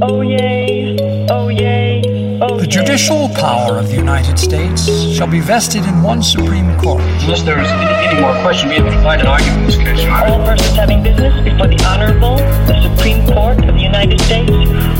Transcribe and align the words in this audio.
Oh 0.00 0.20
yay, 0.20 0.96
oh 1.28 1.48
yay, 1.48 2.38
oh 2.40 2.60
The 2.60 2.68
judicial 2.68 3.28
power 3.30 3.78
of 3.78 3.88
the 3.88 3.96
United 3.96 4.38
States 4.38 4.86
shall 4.86 5.26
be 5.26 5.40
vested 5.40 5.84
in 5.86 6.04
one 6.04 6.22
Supreme 6.22 6.78
Court. 6.78 7.02
Unless 7.02 7.42
there's 7.42 7.66
any, 7.66 8.06
any 8.06 8.20
more 8.20 8.32
question, 8.40 8.68
we 8.68 8.76
have 8.76 8.86
to 8.86 9.02
find 9.02 9.20
an 9.22 9.26
argument 9.26 9.58
in 9.60 9.66
this 9.66 9.76
case. 9.76 10.06
All 10.08 10.44
persons 10.46 10.76
having 10.76 11.02
business 11.02 11.34
before 11.42 11.66
the 11.66 11.82
Honorable, 11.84 12.36
the 12.36 12.80
Supreme 12.80 13.26
Court 13.26 13.58
of 13.64 13.74
the 13.74 13.80
United 13.80 14.20
States 14.20 14.52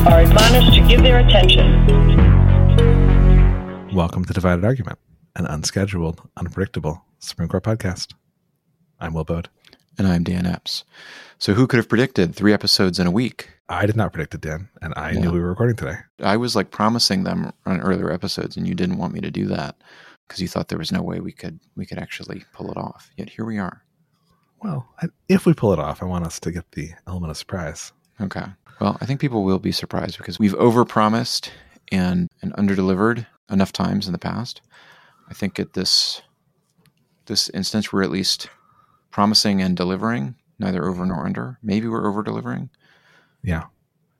are 0.09 0.23
admonished 0.23 0.75
to 0.75 0.81
give 0.89 1.03
their 1.03 1.21
attention. 1.21 1.87
Welcome 3.95 4.25
to 4.25 4.33
Divided 4.33 4.65
Argument, 4.65 4.99
an 5.37 5.47
unscheduled, 5.47 6.29
unpredictable 6.37 7.05
Supreme 7.21 7.49
Court 7.49 7.63
podcast. 7.63 8.15
I'm 8.99 9.15
Will 9.15 9.23
Baude. 9.23 9.49
And 9.97 10.09
I'm 10.09 10.25
Dan 10.25 10.45
Epps. 10.45 10.83
So, 11.39 11.55
who 11.55 11.69
could 11.69 11.77
have 11.77 11.89
predicted 11.89 12.35
three 12.35 12.53
episodes 12.53 12.99
in 12.99 13.07
a 13.07 13.13
week? 13.13 13.58
I 13.69 13.85
did 13.87 13.97
not 13.97 14.13
predict 14.13 14.35
it, 14.35 14.41
Dan, 14.41 14.69
and 14.81 14.95
I 14.97 15.11
Yeah. 15.13 15.21
knew 15.21 15.33
we 15.33 15.41
were 15.41 15.49
recording 15.51 15.77
today. 15.77 15.99
I 16.23 16.37
was 16.37 16.57
like 16.57 16.71
promising 16.71 17.25
them 17.25 17.53
on 17.67 17.81
earlier 17.81 18.11
episodes, 18.11 18.57
and 18.57 18.67
you 18.67 18.75
didn't 18.75 18.97
want 18.99 19.13
me 19.13 19.21
to 19.21 19.31
do 19.31 19.47
that 19.47 19.77
because 20.27 20.41
you 20.41 20.49
thought 20.49 20.69
there 20.69 20.79
was 20.79 20.93
no 20.93 21.03
way 21.03 21.21
we 21.21 21.33
could 21.33 21.61
we 21.77 21.85
could 21.87 21.99
actually 21.99 22.45
pull 22.53 22.71
it 22.71 22.77
off. 22.77 23.11
Yet 23.17 23.29
here 23.31 23.45
we 23.45 23.59
are. 23.59 23.83
Well, 24.63 24.89
I, 25.03 25.09
if 25.29 25.47
we 25.47 25.53
pull 25.55 25.73
it 25.73 25.79
off, 25.79 26.03
I 26.03 26.07
want 26.07 26.27
us 26.27 26.41
to 26.41 26.51
get 26.51 26.73
the 26.73 26.91
element 27.07 27.31
of 27.31 27.37
surprise. 27.37 27.93
Okay. 28.21 28.45
Well, 28.81 28.97
I 29.01 29.07
think 29.07 29.21
people 29.21 29.45
will 29.45 29.59
be 29.59 29.73
surprised 29.73 30.19
because 30.19 30.39
we've 30.39 30.55
overpromised 30.57 31.51
and 31.93 32.29
and 32.43 32.53
underdelivered 32.55 33.27
enough 33.51 33.73
times 33.73 34.07
in 34.07 34.13
the 34.13 34.19
past. 34.19 34.61
I 35.29 35.35
think 35.35 35.59
at 35.59 35.75
this 35.75 36.23
this 37.27 37.51
instance, 37.51 37.93
we're 37.93 38.03
at 38.03 38.11
least 38.11 38.49
promising 39.11 39.61
and 39.61 39.77
delivering, 39.77 40.37
neither 40.59 40.87
over 40.87 41.05
nor 41.05 41.27
under. 41.27 41.59
Maybe 41.63 41.87
we're 41.87 42.09
over 42.09 42.23
delivering. 42.23 42.71
Yeah, 43.43 43.65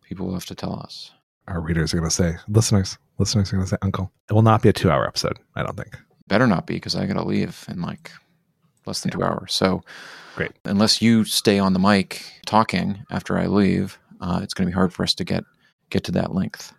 People 0.03 0.27
will 0.27 0.35
have 0.35 0.47
to 0.47 0.55
tell 0.55 0.79
us. 0.81 1.11
our 1.49 1.61
readers 1.61 1.93
are 1.93 1.99
going 1.99 2.09
to 2.09 2.15
say, 2.15 2.37
listeners, 2.49 2.97
listeners 3.19 3.53
are 3.53 3.57
going 3.57 3.65
to 3.67 3.71
say, 3.71 3.77
Uncle. 3.83 4.11
It 4.31 4.33
will 4.33 4.43
not 4.43 4.63
be 4.63 4.69
a 4.69 4.73
two 4.73 4.91
hour 4.91 5.07
episode, 5.07 5.39
I 5.55 5.63
don't 5.63 5.77
think. 5.77 5.97
better 6.29 6.47
not 6.47 6.67
be 6.67 6.75
because 6.75 6.95
I 6.97 7.07
got 7.07 7.15
to 7.15 7.25
leave 7.25 7.65
in 7.69 7.81
like 7.83 8.11
less 8.87 9.01
than 9.03 9.11
two 9.13 9.23
hours. 9.23 9.53
So, 9.53 9.83
Great. 10.37 10.53
Unless 10.65 11.03
you 11.03 11.25
stay 11.25 11.59
on 11.59 11.73
the 11.73 11.79
mic 11.81 12.23
talking 12.47 13.05
after 13.11 13.37
I 13.37 13.47
leave, 13.47 13.99
uh, 14.21 14.39
it's 14.43 14.55
going 14.55 14.67
to 14.67 14.71
be 14.71 14.75
hard 14.75 14.93
for 14.93 15.03
us 15.03 15.15
to 15.15 15.25
get 15.25 15.43
get 15.91 16.05
to 16.05 16.13
that 16.13 16.33
length. 16.35 16.73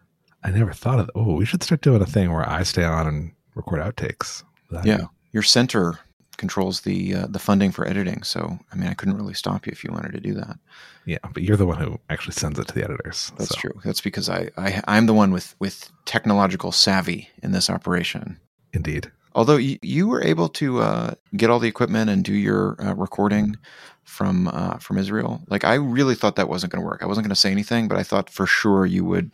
I 0.44 0.52
never 0.52 0.72
thought 0.72 1.00
of 1.00 1.10
Oh, 1.16 1.36
we 1.36 1.46
should 1.46 1.62
start 1.62 1.82
doing 1.82 2.02
a 2.02 2.06
thing 2.06 2.32
where 2.32 2.48
I 2.50 2.64
stay 2.64 2.84
on 2.86 3.06
and 3.06 3.32
record 3.56 3.82
outtakes. 3.82 4.44
That- 4.72 4.86
Yeah, 4.86 5.08
your 5.34 5.44
center 5.44 6.00
controls 6.40 6.82
the 6.82 7.14
uh, 7.14 7.28
the 7.28 7.38
funding 7.38 7.72
for 7.72 7.88
editing. 7.88 8.24
So, 8.24 8.58
I 8.72 8.76
mean, 8.76 8.88
I 8.88 8.96
couldn't 8.96 9.18
really 9.18 9.36
stop 9.36 9.68
you 9.68 9.72
if 9.72 9.84
you 9.84 9.92
wanted 9.92 10.14
to 10.14 10.20
do 10.20 10.34
that. 10.34 10.58
Yeah, 11.06 11.20
but 11.34 11.44
you're 11.44 11.58
the 11.58 11.68
one 11.68 11.78
who 11.78 12.00
actually 12.10 12.34
sends 12.34 12.58
it 12.58 12.68
to 12.70 12.74
the 12.74 12.84
editors. 12.84 13.32
That's 13.38 13.52
so, 13.52 13.60
true. 13.60 13.80
That's 13.84 14.02
because 14.02 14.30
I, 14.30 14.50
I 14.58 14.82
I'm 14.88 15.06
the 15.06 15.14
one 15.14 15.32
with 15.32 15.54
with 15.60 15.92
technological 16.06 16.72
savvy 16.72 17.30
in 17.44 17.52
this 17.52 17.70
operation. 17.70 18.40
Indeed. 18.74 19.12
Although 19.36 19.58
you, 19.58 19.78
you 19.84 20.08
were 20.08 20.24
able 20.24 20.50
to 20.50 20.80
uh, 20.80 21.14
get 21.38 21.52
all 21.52 21.60
the 21.60 21.68
equipment 21.68 22.10
and 22.10 22.24
do 22.24 22.34
your 22.34 22.76
uh, 22.82 22.96
recording 22.96 23.58
from 24.04 24.48
uh, 24.48 24.78
from 24.78 24.98
Israel, 24.98 25.42
like 25.50 25.64
I 25.64 25.76
really 25.76 26.16
thought 26.16 26.36
that 26.38 26.50
wasn't 26.50 26.72
going 26.72 26.82
to 26.82 26.86
work. 26.86 27.04
I 27.04 27.06
wasn't 27.06 27.26
going 27.26 27.36
to 27.38 27.44
say 27.46 27.52
anything, 27.52 27.88
but 27.88 27.98
I 27.98 28.04
thought 28.04 28.30
for 28.30 28.48
sure 28.48 28.86
you 28.86 29.06
would 29.06 29.32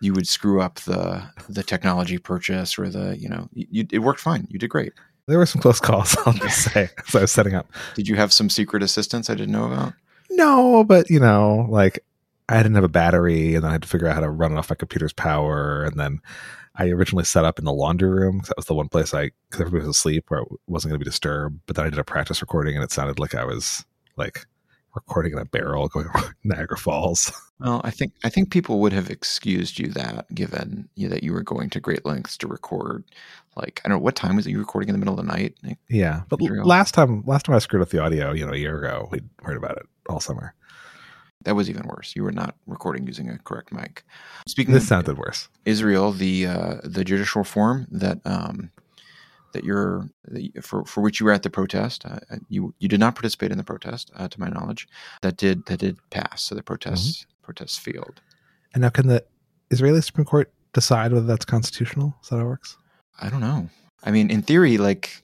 you 0.00 0.12
would 0.12 0.28
screw 0.28 0.60
up 0.60 0.80
the 0.80 1.22
the 1.48 1.62
technology 1.62 2.18
purchase 2.18 2.78
or 2.78 2.90
the 2.90 3.16
you 3.16 3.28
know 3.28 3.48
you, 3.54 3.66
you, 3.70 3.86
it 3.92 4.00
worked 4.00 4.20
fine. 4.20 4.46
You 4.50 4.58
did 4.58 4.68
great. 4.68 4.92
There 5.28 5.38
were 5.38 5.46
some 5.46 5.62
close 5.62 5.80
calls, 5.80 6.16
I'll 6.26 6.32
just 6.32 6.72
say, 6.72 6.90
as 7.06 7.14
I 7.14 7.20
was 7.20 7.32
setting 7.32 7.54
up. 7.54 7.70
Did 7.94 8.08
you 8.08 8.16
have 8.16 8.32
some 8.32 8.50
secret 8.50 8.82
assistance 8.82 9.30
I 9.30 9.34
didn't 9.34 9.52
know 9.52 9.66
about? 9.66 9.92
No, 10.30 10.84
but 10.84 11.10
you 11.10 11.20
know, 11.20 11.66
like 11.68 12.00
I 12.48 12.56
didn't 12.56 12.74
have 12.74 12.84
a 12.84 12.88
battery, 12.88 13.54
and 13.54 13.64
then 13.64 13.70
I 13.70 13.72
had 13.72 13.82
to 13.82 13.88
figure 13.88 14.08
out 14.08 14.14
how 14.14 14.20
to 14.20 14.30
run 14.30 14.52
it 14.52 14.58
off 14.58 14.70
my 14.70 14.76
computer's 14.76 15.12
power. 15.12 15.84
And 15.84 15.98
then 15.98 16.20
I 16.76 16.88
originally 16.88 17.24
set 17.24 17.44
up 17.44 17.58
in 17.58 17.64
the 17.64 17.72
laundry 17.72 18.10
room 18.10 18.38
because 18.38 18.48
that 18.48 18.56
was 18.56 18.66
the 18.66 18.74
one 18.74 18.88
place 18.88 19.14
I, 19.14 19.30
because 19.48 19.60
everybody 19.60 19.86
was 19.86 19.96
asleep, 19.96 20.24
where 20.28 20.40
it 20.40 20.48
wasn't 20.66 20.90
going 20.90 20.98
to 20.98 21.04
be 21.04 21.08
disturbed. 21.08 21.60
But 21.66 21.76
then 21.76 21.86
I 21.86 21.90
did 21.90 21.98
a 21.98 22.04
practice 22.04 22.40
recording, 22.40 22.74
and 22.74 22.82
it 22.82 22.90
sounded 22.90 23.18
like 23.18 23.34
I 23.34 23.44
was 23.44 23.84
like 24.16 24.46
recording 24.94 25.32
in 25.32 25.38
a 25.38 25.44
barrel 25.44 25.88
going 25.88 26.06
Niagara 26.44 26.78
Falls. 26.78 27.32
Well, 27.62 27.80
I 27.84 27.92
think 27.92 28.14
I 28.24 28.28
think 28.28 28.50
people 28.50 28.80
would 28.80 28.92
have 28.92 29.08
excused 29.08 29.78
you 29.78 29.86
that, 29.92 30.26
given 30.34 30.88
you 30.96 31.08
that 31.08 31.22
you 31.22 31.32
were 31.32 31.44
going 31.44 31.70
to 31.70 31.78
great 31.78 32.04
lengths 32.04 32.36
to 32.38 32.48
record. 32.48 33.04
Like 33.54 33.80
I 33.84 33.88
don't 33.88 33.98
know 33.98 34.02
what 34.02 34.16
time 34.16 34.34
was 34.34 34.48
it? 34.48 34.50
You 34.50 34.58
recording 34.58 34.88
in 34.88 34.94
the 34.94 34.98
middle 34.98 35.16
of 35.16 35.24
the 35.24 35.32
night? 35.32 35.54
Like, 35.62 35.78
Yeah, 35.88 36.22
but 36.28 36.40
last 36.40 36.92
time, 36.92 37.22
last 37.24 37.46
time 37.46 37.54
I 37.54 37.60
screwed 37.60 37.80
up 37.80 37.90
the 37.90 38.00
audio, 38.00 38.32
you 38.32 38.44
know, 38.44 38.52
a 38.52 38.56
year 38.56 38.78
ago, 38.84 39.06
we 39.12 39.20
heard 39.44 39.56
about 39.56 39.76
it 39.76 39.86
all 40.08 40.18
summer. 40.18 40.54
That 41.44 41.54
was 41.54 41.70
even 41.70 41.86
worse. 41.86 42.16
You 42.16 42.24
were 42.24 42.32
not 42.32 42.56
recording 42.66 43.06
using 43.06 43.28
a 43.30 43.38
correct 43.38 43.70
mic. 43.70 44.02
Speaking 44.48 44.74
This 44.74 44.82
of 44.82 44.88
sounded 44.88 45.16
worse. 45.18 45.48
Israel, 45.64 46.10
the 46.10 46.46
uh, 46.48 46.74
the 46.82 47.04
judicial 47.04 47.42
reform 47.42 47.86
that 47.92 48.18
um, 48.24 48.72
that 49.52 49.64
you're 49.64 50.08
that 50.24 50.42
you- 50.42 50.60
for 50.62 50.84
for 50.84 51.00
which 51.00 51.20
you 51.20 51.26
were 51.26 51.32
at 51.32 51.42
the 51.42 51.50
protest, 51.50 52.04
uh, 52.04 52.18
you 52.48 52.74
you 52.78 52.88
did 52.88 53.00
not 53.00 53.14
participate 53.14 53.50
in 53.52 53.58
the 53.58 53.64
protest, 53.64 54.10
uh, 54.16 54.28
to 54.28 54.40
my 54.40 54.48
knowledge. 54.48 54.88
That 55.22 55.36
did 55.36 55.66
that 55.66 55.78
did 55.78 55.98
pass. 56.10 56.42
So 56.42 56.54
the 56.54 56.62
protests 56.62 57.26
protests 57.42 57.78
failed. 57.78 58.20
And 58.74 58.82
now, 58.82 58.88
can 58.90 59.06
the 59.08 59.24
Israeli 59.70 60.00
Supreme 60.00 60.24
Court 60.24 60.52
decide 60.72 61.12
whether 61.12 61.26
that's 61.26 61.44
constitutional? 61.44 62.14
Is 62.22 62.28
that 62.30 62.36
how 62.36 62.42
it 62.42 62.46
works? 62.46 62.76
I 63.20 63.28
don't 63.28 63.40
know. 63.40 63.68
I 64.04 64.10
mean, 64.10 64.30
in 64.30 64.42
theory, 64.42 64.78
like 64.78 65.22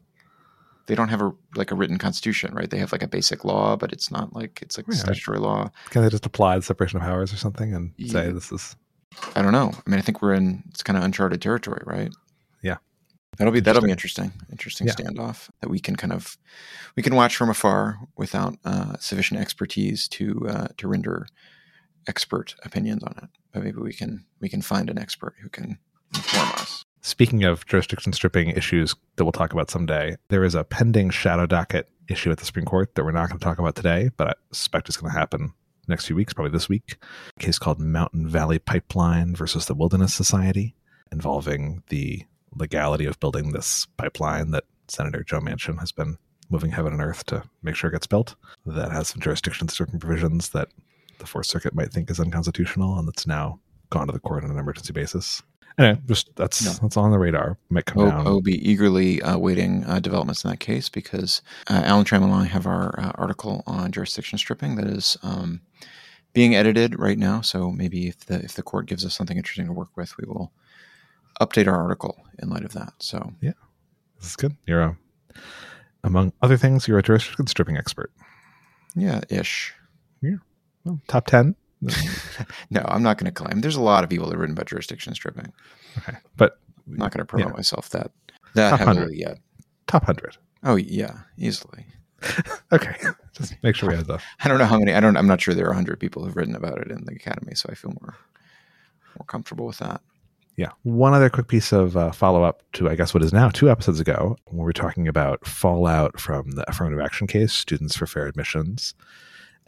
they 0.86 0.94
don't 0.94 1.08
have 1.08 1.20
a 1.22 1.32
like 1.54 1.70
a 1.70 1.74
written 1.74 1.98
constitution, 1.98 2.54
right? 2.54 2.68
They 2.70 2.78
have 2.78 2.92
like 2.92 3.02
a 3.02 3.08
basic 3.08 3.44
law, 3.44 3.76
but 3.76 3.92
it's 3.92 4.10
not 4.10 4.34
like 4.34 4.60
it's 4.62 4.76
like 4.76 4.86
Yeah. 4.88 4.94
statutory 4.94 5.38
law. 5.38 5.70
Can 5.90 6.02
they 6.02 6.08
just 6.08 6.26
apply 6.26 6.56
the 6.56 6.62
separation 6.62 6.96
of 6.98 7.02
powers 7.02 7.32
or 7.32 7.36
something 7.36 7.74
and 7.74 7.92
say 8.06 8.30
this 8.30 8.52
is 8.52 8.76
I 9.34 9.42
don't 9.42 9.52
know. 9.52 9.72
I 9.86 9.90
mean, 9.90 9.98
I 9.98 10.02
think 10.02 10.22
we're 10.22 10.34
in 10.34 10.62
it's 10.68 10.82
kind 10.82 10.96
of 10.96 11.02
uncharted 11.02 11.40
territory, 11.42 11.82
right? 11.86 12.12
Yeah. 12.62 12.76
That'll 13.38 13.52
be 13.52 13.60
that'll 13.60 13.82
be 13.82 13.90
interesting. 13.90 14.32
Interesting 14.50 14.86
Yeah. 14.88 14.94
standoff 14.94 15.48
that 15.60 15.70
we 15.70 15.78
can 15.78 15.96
kind 15.96 16.12
of 16.12 16.36
we 16.96 17.02
can 17.02 17.14
watch 17.14 17.36
from 17.36 17.50
afar 17.50 17.98
without 18.16 18.56
uh, 18.64 18.96
sufficient 18.98 19.40
expertise 19.40 20.08
to 20.08 20.46
uh, 20.48 20.68
to 20.76 20.88
render 20.88 21.26
expert 22.06 22.54
opinions 22.64 23.02
on 23.04 23.14
it. 23.22 23.30
But 23.52 23.62
maybe 23.62 23.78
we 23.80 23.92
can 23.92 24.24
we 24.40 24.48
can 24.48 24.62
find 24.62 24.90
an 24.90 24.98
expert 24.98 25.34
who 25.40 25.48
can 25.48 25.78
inform 26.14 26.48
us. 26.54 26.84
Speaking 27.00 27.44
of 27.44 27.64
jurisdiction 27.66 28.12
stripping 28.12 28.50
issues 28.50 28.94
that 29.16 29.24
we'll 29.24 29.32
talk 29.32 29.52
about 29.52 29.70
someday, 29.70 30.16
there 30.28 30.44
is 30.44 30.54
a 30.54 30.64
pending 30.64 31.10
shadow 31.10 31.46
docket 31.46 31.88
issue 32.08 32.30
at 32.30 32.38
the 32.38 32.44
Supreme 32.44 32.64
Court 32.66 32.94
that 32.96 33.04
we're 33.04 33.12
not 33.12 33.28
going 33.28 33.38
to 33.38 33.44
talk 33.44 33.58
about 33.58 33.76
today, 33.76 34.10
but 34.16 34.28
I 34.28 34.32
suspect 34.52 34.88
it's 34.88 34.96
going 34.96 35.12
to 35.12 35.18
happen 35.18 35.52
next 35.86 36.06
few 36.06 36.16
weeks, 36.16 36.34
probably 36.34 36.50
this 36.50 36.68
week. 36.68 36.96
A 37.36 37.40
case 37.40 37.58
called 37.58 37.80
Mountain 37.80 38.28
Valley 38.28 38.58
Pipeline 38.58 39.34
versus 39.34 39.66
the 39.66 39.74
Wilderness 39.74 40.12
Society, 40.12 40.74
involving 41.12 41.82
the 41.88 42.24
legality 42.54 43.04
of 43.06 43.18
building 43.20 43.52
this 43.52 43.86
pipeline 43.96 44.50
that 44.52 44.64
Senator 44.88 45.22
Joe 45.22 45.40
Manchin 45.40 45.78
has 45.78 45.92
been 45.92 46.16
moving 46.50 46.70
heaven 46.70 46.92
and 46.92 47.02
earth 47.02 47.26
to 47.26 47.42
make 47.62 47.74
sure 47.74 47.88
it 47.90 47.92
gets 47.92 48.06
built. 48.06 48.34
That 48.66 48.90
has 48.90 49.08
some 49.08 49.20
jurisdiction 49.20 49.68
stripping 49.68 50.00
provisions 50.00 50.50
that 50.50 50.68
the 51.18 51.26
Fourth 51.26 51.46
Circuit 51.46 51.74
might 51.74 51.92
think 51.92 52.10
is 52.10 52.20
unconstitutional, 52.20 52.98
and 52.98 53.06
that's 53.06 53.26
now 53.26 53.60
gone 53.90 54.06
to 54.06 54.12
the 54.12 54.20
court 54.20 54.44
on 54.44 54.50
an 54.50 54.58
emergency 54.58 54.92
basis. 54.92 55.42
Anyway, 55.78 56.00
just 56.06 56.34
that's 56.34 56.64
Yeah. 56.64 56.74
that's 56.82 56.96
on 56.96 57.10
the 57.12 57.18
radar. 57.18 57.56
Might 57.68 57.86
come 57.86 58.02
I'll, 58.02 58.10
down. 58.10 58.26
I'll 58.26 58.40
be 58.40 58.68
eagerly 58.68 59.22
uh, 59.22 59.38
waiting 59.38 59.84
uh, 59.84 60.00
developments 60.00 60.42
in 60.44 60.50
that 60.50 60.58
case 60.58 60.88
because 60.88 61.40
uh, 61.68 61.82
Alan 61.84 62.04
Trammell 62.04 62.24
and 62.24 62.34
I 62.34 62.44
have 62.46 62.66
our 62.66 62.98
uh, 62.98 63.12
article 63.14 63.62
on 63.66 63.92
jurisdiction 63.92 64.38
stripping 64.38 64.74
that 64.76 64.86
is 64.88 65.16
um, 65.22 65.60
being 66.32 66.56
edited 66.56 66.98
right 66.98 67.18
now. 67.18 67.42
So 67.42 67.70
maybe 67.70 68.08
if 68.08 68.26
the 68.26 68.42
if 68.42 68.54
the 68.54 68.62
court 68.62 68.86
gives 68.86 69.04
us 69.06 69.14
something 69.14 69.36
interesting 69.36 69.66
to 69.66 69.72
work 69.72 69.96
with, 69.96 70.16
we 70.18 70.24
will 70.26 70.52
update 71.40 71.66
our 71.66 71.76
article 71.76 72.16
in 72.40 72.48
light 72.50 72.64
of 72.64 72.72
that. 72.72 72.92
So 72.98 73.32
yeah, 73.40 73.52
This 74.20 74.30
is 74.30 74.36
good. 74.36 74.56
You're 74.66 74.82
a, 74.82 74.96
among 76.04 76.32
other 76.42 76.56
things, 76.56 76.86
you're 76.88 76.98
a 76.98 77.02
jurisdiction 77.02 77.46
stripping 77.46 77.76
expert. 77.76 78.12
yeah, 78.94 79.20
ish. 79.30 79.74
Yeah. 80.22 80.36
Well, 80.84 81.00
top 81.08 81.26
ten. 81.26 81.54
No, 82.70 82.82
I'm 82.86 83.02
not 83.02 83.18
going 83.18 83.32
to 83.32 83.42
claim. 83.42 83.60
There's 83.60 83.76
a 83.76 83.80
lot 83.80 84.02
of 84.04 84.10
people 84.10 84.26
that 84.26 84.32
have 84.32 84.40
written 84.40 84.54
about 84.54 84.66
jurisdiction 84.66 85.14
stripping. 85.14 85.52
Okay, 85.98 86.16
but 86.36 86.58
I'm 86.86 86.96
not 86.96 87.12
going 87.12 87.20
to 87.20 87.24
promote 87.24 87.48
Yeah. 87.48 87.56
myself 87.56 87.88
that 87.90 88.10
that 88.54 88.70
Top 88.70 88.78
heavily 88.80 88.96
100. 88.98 89.16
yet. 89.16 89.38
top 89.86 90.04
hundred. 90.04 90.36
Oh 90.64 90.76
yeah, 90.76 91.18
easily. 91.36 91.86
Okay, 92.72 92.94
just 93.32 93.54
make 93.62 93.74
sure 93.76 93.88
we 93.88 93.94
have 93.94 94.06
the. 94.06 94.18
I 94.44 94.48
don't 94.48 94.58
know 94.58 94.66
how 94.66 94.78
many. 94.78 94.92
I 94.92 95.00
don't. 95.00 95.16
I'm 95.16 95.26
not 95.28 95.40
sure 95.40 95.54
there 95.54 95.64
are 95.66 95.70
100 95.70 95.98
people 96.00 96.22
who've 96.24 96.36
written 96.36 96.54
about 96.54 96.78
it 96.78 96.90
in 96.90 97.04
the 97.06 97.12
academy, 97.14 97.54
so 97.54 97.68
I 97.70 97.74
feel 97.74 97.92
more 98.02 98.14
more 99.18 99.24
comfortable 99.26 99.66
with 99.66 99.78
that. 99.78 100.02
Yeah. 100.58 100.70
One 100.82 101.14
other 101.14 101.30
quick 101.30 101.46
piece 101.46 101.72
of 101.72 101.96
uh, 101.96 102.10
follow 102.10 102.42
up 102.42 102.64
to, 102.72 102.90
I 102.90 102.96
guess, 102.96 103.14
what 103.14 103.22
is 103.22 103.32
now 103.32 103.48
two 103.48 103.70
episodes 103.70 104.00
ago, 104.00 104.36
when 104.46 104.58
we 104.58 104.64
were 104.64 104.72
talking 104.72 105.06
about 105.06 105.46
fallout 105.46 106.18
from 106.18 106.50
the 106.50 106.68
affirmative 106.68 106.98
action 106.98 107.28
case, 107.28 107.52
Students 107.52 107.96
for 107.96 108.08
Fair 108.08 108.26
Admissions. 108.26 108.92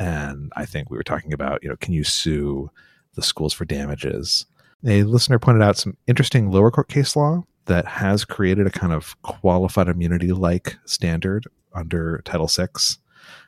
And 0.01 0.53
I 0.57 0.67
think 0.67 0.91
we 0.91 0.97
were 0.97 1.05
talking 1.05 1.33
about, 1.33 1.63
you 1.63 1.69
know, 1.69 1.77
can 1.77 1.95
you 1.95 2.03
sue 2.03 2.73
the 3.15 3.23
schools 3.23 3.53
for 3.53 3.65
damages? 3.65 4.47
A 4.85 5.05
listener 5.05 5.39
pointed 5.39 5.63
out 5.63 5.77
some 5.79 5.97
interesting 6.09 6.51
lower 6.51 6.73
court 6.73 6.89
case 6.89 7.15
law 7.15 7.45
that 7.67 7.87
has 7.87 8.25
created 8.25 8.67
a 8.67 8.71
kind 8.71 8.93
of 8.93 9.15
qualified 9.23 9.87
immunity 9.87 10.33
like 10.33 10.77
standard 10.87 11.47
under 11.73 12.21
Title 12.25 12.49
VI 12.49 12.67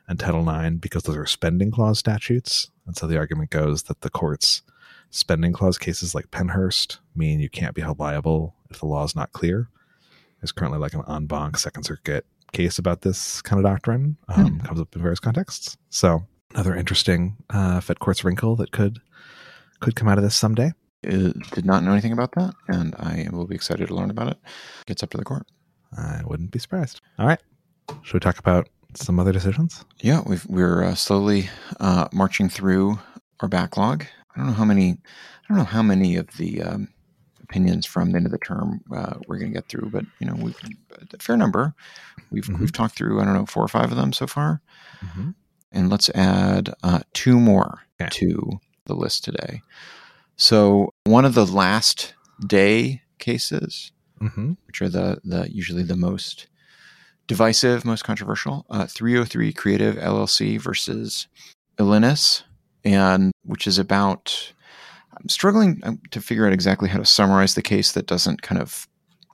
and 0.07 0.21
Title 0.21 0.49
IX 0.49 0.77
because 0.77 1.03
those 1.03 1.17
are 1.17 1.27
spending 1.27 1.73
clause 1.73 1.99
statutes. 1.99 2.71
And 2.87 2.97
so 2.97 3.09
the 3.09 3.19
argument 3.19 3.51
goes 3.51 3.83
that 3.85 4.03
the 4.03 4.11
courts 4.11 4.63
spending 5.13 5.53
clause 5.53 5.79
cases 5.79 6.15
like 6.15 6.31
Pennhurst 6.31 6.99
mean 7.15 7.39
you 7.39 7.49
can't 7.49 7.75
be 7.75 7.83
held 7.83 8.01
liable 8.01 8.57
if 8.71 8.81
the 8.81 8.87
law 8.87 9.05
is 9.05 9.15
not 9.15 9.33
clear. 9.33 9.69
There's 10.41 10.51
currently 10.53 10.81
like 10.81 10.95
an 10.95 11.05
en 11.09 11.27
banc 11.27 11.57
Second 11.57 11.85
Circuit 11.85 12.27
case 12.53 12.79
about 12.79 13.03
this 13.03 13.41
kind 13.43 13.65
of 13.65 13.71
doctrine. 13.71 14.17
Um, 14.29 14.61
Comes 14.61 14.81
up 14.81 14.95
in 14.97 15.03
various 15.03 15.21
contexts. 15.21 15.77
So 15.91 16.23
another 16.53 16.75
interesting 16.75 17.37
uh, 17.51 17.81
Fed 17.81 18.01
courts 18.01 18.25
wrinkle 18.25 18.57
that 18.57 18.73
could 18.73 18.99
could 19.81 19.95
come 19.95 20.09
out 20.09 20.19
of 20.19 20.25
this 20.25 20.35
someday. 20.35 20.73
Uh, 21.07 21.33
did 21.53 21.65
not 21.65 21.83
know 21.83 21.93
anything 21.93 22.13
about 22.13 22.33
that, 22.33 22.55
and 22.69 22.95
I 22.97 23.29
will 23.33 23.47
be 23.47 23.55
excited 23.57 23.89
to 23.89 23.95
learn 23.95 24.11
about 24.11 24.29
it. 24.29 24.39
Gets 24.87 25.03
up 25.03 25.11
to 25.11 25.19
the 25.19 25.25
court. 25.25 25.47
I 25.97 26.23
wouldn't 26.25 26.53
be 26.53 26.59
surprised. 26.59 27.01
All 27.19 27.27
right, 27.27 27.41
should 28.03 28.15
we 28.15 28.21
talk 28.21 28.39
about 28.39 28.69
some 28.95 29.19
other 29.19 29.33
decisions? 29.33 29.85
Yeah, 30.01 30.23
we've, 30.27 30.47
we're 30.47 30.85
uh, 30.85 30.95
slowly 30.95 31.51
uh, 31.81 32.09
marching 32.13 32.49
through 32.49 32.99
our 33.41 33.49
backlog. 33.49 34.07
I 34.35 34.39
don't 34.39 34.47
know 34.49 34.53
how 34.55 34.65
many. 34.65 34.91
I 34.93 35.45
don't 35.49 35.59
know 35.59 35.65
how 35.65 35.83
many 35.83 36.17
of 36.17 36.29
the 36.39 36.63
um, 36.63 36.89
opinions 37.43 37.85
from 37.87 38.11
the 38.13 38.17
end 38.17 38.27
of 38.27 38.33
the 38.33 38.39
term 38.39 38.81
uh, 38.95 39.15
we're 39.27 39.39
going 39.39 39.53
to 39.53 39.59
get 39.59 39.69
through, 39.69 39.91
but 39.91 40.05
you 40.21 40.27
know, 40.27 40.35
we've 40.37 40.57
a 41.13 41.19
fair 41.19 41.37
number. 41.37 41.75
We've 42.31 42.45
Mhm. 42.45 42.61
we've 42.61 42.73
talked 42.73 42.95
through. 42.97 43.21
I 43.21 43.25
don't 43.25 43.35
know 43.35 43.47
four 43.47 43.63
or 43.65 43.69
five 43.69 43.91
of 43.91 43.97
them 43.97 44.13
so 44.13 44.27
far, 44.27 44.61
Mm-hmm. 45.05 45.31
and 45.73 45.91
let's 45.91 46.09
add 46.11 46.73
uh, 46.83 47.01
two 47.13 47.39
more 47.39 47.81
Okay. 48.01 48.09
to 48.11 48.61
the 48.87 48.95
list 48.95 49.23
today. 49.25 49.63
So 50.37 50.93
one 51.05 51.25
of 51.25 51.35
the 51.35 51.47
last 51.47 52.15
day 52.47 53.03
cases 53.19 53.93
Mm-hmm. 54.21 54.53
which 54.67 54.81
are 54.81 54.89
the, 54.89 55.21
the 55.25 55.53
usually 55.53 55.83
the 55.83 55.97
most 55.97 56.47
divisive, 57.27 57.85
most 57.85 58.05
controversial. 58.05 58.65
Uh, 58.71 58.87
303 58.87 59.53
Creative 59.53 59.97
LLC 59.97 60.61
versus 60.61 61.27
Elenis, 61.79 62.43
and 62.85 63.33
which 63.45 63.67
is 63.67 63.79
about. 63.79 64.53
I'm 65.15 65.29
struggling 65.29 65.81
um, 65.83 66.01
to 66.11 66.23
figure 66.23 66.47
out 66.47 66.55
exactly 66.55 66.89
how 66.89 66.99
to 66.99 67.05
summarize 67.05 67.55
the 67.55 67.63
case 67.63 67.93
that 67.93 68.07
doesn't 68.07 68.41
kind 68.41 68.61
of 68.61 68.89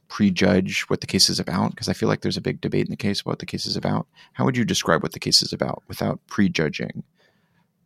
prejudge 0.09 0.83
what 0.89 1.00
the 1.00 1.06
case 1.06 1.29
is 1.29 1.39
about 1.39 1.71
because 1.71 1.89
I 1.89 1.93
feel 1.93 2.09
like 2.09 2.23
there's 2.23 2.37
a 2.37 2.43
big 2.43 2.61
debate 2.61 2.87
in 2.87 2.91
the 2.91 2.97
case 2.97 3.21
about 3.21 3.33
what 3.33 3.39
the 3.39 3.47
case 3.47 3.67
is 3.67 3.77
about. 3.77 4.06
How 4.33 4.45
would 4.45 4.56
you 4.56 4.65
describe 4.65 5.03
what 5.03 5.12
the 5.12 5.21
case 5.21 5.41
is 5.43 5.53
about 5.53 5.83
without 5.87 6.21
prejudging 6.27 7.05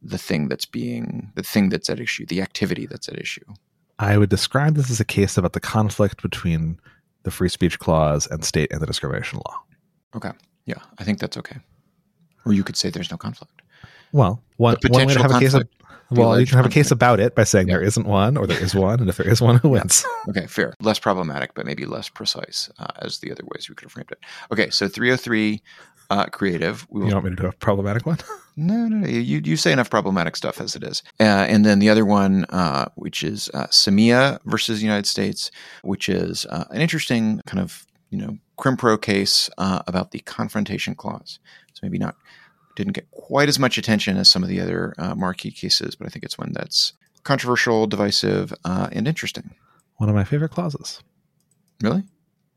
the 0.00 0.19
thing 0.19 0.49
that's 0.49 0.64
being 0.64 1.31
the 1.35 1.43
thing 1.43 1.69
that's 1.69 1.91
at 1.91 2.00
issue, 2.00 2.26
the 2.26 2.41
activity 2.41 2.87
that's 2.87 3.09
at 3.09 3.19
issue? 3.19 3.44
I 3.99 4.17
would 4.19 4.31
describe 4.31 4.75
this 4.75 4.91
as 4.91 5.00
a 5.00 5.05
case 5.05 5.37
about 5.37 5.53
the 5.53 5.61
conflict 5.61 6.23
between 6.23 6.81
the 7.25 7.31
free 7.31 7.49
speech 7.49 7.79
clause 7.79 8.26
and 8.26 8.44
state 8.44 8.73
anti-discrimination 8.73 9.38
law. 9.38 9.62
Okay, 10.17 10.32
yeah, 10.67 10.82
I 10.99 11.05
think 11.05 11.19
that's 11.19 11.37
okay. 11.37 11.56
Or 12.44 12.53
you 12.53 12.64
could 12.64 12.76
say 12.76 12.91
there's 12.91 13.11
no 13.11 13.17
conflict. 13.17 13.62
Well, 14.12 14.43
one, 14.56 14.76
one 14.88 15.06
way 15.06 15.14
to 15.14 15.23
have 15.23 15.31
a 15.35 15.38
case 15.41 15.55
of, 15.55 15.69
well, 16.11 16.38
you 16.38 16.47
can 16.47 16.56
have 16.59 16.67
a 16.67 16.70
case 16.70 16.91
about 16.91 17.20
it 17.20 17.35
by 17.35 17.44
saying 17.44 17.69
Yeah. 17.69 17.76
there 17.76 17.85
isn't 17.85 18.06
one, 18.06 18.37
or 18.37 18.47
there 18.47 18.62
is 18.62 18.75
one, 18.75 19.00
and 19.00 19.09
if 19.09 19.17
there 19.17 19.29
is 19.29 19.41
one, 19.41 19.56
who 19.56 19.70
wins? 19.70 20.05
Okay, 20.29 20.47
fair. 20.47 20.75
Less 20.81 20.99
problematic, 20.99 21.55
but 21.55 21.64
maybe 21.67 21.87
less 21.87 22.09
precise 22.09 22.70
uh, 22.79 22.87
as 23.00 23.19
the 23.19 23.32
other 23.32 23.43
ways 23.55 23.69
we 23.69 23.75
could 23.75 23.87
have 23.87 23.93
framed 23.93 24.11
it. 24.12 24.19
Okay, 24.53 24.69
so 24.70 24.88
303 24.88 25.62
uh, 26.11 26.26
creative. 26.26 26.87
We 26.91 27.00
will, 27.00 27.09
You 27.09 27.14
want 27.14 27.25
me 27.25 27.31
to 27.31 27.37
do 27.37 27.47
a 27.49 27.53
problematic 27.53 28.05
one? 28.05 28.19
no, 28.56 28.87
no, 28.87 28.99
no. 28.99 29.09
You, 29.09 29.41
you 29.43 29.56
say 29.56 29.73
enough 29.73 29.88
problematic 29.88 30.37
stuff 30.37 30.61
as 30.61 30.76
it 30.76 30.82
is. 30.85 31.03
Uh, 31.19 31.23
and 31.25 31.64
then 31.64 31.79
the 31.79 31.88
other 31.88 32.05
one, 32.05 32.44
uh, 32.50 32.87
which 32.97 33.23
is 33.23 33.49
uh, 33.55 33.67
Samia 33.69 34.38
versus 34.44 34.81
the 34.81 34.85
United 34.85 35.06
States, 35.06 35.50
which 35.82 36.11
is 36.11 36.44
uh, 36.50 36.64
an 36.70 36.82
interesting 36.82 37.41
kind 37.47 37.61
of, 37.61 37.87
you 38.11 38.19
know, 38.19 38.37
crim 38.59 38.76
pro 38.76 38.99
case 38.99 39.49
uh, 39.56 39.82
about 39.87 40.11
the 40.11 40.19
confrontation 40.20 40.94
clause. 40.94 41.38
So 41.73 41.81
maybe 41.82 41.99
not, 41.99 42.14
didn't 42.77 42.93
get 42.95 43.11
quite 43.11 43.49
as 43.49 43.59
much 43.59 43.79
attention 43.79 44.17
as 44.17 44.29
some 44.29 44.43
of 44.43 44.49
the 44.49 44.61
other 44.61 44.95
uh, 44.99 45.15
marquee 45.15 45.51
cases, 45.51 45.95
but 45.95 46.07
I 46.07 46.11
think 46.11 46.25
it's 46.25 46.39
one 46.39 46.53
that's 46.53 46.93
controversial, 47.25 47.87
divisive, 47.87 48.53
uh, 48.65 48.89
and 48.93 49.07
interesting. 49.07 49.55
One 49.97 50.09
of 50.09 50.15
my 50.15 50.25
favorite 50.25 50.51
clauses. 50.51 51.03
Really? 51.83 52.03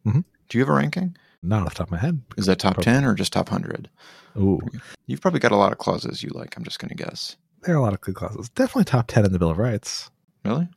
Mm-hmm. 0.06 0.22
Do 0.50 0.58
you 0.58 0.64
have 0.64 0.70
a 0.70 0.78
ranking? 0.78 1.16
Not 1.44 1.64
off 1.64 1.74
the 1.74 1.78
top 1.80 1.88
of 1.88 1.92
my 1.92 1.98
head. 2.00 2.22
Is 2.38 2.46
that 2.48 2.58
top 2.60 2.76
Probably. 2.76 2.92
10 2.94 3.06
or 3.06 3.14
just 3.14 3.34
top 3.34 3.52
100? 3.52 3.90
Ooh, 4.38 4.60
You've 5.06 5.22
probably 5.22 5.40
got 5.40 5.52
a 5.52 5.56
lot 5.58 5.72
of 5.72 5.78
clauses 5.78 6.24
you 6.24 6.30
like. 6.34 6.58
I'm 6.58 6.64
just 6.64 6.80
going 6.80 6.90
to 6.90 6.96
guess. 6.96 7.36
there 7.64 7.76
are 7.76 7.78
a 7.78 7.82
lot 7.82 7.94
of 7.94 8.02
good 8.02 8.16
clauses. 8.16 8.50
Definitely 8.50 8.86
top 8.86 9.08
ten 9.08 9.26
in 9.26 9.32
the 9.32 9.40
Bill 9.40 9.52
of 9.52 9.58
Rights. 9.58 10.10
Really? 10.44 10.68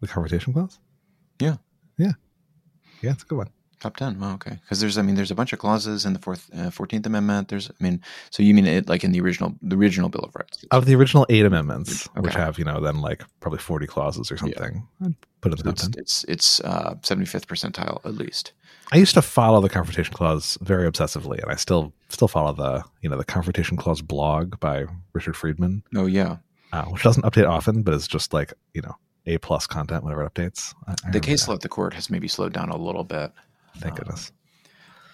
The 0.00 0.06
confrontation 0.08 0.52
clause. 0.52 0.78
Yeah. 1.40 1.56
Yeah, 1.98 2.12
yeah, 3.00 3.12
it's 3.12 3.22
a 3.22 3.26
good 3.26 3.38
one. 3.38 3.50
Top 3.80 3.96
10. 3.96 4.18
Oh, 4.22 4.32
okay. 4.34 4.58
Because 4.62 4.80
there's, 4.80 4.96
I 4.96 5.02
mean, 5.02 5.16
there's 5.16 5.30
a 5.30 5.34
bunch 5.34 5.52
of 5.52 5.58
clauses 5.58 6.06
in 6.06 6.12
the 6.14 6.18
fourth, 6.18 6.48
uh, 6.54 6.70
14th 6.70 7.04
Amendment. 7.06 7.48
There's, 7.48 7.70
I 7.70 7.84
mean, 7.84 8.00
so 8.30 8.42
you 8.42 8.54
mean 8.54 8.66
it 8.66 8.88
like 8.88 9.04
in 9.04 9.12
the 9.12 9.20
original, 9.20 9.54
the 9.60 9.76
original 9.76 10.08
Bill 10.08 10.22
of 10.22 10.34
Rights? 10.34 10.64
Of 10.70 10.86
the 10.86 10.94
original 10.94 11.26
eight 11.28 11.44
amendments, 11.44 12.06
which 12.16 12.34
have 12.34 12.58
you 12.58 12.64
know 12.64 12.80
then 12.80 13.00
like 13.02 13.22
probably 13.40 13.58
forty 13.58 13.86
clauses 13.86 14.32
or 14.32 14.38
something, 14.38 14.86
I'd 15.04 15.14
put 15.42 15.52
it 15.52 15.58
in 15.58 15.58
So 15.58 15.62
the 15.62 15.64
top 15.64 15.72
it's, 15.74 15.82
ten. 15.82 15.92
it's, 15.98 16.24
it's 16.24 16.60
uh, 16.60 16.94
75th 17.02 17.44
percentile 17.46 18.04
at 18.06 18.14
least. 18.14 18.52
I 18.92 18.96
used 18.96 19.14
to 19.14 19.22
follow 19.22 19.60
the 19.60 19.68
confrontation 19.68 20.14
clause 20.14 20.56
very 20.62 20.90
obsessively, 20.90 21.42
and 21.42 21.50
I 21.52 21.56
still 21.56 21.92
still 22.08 22.28
follow 22.28 22.52
the 22.54 22.82
you 23.02 23.10
know 23.10 23.18
the 23.18 23.24
confrontation 23.24 23.76
clause 23.76 24.00
blog 24.00 24.58
by 24.58 24.86
Richard 25.12 25.36
Friedman, 25.36 25.82
Oh, 25.94 26.06
yeah. 26.06 26.36
uh, 26.72 26.84
which 26.86 27.02
doesn't 27.02 27.24
update 27.24 27.48
often, 27.48 27.82
but 27.82 27.92
is 27.94 28.08
just 28.08 28.32
like 28.32 28.54
you 28.72 28.80
know 28.80 28.94
a 29.28 29.38
plus 29.38 29.66
content 29.66 30.04
whenever 30.04 30.22
it 30.24 30.32
updates. 30.32 30.72
The 31.12 31.18
case 31.18 31.48
law 31.48 31.54
at 31.54 31.60
the 31.60 31.68
court 31.68 31.94
has 31.94 32.08
maybe 32.10 32.28
slowed 32.28 32.52
down 32.52 32.68
a 32.68 32.76
little 32.76 33.02
bit. 33.02 33.32
Thank 33.78 33.94
uh, 33.94 33.96
goodness. 33.98 34.32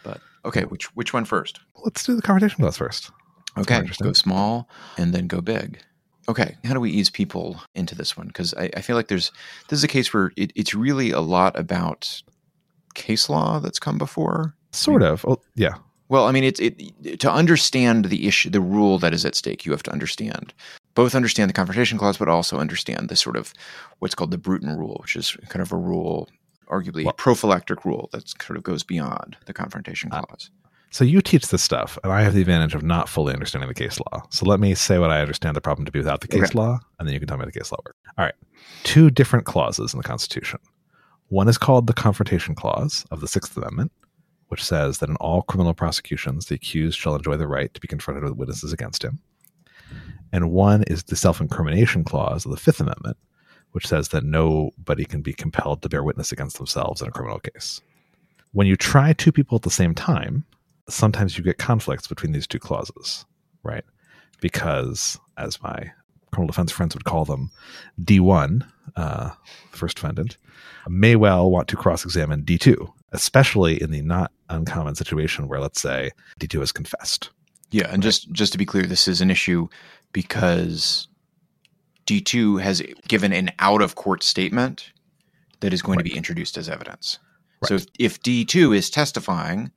But 0.03 0.21
okay, 0.45 0.63
which 0.65 0.95
which 0.97 1.13
one 1.13 1.25
first? 1.25 1.61
Let's 1.85 2.05
do 2.05 2.15
the 2.15 2.23
confrontation 2.23 2.61
clause 2.61 2.77
first. 2.77 3.11
Okay, 3.59 3.83
go 4.01 4.13
small 4.13 4.69
and 4.97 5.13
then 5.13 5.27
go 5.27 5.41
big. 5.41 5.79
Okay, 6.29 6.57
how 6.65 6.75
do 6.75 6.81
we 6.81 6.91
ease 6.91 7.11
people 7.11 7.61
into 7.75 7.95
this 7.95 8.17
one? 8.17 8.29
Because 8.29 8.55
I, 8.55 8.71
I 8.77 8.81
feel 8.81 8.97
like 8.97 9.09
there's 9.09 9.33
this 9.69 9.79
is 9.79 9.85
a 9.85 9.89
case 9.89 10.15
where 10.15 10.33
it, 10.37 10.53
it's 10.55 10.75
really 10.75 11.11
a 11.11 11.21
lot 11.21 11.59
about 11.59 12.23
case 12.95 13.29
law 13.29 13.59
that's 13.59 13.79
come 13.79 13.99
before. 13.99 14.55
Sort 14.73 15.03
of. 15.03 15.25
Oh, 15.27 15.41
yeah. 15.55 15.75
Well, 16.09 16.27
I 16.27 16.33
mean, 16.33 16.45
it's 16.45 16.61
it 16.61 17.21
to 17.21 17.31
understand 17.31 18.07
the 18.07 18.27
issue, 18.27 18.51
the 18.51 18.61
rule 18.61 18.99
that 18.99 19.13
is 19.13 19.25
at 19.25 19.35
stake. 19.35 19.67
You 19.67 19.73
have 19.73 19.83
to 19.85 19.93
understand 19.93 20.55
both 20.95 21.15
understand 21.15 21.49
the 21.49 21.55
confrontation 21.55 21.99
clause, 21.99 22.19
but 22.19 22.29
also 22.29 22.59
understand 22.59 23.09
the 23.09 23.17
sort 23.17 23.37
of 23.37 23.53
what's 23.99 24.15
called 24.15 24.31
the 24.31 24.39
Bruton 24.39 24.77
rule, 24.77 24.99
which 25.01 25.17
is 25.17 25.37
kind 25.49 25.63
of 25.63 25.73
a 25.73 25.77
rule, 25.77 26.29
arguably 26.73 27.03
a 27.03 27.05
Well- 27.07 27.15
prophylactic 27.15 27.85
rule 27.85 28.09
that 28.13 28.29
sort 28.29 28.57
of 28.57 28.63
goes 28.63 28.83
beyond 28.83 29.37
the 29.47 29.53
confrontation 29.53 30.11
Uh, 30.13 30.23
clause. 30.23 30.51
So 30.91 31.05
you 31.05 31.21
teach 31.23 31.49
this 31.49 31.63
stuff, 31.63 31.99
and 32.05 32.13
I 32.13 32.23
have 32.23 32.35
the 32.35 32.41
advantage 32.43 32.75
of 32.75 32.83
not 32.83 33.09
fully 33.09 33.33
understanding 33.33 33.69
the 33.69 33.75
case 33.75 33.99
law. 33.99 34.23
So 34.31 34.45
let 34.45 34.61
me 34.61 34.75
say 34.75 34.99
what 34.99 35.11
I 35.11 35.21
understand 35.23 35.57
the 35.57 35.61
problem 35.63 35.87
to 35.87 35.93
be 35.93 35.99
without 36.01 36.21
the 36.21 36.29
case 36.29 36.51
Okay. 36.51 36.59
law, 36.59 36.81
and 36.99 37.09
then 37.09 37.15
you 37.15 37.19
can 37.21 37.29
tell 37.29 37.39
me 37.39 37.43
how 37.43 37.47
the 37.47 37.53
case 37.59 37.73
law 37.73 37.79
works. 37.87 37.99
All 38.19 38.25
right. 38.27 38.35
Two 38.83 39.11
different 39.11 39.47
clauses 39.47 39.95
in 39.95 39.99
the 39.99 40.05
Constitution. 40.05 40.59
One 41.29 41.49
is 41.49 41.57
called 41.57 41.87
the 41.87 41.95
Confrontation 41.95 42.55
Clause 42.55 43.07
of 43.11 43.21
the 43.21 43.29
Sixth 43.29 43.57
Amendment, 43.57 43.91
which 44.49 44.63
says 44.63 44.99
that 44.99 45.09
in 45.09 45.17
all 45.17 45.41
criminal 45.43 45.73
prosecutions, 45.73 46.45
the 46.47 46.57
accused 46.57 46.99
shall 46.99 47.17
enjoy 47.17 47.39
the 47.39 47.49
right 47.49 47.73
to 47.73 47.81
be 47.81 47.89
confronted 47.89 48.25
with 48.25 48.35
witnesses 48.37 48.71
against 48.71 49.03
him. 49.03 49.19
And 50.31 50.51
one 50.51 50.83
is 50.85 51.05
the 51.05 51.17
Self 51.17 51.41
Incrimination 51.41 52.05
Clause 52.05 52.45
of 52.45 52.51
the 52.51 52.59
Fifth 52.59 52.81
Amendment, 52.81 53.17
which 53.73 53.87
says 53.87 54.09
that 54.09 54.25
nobody 54.25 55.05
can 55.05 55.23
be 55.23 55.33
compelled 55.33 55.83
to 55.83 55.89
bear 55.89 56.03
witness 56.03 56.33
against 56.33 56.59
themselves 56.59 57.03
in 57.03 57.09
a 57.09 57.11
criminal 57.11 57.41
case. 57.41 57.81
When 58.53 58.67
you 58.67 58.77
try 58.77 59.13
two 59.13 59.33
people 59.33 59.57
at 59.57 59.63
the 59.63 59.71
same 59.71 59.95
time, 59.95 60.45
sometimes 60.89 61.37
you 61.37 61.45
get 61.45 61.59
conflicts 61.59 62.07
between 62.07 62.33
these 62.33 62.47
two 62.47 62.59
clauses, 62.59 63.25
right? 63.63 63.85
Because, 64.41 65.19
as 65.39 65.63
my 65.63 65.91
criminal 66.33 66.49
defense 66.49 66.73
friends 66.73 66.95
would 66.95 67.05
call 67.05 67.25
them, 67.25 67.51
D1, 68.01 68.67
uh, 68.97 69.31
first 69.71 69.97
defendant, 69.97 70.37
may 70.89 71.17
well 71.17 71.51
want 71.51 71.69
to 71.69 71.77
cross 71.77 72.05
examine 72.05 72.43
D2, 72.43 72.91
especially 73.13 73.81
in 73.81 73.91
the 73.91 74.03
not 74.03 74.33
uncommon 74.49 74.95
situation 74.95 75.49
where, 75.49 75.61
let's 75.61 75.81
say, 75.81 76.11
D2 76.41 76.61
has 76.61 76.73
confessed. 76.73 77.31
Yeah, 77.71 77.89
and 77.91 78.03
just 78.03 78.31
just 78.33 78.53
to 78.53 78.59
be 78.59 78.67
clear, 78.67 78.85
this 78.85 79.09
is 79.09 79.23
an 79.23 79.31
issue 79.31 79.67
because 80.13 81.09
D 82.13 82.21
two 82.21 82.59
has 82.59 82.83
given 83.09 83.33
an 83.33 83.51
out 83.59 83.81
of 83.81 83.95
court 83.95 84.23
statement 84.23 84.93
that 85.61 85.73
is 85.73 85.81
going 85.81 85.99
to 85.99 86.05
be 86.05 86.15
introduced 86.15 86.59
as 86.59 86.69
evidence. 86.69 87.19
So 87.65 87.77
if, 87.77 87.87
if 87.99 88.23
D 88.23 88.45
two 88.45 88.73
is 88.73 88.91
testifying 88.91 89.71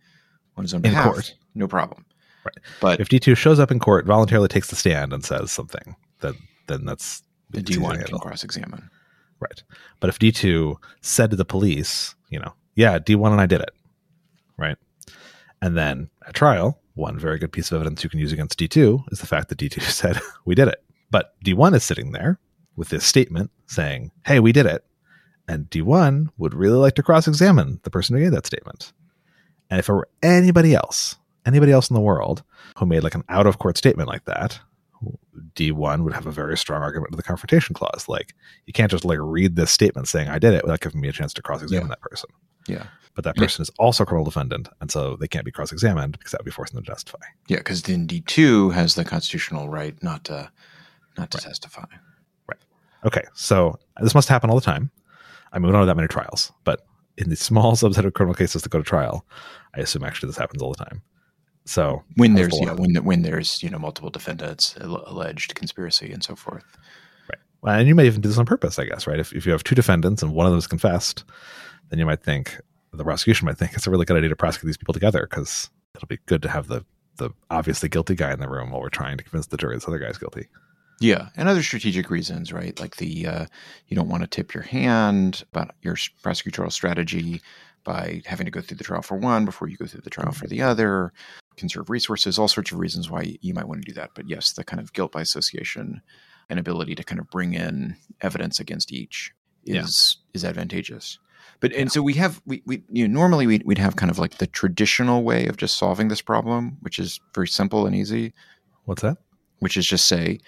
on 0.58 0.64
his 0.64 0.74
own 0.74 0.86
In 0.86 0.94
court. 0.94 1.34
no 1.54 1.68
problem. 1.68 2.06
Right. 2.44 2.58
But 2.80 3.00
If 3.00 3.10
D2 3.10 3.36
shows 3.36 3.60
up 3.60 3.72
in 3.72 3.80
court, 3.80 4.06
voluntarily 4.06 4.48
takes 4.48 4.70
the 4.70 4.76
stand, 4.76 5.14
and 5.14 5.26
says 5.26 5.52
something, 5.52 5.96
then, 6.22 6.36
then 6.68 6.86
that's 6.86 7.24
the 7.50 7.64
D1 7.64 8.06
can 8.06 8.20
cross 8.20 8.44
examine. 8.44 8.88
Right. 9.40 9.64
But 10.00 10.10
if 10.10 10.20
D2 10.20 10.76
said 11.02 11.32
to 11.32 11.36
the 11.36 11.46
police, 11.46 12.14
you 12.30 12.40
know, 12.40 12.54
yeah, 12.76 13.00
D1 13.00 13.32
and 13.32 13.42
I 13.42 13.48
did 13.48 13.62
it, 13.62 13.72
right? 14.58 14.78
And 15.62 15.76
then 15.76 16.10
at 16.28 16.36
trial, 16.36 16.80
one 16.94 17.18
very 17.18 17.40
good 17.40 17.52
piece 17.52 17.72
of 17.72 17.78
evidence 17.78 18.04
you 18.04 18.12
can 18.12 18.20
use 18.20 18.32
against 18.32 18.60
D2 18.60 19.12
is 19.12 19.20
the 19.20 19.28
fact 19.28 19.50
that 19.50 19.58
D2 19.58 19.82
said, 20.02 20.20
we 20.46 20.54
did 20.54 20.68
it. 20.68 20.84
But 21.16 21.34
D1 21.46 21.74
is 21.74 21.84
sitting 21.86 22.12
there 22.12 22.42
with 22.76 22.90
this 22.90 23.06
statement 23.06 23.50
saying, 23.68 24.12
hey, 24.26 24.42
we 24.42 24.52
did 24.52 24.66
it. 24.66 24.84
And 25.48 25.70
D1 25.70 26.28
would 26.38 26.54
really 26.54 26.78
like 26.78 26.96
to 26.96 27.04
cross 27.04 27.26
examine 27.26 27.80
the 27.84 27.90
person 27.90 28.18
who 28.18 28.22
gave 28.22 28.34
that 28.34 28.46
statement. 28.46 28.92
And 29.70 29.80
if 29.80 29.88
it 29.88 29.94
were 29.94 30.10
anybody 30.22 30.76
else, 30.76 31.16
anybody 31.46 31.72
else 31.72 31.90
in 31.90 31.94
the 31.94 32.02
world 32.02 32.44
who 32.78 32.86
made 32.86 33.02
like 33.02 33.16
an 33.16 33.24
out 33.30 33.48
of 33.48 33.60
court 33.60 33.78
statement 33.78 34.10
like 34.10 34.26
that, 34.26 34.60
D1 35.54 36.04
would 36.04 36.12
have 36.12 36.26
a 36.28 36.32
very 36.32 36.58
strong 36.58 36.82
argument 36.82 37.12
to 37.14 37.16
the 37.16 37.24
confrontation 37.24 37.74
clause. 37.74 38.10
Like, 38.10 38.34
you 38.66 38.74
can't 38.74 38.92
just 38.92 39.06
like 39.06 39.20
read 39.22 39.56
this 39.56 39.72
statement 39.72 40.10
saying 40.10 40.28
I 40.28 40.38
did 40.38 40.54
it 40.54 40.64
without 40.66 40.82
giving 40.82 41.00
me 41.00 41.08
a 41.08 41.14
chance 41.14 41.34
to 41.36 41.42
cross 41.42 41.62
examine 41.62 41.86
Yeah. 41.88 41.90
that 41.92 42.02
person. 42.02 42.30
Yeah. 42.68 42.88
But 43.14 43.24
that 43.24 43.38
Yeah. 43.38 43.44
person 43.44 43.62
is 43.62 43.70
also 43.80 44.04
a 44.04 44.06
criminal 44.06 44.26
defendant, 44.26 44.68
and 44.82 44.92
so 44.92 45.16
they 45.16 45.30
can't 45.30 45.46
be 45.46 45.52
cross 45.52 45.72
examined 45.72 46.18
because 46.20 46.32
that 46.34 46.42
would 46.42 46.46
be 46.46 46.52
forcing 46.52 46.76
them 46.76 46.84
to 46.84 46.92
testify. 46.92 47.20
Yeah, 47.48 47.60
because 47.60 47.84
then 47.84 48.06
D 48.06 48.20
two 48.20 48.72
has 48.72 48.96
the 48.96 49.06
constitutional 49.06 49.70
right 49.70 49.96
not 50.04 50.26
to 50.26 50.52
not 51.18 51.32
to 51.32 51.38
testify. 51.38 51.86
Right. 52.48 52.60
Okay, 53.06 53.24
so 53.34 53.78
this 54.02 54.16
must 54.16 54.30
happen 54.30 54.50
all 54.50 54.56
the 54.56 54.62
time. 54.62 54.92
I 55.52 55.60
mean, 55.60 55.68
we 55.68 55.72
don't 55.72 55.82
have 55.82 55.88
that 55.88 55.96
many 55.96 56.08
trials, 56.08 56.52
but 56.64 56.82
in 57.18 57.30
the 57.30 57.36
small 57.36 57.72
subset 57.76 58.06
of 58.06 58.14
criminal 58.14 58.36
cases 58.36 58.62
that 58.62 58.70
go 58.70 58.80
to 58.80 58.84
trial, 58.84 59.26
I 59.76 59.82
assume 59.82 60.04
actually 60.04 60.28
this 60.28 60.38
happens 60.38 60.62
all 60.62 60.74
the 60.74 60.84
time. 60.84 61.02
So 61.66 62.04
When 62.16 62.36
there's 62.36 62.52
the 62.52 62.66
yeah, 62.66 62.74
when 62.74 62.96
when 63.04 63.24
there's 63.24 63.64
you 63.64 63.70
know 63.70 63.80
multiple 63.80 64.12
defendants, 64.12 64.76
alleged 64.80 65.56
conspiracy, 65.56 66.12
and 66.12 66.24
so 66.24 66.36
forth. 66.36 66.64
Right. 67.64 67.80
And 67.80 67.88
you 67.88 67.96
may 67.96 68.06
even 68.06 68.22
do 68.22 68.30
this 68.30 68.38
on 68.38 68.46
purpose, 68.46 68.78
I 68.78 68.86
guess, 68.86 69.08
right? 69.08 69.20
If, 69.20 69.34
if 69.34 69.48
you 69.48 69.52
have 69.52 69.64
two 69.64 69.74
defendants 69.74 70.22
and 70.22 70.34
one 70.34 70.46
of 70.46 70.52
them 70.52 70.60
is 70.60 70.68
confessed, 70.68 71.24
then 71.90 71.98
you 71.98 72.06
might 72.06 72.22
think 72.22 72.60
the 72.94 73.04
prosecution 73.04 73.48
might 73.48 73.58
think 73.58 73.74
it's 73.74 73.88
a 73.88 73.92
really 73.92 74.06
good 74.06 74.18
idea 74.18 74.30
to 74.30 74.36
prosecute 74.36 74.68
these 74.68 74.78
people 74.78 74.94
together 74.94 75.28
because 75.28 75.72
it'll 75.96 76.08
be 76.08 76.20
good 76.28 76.44
to 76.44 76.50
have 76.50 76.68
the 76.68 76.86
the 77.18 77.32
obviously 77.50 77.90
guilty 77.90 78.14
guy 78.14 78.32
in 78.32 78.40
the 78.40 78.50
room 78.50 78.70
while 78.70 78.82
we're 78.82 78.90
trying 78.90 79.18
to 79.18 79.24
convince 79.24 79.48
the 79.48 79.58
jury 79.58 79.76
this 79.76 79.88
other 79.88 80.00
guy's 80.00 80.18
guilty. 80.18 80.48
Yeah, 81.02 81.28
and 81.36 81.50
other 81.50 81.62
strategic 81.64 82.10
reasons, 82.10 82.54
right? 82.54 82.80
Like 82.80 82.96
the 82.98 83.28
uh, 83.28 83.46
you 83.88 83.96
don't 83.96 84.08
want 84.10 84.24
to 84.24 84.28
tip 84.28 84.54
your 84.54 84.64
hand 84.64 85.44
about 85.52 85.76
your 85.82 85.96
prosecutorial 85.96 86.72
strategy 86.72 87.42
by 87.84 88.22
having 88.26 88.46
to 88.46 88.52
go 88.52 88.62
through 88.62 88.78
the 88.78 88.84
trial 88.84 89.02
for 89.02 89.18
one 89.18 89.46
before 89.46 89.68
you 89.68 89.78
go 89.78 89.86
through 89.86 90.02
the 90.02 90.10
trial 90.10 90.32
for 90.32 90.48
the 90.48 90.62
other. 90.62 91.12
Conserve 91.58 91.90
resources, 91.90 92.40
all 92.40 92.48
sorts 92.48 92.72
of 92.72 92.80
reasons 92.80 93.10
why 93.10 93.36
you 93.42 93.54
might 93.54 93.68
want 93.68 93.82
to 93.82 93.86
do 93.86 93.94
that. 93.94 94.12
But 94.16 94.28
yes, 94.28 94.54
the 94.54 94.64
kind 94.64 94.80
of 94.82 94.92
guilt 94.94 95.12
by 95.12 95.22
association 95.22 96.02
and 96.50 96.60
ability 96.60 96.96
to 96.96 97.04
kind 97.04 97.20
of 97.20 97.30
bring 97.30 97.54
in 97.54 97.96
evidence 98.22 98.60
against 98.60 98.92
each 98.92 99.32
Yeah. 99.64 99.82
is 99.84 100.18
is 100.34 100.44
advantageous. 100.46 101.20
But 101.60 101.74
and 101.74 101.92
so 101.92 102.02
we 102.02 102.14
have 102.14 102.42
we, 102.46 102.62
we 102.66 102.84
you 102.90 103.08
know 103.08 103.14
normally 103.14 103.48
we'd, 103.48 103.64
we'd 103.66 103.78
have 103.78 103.96
kind 103.98 104.10
of 104.10 104.18
like 104.20 104.38
the 104.38 104.48
traditional 104.48 105.24
way 105.24 105.46
of 105.48 105.58
just 105.58 105.78
solving 105.78 106.08
this 106.08 106.22
problem, 106.22 106.78
which 106.82 107.00
is 107.00 107.20
very 107.34 107.48
simple 107.48 107.86
and 107.86 107.96
easy 107.96 108.34
What's 108.86 109.02
that? 109.02 109.18
which 109.60 109.78
is 109.78 109.86
just 109.88 110.08
say, 110.08 110.40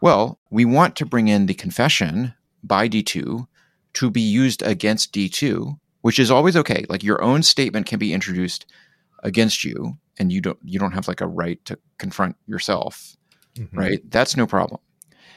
well, 0.00 0.38
we 0.50 0.64
want 0.64 0.96
to 0.96 1.06
bring 1.06 1.28
in 1.28 1.46
the 1.46 1.54
confession 1.54 2.34
by 2.62 2.88
D2 2.88 3.46
to 3.94 4.10
be 4.10 4.20
used 4.20 4.62
against 4.62 5.12
D2, 5.12 5.78
which 6.02 6.18
is 6.18 6.30
always 6.30 6.56
okay. 6.56 6.84
Like 6.88 7.02
your 7.02 7.22
own 7.22 7.42
statement 7.42 7.86
can 7.86 7.98
be 7.98 8.12
introduced 8.12 8.66
against 9.22 9.64
you 9.64 9.96
and 10.18 10.32
you 10.32 10.40
don't 10.40 10.58
you 10.62 10.78
don't 10.78 10.92
have 10.92 11.08
like 11.08 11.20
a 11.20 11.26
right 11.26 11.62
to 11.64 11.78
confront 11.98 12.36
yourself, 12.46 13.16
Mhm. 13.56 13.68
right? 13.72 14.10
That's 14.10 14.36
no 14.36 14.46
problem. 14.46 14.80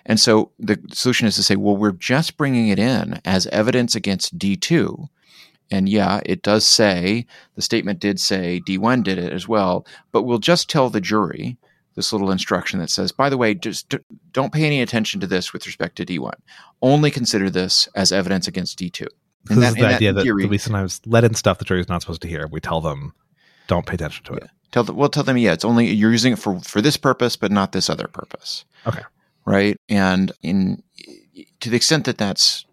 And 0.06 0.20
so 0.20 0.52
the 0.60 0.80
solution 0.94 1.28
is 1.28 1.36
to 1.36 1.44
say, 1.44 1.56
well, 1.56 1.76
we're 1.78 1.92
just 1.92 2.38
bringing 2.38 2.70
it 2.70 2.80
in 2.80 3.20
as 3.26 3.48
evidence 3.48 3.96
against 3.96 4.38
D2. 4.38 5.08
And 5.72 5.88
yeah, 5.88 6.20
it 6.26 6.42
does 6.42 6.66
say 6.66 7.26
the 7.56 7.62
statement 7.62 8.00
did 8.00 8.20
say 8.20 8.62
D1 8.66 9.04
did 9.04 9.18
it 9.20 9.32
as 9.32 9.48
well, 9.48 9.86
but 10.12 10.24
we'll 10.24 10.40
just 10.40 10.70
tell 10.70 10.90
the 10.90 11.02
jury 11.02 11.58
this 11.96 12.14
little 12.14 12.32
instruction 12.32 12.80
that 12.80 12.90
says, 12.90 13.12
by 13.12 13.30
the 13.30 13.38
way, 13.38 13.54
just 13.54 13.94
don't 14.32 14.54
pay 14.54 14.66
any 14.66 14.82
attention 14.82 15.20
to 15.20 15.28
this 15.28 15.54
with 15.54 15.66
respect 15.66 15.96
to 15.98 16.06
D1. 16.06 16.34
Only 16.82 17.12
consider 17.12 17.50
this 17.50 17.88
as 17.96 18.12
evidence 18.12 18.48
against 18.48 18.80
D2. 18.80 19.08
So 19.48 19.56
this 19.56 19.70
is 19.70 19.76
the 19.76 19.86
idea 19.86 20.14
that, 20.14 20.24
theory- 20.24 20.44
that 20.44 20.50
we 20.50 20.58
sometimes 20.58 21.02
let 21.06 21.24
in 21.24 21.34
stuff 21.34 21.60
the 21.60 21.66
jury's 21.66 21.90
not 21.90 22.02
supposed 22.02 22.22
to 22.22 22.28
hear. 22.28 22.48
We 22.48 22.60
tell 22.60 22.82
them, 22.82 23.14
don't 23.68 23.86
pay 23.86 23.96
attention 23.96 24.26
to 24.26 24.34
it. 24.34 24.50
tell 24.72 24.84
them, 24.84 24.96
we'll 24.96 25.10
tell 25.10 25.24
them, 25.24 25.38
yeah, 25.38 25.54
it's 25.54 25.66
only 25.66 25.88
you're 25.88 26.12
using 26.12 26.34
it 26.34 26.40
for 26.40 26.60
for 26.60 26.82
this 26.82 26.98
purpose, 26.98 27.36
but 27.36 27.52
not 27.52 27.72
this 27.72 27.90
other 27.90 28.08
purpose. 28.08 28.66
Okay. 28.86 29.02
Right. 29.46 29.78
And 29.88 30.32
in 30.42 30.84
to 31.60 31.70
the 31.70 31.76
extent 31.76 32.06
that 32.06 32.18
that's 32.18 32.66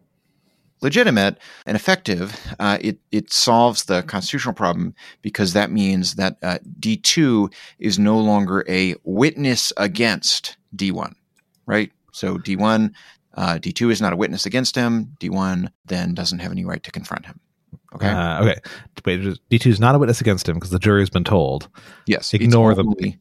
legitimate 0.83 1.38
and 1.66 1.76
effective, 1.76 2.38
uh, 2.59 2.78
it 2.80 2.99
it 3.11 3.33
solves 3.33 3.85
the 3.85 4.02
constitutional 4.02 4.54
problem 4.54 4.95
because 5.23 5.52
that 5.52 5.71
means 5.71 6.14
that 6.16 6.37
uh, 6.42 6.59
D 6.78 6.97
two 6.97 7.50
is 7.78 7.99
no 7.99 8.18
longer 8.18 8.64
a 8.68 8.95
witness 9.04 9.73
against 9.76 10.56
D 10.75 10.90
one. 10.92 11.14
Right. 11.66 11.92
So 12.12 12.38
D 12.38 12.56
one. 12.56 12.95
Uh, 13.35 13.59
D2 13.59 13.92
is 13.92 14.00
not 14.00 14.14
a 14.14 14.16
witness 14.16 14.47
against 14.47 14.75
him. 14.75 15.14
D1 15.21 15.68
then 15.85 16.14
doesn't 16.14 16.38
have 16.38 16.50
any 16.52 16.64
right 16.64 16.83
to 16.85 16.90
confront 16.90 17.26
him. 17.26 17.38
Okay. 17.95 18.09
Uh, 18.09 18.40
okay. 18.42 18.61
Wait, 19.04 19.21
D2 19.50 19.66
is 19.66 19.78
not 19.78 19.95
a 19.95 19.99
witness 19.99 20.23
against 20.23 20.49
him 20.49 20.54
because 20.54 20.71
the 20.71 20.78
jury 20.78 21.02
has 21.02 21.11
been 21.11 21.23
told. 21.23 21.68
Yes, 22.06 22.33
Ignore 22.33 22.71
it's 22.71 22.78
the- 22.78 22.87
only- 22.87 23.18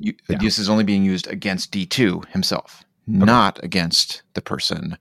you, 0.00 0.14
Yeah. 0.28 0.38
This 0.38 0.58
is 0.58 0.68
only 0.68 0.82
being 0.82 1.04
used 1.04 1.28
against 1.28 1.70
D 1.70 1.86
two 1.86 2.22
himself, 2.32 2.82
not 3.06 3.62
against 3.62 4.24
the 4.34 4.42
person 4.42 4.98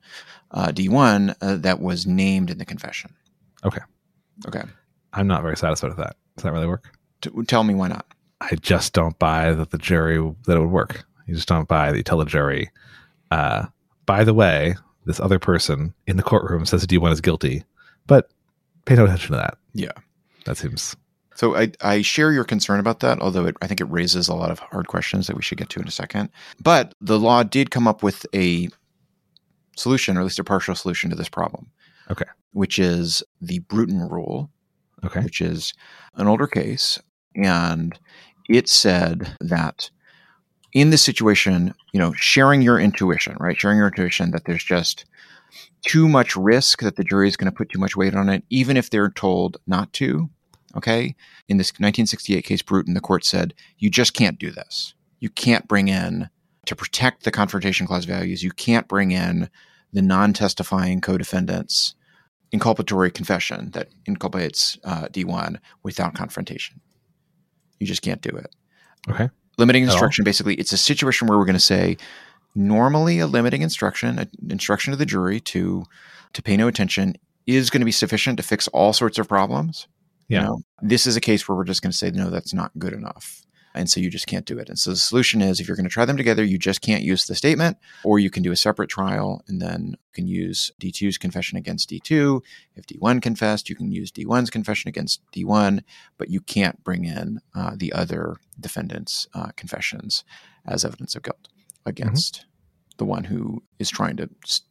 uh, 0.51 0.71
D 0.71 0.89
one 0.89 1.35
uh, 1.41 1.57
that 1.57 1.79
was 1.79 2.05
named 2.05 2.49
in 2.49 2.57
the 2.57 2.65
confession. 2.65 3.13
Okay. 3.63 3.81
Okay. 4.47 4.63
I'm 5.13 5.27
not 5.27 5.41
very 5.43 5.57
satisfied 5.57 5.89
with 5.89 5.97
that. 5.97 6.15
Does 6.35 6.43
that 6.43 6.53
really 6.53 6.67
work? 6.67 6.97
T- 7.21 7.29
tell 7.47 7.63
me 7.63 7.73
why 7.73 7.89
not. 7.89 8.05
I 8.39 8.55
just 8.55 8.93
don't 8.93 9.17
buy 9.19 9.53
that 9.53 9.71
the 9.71 9.77
jury 9.77 10.17
that 10.45 10.57
it 10.57 10.59
would 10.59 10.71
work. 10.71 11.05
You 11.27 11.35
just 11.35 11.47
don't 11.47 11.67
buy 11.67 11.91
that 11.91 11.97
you 11.97 12.03
tell 12.03 12.17
the 12.17 12.25
jury, 12.25 12.71
uh, 13.29 13.67
by 14.05 14.23
the 14.23 14.33
way, 14.33 14.75
this 15.05 15.19
other 15.19 15.39
person 15.39 15.93
in 16.07 16.17
the 16.17 16.23
courtroom 16.23 16.65
says 16.65 16.85
D1 16.85 17.11
is 17.11 17.21
guilty, 17.21 17.63
but 18.07 18.29
pay 18.85 18.95
no 18.95 19.05
attention 19.05 19.31
to 19.31 19.37
that. 19.37 19.57
Yeah. 19.73 19.91
That 20.45 20.57
seems 20.57 20.95
So 21.35 21.55
I, 21.55 21.71
I 21.81 22.01
share 22.01 22.31
your 22.31 22.43
concern 22.43 22.79
about 22.79 22.99
that, 23.01 23.19
although 23.19 23.45
it, 23.45 23.55
I 23.61 23.67
think 23.67 23.79
it 23.79 23.85
raises 23.85 24.27
a 24.27 24.33
lot 24.35 24.51
of 24.51 24.59
hard 24.59 24.87
questions 24.87 25.27
that 25.27 25.35
we 25.35 25.43
should 25.43 25.57
get 25.57 25.69
to 25.69 25.79
in 25.79 25.87
a 25.87 25.91
second. 25.91 26.29
But 26.61 26.95
the 26.99 27.19
law 27.19 27.43
did 27.43 27.71
come 27.71 27.87
up 27.87 28.03
with 28.03 28.25
a 28.33 28.69
solution, 29.75 30.17
or 30.17 30.21
at 30.21 30.23
least 30.23 30.39
a 30.39 30.43
partial 30.43 30.75
solution 30.75 31.09
to 31.09 31.15
this 31.15 31.29
problem. 31.29 31.67
Okay. 32.09 32.25
Which 32.53 32.79
is 32.79 33.23
the 33.41 33.59
Bruton 33.59 34.07
rule, 34.09 34.49
okay. 35.03 35.21
which 35.21 35.41
is 35.41 35.73
an 36.15 36.27
older 36.27 36.47
case. 36.47 36.99
And 37.35 37.97
it 38.49 38.67
said 38.67 39.35
that 39.39 39.89
in 40.73 40.89
this 40.89 41.01
situation, 41.01 41.73
you 41.93 41.99
know, 41.99 42.13
sharing 42.13 42.61
your 42.61 42.79
intuition, 42.79 43.37
right? 43.39 43.57
Sharing 43.57 43.77
your 43.77 43.87
intuition 43.87 44.31
that 44.31 44.45
there's 44.45 44.63
just 44.63 45.05
too 45.85 46.07
much 46.07 46.35
risk 46.35 46.81
that 46.81 46.95
the 46.95 47.03
jury 47.03 47.27
is 47.27 47.37
going 47.37 47.51
to 47.51 47.55
put 47.55 47.69
too 47.69 47.79
much 47.79 47.95
weight 47.95 48.15
on 48.15 48.29
it, 48.29 48.43
even 48.49 48.77
if 48.77 48.89
they're 48.89 49.09
told 49.09 49.57
not 49.67 49.91
to. 49.93 50.29
Okay. 50.75 51.15
In 51.47 51.57
this 51.57 51.71
1968 51.71 52.43
case, 52.43 52.61
Bruton, 52.61 52.93
the 52.93 53.01
court 53.01 53.25
said, 53.25 53.53
you 53.77 53.89
just 53.89 54.13
can't 54.13 54.39
do 54.39 54.51
this. 54.51 54.93
You 55.19 55.29
can't 55.29 55.67
bring 55.67 55.87
in, 55.87 56.29
to 56.71 56.75
protect 56.77 57.23
the 57.23 57.31
confrontation 57.31 57.85
clause 57.85 58.05
values, 58.05 58.43
you 58.43 58.51
can't 58.51 58.87
bring 58.87 59.11
in 59.11 59.49
the 59.91 60.01
non 60.01 60.31
testifying 60.31 61.01
co 61.01 61.17
defendants 61.17 61.95
inculpatory 62.53 63.13
confession 63.13 63.71
that 63.71 63.89
inculpates 64.07 64.79
uh, 64.85 65.07
D1 65.07 65.57
without 65.83 66.15
confrontation. 66.15 66.79
You 67.81 67.87
just 67.87 68.01
can't 68.01 68.21
do 68.21 68.29
it. 68.29 68.55
Okay. 69.09 69.29
Limiting 69.57 69.83
instruction, 69.83 70.23
basically, 70.23 70.55
it's 70.55 70.71
a 70.71 70.77
situation 70.77 71.27
where 71.27 71.37
we're 71.37 71.43
going 71.43 71.55
to 71.55 71.59
say 71.59 71.97
normally 72.55 73.19
a 73.19 73.27
limiting 73.27 73.63
instruction, 73.63 74.17
an 74.17 74.29
instruction 74.49 74.91
to 74.91 74.97
the 74.97 75.05
jury 75.05 75.41
to 75.41 75.83
to 76.31 76.41
pay 76.41 76.55
no 76.55 76.69
attention, 76.69 77.15
is 77.47 77.69
going 77.69 77.81
to 77.81 77.85
be 77.85 77.91
sufficient 77.91 78.37
to 78.37 78.43
fix 78.43 78.69
all 78.69 78.93
sorts 78.93 79.19
of 79.19 79.27
problems. 79.27 79.89
You 80.29 80.37
Yeah. 80.37 80.43
know, 80.43 80.61
this 80.81 81.05
is 81.05 81.17
a 81.17 81.21
case 81.21 81.49
where 81.49 81.57
we're 81.57 81.65
just 81.65 81.81
going 81.81 81.91
to 81.91 81.97
say 81.97 82.11
no, 82.11 82.29
that's 82.29 82.53
not 82.53 82.71
good 82.79 82.93
enough. 82.93 83.43
And 83.73 83.89
so 83.89 83.99
you 83.99 84.09
just 84.09 84.27
can't 84.27 84.45
do 84.45 84.59
it. 84.59 84.69
And 84.69 84.77
so 84.77 84.91
the 84.91 84.97
solution 84.97 85.41
is 85.41 85.59
if 85.59 85.67
you're 85.67 85.77
going 85.77 85.87
to 85.87 85.93
try 85.93 86.05
them 86.05 86.17
together, 86.17 86.43
you 86.43 86.57
just 86.57 86.81
can't 86.81 87.03
use 87.03 87.25
the 87.25 87.35
statement, 87.35 87.77
or 88.03 88.19
you 88.19 88.29
can 88.29 88.43
do 88.43 88.51
a 88.51 88.55
separate 88.55 88.89
trial 88.89 89.43
and 89.47 89.61
then 89.61 89.91
you 89.91 90.13
can 90.13 90.27
use 90.27 90.71
D2's 90.81 91.17
confession 91.17 91.57
against 91.57 91.89
D2. 91.89 92.41
If 92.75 92.85
D1 92.85 93.21
confessed, 93.21 93.69
you 93.69 93.75
can 93.75 93.91
use 93.91 94.11
D1's 94.11 94.49
confession 94.49 94.89
against 94.89 95.21
D1, 95.31 95.83
but 96.17 96.29
you 96.29 96.41
can't 96.41 96.83
bring 96.83 97.05
in 97.05 97.39
uh, 97.55 97.71
the 97.75 97.93
other 97.93 98.37
defendant's 98.59 99.27
uh, 99.33 99.51
confessions 99.55 100.23
as 100.65 100.85
evidence 100.85 101.15
of 101.15 101.23
guilt 101.23 101.47
against 101.85 102.45
the 102.97 103.05
one 103.05 103.23
who 103.23 103.63
is 103.79 103.89
trying 103.89 104.17
to 104.17 104.29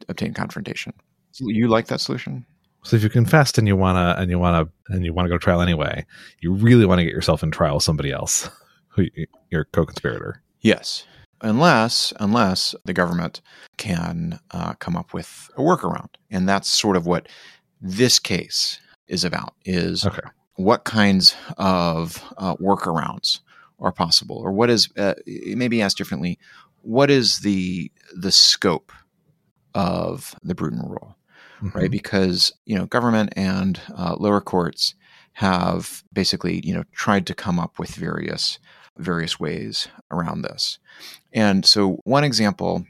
obtain 0.09 0.33
confrontation. 0.35 0.92
So 1.33 1.49
you 1.49 1.69
like 1.69 1.87
that 1.88 2.00
solution? 2.00 2.47
So 2.83 2.97
if 2.97 3.02
you 3.02 3.11
confessed 3.11 3.59
and 3.59 3.66
you 3.66 3.76
wanna 3.76 4.14
and 4.16 4.30
you 4.30 4.38
wanna 4.38 4.69
and 4.88 5.04
you 5.04 5.12
wanna 5.12 5.28
go 5.28 5.35
to 5.37 5.42
trial 5.42 5.61
anyway, 5.61 6.07
you 6.40 6.52
really 6.52 6.87
want 6.87 6.99
to 7.00 7.04
get 7.04 7.12
yourself 7.12 7.42
in 7.42 7.50
trial 7.50 7.75
with 7.75 7.83
somebody 7.83 8.11
else, 8.11 8.49
who 8.90 9.06
your 9.50 9.64
co-conspirator. 9.64 10.42
Yes, 10.61 11.04
unless 11.40 12.12
unless 12.20 12.75
the 12.85 12.92
government 12.92 13.40
can 13.78 14.38
uh, 14.50 14.75
come 14.75 14.97
up 14.97 15.12
with 15.14 15.50
a 15.56 15.61
workaround, 15.61 16.11
and 16.30 16.49
that's 16.49 16.68
sort 16.70 16.97
of 16.97 17.06
what 17.06 17.28
this 17.80 18.18
case 18.18 18.80
is 19.09 19.25
about. 19.25 19.54
Is 19.64 20.04
Okay. 20.04 20.20
what 20.56 20.85
kinds 20.85 21.35
of 21.56 22.23
uh, 22.37 22.56
workarounds 22.56 23.40
are 23.78 23.92
possible, 23.92 24.37
or 24.37 24.52
what 24.52 24.68
is 24.70 24.88
uh, 24.99 25.14
maybe 25.26 25.80
asked 25.80 25.97
differently, 25.97 26.38
what 26.82 27.11
is 27.11 27.38
the 27.40 27.90
the 28.14 28.32
scope 28.32 28.92
of 29.75 30.35
the 30.42 30.54
Bruton 30.54 30.80
rule? 30.87 31.16
Mhm. 31.62 31.75
right? 31.75 31.90
Because 31.90 32.52
you 32.66 32.76
know, 32.76 32.87
government 32.87 33.32
and 33.37 33.80
uh, 33.97 34.16
lower 34.18 34.40
courts 34.40 34.94
have 35.35 36.02
basically 36.12 36.61
you 36.66 36.75
know 36.75 36.85
tried 36.92 37.26
to 37.28 37.35
come 37.35 37.59
up 37.59 37.78
with 37.78 37.90
various 37.94 38.59
various 39.00 39.38
ways 39.40 39.88
around 40.11 40.42
this. 40.42 40.78
And 41.33 41.64
so, 41.64 42.00
one 42.04 42.25
example, 42.25 42.85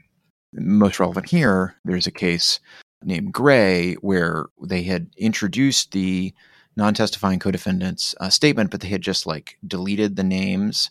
most 0.53 0.99
relevant 0.99 1.29
here, 1.29 1.75
there's 1.85 2.07
a 2.07 2.11
case 2.11 2.59
named 3.03 3.33
Gray 3.33 3.93
where 3.95 4.45
they 4.61 4.83
had 4.83 5.09
introduced 5.17 5.91
the 5.91 6.33
non-testifying 6.77 7.39
co-defendant's 7.39 8.15
uh, 8.21 8.29
statement, 8.29 8.71
but 8.71 8.81
they 8.81 8.87
had 8.87 9.01
just 9.01 9.25
like 9.25 9.57
deleted 9.67 10.15
the 10.15 10.23
names, 10.23 10.89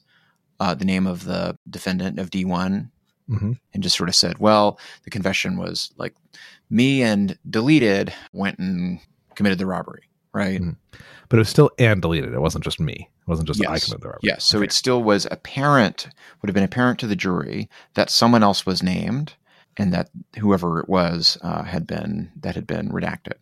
uh, 0.60 0.74
the 0.74 0.84
name 0.84 1.06
of 1.06 1.24
the 1.24 1.56
defendant 1.68 2.18
of 2.18 2.30
D1 2.30 2.90
Mhm. 3.30 3.58
and 3.72 3.82
just 3.82 3.96
sort 3.96 4.08
of 4.08 4.14
said, 4.16 4.38
well, 4.38 4.78
the 5.04 5.10
confession 5.10 5.56
was 5.56 5.92
like 5.96 6.14
me 6.68 7.00
and 7.02 7.38
deleted 7.48 8.12
went 8.32 8.58
and 8.58 8.98
committed 9.36 9.58
the 9.58 9.66
robbery, 9.66 10.02
right? 10.32 10.60
Mhm. 10.60 10.76
But 11.28 11.36
it 11.36 11.38
was 11.38 11.48
still 11.48 11.70
and 11.78 12.02
deleted. 12.02 12.32
It 12.34 12.40
wasn't 12.40 12.64
just 12.64 12.80
me. 12.80 13.08
It 13.30 13.34
wasn't 13.38 13.46
just 13.46 13.60
I 13.64 13.72
Yes. 13.75 13.84
committed 13.84 14.02
the 14.02 14.08
robbery. 14.08 14.20
Yes. 14.25 14.44
So 14.44 14.58
Okay. 14.58 14.64
it 14.64 14.72
still 14.72 15.02
was 15.04 15.25
apparent, 15.30 16.08
would 16.42 16.49
have 16.49 16.54
been 16.54 16.64
apparent 16.64 16.99
to 16.99 17.06
the 17.06 17.14
jury 17.14 17.70
that 17.94 18.10
someone 18.10 18.42
else 18.42 18.66
was 18.66 18.82
named 18.82 19.34
and 19.76 19.94
that 19.94 20.10
whoever 20.40 20.80
it 20.80 20.88
was 20.88 21.38
uh, 21.42 21.62
had 21.62 21.87
been 21.87 22.32
that 22.40 22.56
had 22.56 22.66
been 22.66 22.90
redacted, 22.90 23.34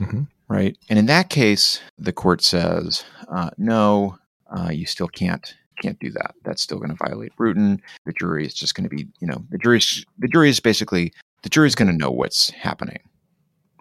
Mhm. 0.00 0.26
right? 0.48 0.78
And 0.88 0.98
in 0.98 1.04
that 1.06 1.28
case, 1.28 1.80
the 1.98 2.14
court 2.14 2.40
says, 2.42 3.04
uh, 3.28 3.50
no, 3.58 4.16
uh, 4.50 4.70
you 4.72 4.86
still 4.86 5.08
can't 5.08 5.54
can't 5.82 6.00
do 6.00 6.10
that. 6.12 6.34
That's 6.42 6.62
still 6.62 6.78
going 6.78 6.88
to 6.88 6.96
violate 7.06 7.36
Bruton. 7.36 7.82
The 8.06 8.14
jury 8.18 8.46
is 8.46 8.54
just 8.54 8.74
going 8.74 8.88
to 8.88 8.96
be, 8.96 9.06
you 9.20 9.26
know, 9.26 9.44
the 9.50 9.58
jury's 9.58 10.06
the 10.18 10.28
jury 10.28 10.48
is 10.48 10.60
basically 10.60 11.12
the 11.42 11.50
jury's 11.50 11.74
going 11.74 11.90
to 11.90 11.96
know 11.96 12.10
what's 12.10 12.48
happening, 12.52 13.00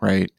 right? 0.01 0.29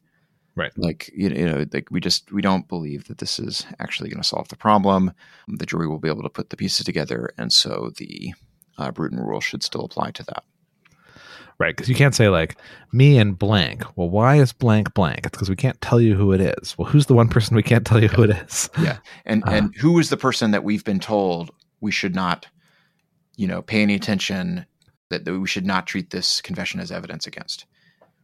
Right. 0.57 0.71
Like 0.75 1.11
you 1.13 1.29
know, 1.29 1.67
like 1.71 1.87
we 1.91 1.99
just 1.99 2.31
we 2.31 2.41
don't 2.41 2.67
believe 2.67 3.07
that 3.09 3.19
this 3.19 3.37
is 3.37 3.63
actually 3.77 4.09
going 4.09 4.21
to 4.21 4.27
solve 4.27 4.47
the 4.47 4.55
problem. 4.55 5.13
The 5.47 5.67
jury 5.67 5.87
will 5.87 5.99
be 5.99 6.09
able 6.09 6.23
to 6.23 6.29
put 6.29 6.49
the 6.49 6.57
pieces 6.57 6.83
together, 6.83 7.29
and 7.37 7.53
so 7.53 7.91
the 7.97 8.33
uh, 8.79 8.89
Bruton 8.89 9.19
rule 9.19 9.39
should 9.39 9.61
still 9.61 9.85
apply 9.85 10.11
to 10.11 10.23
that. 10.23 10.43
Right, 11.59 11.75
because 11.75 11.89
you 11.89 11.93
can't 11.93 12.15
say 12.15 12.29
like 12.29 12.57
me 12.91 13.19
and 13.19 13.37
blank. 13.37 13.83
Well, 13.95 14.09
why 14.09 14.37
is 14.37 14.51
blank 14.51 14.95
blank? 14.95 15.27
It's 15.27 15.37
because 15.37 15.49
we 15.49 15.55
can't 15.55 15.79
tell 15.79 16.01
you 16.01 16.15
who 16.15 16.31
it 16.31 16.41
is. 16.41 16.75
Well, 16.75 16.87
who's 16.87 17.05
the 17.05 17.13
one 17.13 17.29
person 17.29 17.55
we 17.55 17.61
can't 17.61 17.85
tell 17.85 18.01
you 18.01 18.07
who 18.07 18.23
it 18.23 18.31
is? 18.31 18.67
Yeah. 18.79 18.97
And 19.25 19.43
Uh. 19.45 19.51
and 19.51 19.75
who 19.75 19.99
is 19.99 20.09
the 20.09 20.17
person 20.17 20.49
that 20.51 20.63
we've 20.63 20.83
been 20.83 20.99
told 20.99 21.51
we 21.81 21.91
should 21.91 22.15
not, 22.15 22.47
you 23.35 23.47
know, 23.47 23.61
pay 23.61 23.83
any 23.83 23.93
attention 23.93 24.65
that, 25.09 25.25
that 25.25 25.39
we 25.39 25.47
should 25.47 25.67
not 25.67 25.85
treat 25.85 26.09
this 26.09 26.41
confession 26.41 26.79
as 26.79 26.91
evidence 26.91 27.27
against, 27.27 27.65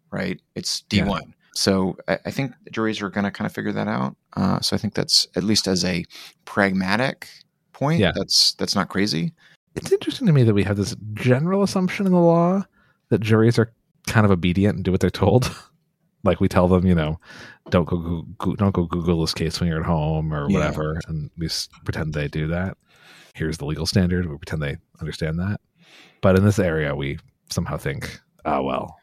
right? 0.09 0.41
It's 0.55 0.81
D 0.81 0.97
Yeah. 0.97 1.19
So 1.53 1.95
I, 2.07 2.17
I 2.25 2.31
think 2.31 2.53
juries 2.72 3.01
are 3.01 3.10
going 3.10 3.25
to 3.25 3.31
kind 3.31 3.45
of 3.45 3.53
figure 3.53 3.72
that 3.72 3.88
out. 3.88 4.15
Uh, 4.36 4.60
so 4.62 4.75
I 4.75 4.79
think 4.79 4.93
that's 4.95 5.27
at 5.36 5.43
least 5.43 5.67
as 5.67 5.86
a 5.86 6.03
pragmatic 6.45 7.27
point. 7.74 8.00
Yeah. 8.00 8.12
That's 8.15 8.53
that's 8.53 8.75
not 8.75 8.89
crazy. 8.89 9.33
It's 9.75 9.91
interesting 9.91 10.27
to 10.27 10.33
me 10.33 10.43
that 10.43 10.53
we 10.53 10.63
have 10.63 10.77
this 10.77 10.95
general 11.13 11.63
assumption 11.63 12.05
in 12.05 12.12
the 12.12 12.19
law 12.19 12.63
that 13.10 13.22
juries 13.22 13.57
are 13.57 13.72
kind 14.07 14.25
of 14.25 14.31
obedient 14.31 14.75
and 14.75 14.83
do 14.86 14.91
what 14.91 15.00
they're 15.00 15.10
told. 15.10 15.53
like 16.24 16.39
we 16.39 16.48
tell 16.48 16.67
them, 16.67 16.86
you 16.86 16.93
know, 16.95 17.19
don't 17.69 17.88
go, 17.88 18.24
go, 18.38 18.55
don't 18.55 18.74
go 18.74 18.86
Google 18.86 19.22
this 19.22 19.33
case 19.33 19.60
when 19.60 19.67
you're 19.69 19.79
at 19.79 19.86
home 19.86 20.33
or 20.33 20.48
Yeah. 20.50 20.57
whatever, 20.60 21.00
and 21.07 21.29
we 21.38 21.48
s- 21.48 21.69
pretend 21.86 22.13
they 22.13 22.27
do 22.27 22.48
that. 22.48 22.77
Here's 23.33 23.57
the 23.57 23.65
legal 23.65 23.86
standard. 23.88 24.29
We 24.29 24.38
pretend 24.38 24.62
they 24.62 24.77
understand 25.01 25.39
that. 25.39 25.60
But 26.22 26.38
in 26.38 26.45
this 26.45 26.60
area, 26.60 26.95
we 26.95 27.17
somehow 27.50 27.77
think, 27.77 28.19
oh 28.45 28.62
well, 28.62 28.95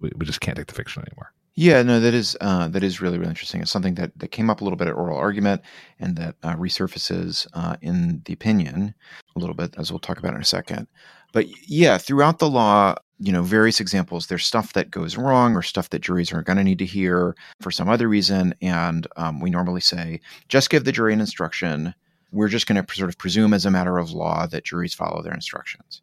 we, 0.00 0.10
we 0.16 0.24
just 0.26 0.40
can't 0.40 0.56
take 0.56 0.66
the 0.68 0.74
fiction 0.74 1.02
anymore. 1.06 1.32
Yeah, 1.56 1.82
no, 1.82 2.00
that 2.00 2.14
is 2.14 2.36
uh, 2.40 2.66
that 2.68 2.82
is 2.82 3.00
really 3.00 3.16
really 3.18 3.30
interesting. 3.30 3.60
It's 3.60 3.70
something 3.70 3.94
that 3.94 4.18
that 4.18 4.28
came 4.32 4.50
up 4.50 4.60
a 4.60 4.64
little 4.64 4.76
bit 4.76 4.88
at 4.88 4.94
oral 4.94 5.16
argument 5.16 5.62
and 6.00 6.16
that 6.16 6.34
uh, 6.42 6.56
resurfaces 6.56 7.46
uh, 7.54 7.76
in 7.80 8.22
the 8.24 8.32
opinion 8.32 8.94
a 9.36 9.38
little 9.38 9.54
bit, 9.54 9.74
as 9.78 9.92
we'll 9.92 10.00
talk 10.00 10.18
about 10.18 10.34
in 10.34 10.40
a 10.40 10.44
second. 10.44 10.88
But 11.32 11.46
yeah, 11.68 11.96
throughout 11.98 12.40
the 12.40 12.50
law, 12.50 12.96
you 13.20 13.32
know, 13.32 13.42
various 13.42 13.78
examples. 13.80 14.26
There's 14.26 14.44
stuff 14.44 14.72
that 14.72 14.90
goes 14.90 15.16
wrong 15.16 15.54
or 15.54 15.62
stuff 15.62 15.90
that 15.90 16.00
juries 16.02 16.32
are 16.32 16.42
going 16.42 16.56
to 16.56 16.64
need 16.64 16.78
to 16.80 16.84
hear 16.84 17.36
for 17.60 17.70
some 17.70 17.88
other 17.88 18.08
reason, 18.08 18.54
and 18.60 19.06
um, 19.16 19.40
we 19.40 19.50
normally 19.50 19.80
say 19.80 20.20
just 20.48 20.70
give 20.70 20.84
the 20.84 20.92
jury 20.92 21.12
an 21.12 21.20
instruction. 21.20 21.94
We're 22.32 22.48
just 22.48 22.66
going 22.66 22.84
to 22.84 22.94
sort 22.94 23.10
of 23.10 23.18
presume 23.18 23.54
as 23.54 23.64
a 23.64 23.70
matter 23.70 23.98
of 23.98 24.10
law 24.10 24.46
that 24.48 24.64
juries 24.64 24.94
follow 24.94 25.22
their 25.22 25.34
instructions, 25.34 26.02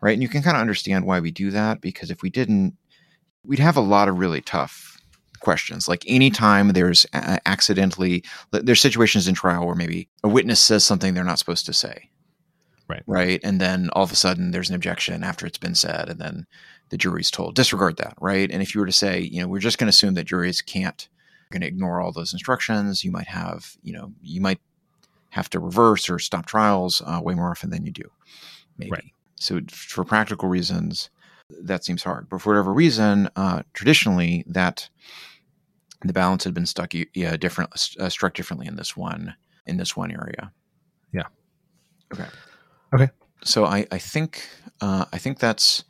right? 0.00 0.14
And 0.14 0.22
you 0.22 0.28
can 0.28 0.42
kind 0.42 0.56
of 0.56 0.62
understand 0.62 1.06
why 1.06 1.20
we 1.20 1.30
do 1.30 1.50
that 1.52 1.80
because 1.82 2.10
if 2.10 2.22
we 2.22 2.30
didn't, 2.30 2.74
we'd 3.44 3.58
have 3.60 3.76
a 3.76 3.80
lot 3.80 4.08
of 4.08 4.18
really 4.18 4.40
tough 4.42 4.95
questions. 5.40 5.88
Like 5.88 6.04
anytime 6.06 6.68
there's 6.68 7.06
accidentally, 7.12 8.24
there's 8.50 8.80
situations 8.80 9.28
in 9.28 9.34
trial 9.34 9.66
where 9.66 9.74
maybe 9.74 10.08
a 10.22 10.28
witness 10.28 10.60
says 10.60 10.84
something 10.84 11.14
they're 11.14 11.24
not 11.24 11.38
supposed 11.38 11.66
to 11.66 11.72
say. 11.72 12.10
Right. 12.88 13.02
Right. 13.06 13.40
And 13.42 13.60
then 13.60 13.90
all 13.94 14.04
of 14.04 14.12
a 14.12 14.16
sudden 14.16 14.52
there's 14.52 14.70
an 14.70 14.76
objection 14.76 15.24
after 15.24 15.44
it's 15.44 15.58
been 15.58 15.74
said. 15.74 16.08
And 16.08 16.20
then 16.20 16.46
the 16.90 16.96
jury's 16.96 17.30
told, 17.30 17.56
disregard 17.56 17.96
that. 17.96 18.14
Right. 18.20 18.50
And 18.50 18.62
if 18.62 18.74
you 18.74 18.80
were 18.80 18.86
to 18.86 18.92
say, 18.92 19.20
you 19.20 19.42
know, 19.42 19.48
we're 19.48 19.58
just 19.58 19.78
going 19.78 19.86
to 19.86 19.90
assume 19.90 20.14
that 20.14 20.24
juries 20.24 20.62
can't, 20.62 21.08
going 21.50 21.62
to 21.62 21.66
ignore 21.66 22.00
all 22.00 22.12
those 22.12 22.32
instructions, 22.32 23.04
you 23.04 23.10
might 23.10 23.26
have, 23.28 23.76
you 23.82 23.92
know, 23.92 24.12
you 24.22 24.40
might 24.40 24.60
have 25.30 25.50
to 25.50 25.58
reverse 25.58 26.08
or 26.08 26.18
stop 26.18 26.46
trials 26.46 27.02
uh, 27.04 27.20
way 27.22 27.34
more 27.34 27.50
often 27.50 27.70
than 27.70 27.84
you 27.84 27.92
do. 27.92 28.10
Maybe. 28.78 28.92
Right. 28.92 29.12
So 29.34 29.60
for 29.68 30.04
practical 30.04 30.48
reasons, 30.48 31.10
that 31.50 31.84
seems 31.84 32.02
hard. 32.02 32.28
But 32.28 32.40
for 32.40 32.50
whatever 32.50 32.72
reason, 32.72 33.28
uh, 33.36 33.62
traditionally, 33.72 34.44
that 34.46 34.88
the 36.02 36.12
balance 36.12 36.44
had 36.44 36.54
been 36.54 36.66
stuck 36.66 36.92
yeah, 37.14 37.36
different, 37.36 37.70
uh, 37.98 38.08
struck 38.08 38.34
differently 38.34 38.66
in 38.66 38.76
this 38.76 38.96
one 38.96 39.34
in 39.66 39.76
this 39.76 39.96
one 39.96 40.10
area. 40.10 40.52
Yeah. 41.12 41.24
Okay. 42.12 42.26
Okay. 42.94 43.08
So 43.44 43.64
I 43.64 43.86
I 43.90 43.98
think 43.98 44.46
uh, 44.80 45.06
I 45.12 45.18
think 45.18 45.38
that's 45.38 45.84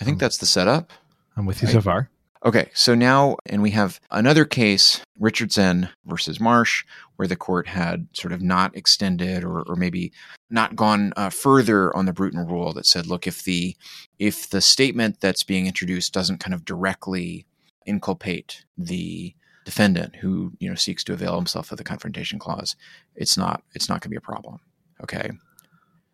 I 0.00 0.04
think 0.04 0.18
that's 0.18 0.38
the 0.38 0.46
setup. 0.46 0.90
I'm 1.36 1.46
with 1.46 1.62
you 1.62 1.68
so 1.68 1.80
far. 1.80 2.10
Okay, 2.44 2.70
so 2.74 2.94
now, 2.94 3.36
and 3.46 3.62
we 3.62 3.70
have 3.70 3.98
another 4.10 4.44
case, 4.44 5.00
Richardson 5.18 5.88
versus 6.04 6.38
Marsh, 6.38 6.84
where 7.16 7.26
the 7.26 7.36
court 7.36 7.66
had 7.66 8.06
sort 8.12 8.32
of 8.32 8.42
not 8.42 8.76
extended 8.76 9.44
or, 9.44 9.62
or 9.62 9.76
maybe 9.76 10.12
not 10.50 10.76
gone 10.76 11.14
uh, 11.16 11.30
further 11.30 11.94
on 11.96 12.04
the 12.04 12.12
Bruton 12.12 12.46
rule 12.46 12.74
that 12.74 12.84
said, 12.84 13.06
look, 13.06 13.26
if 13.26 13.44
the 13.44 13.74
if 14.18 14.50
the 14.50 14.60
statement 14.60 15.20
that's 15.20 15.42
being 15.42 15.66
introduced 15.66 16.12
doesn't 16.12 16.38
kind 16.38 16.52
of 16.52 16.66
directly 16.66 17.46
inculpate 17.86 18.64
the 18.76 19.34
defendant 19.64 20.14
who 20.16 20.52
you 20.58 20.68
know 20.68 20.74
seeks 20.74 21.02
to 21.04 21.14
avail 21.14 21.36
himself 21.36 21.72
of 21.72 21.78
the 21.78 21.84
confrontation 21.84 22.38
clause, 22.38 22.76
it's 23.16 23.38
not 23.38 23.62
it's 23.72 23.88
not 23.88 24.02
going 24.02 24.02
to 24.02 24.08
be 24.10 24.16
a 24.16 24.20
problem. 24.20 24.60
Okay, 25.02 25.30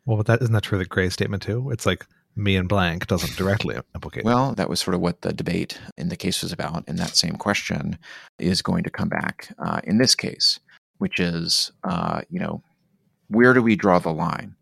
Well, 0.06 0.16
but 0.16 0.26
that 0.26 0.42
isn't 0.42 0.52
that 0.52 0.62
true 0.62 0.78
of 0.78 0.84
the 0.84 0.88
Gray 0.88 1.08
statement 1.08 1.42
too? 1.42 1.70
It's 1.70 1.86
like 1.86 2.06
me 2.36 2.56
and 2.56 2.68
blank 2.68 3.06
doesn't 3.06 3.36
directly 3.36 3.76
implicate. 3.94 4.24
Well, 4.24 4.54
that 4.54 4.68
was 4.68 4.80
sort 4.80 4.94
of 4.94 5.00
what 5.00 5.22
the 5.22 5.32
debate 5.32 5.78
in 5.96 6.08
the 6.08 6.16
case 6.16 6.42
was 6.42 6.52
about. 6.52 6.84
And 6.86 6.98
that 6.98 7.16
same 7.16 7.36
question 7.36 7.98
is 8.38 8.62
going 8.62 8.84
to 8.84 8.90
come 8.90 9.08
back 9.08 9.48
uh, 9.58 9.80
in 9.84 9.98
this 9.98 10.14
case, 10.14 10.60
which 10.98 11.20
is, 11.20 11.72
uh, 11.84 12.22
you 12.30 12.40
know, 12.40 12.62
where 13.28 13.52
do 13.52 13.62
we 13.62 13.76
draw 13.76 13.98
the 13.98 14.12
line? 14.12 14.54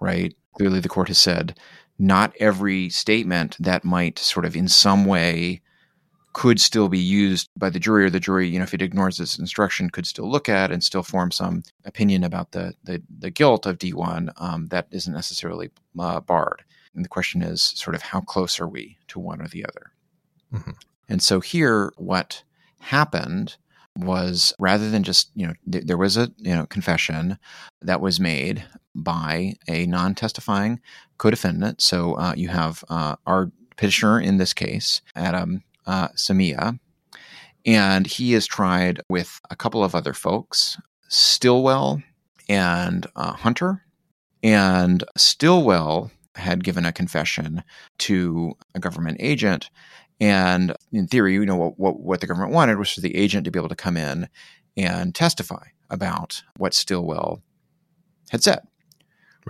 Right? 0.00 0.34
Clearly, 0.56 0.80
the 0.80 0.88
court 0.88 1.08
has 1.08 1.18
said 1.18 1.58
not 1.98 2.32
every 2.40 2.88
statement 2.88 3.56
that 3.60 3.84
might 3.84 4.18
sort 4.18 4.46
of 4.46 4.56
in 4.56 4.68
some 4.68 5.04
way 5.04 5.60
could 6.32 6.60
still 6.60 6.88
be 6.88 6.98
used 6.98 7.50
by 7.56 7.68
the 7.68 7.80
jury 7.80 8.04
or 8.04 8.10
the 8.10 8.20
jury, 8.20 8.48
you 8.48 8.58
know, 8.58 8.62
if 8.62 8.72
it 8.72 8.82
ignores 8.82 9.16
this 9.16 9.38
instruction, 9.38 9.90
could 9.90 10.06
still 10.06 10.30
look 10.30 10.48
at 10.48 10.70
and 10.70 10.82
still 10.82 11.02
form 11.02 11.30
some 11.30 11.62
opinion 11.84 12.22
about 12.24 12.52
the 12.52 12.72
the, 12.84 13.02
the 13.18 13.30
guilt 13.30 13.66
of 13.66 13.78
D1 13.78 14.30
um, 14.40 14.66
that 14.68 14.86
isn't 14.90 15.12
necessarily 15.12 15.70
uh, 15.98 16.20
barred. 16.20 16.62
And 16.94 17.04
the 17.04 17.08
question 17.08 17.42
is 17.42 17.62
sort 17.62 17.94
of 17.94 18.02
how 18.02 18.20
close 18.20 18.58
are 18.60 18.68
we 18.68 18.98
to 19.08 19.18
one 19.20 19.40
or 19.40 19.48
the 19.48 19.64
other? 19.64 19.92
Mhm. 20.52 20.74
And 21.08 21.22
so 21.22 21.40
here, 21.40 21.92
what 21.96 22.42
happened 22.80 23.56
was 23.96 24.54
rather 24.58 24.88
than 24.90 25.02
just 25.02 25.30
you 25.34 25.46
know 25.46 25.54
th- 25.70 25.84
there 25.84 25.96
was 25.98 26.16
a 26.16 26.32
you 26.38 26.54
know 26.54 26.66
confession 26.66 27.38
that 27.82 28.00
was 28.00 28.20
made 28.20 28.64
by 28.94 29.54
a 29.68 29.86
non-testifying 29.86 30.80
co-defendant. 31.18 31.80
So 31.80 32.14
uh, 32.14 32.34
you 32.36 32.48
have 32.48 32.84
uh, 32.88 33.16
our 33.26 33.50
petitioner 33.76 34.20
in 34.20 34.36
this 34.38 34.52
case, 34.52 35.02
Adam 35.16 35.62
uh, 35.86 36.08
Samia, 36.08 36.78
and 37.66 38.06
he 38.06 38.34
is 38.34 38.46
tried 38.46 39.00
with 39.08 39.40
a 39.50 39.56
couple 39.56 39.82
of 39.84 39.94
other 39.94 40.12
folks, 40.12 40.78
Stillwell 41.08 42.02
and 42.48 43.06
uh, 43.16 43.32
Hunter, 43.32 43.84
and 44.42 45.04
Stillwell 45.16 46.10
had 46.34 46.64
given 46.64 46.84
a 46.84 46.92
confession 46.92 47.62
to 47.98 48.52
a 48.74 48.80
government 48.80 49.18
agent. 49.20 49.70
And 50.20 50.74
in 50.92 51.06
theory, 51.06 51.34
you 51.34 51.46
know, 51.46 51.56
what, 51.56 51.78
what, 51.78 52.00
what 52.00 52.20
the 52.20 52.26
government 52.26 52.52
wanted 52.52 52.78
was 52.78 52.92
for 52.92 53.00
the 53.00 53.16
agent 53.16 53.44
to 53.44 53.50
be 53.50 53.58
able 53.58 53.68
to 53.68 53.74
come 53.74 53.96
in 53.96 54.28
and 54.76 55.14
testify 55.14 55.68
about 55.88 56.42
what 56.56 56.74
Stillwell 56.74 57.42
had 58.30 58.42
said. 58.42 58.60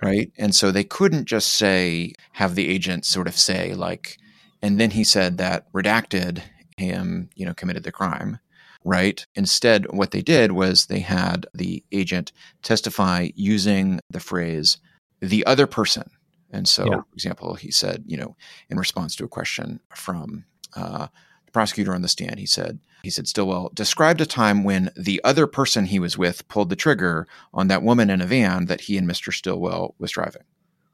Right. 0.02 0.32
And 0.38 0.54
so 0.54 0.70
they 0.70 0.84
couldn't 0.84 1.26
just 1.26 1.52
say, 1.52 2.12
have 2.32 2.54
the 2.54 2.68
agent 2.68 3.04
sort 3.04 3.26
of 3.26 3.36
say, 3.36 3.74
like, 3.74 4.16
and 4.62 4.78
then 4.78 4.92
he 4.92 5.04
said 5.04 5.38
that 5.38 5.70
redacted 5.72 6.42
him, 6.76 7.28
you 7.34 7.44
know, 7.44 7.54
committed 7.54 7.82
the 7.82 7.92
crime, 7.92 8.38
right? 8.84 9.26
Instead, 9.34 9.90
what 9.92 10.12
they 10.12 10.22
did 10.22 10.52
was 10.52 10.86
they 10.86 11.00
had 11.00 11.46
the 11.52 11.84
agent 11.92 12.32
testify 12.62 13.28
using 13.34 14.00
the 14.08 14.20
phrase 14.20 14.78
the 15.20 15.44
other 15.44 15.66
person. 15.66 16.10
And 16.52 16.68
so, 16.68 16.84
Yeah. 16.84 16.96
for 16.96 17.14
example, 17.14 17.54
he 17.54 17.70
said, 17.70 18.04
you 18.06 18.16
know, 18.16 18.36
in 18.68 18.78
response 18.78 19.14
to 19.16 19.24
a 19.24 19.28
question 19.28 19.80
from 19.94 20.44
uh, 20.74 21.06
the 21.46 21.52
prosecutor 21.52 21.94
on 21.94 22.02
the 22.02 22.08
stand, 22.08 22.38
he 22.38 22.46
said, 22.46 22.78
he 23.02 23.10
said, 23.10 23.26
Stillwell 23.28 23.70
described 23.74 24.20
a 24.20 24.26
time 24.26 24.62
when 24.62 24.90
the 24.96 25.20
other 25.24 25.46
person 25.46 25.86
he 25.86 25.98
was 25.98 26.18
with 26.18 26.46
pulled 26.48 26.68
the 26.68 26.76
trigger 26.76 27.26
on 27.54 27.68
that 27.68 27.82
woman 27.82 28.10
in 28.10 28.20
a 28.20 28.26
van 28.26 28.66
that 28.66 28.82
he 28.82 28.98
and 28.98 29.08
Mr. 29.08 29.32
Stillwell 29.32 29.94
was 29.98 30.10
driving, 30.10 30.42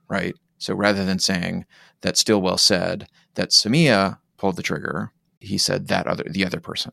right? 0.09 0.35
So 0.59 0.75
rather 0.75 1.05
than 1.05 1.19
saying 1.19 1.67
that 2.03 2.17
Stillwell 2.17 2.59
said 2.59 3.09
that 3.35 3.51
Samia 3.51 4.19
pulled 4.37 4.57
the 4.57 4.63
trigger, 4.63 5.11
he 5.41 5.59
said 5.59 5.89
that 5.89 6.07
other 6.07 6.25
the 6.31 6.45
other 6.47 6.61
person, 6.61 6.93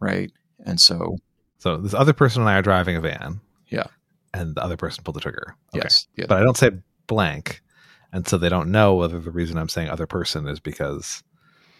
right? 0.00 0.30
And 0.64 0.80
so 0.80 1.18
So 1.58 1.76
this 1.78 1.92
other 1.94 2.12
person 2.12 2.42
and 2.42 2.48
I 2.48 2.54
are 2.58 2.62
driving 2.62 2.96
a 2.96 3.00
van. 3.00 3.40
Yeah. 3.68 3.86
And 4.32 4.54
the 4.54 4.62
other 4.62 4.76
person 4.76 5.02
pulled 5.04 5.16
the 5.16 5.20
trigger. 5.20 5.56
Okay. 5.74 5.82
yes, 5.84 6.06
yeah, 6.16 6.26
But 6.28 6.38
I 6.38 6.42
don't 6.42 6.56
say 6.56 6.70
blank. 7.06 7.60
And 8.12 8.26
so 8.26 8.36
they 8.36 8.48
don't 8.48 8.70
know 8.70 8.94
whether 8.94 9.18
the 9.18 9.30
reason 9.30 9.56
I'm 9.58 9.68
saying 9.68 9.88
other 9.88 10.06
person 10.06 10.46
is 10.46 10.60
because 10.60 11.22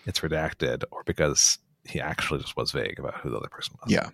it's 0.06 0.20
redacted 0.20 0.82
or 0.90 1.02
because 1.04 1.58
he 1.84 2.00
actually 2.00 2.40
just 2.40 2.56
was 2.56 2.70
vague 2.70 2.98
about 2.98 3.14
who 3.20 3.28
the 3.30 3.36
other 3.36 3.48
person 3.48 3.76
was. 3.82 3.92
Yeah. 3.92 4.08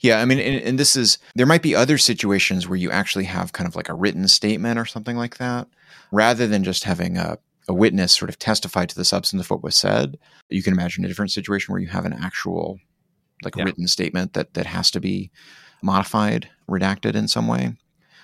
Yeah. 0.00 0.20
I 0.20 0.24
mean, 0.24 0.38
and, 0.38 0.62
and 0.62 0.78
this 0.78 0.94
is, 0.96 1.18
there 1.34 1.46
might 1.46 1.62
be 1.62 1.74
other 1.74 1.98
situations 1.98 2.68
where 2.68 2.76
you 2.76 2.90
actually 2.90 3.24
have 3.24 3.52
kind 3.52 3.68
of 3.68 3.74
like 3.76 3.88
a 3.88 3.94
written 3.94 4.28
statement 4.28 4.78
or 4.78 4.84
something 4.84 5.16
like 5.16 5.38
that, 5.38 5.66
rather 6.12 6.46
than 6.46 6.62
just 6.64 6.84
having 6.84 7.16
a, 7.16 7.38
a 7.66 7.74
witness 7.74 8.16
sort 8.16 8.28
of 8.28 8.38
testify 8.38 8.86
to 8.86 8.94
the 8.94 9.04
substance 9.04 9.42
of 9.42 9.50
what 9.50 9.62
was 9.64 9.76
said. 9.76 10.16
You 10.48 10.62
can 10.62 10.72
imagine 10.72 11.04
a 11.04 11.08
different 11.08 11.32
situation 11.32 11.72
where 11.72 11.82
you 11.82 11.88
have 11.88 12.06
an 12.06 12.14
actual, 12.14 12.78
like 13.42 13.56
Yeah. 13.56 13.64
written 13.64 13.88
statement 13.88 14.32
that, 14.34 14.54
that 14.54 14.66
has 14.66 14.90
to 14.92 15.00
be 15.00 15.30
modified, 15.82 16.48
redacted 16.68 17.14
in 17.14 17.28
some 17.28 17.46
way 17.48 17.76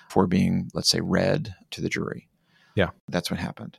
for 0.09 0.25
being, 0.25 0.69
let's 0.73 0.89
say, 0.89 1.01
read 1.01 1.53
to 1.71 1.81
the 1.81 1.89
jury. 1.89 2.27
Yeah. 2.75 2.89
That's 3.09 3.31
what 3.31 3.39
happened. 3.39 3.77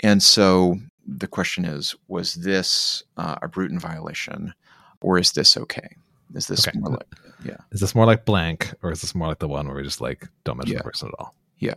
And 0.00 0.22
so 0.22 0.78
the 1.06 1.26
question 1.26 1.64
is 1.64 1.94
was 2.08 2.34
this 2.34 3.02
uh, 3.16 3.36
a 3.42 3.48
Bruton 3.48 3.78
violation 3.78 4.52
or 5.00 5.18
is 5.18 5.32
this 5.32 5.56
okay? 5.56 5.96
Is 6.34 6.46
this 6.48 6.66
Okay. 6.66 6.78
more 6.78 6.90
like, 6.92 7.06
yeah? 7.44 7.58
Is 7.72 7.80
this 7.80 7.94
more 7.94 8.06
like 8.06 8.24
blank 8.24 8.72
or 8.82 8.90
is 8.90 9.00
this 9.02 9.14
more 9.14 9.28
like 9.28 9.38
the 9.38 9.48
one 9.48 9.66
where 9.66 9.76
we 9.76 9.82
just 9.82 10.00
like 10.00 10.26
don't 10.44 10.56
mention 10.56 10.72
Yeah. 10.74 10.78
the 10.78 10.84
person 10.84 11.08
at 11.08 11.14
all? 11.18 11.34
Yeah. 11.58 11.74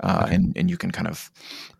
Uh, 0.00 0.22
Okay. 0.24 0.34
and 0.34 0.56
and 0.58 0.68
you 0.70 0.76
can 0.76 0.90
kind 0.90 1.08
of 1.08 1.30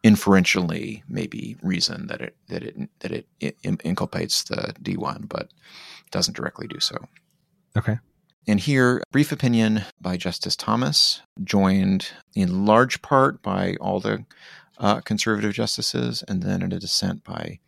inferentially 0.03 1.03
maybe 1.09 1.57
reason 1.63 2.07
that 2.07 2.21
it 2.23 2.35
that 2.49 2.63
it 2.63 2.75
that 3.01 3.13
it, 3.13 3.27
it 3.41 3.57
inculpates 3.63 4.45
the 4.45 4.73
D1, 4.83 5.29
but 5.29 5.51
doesn't 6.11 6.35
directly 6.37 6.67
do 6.67 6.81
so. 6.81 6.97
Okay. 7.77 7.99
And 8.49 8.61
here, 8.61 9.03
brief 9.11 9.33
opinion 9.33 9.83
by 10.01 10.17
Justice 10.17 10.55
Thomas, 10.55 11.21
joined 11.43 12.09
in 12.35 12.65
large 12.65 13.03
part 13.03 13.43
by 13.43 13.75
all 13.81 13.99
the 13.99 14.25
uh, 14.79 15.01
conservative 15.01 15.53
justices, 15.53 16.23
and 16.29 16.43
then 16.43 16.63
in 16.63 16.73
a 16.73 16.79
dissent 16.79 17.25
by 17.25 17.59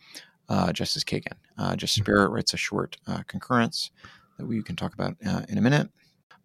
uh, 0.49 0.73
Justice 0.73 1.03
Kagan. 1.05 1.35
Uh, 1.57 1.75
Justice 1.75 2.03
Mhm. 2.03 2.07
Barrett 2.07 2.31
writes 2.31 2.55
a 2.55 2.59
short 2.59 2.97
uh, 3.07 3.23
concurrence 3.27 3.91
that 4.39 4.47
we 4.47 4.63
can 4.63 4.77
talk 4.77 4.95
about 4.95 5.17
uh, 5.27 5.43
in 5.49 5.59
a 5.59 5.61
minute. 5.61 5.91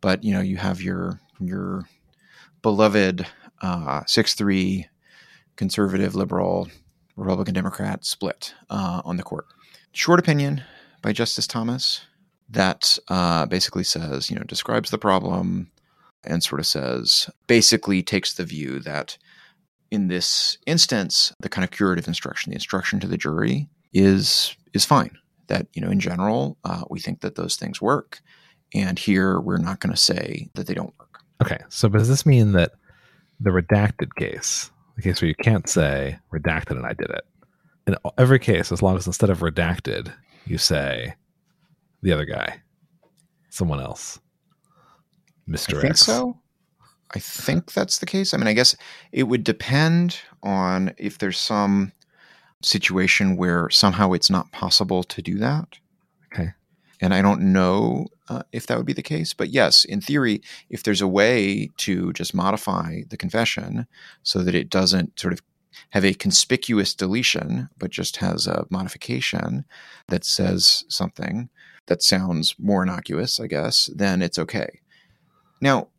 But 0.02 0.24
you 0.24 0.34
know, 0.34 0.42
you 0.42 0.58
have 0.58 0.82
your 0.82 1.20
your 1.40 1.88
beloved 2.62 3.28
uh, 3.62 4.02
six 4.08 4.34
three 4.34 4.88
conservative 5.56 6.16
liberal 6.16 6.70
Republican 7.16 7.54
Democrat 7.54 8.04
split 8.04 8.56
uh, 8.70 9.02
on 9.06 9.18
the 9.18 9.24
court. 9.24 9.46
Short 9.92 10.20
opinion 10.20 10.64
by 11.02 11.14
Justice 11.14 11.46
Thomas 11.46 12.02
that 12.50 12.98
uh, 13.08 13.46
basically 13.46 13.84
says, 13.84 14.30
you 14.30 14.36
know, 14.36 14.44
describes 14.44 14.90
the 14.90 14.98
problem 14.98 15.72
and 16.24 16.44
sort 16.44 16.60
of 16.60 16.68
says, 16.68 17.30
basically 17.48 18.02
takes 18.02 18.34
the 18.34 18.46
view 18.46 18.80
that 18.80 19.18
in 19.92 20.08
this 20.08 20.58
instance, 20.66 21.34
the 21.40 21.50
kind 21.50 21.64
of 21.64 21.72
curative 21.72 22.08
instruction, 22.08 22.50
the 22.50 22.56
instruction 22.56 23.00
to 23.00 23.08
the 23.08 23.18
jury, 23.18 23.70
is 23.94 24.56
is 24.74 24.86
fine. 24.86 25.18
That 25.48 25.68
you 25.74 25.82
know, 25.82 25.92
in 25.92 26.00
general, 26.00 26.58
uh, 26.64 26.84
we 26.90 27.00
think 27.00 27.22
that 27.22 27.36
those 27.36 27.56
things 27.56 27.82
work, 27.82 28.22
and 28.74 28.98
here 28.98 29.40
we're 29.40 29.58
not 29.58 29.80
going 29.80 29.94
to 29.94 30.00
say 30.00 30.50
that 30.56 30.66
they 30.66 30.74
don't 30.74 30.98
work. 30.98 31.20
Okay. 31.42 31.60
So 31.70 31.90
does 31.90 32.08
this 32.08 32.26
mean 32.26 32.54
that 32.54 32.72
the 33.40 33.52
redacted 33.52 34.16
case, 34.16 34.72
the 34.96 35.02
case 35.02 35.22
where 35.22 35.28
you 35.28 35.36
can't 35.36 35.70
say 35.70 36.18
redacted 36.34 36.72
and 36.72 36.86
I 36.86 36.94
did 36.94 37.10
it, 37.10 37.26
in 37.86 37.96
every 38.18 38.40
case, 38.40 38.72
as 38.72 38.82
long 38.82 38.96
as 38.96 39.06
instead 39.06 39.30
of 39.30 39.40
redacted, 39.40 40.12
you 40.46 40.58
say 40.58 41.14
the 42.04 42.12
other 42.12 42.26
guy, 42.26 42.62
someone 43.50 43.80
else, 43.80 44.20
Mr. 45.50 45.78
I 45.78 45.82
think 45.82 45.92
X. 45.92 46.02
so. 46.02 46.38
I 47.16 47.20
think 47.20 47.74
that's 47.74 48.00
the 48.00 48.06
case. 48.06 48.34
I 48.34 48.38
mean, 48.38 48.48
I 48.48 48.54
guess 48.54 48.76
it 49.12 49.24
would 49.24 49.44
depend 49.44 50.20
on 50.42 50.94
if 50.98 51.20
there's 51.20 51.40
some 51.40 51.92
situation 52.64 53.38
where 53.38 53.70
somehow 53.70 54.14
it's 54.14 54.30
not 54.30 54.52
possible 54.52 55.04
to 55.04 55.22
do 55.22 55.38
that. 55.38 55.78
Okay. 56.34 56.52
And 57.02 57.14
I 57.14 57.22
don't 57.22 57.54
know 57.54 58.08
uh, 58.30 58.44
if 58.52 58.68
that 58.68 58.78
would 58.78 58.86
be 58.86 58.94
the 58.94 59.04
case. 59.04 59.34
But 59.34 59.50
yes, 59.50 59.86
in 59.86 60.02
theory, 60.02 60.42
if 60.70 60.84
there's 60.84 61.02
a 61.02 61.08
way 61.08 61.70
to 61.78 62.14
just 62.14 62.34
modify 62.34 63.02
the 63.10 63.18
confession 63.18 63.86
so 64.24 64.40
that 64.40 64.56
it 64.56 64.70
doesn't 64.70 65.20
sort 65.20 65.34
of 65.34 65.42
have 65.92 66.06
a 66.06 66.14
conspicuous 66.14 66.96
deletion, 66.96 67.70
but 67.78 67.92
just 67.92 68.18
has 68.18 68.48
a 68.48 68.66
modification 68.70 69.66
that 70.08 70.24
says 70.24 70.84
something 70.88 71.50
that 71.88 72.02
sounds 72.02 72.56
more 72.60 72.84
innocuous, 72.84 73.40
I 73.40 73.48
guess, 73.48 73.90
then 73.96 74.22
it's 74.22 74.40
okay. 74.40 74.80
Now, 75.62 75.90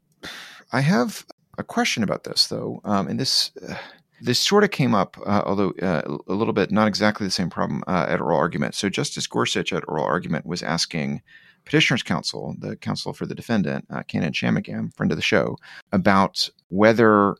I 0.72 0.80
have 0.80 1.24
a 1.58 1.64
question 1.64 2.02
about 2.02 2.24
this, 2.24 2.46
though, 2.46 2.80
um, 2.84 3.08
and 3.08 3.20
this 3.20 3.50
uh, 3.68 3.76
this 4.20 4.38
sort 4.38 4.64
of 4.64 4.70
came 4.70 4.94
up, 4.94 5.16
uh, 5.26 5.42
although 5.44 5.70
uh, 5.82 6.02
a 6.28 6.32
little 6.32 6.54
bit 6.54 6.70
not 6.70 6.88
exactly 6.88 7.26
the 7.26 7.30
same 7.30 7.50
problem 7.50 7.84
uh, 7.86 8.06
at 8.08 8.20
oral 8.20 8.38
argument. 8.38 8.74
So 8.74 8.88
Justice 8.88 9.26
Gorsuch 9.26 9.72
at 9.72 9.84
oral 9.86 10.04
argument 10.04 10.46
was 10.46 10.62
asking 10.62 11.20
petitioner's 11.64 12.02
counsel, 12.02 12.54
the 12.58 12.76
counsel 12.76 13.12
for 13.12 13.26
the 13.26 13.34
defendant, 13.34 13.86
uh, 13.90 14.02
Kannon 14.02 14.32
Shanmugam, 14.32 14.94
friend 14.94 15.12
of 15.12 15.18
the 15.18 15.22
show, 15.22 15.56
about 15.92 16.48
whether 16.68 17.36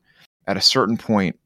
at 0.46 0.56
a 0.56 0.62
certain 0.62 0.96
point 0.96 1.38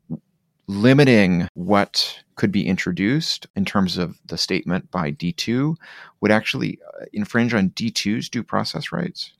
limiting 0.69 1.49
what 1.55 2.23
could 2.37 2.53
be 2.53 2.67
introduced 2.67 3.47
in 3.57 3.65
terms 3.65 3.99
of 3.99 4.19
the 4.27 4.39
statement 4.39 4.91
by 4.91 5.11
D2 5.13 5.77
would 6.21 6.31
actually 6.31 6.79
uh, 7.01 7.07
infringe 7.13 7.55
on 7.55 7.71
D2's 7.71 8.29
due 8.29 8.45
process 8.45 8.93
rights. 8.93 9.33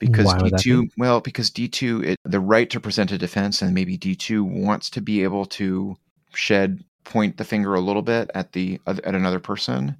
Because 0.00 0.34
Why 0.34 0.40
would 0.40 0.52
D2, 0.52 0.82
be? 0.82 0.90
well, 0.96 1.20
because 1.20 1.50
D2, 1.50 2.04
it, 2.04 2.20
the 2.24 2.40
right 2.40 2.68
to 2.70 2.80
present 2.80 3.12
a 3.12 3.18
defense, 3.18 3.62
and 3.62 3.74
maybe 3.74 3.96
D2 3.98 4.42
wants 4.42 4.90
to 4.90 5.00
be 5.00 5.22
able 5.22 5.46
to 5.46 5.96
shed, 6.34 6.84
point 7.04 7.36
the 7.36 7.44
finger 7.44 7.74
a 7.74 7.80
little 7.80 8.02
bit 8.02 8.30
at 8.34 8.52
the 8.52 8.80
at 8.86 9.14
another 9.14 9.40
person, 9.40 9.96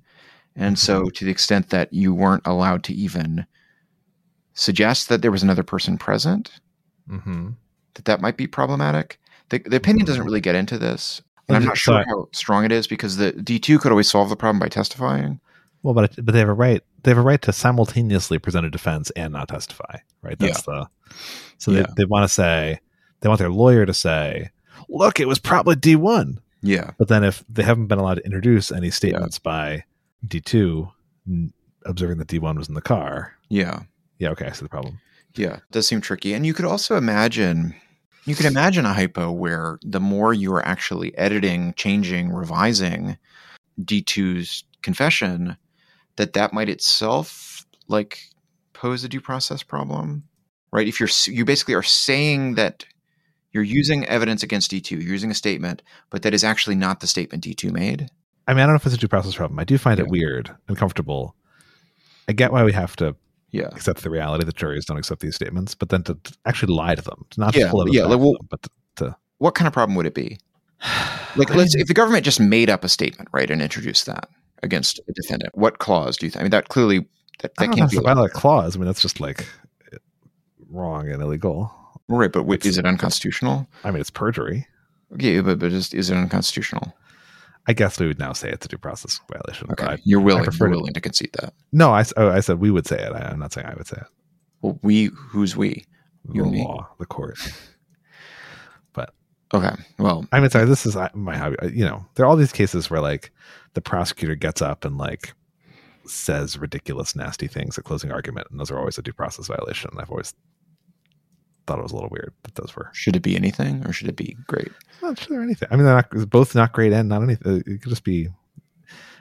and 0.57 0.79
so 0.79 1.11
to 1.11 1.25
the 1.25 1.31
extent 1.31 1.71
that 1.71 1.93
you 1.93 2.15
weren't 2.15 2.47
allowed 2.47 2.83
to 2.85 2.95
even 2.95 3.47
suggest 4.55 5.09
that 5.09 5.23
there 5.23 5.31
was 5.31 5.43
another 5.43 5.63
person 5.63 5.99
present, 5.99 6.51
hmm 7.09 7.51
that 7.95 8.05
that 8.07 8.21
might 8.21 8.37
be 8.37 8.47
problematic. 8.47 9.19
The, 9.51 9.59
the 9.59 9.77
opinion 9.77 10.07
doesn't 10.07 10.25
really 10.25 10.41
get 10.41 10.55
into 10.55 10.79
this, 10.79 11.21
and 11.49 11.57
I'm 11.57 11.65
not 11.65 11.77
sure 11.77 11.95
sorry. 11.95 12.05
how 12.09 12.29
strong 12.33 12.65
it 12.65 12.73
is 12.73 12.87
because 12.87 13.17
the 13.19 13.33
D2 13.33 13.79
could 13.81 13.93
always 13.93 14.09
solve 14.11 14.29
the 14.31 14.37
problem 14.37 14.59
by 14.59 14.69
testifying. 14.69 15.41
Well, 15.83 15.93
but 15.95 16.15
but 16.25 16.33
they 16.33 16.39
have 16.39 16.49
a 16.49 16.55
right. 16.55 16.83
They 17.03 17.11
have 17.11 17.19
a 17.19 17.23
right 17.23 17.41
to 17.43 17.53
simultaneously 17.53 18.39
present 18.39 18.65
a 18.67 18.71
defense 18.71 19.11
and 19.11 19.33
not 19.35 19.49
testify. 19.49 19.99
Right. 20.23 20.39
That's 20.39 20.63
the. 20.63 20.89
So 21.59 21.71
Yeah. 21.73 21.83
they 21.83 21.93
they 21.99 22.05
want 22.07 22.25
to 22.25 22.33
say 22.33 22.81
they 23.21 23.29
want 23.29 23.39
their 23.39 23.51
lawyer 23.51 23.85
to 23.85 23.93
say, 23.95 24.51
"Look, 24.89 25.21
it 25.21 25.29
was 25.29 25.39
probably 25.39 25.77
D 25.77 25.95
one." 25.97 26.41
Yeah, 26.63 26.93
But 26.99 27.09
then 27.09 27.23
if 27.25 27.45
they 27.51 27.63
haven't 27.63 27.89
been 27.89 27.99
allowed 27.99 28.15
to 28.15 28.25
introduce 28.25 28.73
any 28.73 28.91
statements 28.91 29.39
by 29.39 29.85
D 30.27 30.41
two, 30.41 30.89
observing 31.85 32.17
that 32.19 32.29
D 32.29 32.39
one 32.39 32.57
was 32.57 32.69
in 32.69 32.75
the 32.75 32.81
car. 32.81 33.35
yeah. 33.49 33.81
Yeah. 34.19 34.31
Okay. 34.31 34.47
I 34.47 34.53
see 34.53 34.63
the 34.65 34.69
problem. 34.71 35.01
Yeah, 35.35 35.57
it 35.57 35.63
does 35.73 35.87
seem 35.89 36.01
tricky. 36.01 36.33
And 36.33 36.47
you 36.47 36.55
could 36.55 36.65
also 36.65 36.97
imagine 36.97 37.75
you 38.27 38.35
can 38.35 38.47
imagine 38.47 38.87
a 38.87 38.95
hypo 38.95 39.31
where 39.31 39.79
the 39.83 40.01
more 40.01 40.33
you 40.33 40.53
are 40.55 40.67
actually 40.67 41.17
editing, 41.19 41.75
changing, 41.75 42.31
revising 42.31 43.19
D2's 43.81 44.65
confession, 44.83 45.57
that 46.17 46.33
that 46.35 46.53
might 46.53 46.69
itself 46.69 47.67
like 47.89 48.21
pose 48.73 49.05
a 49.05 49.09
due 49.09 49.21
process 49.21 49.63
problem, 49.63 50.25
right? 50.73 50.89
If 50.89 51.01
you're 51.01 51.09
you 51.27 51.45
basically 51.45 51.75
are 51.75 51.83
saying 51.83 52.55
that 52.55 52.85
you're 53.53 53.63
using 53.63 54.05
evidence 54.07 54.43
against 54.43 54.71
D2, 54.71 54.93
you're 54.93 55.01
using 55.03 55.31
a 55.31 55.35
statement, 55.35 55.83
but 56.11 56.23
that 56.23 56.35
is 56.35 56.45
actually 56.45 56.77
not 56.77 57.01
the 57.01 57.07
statement 57.07 57.45
D2 57.45 57.73
made. 57.73 58.09
I 58.47 58.53
mean, 58.53 58.61
I 58.61 58.67
don't 58.67 58.75
know 58.75 58.77
if 58.77 58.87
it's 58.87 58.95
a 58.95 58.99
due 58.99 59.09
process 59.09 59.35
problem. 59.35 59.59
I 59.59 59.65
do 59.65 59.79
find 59.79 59.99
Yeah. 59.99 60.05
it 60.05 60.11
weird, 60.11 60.55
uncomfortable. 60.69 61.35
I 62.29 62.33
get 62.33 62.53
why 62.53 62.65
we 62.65 62.73
have 62.73 62.97
to 62.97 63.17
Yeah. 63.55 63.69
accept 63.69 64.03
the 64.03 64.11
reality 64.11 64.45
that 64.45 64.57
juries 64.57 64.85
don't 64.85 64.97
accept 64.99 65.21
these 65.21 65.37
statements, 65.37 65.75
but 65.77 65.89
then 65.89 66.03
to, 66.05 66.15
to 66.15 66.37
actually 66.45 66.75
lie 66.75 66.95
to 66.97 67.03
them, 67.03 67.25
to 67.31 67.41
not 67.41 67.55
Yeah, 67.55 67.71
just 67.71 67.93
yeah, 67.93 68.05
like, 68.07 68.19
well- 68.19 68.33
them, 68.33 68.49
but 68.51 68.67
to, 68.97 69.17
What 69.39 69.55
kind 69.55 69.67
of 69.69 69.73
problem 69.73 69.95
would 69.97 70.07
it 70.07 70.15
be? 70.15 70.39
Like, 71.37 71.51
let's 71.53 71.75
if 71.75 71.89
the 71.89 71.95
government 71.95 72.25
just 72.25 72.39
made 72.39 72.71
up 72.71 72.85
a 72.85 72.89
statement, 72.89 73.29
right, 73.33 73.51
and 73.51 73.61
introduced 73.61 74.07
that 74.07 74.29
against 74.63 75.01
a 75.09 75.13
defendant. 75.13 75.57
What 75.57 75.79
clause 75.79 76.17
do 76.17 76.27
you 76.27 76.31
think? 76.31 76.41
I 76.41 76.45
mean, 76.45 76.51
that 76.53 76.69
clearly 76.69 77.01
that, 77.43 77.55
that 77.57 77.73
can't 77.73 77.91
be 77.91 77.97
a 77.99 78.29
clause. 78.29 78.77
I 78.77 78.79
mean, 78.79 78.87
that's 78.87 79.03
just 79.03 79.19
like 79.19 79.45
wrong 80.71 81.09
and 81.09 81.21
illegal. 81.23 81.73
right. 82.09 82.31
But 82.33 82.43
It's- 82.45 82.67
is 82.67 82.79
it 82.79 82.87
unconstitutional? 82.87 83.67
I 83.83 83.91
mean, 83.91 84.01
it's 84.01 84.11
perjury. 84.11 84.67
Yeah, 85.17 85.41
but 85.43 85.59
but 85.59 85.73
is, 85.73 85.93
is 85.95 86.11
it 86.11 86.17
unconstitutional? 86.17 86.95
I 87.67 87.73
guess 87.73 87.99
we 87.99 88.07
would 88.07 88.19
now 88.19 88.33
say 88.35 88.51
it's 88.51 88.67
a 88.67 88.69
due 88.69 88.77
process 88.79 89.19
violation. 89.31 89.71
Okay, 89.73 89.87
I- 89.87 89.99
you're 90.05 90.21
willing. 90.21 90.45
You're 90.45 90.53
to- 90.53 90.69
willing 90.71 90.93
to 90.95 91.01
concede 91.01 91.31
that. 91.41 91.55
no, 91.73 91.93
I, 91.93 92.05
oh, 92.17 92.29
I 92.31 92.41
said 92.41 92.59
we 92.61 92.71
would 92.71 92.87
say 92.87 92.99
it. 93.03 93.13
I, 93.13 93.31
am 93.33 93.39
not 93.39 93.53
saying 93.53 93.67
I 93.67 93.75
would 93.75 93.87
say 93.87 93.97
it. 93.99 94.07
Well, 94.63 94.79
we 94.83 95.07
who's 95.15 95.57
we? 95.57 95.85
The 96.27 96.35
You 96.35 96.43
and 96.45 96.53
me. 96.53 96.65
law, 96.65 96.89
the 96.99 97.07
court. 97.07 97.39
But 98.93 99.13
okay. 99.53 99.75
Well, 99.99 100.27
I 100.33 100.41
mean, 100.41 100.51
sorry, 100.51 100.67
this 100.67 100.87
is 100.87 100.97
my 101.15 101.37
hobby. 101.37 101.57
You 101.73 101.85
know, 101.85 102.05
there 102.15 102.25
are 102.25 102.29
all 102.29 102.37
these 102.37 102.53
cases 102.53 102.91
where 102.91 103.01
like 103.01 103.31
the 103.75 103.81
prosecutor 103.81 104.35
gets 104.35 104.63
up 104.63 104.85
and 104.85 104.97
like 104.99 105.35
says 106.07 106.59
ridiculous, 106.59 107.17
nasty 107.17 107.47
things 107.47 107.79
at 107.79 107.85
closing 107.85 108.13
argument, 108.13 108.47
and 108.51 108.61
those 108.61 108.71
are 108.71 108.79
always 108.79 108.99
a 108.99 109.03
due 109.03 109.13
process 109.13 109.47
violation. 109.49 109.91
I've 109.99 110.11
always 110.11 110.35
thought 111.67 111.79
it 111.79 111.83
was 111.83 111.93
a 111.93 111.95
little 111.95 112.11
weird 112.11 112.33
that 112.43 112.55
those 112.57 112.75
were 112.77 112.91
should 112.93 113.17
it 113.17 113.23
be 113.23 113.37
anything 113.37 113.85
or 113.87 113.93
should 113.93 114.09
it 114.09 114.17
be 114.17 114.37
great? 114.47 114.71
not 115.05 115.19
sure 115.19 115.43
anything. 115.43 115.69
I 115.71 115.77
mean, 115.77 115.85
they're 115.85 115.95
not, 115.95 116.31
both 116.31 116.55
not 116.55 116.73
great 116.73 116.93
and 116.93 117.09
not 117.09 117.23
anything. 117.23 117.63
It 117.67 117.83
could 117.83 117.91
just 117.91 118.05
be 118.05 118.29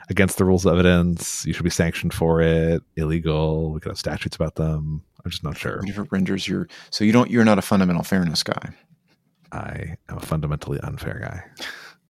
against 0.09 0.37
the 0.37 0.45
rules 0.45 0.65
of 0.65 0.73
evidence. 0.73 1.45
You 1.45 1.53
should 1.53 1.63
be 1.63 1.69
sanctioned 1.69 2.13
for 2.13 2.41
it. 2.41 2.81
Illegal. 2.95 3.71
We 3.71 3.79
could 3.79 3.89
have 3.89 3.97
statutes 3.97 4.35
about 4.35 4.55
them. 4.55 5.03
I'm 5.23 5.31
just 5.31 5.43
not 5.43 5.57
sure. 5.57 5.77
What 5.77 5.89
if 5.89 5.97
it 5.97 6.11
renders 6.11 6.47
your 6.47 6.67
so 6.89 7.03
you 7.03 7.11
don't 7.11 7.29
you're 7.29 7.45
not 7.45 7.59
a 7.59 7.61
fundamental 7.61 8.03
fairness 8.03 8.43
guy? 8.43 8.73
I 9.51 9.95
am 10.09 10.17
a 10.17 10.21
fundamentally 10.21 10.79
unfair 10.81 11.19
guy. 11.21 11.65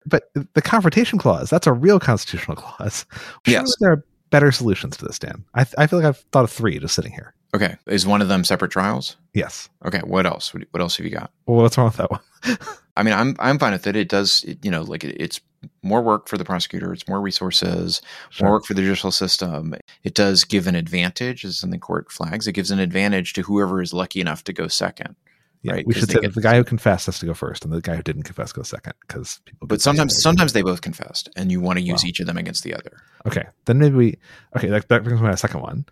But 0.07 0.31
the 0.55 0.63
confrontation 0.63 1.19
clause, 1.19 1.51
that's 1.51 1.67
a 1.67 1.73
real 1.73 2.01
constitutional 2.01 2.57
clause. 2.61 3.07
Yes. 3.47 3.73
There 3.81 3.93
are 3.93 4.05
better 4.31 4.51
solutions 4.51 4.97
to 4.97 5.05
this, 5.05 5.19
Dan. 5.19 5.45
I, 5.55 5.67
I 5.79 5.87
feel 5.87 5.99
like 5.99 6.07
I've 6.07 6.25
thought 6.33 6.45
of 6.45 6.51
three 6.51 6.79
just 6.79 6.95
sitting 6.95 7.13
here. 7.13 7.35
Okay. 7.55 7.77
Is 7.87 8.07
one 8.07 8.23
of 8.23 8.29
them 8.29 8.45
separate 8.45 8.71
trials? 8.71 9.17
Yes. 9.35 9.69
Okay. 9.85 10.01
What 10.01 10.27
else? 10.27 10.55
What, 10.55 10.81
else 10.81 10.97
have 10.97 11.05
you 11.07 11.13
got? 11.13 11.31
Well, 11.47 11.59
what's 11.59 11.77
wrong 11.77 11.87
with 11.87 11.97
that 11.97 12.11
one? 12.11 12.21
I 12.97 13.03
mean, 13.03 13.15
I'm 13.15 13.37
I'm 13.39 13.59
fine 13.59 13.73
with 13.73 13.87
it. 13.87 13.97
It 13.97 14.09
does, 14.09 14.45
it, 14.45 14.63
you 14.65 14.71
know, 14.71 14.83
like 14.83 15.03
it, 15.05 15.17
it's 15.21 15.41
more 15.83 16.03
work 16.03 16.29
for 16.29 16.37
the 16.37 16.45
prosecutor. 16.45 16.93
It's 16.93 17.09
more 17.09 17.21
resources, 17.21 18.03
Sure. 18.31 18.47
more 18.49 18.57
work 18.57 18.65
for 18.67 18.75
the 18.75 18.83
judicial 18.83 19.11
system. 19.13 19.75
It 20.03 20.15
does 20.15 20.45
give 20.45 20.67
an 20.67 20.75
advantage, 20.75 21.45
as 21.45 21.63
in 21.63 21.71
the 21.71 21.79
court 21.79 22.11
flags. 22.13 22.47
It 22.47 22.53
gives 22.53 22.71
an 22.71 22.79
advantage 22.81 23.33
to 23.35 23.43
whoever 23.43 23.81
is 23.81 23.93
lucky 23.95 24.21
enough 24.21 24.45
to 24.45 24.53
go 24.53 24.67
second. 24.69 25.15
Yeah, 25.63 25.75
right, 25.75 25.87
we 25.87 25.95
should 25.95 26.11
say 26.11 26.19
get- 26.21 26.35
the 26.35 26.43
guy 26.43 26.57
who 26.57 26.65
confessed 26.65 27.07
has 27.07 27.19
to 27.21 27.27
go 27.27 27.35
first, 27.35 27.65
and 27.65 27.73
the 27.73 27.81
guy 27.81 27.95
who 27.97 28.03
didn't 28.03 28.25
confess 28.25 28.53
goes 28.53 28.69
second 28.69 28.95
because 29.07 29.41
people. 29.47 29.69
But 29.69 29.81
sometimes, 29.81 30.21
sometimes 30.21 30.53
they 30.53 30.63
both 30.63 30.81
confessed, 30.83 31.29
and 31.37 31.53
you 31.53 31.61
want 31.61 31.79
to 31.79 31.85
use 31.85 32.03
Wow. 32.03 32.09
each 32.09 32.21
of 32.21 32.27
them 32.27 32.37
against 32.37 32.65
the 32.65 32.75
other. 32.75 33.01
Okay, 33.27 33.45
then 33.67 33.79
maybe 33.79 33.95
we. 33.95 34.19
Okay, 34.57 34.69
that, 34.69 34.89
that 34.89 35.05
brings 35.05 35.21
me 35.21 35.27
to 35.27 35.31
my 35.31 35.37
second 35.37 35.61
one. 35.61 35.87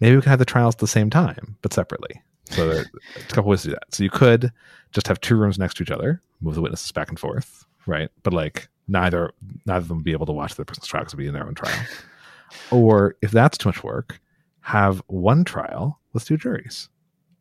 Maybe 0.00 0.16
we 0.16 0.22
could 0.22 0.30
have 0.30 0.38
the 0.38 0.44
trials 0.44 0.74
at 0.74 0.78
the 0.80 0.86
same 0.86 1.10
time, 1.10 1.56
but 1.62 1.72
separately. 1.72 2.22
So 2.50 2.66
there's 2.68 2.86
a 3.16 3.20
couple 3.34 3.50
ways 3.50 3.62
to 3.62 3.68
do 3.68 3.74
that. 3.74 3.94
So 3.94 4.02
you 4.04 4.10
could 4.10 4.52
just 4.92 5.08
have 5.08 5.20
two 5.20 5.36
rooms 5.36 5.58
next 5.58 5.76
to 5.78 5.82
each 5.82 5.90
other, 5.90 6.22
move 6.40 6.54
the 6.54 6.62
witnesses 6.62 6.92
back 6.92 7.08
and 7.08 7.18
forth, 7.18 7.64
right? 7.86 8.10
But 8.22 8.32
like 8.32 8.68
neither 8.86 9.32
neither 9.66 9.78
of 9.82 9.88
them 9.88 9.98
would 9.98 10.04
be 10.04 10.12
able 10.12 10.26
to 10.26 10.32
watch 10.32 10.54
the 10.54 10.64
person's 10.64 10.86
trial 10.86 11.02
because 11.02 11.12
it'd 11.14 11.18
be 11.18 11.26
in 11.26 11.34
their 11.34 11.46
own 11.46 11.54
trial. 11.54 11.78
or 12.70 13.16
if 13.22 13.30
that's 13.30 13.58
too 13.58 13.68
much 13.68 13.82
work, 13.82 14.20
have 14.60 15.02
one 15.06 15.44
trial 15.44 16.00
with 16.12 16.24
two 16.24 16.36
juries, 16.36 16.88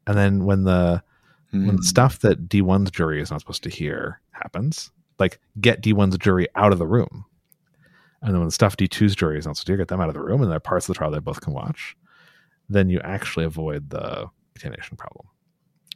and 0.05 0.17
then 0.17 0.45
when 0.45 0.63
the 0.63 1.03
when 1.51 1.61
Hmm. 1.69 1.75
the 1.77 1.83
stuff 1.83 2.19
that 2.19 2.49
D1's 2.49 2.91
jury 2.91 3.21
is 3.21 3.31
not 3.31 3.39
supposed 3.39 3.63
to 3.63 3.69
hear 3.69 4.19
happens, 4.31 4.91
like 5.17 5.39
get 5.61 5.81
D1's 5.81 6.17
jury 6.17 6.45
out 6.55 6.73
of 6.73 6.77
the 6.79 6.85
room. 6.85 7.23
And 8.21 8.33
then 8.33 8.39
when 8.39 8.47
the 8.49 8.51
stuff 8.53 8.75
D2's 8.75 9.15
jury 9.15 9.39
is 9.39 9.45
not 9.45 9.55
supposed 9.55 9.67
to 9.67 9.71
hear, 9.71 9.77
get 9.77 9.87
them 9.87 10.01
out 10.01 10.09
of 10.09 10.13
the 10.13 10.21
room 10.21 10.41
and 10.41 10.51
there 10.51 10.57
are 10.57 10.59
parts 10.59 10.89
of 10.89 10.93
the 10.93 10.97
trial 10.97 11.09
they 11.09 11.19
both 11.19 11.39
can 11.39 11.53
watch, 11.53 11.95
then 12.69 12.89
you 12.89 12.99
actually 13.03 13.45
avoid 13.45 13.89
the 13.89 14.27
contamination 14.55 14.97
problem. 14.97 15.27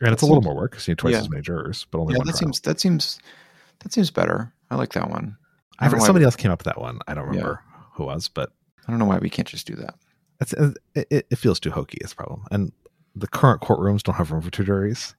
And 0.02 0.12
it's 0.14 0.22
a 0.24 0.26
little 0.26 0.42
more 0.42 0.56
work 0.56 0.72
because 0.72 0.88
you 0.88 0.94
need 0.94 0.98
twice 1.00 1.14
yeah. 1.14 1.20
as 1.20 1.30
many 1.30 1.42
jurors, 1.44 1.86
but 1.92 2.00
only 2.00 2.14
Yeah, 2.14 2.20
one 2.20 2.28
that 2.28 2.32
trial. 2.34 2.40
seems 2.40 2.60
that 2.62 2.80
seems 2.80 3.20
that 3.80 3.94
seems 3.94 4.10
better. 4.12 4.52
I 4.72 4.76
like 4.76 4.94
that 4.94 5.10
one. 5.10 5.38
I 5.80 5.86
I 5.86 5.90
don't 5.90 5.98
know 5.98 6.02
why 6.02 6.06
somebody 6.08 6.24
we- 6.24 6.28
else 6.28 6.36
came 6.36 6.52
up 6.52 6.60
with 6.60 6.66
that 6.66 6.80
one. 6.80 7.00
I 7.08 7.14
don't 7.14 7.26
Yeah. 7.26 7.30
remember 7.42 7.64
who 7.94 8.06
was, 8.06 8.28
but 8.28 8.52
I 8.88 8.92
don't 8.92 9.00
know 9.00 9.06
why 9.06 9.20
we 9.20 9.30
can't 9.30 9.48
just 9.48 9.68
do 9.68 9.76
that. 9.76 9.96
it's, 10.40 10.54
it, 10.54 10.78
it, 11.12 11.28
it 11.30 11.36
feels 11.36 11.60
too 11.60 11.70
hokey 11.70 12.00
It's 12.02 12.14
a 12.14 12.16
problem. 12.16 12.44
And 12.50 12.72
the 13.16 13.28
current 13.28 13.62
courtrooms 13.62 14.02
don't 14.02 14.16
have 14.16 14.32
room 14.32 14.42
for 14.42 14.50
two 14.50 14.64
juries. 14.64 15.14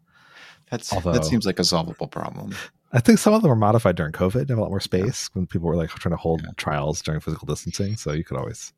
That's 0.70 0.92
Although- 0.92 1.12
that 1.12 1.24
seems 1.24 1.46
like 1.46 1.58
a 1.60 1.64
solvable 1.64 2.08
problem. 2.08 2.54
I 2.94 3.00
think 3.00 3.18
some 3.20 3.32
of 3.34 3.40
them 3.42 3.48
were 3.50 3.56
modified 3.56 3.94
during 3.96 4.12
COVID 4.12 4.48
have 4.48 4.58
a 4.58 4.60
lot 4.60 4.70
more 4.70 4.80
space 4.80 5.30
when 5.32 5.46
people 5.46 5.66
were 5.68 5.76
like 5.76 5.90
trying 5.90 6.10
to 6.12 6.16
hold 6.16 6.42
Yeah. 6.42 6.50
trials 6.56 7.00
during 7.02 7.20
physical 7.20 7.46
distancing. 7.46 7.96
So 7.96 8.12
you 8.12 8.24
could 8.24 8.36
always, 8.36 8.72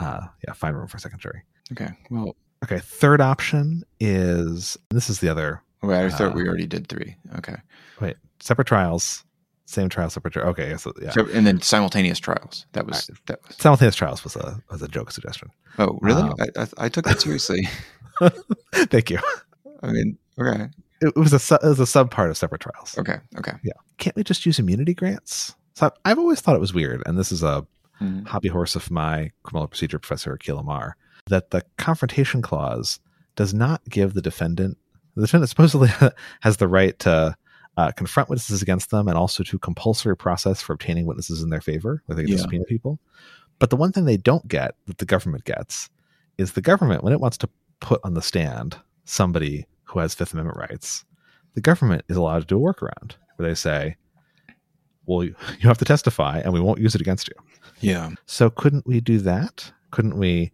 uh, 0.00 0.26
yeah, 0.46 0.52
find 0.52 0.76
room 0.76 0.86
for 0.86 0.98
a 0.98 1.00
second 1.00 1.18
jury. 1.20 1.42
Okay. 1.72 1.88
Well, 2.10 2.36
Okay, 2.64 2.78
third 2.78 3.20
option 3.20 3.82
is 4.00 4.78
this 4.90 5.10
is 5.10 5.20
the 5.20 5.28
other 5.28 5.60
wait, 5.82 5.98
I 6.06 6.08
thought 6.08 6.32
Uh, 6.32 6.34
we 6.34 6.48
already 6.48 6.66
did 6.66 6.88
three. 6.88 7.14
Okay. 7.36 7.56
wait 8.00 8.16
separate 8.40 8.66
trials, 8.66 9.22
same 9.66 9.88
trial, 9.90 10.08
separate 10.08 10.32
jury. 10.34 10.46
Okay, 10.46 10.76
so 10.78 10.92
yeah, 11.02 11.10
So, 11.10 11.26
and 11.34 11.46
then 11.46 11.60
simultaneous 11.60 12.18
trials. 12.18 12.64
That 12.72 12.86
was 12.86 13.10
that 13.26 13.40
was. 13.46 13.56
simultaneous 13.58 13.96
trials 13.96 14.24
was 14.24 14.34
a 14.36 14.62
was 14.70 14.80
a 14.82 14.88
joke 14.88 15.10
suggestion. 15.10 15.50
Oh, 15.78 15.98
really? 16.00 16.22
Um, 16.22 16.34
I, 16.40 16.62
I 16.62 16.66
I 16.86 16.88
took 16.88 17.04
that 17.04 17.20
seriously. 17.20 17.68
Thank 18.74 19.10
you. 19.10 19.18
I 19.82 19.88
mean, 19.92 20.16
okay, 20.40 20.68
It, 21.02 21.14
was 21.16 21.32
a 21.32 21.54
it 21.56 21.66
was 21.68 21.80
a 21.80 21.86
sub 21.86 22.10
part 22.10 22.30
of 22.30 22.36
separate 22.38 22.60
trials. 22.62 22.96
okay, 22.98 23.18
okay. 23.38 23.52
Yeah. 23.62 23.72
Can't 23.98 24.16
we 24.16 24.24
just 24.24 24.46
use 24.46 24.58
immunity 24.58 24.94
grants? 24.94 25.54
So 25.74 25.90
I've 26.04 26.18
always 26.18 26.40
thought 26.40 26.54
it 26.56 26.60
was 26.60 26.72
weird, 26.72 27.02
and 27.06 27.18
this 27.18 27.30
is 27.32 27.42
a 27.42 27.66
Mhm. 28.00 28.26
hobby 28.26 28.48
horse 28.48 28.74
of 28.74 28.90
my 28.90 29.30
criminal 29.44 29.68
procedure 29.68 29.98
professor, 30.00 30.36
Akhil 30.36 30.58
Amar, 30.58 30.96
that 31.26 31.50
the 31.50 31.62
confrontation 31.78 32.42
clause 32.42 33.00
does 33.36 33.54
not 33.54 33.82
give 33.88 34.14
the 34.14 34.22
defendant, 34.22 34.76
the 35.14 35.22
defendant 35.22 35.48
supposedly 35.50 35.88
has 36.40 36.56
the 36.58 36.68
right 36.68 36.98
to 37.00 37.34
uh, 37.76 37.90
confront 37.92 38.28
witnesses 38.28 38.62
against 38.62 38.90
them 38.90 39.08
and 39.08 39.16
also 39.18 39.42
to 39.42 39.58
compulsory 39.58 40.16
process 40.16 40.62
for 40.62 40.74
obtaining 40.74 41.06
witnesses 41.06 41.42
in 41.42 41.50
their 41.50 41.60
favor, 41.60 42.02
like 42.06 42.16
they 42.16 42.22
get 42.22 42.28
to 42.32 42.36
Yeah. 42.36 42.42
subpoena 42.42 42.64
people. 42.64 43.00
But 43.58 43.70
the 43.70 43.76
one 43.76 43.92
thing 43.92 44.04
they 44.04 44.16
don't 44.16 44.46
get 44.48 44.74
that 44.86 44.98
the 44.98 45.04
government 45.04 45.44
gets 45.44 45.88
is 46.38 46.52
the 46.52 46.60
government, 46.60 47.02
when 47.02 47.12
it 47.12 47.20
wants 47.20 47.36
to 47.38 47.48
put 47.80 48.00
on 48.04 48.14
the 48.14 48.22
stand 48.22 48.76
somebody 49.04 49.66
who 49.84 49.98
has 49.98 50.14
Fifth 50.14 50.32
Amendment 50.32 50.58
rights, 50.58 51.04
the 51.54 51.60
government 51.60 52.04
is 52.08 52.16
allowed 52.16 52.40
to 52.40 52.46
do 52.46 52.58
a 52.58 52.74
workaround 52.74 53.12
where 53.36 53.48
they 53.48 53.54
say, 53.54 53.96
well, 55.06 55.24
you 55.24 55.34
you 55.60 55.68
have 55.68 55.78
to 55.78 55.84
testify 55.84 56.38
and 56.40 56.52
we 56.52 56.60
won't 56.60 56.80
use 56.80 56.94
it 56.94 57.00
against 57.00 57.28
you. 57.28 57.34
Yeah. 57.80 58.10
So 58.26 58.50
couldn't 58.50 58.86
we 58.86 59.00
do 59.00 59.18
that? 59.18 59.72
Couldn't 59.90 60.16
we 60.18 60.52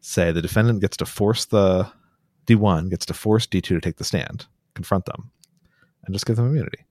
say 0.00 0.32
the 0.32 0.42
defendant 0.42 0.80
gets 0.80 0.96
to 0.98 1.06
force 1.06 1.44
the 1.44 1.90
D1 2.46 2.90
gets 2.90 3.06
to 3.06 3.14
force 3.14 3.46
D2 3.46 3.62
to 3.62 3.80
take 3.80 3.96
the 3.96 4.04
stand, 4.04 4.46
confront 4.74 5.04
them, 5.04 5.30
and 6.04 6.14
just 6.14 6.26
give 6.26 6.36
them 6.36 6.46
immunity? 6.46 6.84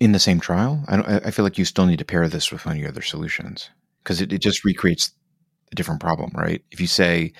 In 0.00 0.12
the 0.12 0.18
same 0.18 0.40
trial, 0.40 0.84
I 0.88 0.96
don't. 0.96 1.08
I 1.08 1.30
feel 1.30 1.44
like 1.44 1.58
you 1.58 1.64
still 1.64 1.86
need 1.86 2.00
to 2.00 2.04
pair 2.04 2.28
this 2.28 2.50
with 2.50 2.66
one 2.66 2.74
of 2.74 2.80
your 2.80 2.88
other 2.88 3.02
solutions 3.02 3.70
because 4.02 4.20
it, 4.20 4.32
it 4.32 4.38
just 4.38 4.64
recreates 4.64 5.12
a 5.70 5.76
different 5.76 6.00
problem, 6.00 6.32
right? 6.34 6.62
If 6.72 6.80
you 6.80 6.88
say 6.88 7.32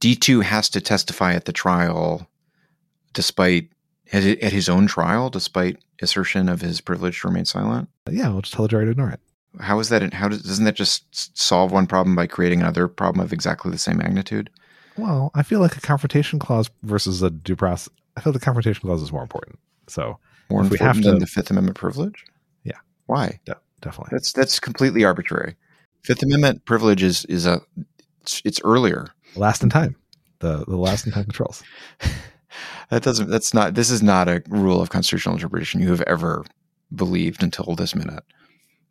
D 0.00 0.16
two 0.16 0.40
has 0.40 0.68
to 0.70 0.80
testify 0.80 1.34
at 1.34 1.44
the 1.44 1.52
trial, 1.52 2.28
despite 3.12 3.70
at 4.12 4.24
at 4.24 4.52
his 4.52 4.68
own 4.68 4.88
trial, 4.88 5.30
despite 5.30 5.78
assertion 6.02 6.48
of 6.48 6.60
his 6.60 6.80
privilege 6.80 7.20
to 7.20 7.28
remain 7.28 7.44
silent. 7.44 7.88
Yeah, 8.10 8.28
we'll 8.30 8.42
just 8.42 8.54
tell 8.54 8.64
the 8.64 8.68
jury 8.68 8.86
to 8.86 8.90
ignore 8.90 9.10
it. 9.10 9.20
How 9.60 9.78
is 9.80 9.88
that? 9.90 10.12
How 10.14 10.28
does, 10.28 10.42
doesn't 10.42 10.64
that 10.64 10.74
just 10.76 11.38
solve 11.38 11.72
one 11.72 11.86
problem 11.86 12.16
by 12.16 12.26
creating 12.26 12.60
another 12.60 12.88
problem 12.88 13.24
of 13.24 13.32
exactly 13.32 13.70
the 13.70 13.78
same 13.78 13.98
magnitude? 13.98 14.50
Well, 14.96 15.30
I 15.34 15.42
feel 15.42 15.60
like 15.60 15.76
a 15.76 15.80
confrontation 15.80 16.38
clause 16.38 16.70
versus 16.82 17.22
a 17.22 17.30
due 17.30 17.56
process. 17.56 17.88
I 18.16 18.20
feel 18.20 18.32
the 18.32 18.40
confrontation 18.40 18.82
clause 18.86 19.02
is 19.02 19.12
more 19.12 19.22
important. 19.22 19.58
So 19.88 20.18
More 20.50 20.62
If 20.64 20.70
we 20.70 20.74
important 20.76 20.80
have 20.80 21.02
than 21.04 21.14
to- 21.14 21.20
the 21.20 21.26
Fifth 21.26 21.50
Amendment 21.50 21.76
privilege? 21.78 22.24
Yeah. 22.64 22.78
Why? 23.06 23.40
de- 23.44 23.56
definitely. 23.80 24.10
That's 24.12 24.32
that's 24.32 24.58
completely 24.60 25.04
arbitrary. 25.04 25.56
Fifth 26.02 26.22
Amendment 26.22 26.64
privilege 26.64 27.02
is 27.02 27.24
is 27.26 27.46
a 27.46 27.60
it's, 28.22 28.42
it's 28.44 28.60
earlier. 28.64 29.08
last 29.36 29.62
in 29.62 29.70
time. 29.70 29.96
The 30.40 30.64
the 30.66 30.76
last 30.76 31.06
in 31.06 31.12
time 31.12 31.24
controls. 31.24 31.62
That 32.90 33.02
doesn't. 33.02 33.30
That's 33.30 33.54
not. 33.54 33.72
This 33.74 33.90
is 33.90 34.02
not 34.02 34.28
a 34.28 34.42
rule 34.48 34.82
of 34.82 34.90
constitutional 34.90 35.34
interpretation 35.36 35.80
you 35.80 35.88
have 35.88 36.02
ever 36.02 36.44
believed 36.94 37.42
until 37.42 37.74
this 37.74 37.94
minute. 37.94 38.22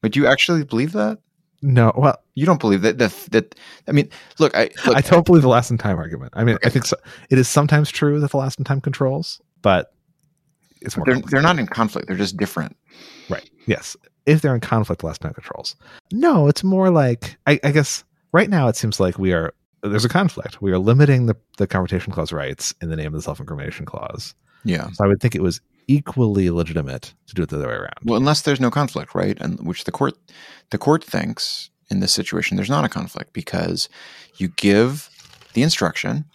But 0.01 0.15
you 0.15 0.27
actually 0.27 0.63
believe 0.63 0.93
that? 0.93 1.19
No, 1.61 1.93
well, 1.95 2.17
You 2.33 2.45
don't 2.45 2.59
believe 2.59 2.81
that. 2.81 2.97
That. 2.97 3.11
that 3.31 3.55
I 3.87 3.91
mean, 3.91 4.09
look. 4.39 4.55
I 4.55 4.69
look. 4.85 4.97
I 4.97 5.01
don't 5.01 5.25
believe 5.25 5.43
the 5.43 5.49
last 5.49 5.69
in 5.69 5.77
time 5.77 5.97
argument. 5.97 6.33
I 6.35 6.43
mean, 6.43 6.57
I 6.65 6.69
think 6.69 6.85
so, 6.85 6.97
it 7.29 7.37
is 7.37 7.47
sometimes 7.47 7.91
true 7.91 8.19
that 8.19 8.31
the 8.31 8.37
last 8.37 8.57
in 8.57 8.65
time 8.65 8.81
controls, 8.81 9.39
but 9.61 9.93
it's 10.81 10.97
more 10.97 11.05
they're 11.05 11.21
they're 11.21 11.41
not 11.41 11.59
in 11.59 11.67
conflict. 11.67 12.07
They're 12.07 12.17
just 12.17 12.37
different. 12.37 12.75
Right. 13.29 13.47
Yes. 13.67 13.95
If 14.25 14.41
they're 14.41 14.55
in 14.55 14.61
conflict, 14.61 15.03
last 15.03 15.21
in 15.21 15.27
time 15.27 15.33
controls. 15.35 15.75
No, 16.11 16.47
it's 16.47 16.63
more 16.63 16.89
like 16.89 17.37
I, 17.45 17.59
I 17.63 17.71
guess 17.71 18.03
right 18.31 18.49
now 18.49 18.67
it 18.67 18.75
seems 18.75 18.99
like 18.99 19.19
we 19.19 19.31
are 19.33 19.53
there's 19.83 20.05
a 20.05 20.09
conflict. 20.09 20.61
We 20.61 20.71
are 20.71 20.77
limiting 20.77 21.25
the, 21.25 21.35
the 21.57 21.67
confrontation 21.67 22.13
clause 22.13 22.31
rights 22.31 22.73
in 22.81 22.89
the 22.89 22.95
name 22.95 23.07
of 23.07 23.13
the 23.13 23.21
self 23.21 23.39
incrimination 23.39 23.85
clause. 23.85 24.35
Yeah. 24.63 24.89
So 24.91 25.03
I 25.03 25.07
would 25.07 25.19
think 25.19 25.35
it 25.35 25.41
was 25.41 25.59
equally 25.87 26.49
legitimate 26.49 27.13
to 27.27 27.35
do 27.35 27.43
it 27.43 27.49
the 27.49 27.57
other 27.57 27.67
way 27.67 27.73
around. 27.73 27.99
Well, 28.03 28.17
unless 28.17 28.41
there's 28.41 28.59
no 28.59 28.71
conflict, 28.71 29.15
right? 29.15 29.37
And 29.39 29.65
which 29.65 29.83
the 29.83 29.91
court, 29.91 30.15
the 30.69 30.77
court 30.77 31.03
thinks, 31.03 31.69
in 31.89 31.99
this 31.99 32.13
situation, 32.13 32.55
there's 32.55 32.69
not 32.69 32.85
a 32.85 32.89
conflict 32.89 33.33
because 33.33 33.89
you 34.37 34.47
give 34.49 35.09
the 35.53 35.61
instruction, 35.61 36.25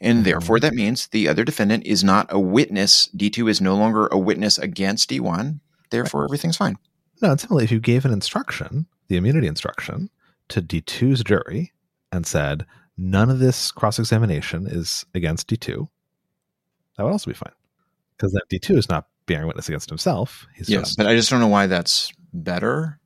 and 0.00 0.18
mm-hmm. 0.18 0.24
therefore 0.24 0.60
that 0.60 0.74
means 0.74 1.06
the 1.06 1.28
other 1.28 1.44
defendant 1.44 1.86
is 1.86 2.02
not 2.02 2.26
a 2.30 2.40
witness. 2.40 3.08
D2 3.16 3.48
is 3.48 3.60
no 3.60 3.76
longer 3.76 4.08
a 4.08 4.18
witness 4.18 4.58
against 4.58 5.10
D1. 5.10 5.60
Therefore, 5.90 6.24
everything's 6.24 6.56
fine. 6.56 6.76
No, 7.22 7.36
simply 7.36 7.64
if 7.64 7.70
you 7.70 7.80
gave 7.80 8.04
an 8.04 8.12
instruction, 8.12 8.86
the 9.08 9.16
immunity 9.16 9.46
instruction, 9.46 10.10
to 10.48 10.60
D2's 10.60 11.22
jury 11.22 11.72
and 12.10 12.26
said, 12.26 12.66
none 12.96 13.30
of 13.30 13.38
this 13.38 13.70
cross 13.72 13.98
examination 13.98 14.66
is 14.66 15.06
against 15.14 15.48
D2, 15.48 15.88
that 16.96 17.04
would 17.04 17.12
also 17.12 17.30
be 17.30 17.34
fine. 17.34 17.52
Because 18.16 18.32
then 18.32 18.42
D2 18.50 18.76
is 18.78 18.88
not 18.88 19.06
bearing 19.26 19.46
witness 19.46 19.68
against 19.68 19.88
himself. 19.88 20.46
He's 20.54 20.68
Yeah, 20.68 20.80
just, 20.80 20.96
but 20.96 21.06
I 21.06 21.14
just 21.16 21.30
don't 21.30 21.40
know 21.40 21.48
why 21.48 21.66
that's 21.66 22.12
better. 22.32 22.98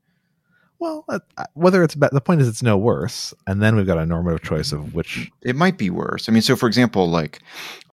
well, 0.81 1.05
uh, 1.09 1.19
uh, 1.37 1.45
whether 1.55 1.83
it's, 1.83 1.95
be- 1.95 2.07
the 2.13 2.21
point 2.21 2.41
is 2.41 2.49
it's 2.49 2.63
no 2.63 2.77
worse. 2.77 3.33
And 3.47 3.61
then 3.63 3.75
we've 3.77 3.87
got 3.87 3.99
a 3.99 4.07
normative 4.07 4.43
choice 4.43 4.71
of 4.73 4.95
which, 4.95 5.31
It 5.43 5.57
might 5.57 5.77
be 5.79 5.91
worse. 5.91 6.29
I 6.29 6.33
mean, 6.33 6.43
so 6.43 6.55
for 6.57 6.67
example, 6.67 7.09
like 7.09 7.41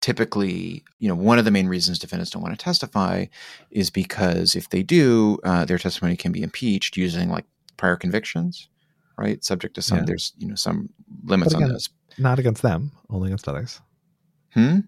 typically, 0.01 0.83
you 0.99 1.09
know, 1.09 1.15
one 1.15 1.39
of 1.39 1.45
the 1.45 1.51
main 1.51 1.67
reasons 1.69 1.99
defendants 1.99 2.31
don't 2.31 2.43
want 2.43 2.59
to 2.59 2.63
testify 2.63 3.27
is 3.71 3.91
because 3.91 4.55
if 4.55 4.69
they 4.71 4.83
do, 4.83 5.39
uh, 5.45 5.65
their 5.65 5.79
testimony 5.79 6.17
can 6.17 6.33
be 6.33 6.43
impeached 6.43 6.97
using 6.97 7.31
like 7.31 7.45
prior 7.77 7.97
convictions, 7.97 8.69
right? 9.17 9.43
Subject 9.45 9.75
to 9.77 9.83
some, 9.83 9.99
Yeah. 9.99 10.05
there's 10.07 10.33
you 10.39 10.49
know 10.49 10.55
some 10.57 10.91
limits 11.25 11.53
But 11.53 11.57
on 11.59 11.63
again- 11.65 11.75
this. 11.75 11.89
not 12.19 12.39
against 12.39 12.63
them, 12.63 12.93
only 13.09 13.29
against 13.29 13.49
others. 13.49 13.81
Hmm. 14.53 14.81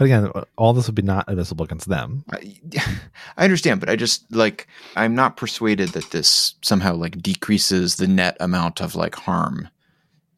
But 0.00 0.06
again, 0.06 0.30
all 0.56 0.72
this 0.72 0.86
would 0.86 0.94
be 0.94 1.02
not 1.02 1.26
admissible 1.28 1.62
against 1.62 1.86
them. 1.86 2.24
I, 2.32 2.58
I 3.36 3.44
understand, 3.44 3.80
but 3.80 3.90
I 3.90 3.96
just 3.96 4.24
like 4.34 4.66
I'm 4.96 5.14
not 5.14 5.36
persuaded 5.36 5.90
that 5.90 6.10
this 6.10 6.54
somehow 6.62 6.94
like 6.94 7.20
decreases 7.20 7.96
the 7.96 8.06
net 8.06 8.34
amount 8.40 8.80
of 8.80 8.94
like 8.94 9.14
harm 9.14 9.68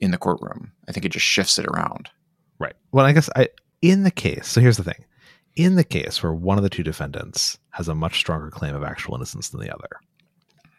in 0.01 0.11
the 0.11 0.19
courtroom. 0.19 0.73
I 0.89 0.91
think 0.91 1.07
it 1.07 1.13
just 1.13 1.27
shifts 1.27 1.61
it 1.61 1.67
around. 1.67 2.11
Right. 2.59 2.75
Well, 2.91 3.07
I 3.07 3.13
guess 3.13 3.31
I 3.37 3.51
in 3.83 4.03
the 4.03 4.11
case. 4.11 4.49
So 4.49 4.61
here's 4.61 4.79
the 4.79 4.83
thing: 4.83 5.05
in 5.55 5.77
the 5.77 5.85
case 5.85 6.21
where 6.25 6.35
one 6.35 6.59
of 6.59 6.65
the 6.65 6.69
two 6.69 6.83
defendants 6.83 7.57
has 7.71 7.87
a 7.87 7.95
much 7.95 8.17
stronger 8.17 8.51
claim 8.51 8.75
of 8.75 8.83
actual 8.83 9.15
innocence 9.15 9.51
than 9.51 9.61
the 9.61 9.73
other. 9.73 9.91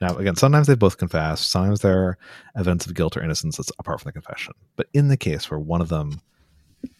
Now, 0.02 0.17
again, 0.17 0.36
sometimes 0.36 0.67
they 0.67 0.76
both 0.76 0.98
confess. 0.98 1.39
Sometimes 1.39 1.80
there 1.80 2.04
are 2.04 2.17
evidence 2.58 2.86
of 2.86 2.96
guilt 2.96 3.15
or 3.15 3.24
innocence 3.24 3.56
that's 3.56 3.72
apart 3.80 4.02
from 4.02 4.10
the 4.10 4.12
confession. 4.12 4.54
But 4.76 4.88
in 4.91 5.08
the 5.08 5.15
case 5.15 5.50
where 5.50 5.62
one 5.62 5.80
of 5.80 5.88
them 5.88 6.19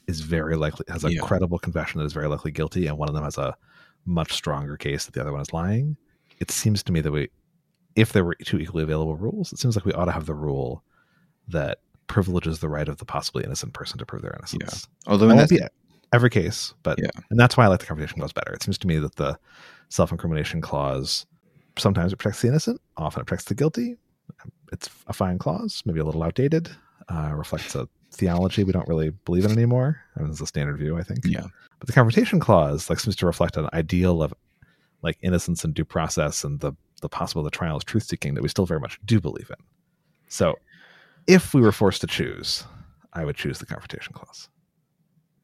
is 0.08 0.22
very 0.22 0.56
likely 0.56 0.86
has 0.89 1.04
a 1.06 1.12
Yeah. 1.13 1.22
credible 1.22 1.60
confession 1.60 2.00
that 2.00 2.06
is 2.06 2.13
very 2.13 2.28
likely 2.28 2.52
guilty, 2.52 2.88
and 2.88 2.98
one 2.98 3.08
of 3.10 3.16
them 3.16 3.24
has 3.24 3.38
a 3.38 3.56
much 4.06 4.34
stronger 4.34 4.76
case 4.78 5.06
that 5.06 5.13
the 5.13 5.22
other 5.22 5.32
one 5.32 5.42
is 5.42 5.54
lying, 5.54 5.96
it 6.39 6.52
seems 6.52 6.84
to 6.84 6.92
me 6.92 7.00
that 7.02 7.12
we, 7.12 7.30
if 7.96 8.12
there 8.12 8.26
were 8.26 8.36
two 8.44 8.60
equally 8.60 8.84
available 8.84 9.16
rules, 9.16 9.54
it 9.54 9.60
seems 9.60 9.76
like 9.76 9.86
we 9.86 9.94
ought 9.94 10.06
to 10.06 10.12
have 10.12 10.26
the 10.26 10.34
rule 10.34 10.84
that 11.48 11.80
privileges 12.08 12.60
the 12.60 12.68
right 12.68 12.89
of 12.89 12.98
the 12.98 13.06
possibly 13.06 13.44
innocent 13.44 13.74
person 13.74 13.98
to 13.98 14.06
prove 14.06 14.22
their 14.22 14.36
innocence. 14.38 14.88
Although 15.08 15.28
That 15.28 15.34
in 15.34 15.38
that, 15.39 15.50
be 15.50 15.62
every 16.12 16.30
case, 16.30 16.74
but 16.84 17.00
Yeah. 17.02 17.10
and 17.30 17.39
that's 17.39 17.56
why 17.56 17.63
I 17.66 17.68
like 17.68 17.80
the 17.80 17.86
confrontation 17.86 18.20
clause 18.20 18.34
better. 18.34 18.52
It 18.54 18.62
seems 18.62 18.78
to 18.80 18.88
me 18.88 18.98
that 19.00 19.16
the 19.16 19.38
self-incrimination 19.89 20.62
clause 20.62 21.26
sometimes 21.78 22.13
it 22.13 22.18
protects 22.18 22.42
the 22.42 22.50
innocent, 22.50 22.82
often 22.98 23.22
it 23.22 23.26
protects 23.26 23.46
the 23.46 23.56
guilty. 23.56 23.96
It's 24.72 24.89
a 25.08 25.13
fine 25.13 25.39
clause, 25.39 25.82
maybe 25.86 26.00
a 26.00 26.04
little 26.04 26.24
outdated, 26.24 26.70
uh, 27.10 27.32
reflects 27.34 27.74
a 27.76 27.88
theology 28.13 28.63
we 28.63 28.71
don't 28.71 28.88
really 28.88 29.10
believe 29.26 29.45
in 29.45 29.52
anymore. 29.52 29.99
I 30.15 30.21
mean, 30.21 30.32
it's 30.32 30.41
a 30.41 30.47
standard 30.47 30.78
view, 30.78 30.97
I 30.97 31.04
think. 31.04 31.19
yeah, 31.26 31.45
But 31.80 31.88
the 31.88 31.93
confrontation 31.93 32.39
clause 32.39 32.89
like 32.89 32.99
seems 32.99 33.15
to 33.17 33.26
reflect 33.26 33.58
an 33.58 33.69
ideal 33.73 34.21
of 34.23 34.34
like 35.02 35.17
innocence 35.21 35.63
and 35.63 35.73
due 35.73 35.86
process 35.86 36.43
and 36.43 36.60
the 36.60 36.73
the 37.02 37.10
possible 37.10 37.43
the 37.43 37.52
trial 37.52 37.76
is 37.78 37.84
truth 37.84 38.04
seeking 38.04 38.34
that 38.34 38.41
we 38.41 38.47
still 38.47 38.65
very 38.65 38.80
much 38.80 38.97
do 39.06 39.19
believe 39.19 39.49
in. 39.49 39.63
So, 40.30 40.56
if 41.28 41.54
we 41.54 41.62
were 41.62 41.73
forced 41.73 41.99
to 42.02 42.08
choose, 42.08 42.63
I 43.12 43.26
would 43.26 43.36
choose 43.36 43.60
the 43.60 43.65
confrontation 43.65 44.13
clause. 44.13 44.47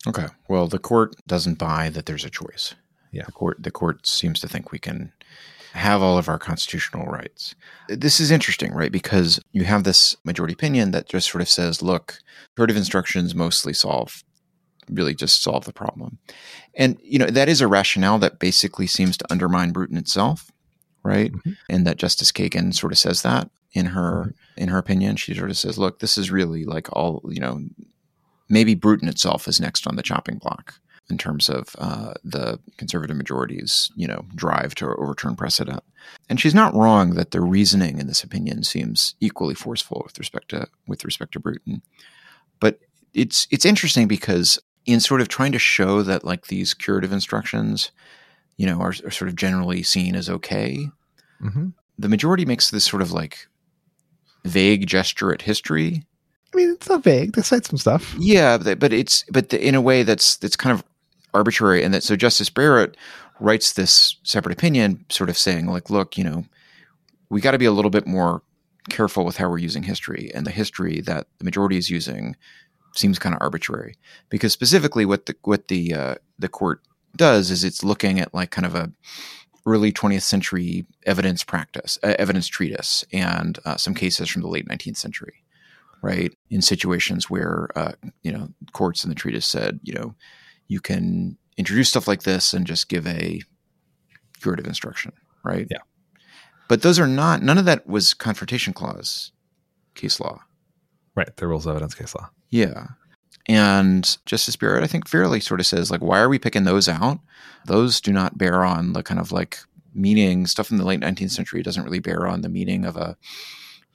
Okay. 0.08 0.27
Well, 0.47 0.67
the 0.67 0.79
court 0.79 1.15
doesn't 1.27 1.58
buy 1.58 1.89
that 1.89 2.05
there's 2.05 2.23
a 2.23 2.29
choice. 2.29 2.75
Yeah. 3.12 3.25
The 3.25 3.34
court 3.34 3.62
the 3.62 3.71
court 3.71 4.08
seems 4.08 4.39
to 4.39 4.47
think 4.47 4.71
we 4.71 4.79
can 4.79 5.12
have 5.73 6.01
all 6.01 6.17
of 6.17 6.27
our 6.27 6.39
constitutional 6.39 7.05
rights. 7.05 7.55
This 7.88 8.19
is 8.19 8.32
interesting, 8.32 8.73
right? 8.73 8.91
Because 8.91 9.39
you 9.51 9.63
have 9.65 9.84
this 9.84 10.15
majority 10.23 10.53
opinion 10.53 10.91
that 10.91 11.10
just 11.10 11.29
sort 11.32 11.41
of 11.41 11.49
says, 11.49 11.82
look, 11.82 12.19
curative 12.55 12.77
instructions 12.77 13.36
mostly 13.36 13.73
solve 13.73 14.23
really 14.89 15.13
just 15.13 15.43
solve 15.43 15.65
the 15.65 15.73
problem. 15.73 16.17
And 16.73 16.97
you 17.03 17.19
know, 17.19 17.27
that 17.27 17.47
is 17.47 17.62
a 17.62 17.67
rationale 17.67 18.17
that 18.19 18.39
basically 18.39 18.88
seems 18.88 19.17
to 19.17 19.25
undermine 19.29 19.71
Bruton 19.71 19.97
itself, 19.97 20.51
right? 21.03 21.32
Mhm. 21.32 21.58
And 21.69 21.86
that 21.86 21.97
Justice 21.97 22.32
Kagan 22.32 22.73
sort 22.73 22.91
of 22.91 22.97
says 22.97 23.21
that 23.21 23.51
in 23.73 23.88
her 23.88 24.34
in 24.58 24.69
her 24.69 24.77
opinion. 24.77 25.15
She 25.15 25.36
sort 25.36 25.51
of 25.51 25.58
says, 25.58 25.77
look, 25.77 25.99
this 25.99 26.17
is 26.17 26.32
really 26.32 26.65
like 26.65 26.88
all, 26.91 27.21
you 27.29 27.39
know, 27.39 27.63
maybe 28.49 28.73
Bruton 28.75 29.08
itself 29.08 29.47
is 29.47 29.60
next 29.60 29.88
on 29.88 29.95
the 29.95 30.03
chopping 30.03 30.38
block 30.38 30.79
in 31.10 31.17
terms 31.17 31.50
of 31.50 31.76
uh, 31.80 32.13
the 32.24 32.60
conservative 32.78 33.17
majority's, 33.17 33.91
you 33.95 34.08
know, 34.08 34.26
drive 34.36 34.76
to 34.76 34.86
overturn 34.95 35.36
precedent. 35.36 35.84
And 36.30 36.39
she's 36.39 36.56
not 36.56 36.76
wrong 36.76 37.15
that 37.15 37.32
the 37.32 37.41
reasoning 37.41 38.00
in 38.00 38.08
this 38.08 38.24
opinion 38.24 38.63
seems 38.63 39.15
equally 39.19 39.56
forceful 39.56 40.02
with 40.06 40.17
respect 40.19 40.50
to 40.50 40.67
with 40.88 41.04
respect 41.06 41.34
to 41.34 41.39
Bruton. 41.39 41.82
But 42.60 42.80
it's 43.13 43.48
it's 43.52 43.65
interesting 43.65 44.08
because 44.08 44.60
in 44.86 45.00
sort 45.00 45.22
of 45.22 45.28
trying 45.28 45.52
to 45.52 45.60
show 45.60 46.04
that 46.04 46.24
like 46.24 46.48
these 46.48 46.74
curative 46.74 47.12
instructions, 47.12 47.91
you 48.58 48.65
know, 48.65 48.80
are, 48.80 48.93
are 49.06 49.12
sort 49.12 49.30
of 49.30 49.36
generally 49.36 49.84
seen 49.84 50.15
as 50.15 50.30
okay, 50.30 50.89
Mm-hmm. 51.41 51.67
the 51.98 52.10
majority 52.10 52.43
makes 52.43 52.69
this 52.69 52.84
sort 52.84 53.02
of 53.02 53.13
like 53.13 53.48
vague 54.43 54.86
gesture 54.88 55.32
at 55.32 55.43
history 55.43 56.06
I 56.54 56.58
mean, 56.58 56.72
it's 56.72 56.89
not 56.89 57.04
vague. 57.04 57.34
They 57.34 57.41
cite 57.43 57.65
some 57.65 57.78
stuff. 57.78 58.15
Yeah, 58.17 58.58
but, 58.58 58.91
it's 58.91 59.24
but 59.32 59.54
in 59.54 59.76
a 59.76 59.82
way 59.82 60.04
that's 60.04 60.38
that's 60.38 60.56
kind 60.56 60.74
of 60.74 60.84
arbitrary, 61.34 61.84
and 61.84 61.94
that 61.94 62.04
so 62.04 62.15
Justice 62.15 62.50
Barrett 62.50 62.98
writes 63.39 63.74
this 63.74 64.18
separate 64.24 64.54
opinion, 64.54 65.06
sort 65.10 65.30
of 65.30 65.38
saying 65.38 65.68
like, 65.68 65.89
look, 65.89 66.18
you 66.18 66.24
know, 66.24 66.46
we 67.30 67.42
got 67.42 67.52
to 67.52 67.58
be 67.58 67.65
a 67.65 67.72
little 67.72 67.92
bit 67.92 68.08
more 68.08 68.42
careful 68.89 69.24
with 69.24 69.38
how 69.38 69.50
we're 69.50 69.58
using 69.58 69.84
history, 69.84 70.32
and 70.34 70.46
the 70.46 70.52
history 70.52 71.02
that 71.02 71.28
the 71.38 71.46
majority 71.46 71.78
is 71.78 71.89
using 71.89 72.36
seems 72.96 73.20
kind 73.20 73.36
of 73.36 73.42
arbitrary. 73.42 73.96
Because 74.30 74.54
specifically 74.54 75.06
what 75.06 75.26
the 75.26 75.36
what 75.44 75.68
the 75.68 75.94
uh, 75.94 76.15
the 76.38 76.50
court 76.50 76.82
does 77.15 77.52
is 77.52 77.63
it's 77.63 77.84
looking 77.84 78.20
at 78.20 78.34
like 78.34 78.52
kind 78.52 78.65
of 78.65 78.76
a 78.76 78.92
early 79.65 79.92
20th 79.92 80.22
century 80.22 80.86
evidence 81.06 81.44
practice 81.44 82.00
uh, 82.02 82.15
evidence 82.18 82.48
treatise 82.48 83.04
and 83.12 83.60
uh, 83.65 83.76
some 83.76 83.94
cases 83.94 84.30
from 84.30 84.42
the 84.42 84.48
late 84.48 84.68
19th 84.68 84.98
century 84.98 85.44
right? 86.02 86.34
In 86.50 86.62
situations 86.62 87.30
where 87.30 87.70
uh, 87.76 87.94
you 88.24 88.32
know 88.32 88.50
courts 88.74 89.04
in 89.04 89.10
the 89.10 89.15
treatise 89.15 89.46
said 89.46 89.80
you 89.84 89.94
know 89.94 90.15
you 90.69 90.79
can 90.79 91.38
introduce 91.58 91.89
stuff 91.89 92.08
like 92.08 92.23
this 92.23 92.53
and 92.53 92.65
just 92.65 92.88
give 92.88 93.05
a 93.05 93.41
curative 94.41 94.65
instruction 94.65 95.12
right 95.43 95.67
Yeah. 95.69 95.79
but 96.69 96.82
those 96.82 96.97
are 96.99 97.08
not 97.08 97.43
none 97.43 97.58
of 97.58 97.65
that 97.65 97.86
was 97.86 98.13
confrontation 98.13 98.71
clause 98.73 99.32
case 99.95 100.19
law 100.21 100.39
Right. 101.15 101.36
The 101.36 101.47
rules 101.47 101.65
of 101.65 101.71
evidence 101.71 101.95
case 101.95 102.15
law. 102.15 102.29
yeah. 102.49 102.88
And 103.47 104.17
Justice 104.25 104.55
Barrett, 104.55 104.84
I 104.84 104.88
think, 104.88 105.08
fairly 105.08 105.39
sort 105.41 105.60
of 105.60 105.65
says, 105.65 105.89
like, 105.91 106.01
why 106.01 106.19
are 106.19 106.29
we 106.29 106.39
picking 106.39 106.63
those 106.63 106.88
out? 106.88 107.19
Those 107.65 107.99
do 107.99 108.13
not 108.13 108.38
bear 108.38 108.63
on 108.63 108.93
the 108.93 109.01
kind 109.03 109.19
of 109.19 109.32
like 109.32 109.58
meaning 109.93 110.45
stuff 110.45 110.69
in 110.71 110.77
the 110.77 110.86
late 110.86 110.99
19th 111.01 111.32
century 111.32 111.62
doesn't 111.63 111.84
really 111.84 111.99
bear 111.99 112.25
on 112.27 112.41
the 112.41 112.47
meaning 112.47 112.86
of 112.86 112.95
a, 112.95 113.17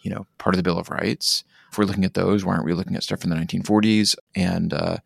you 0.02 0.10
know, 0.10 0.26
part 0.38 0.54
of 0.54 0.58
the 0.58 0.62
Bill 0.64 0.76
of 0.78 0.90
Rights. 0.90 1.44
If 1.70 1.78
we're 1.78 1.84
looking 1.84 2.04
at 2.04 2.14
those, 2.14 2.44
why 2.44 2.54
aren't 2.54 2.66
we 2.66 2.74
looking 2.74 2.96
at 2.96 3.04
stuff 3.04 3.20
from 3.20 3.30
the 3.30 3.36
1940s? 3.36 4.16
And, 4.34 4.74
uh, 4.74 4.96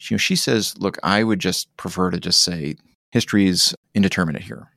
you 0.00 0.14
know, 0.14 0.18
she 0.18 0.36
says, 0.36 0.76
look, 0.78 0.98
I 1.02 1.24
would 1.24 1.38
just 1.38 1.74
prefer 1.76 2.10
to 2.10 2.20
just 2.20 2.42
say 2.42 2.76
history 3.10 3.46
is 3.46 3.74
indeterminate 3.94 4.42
here, 4.42 4.70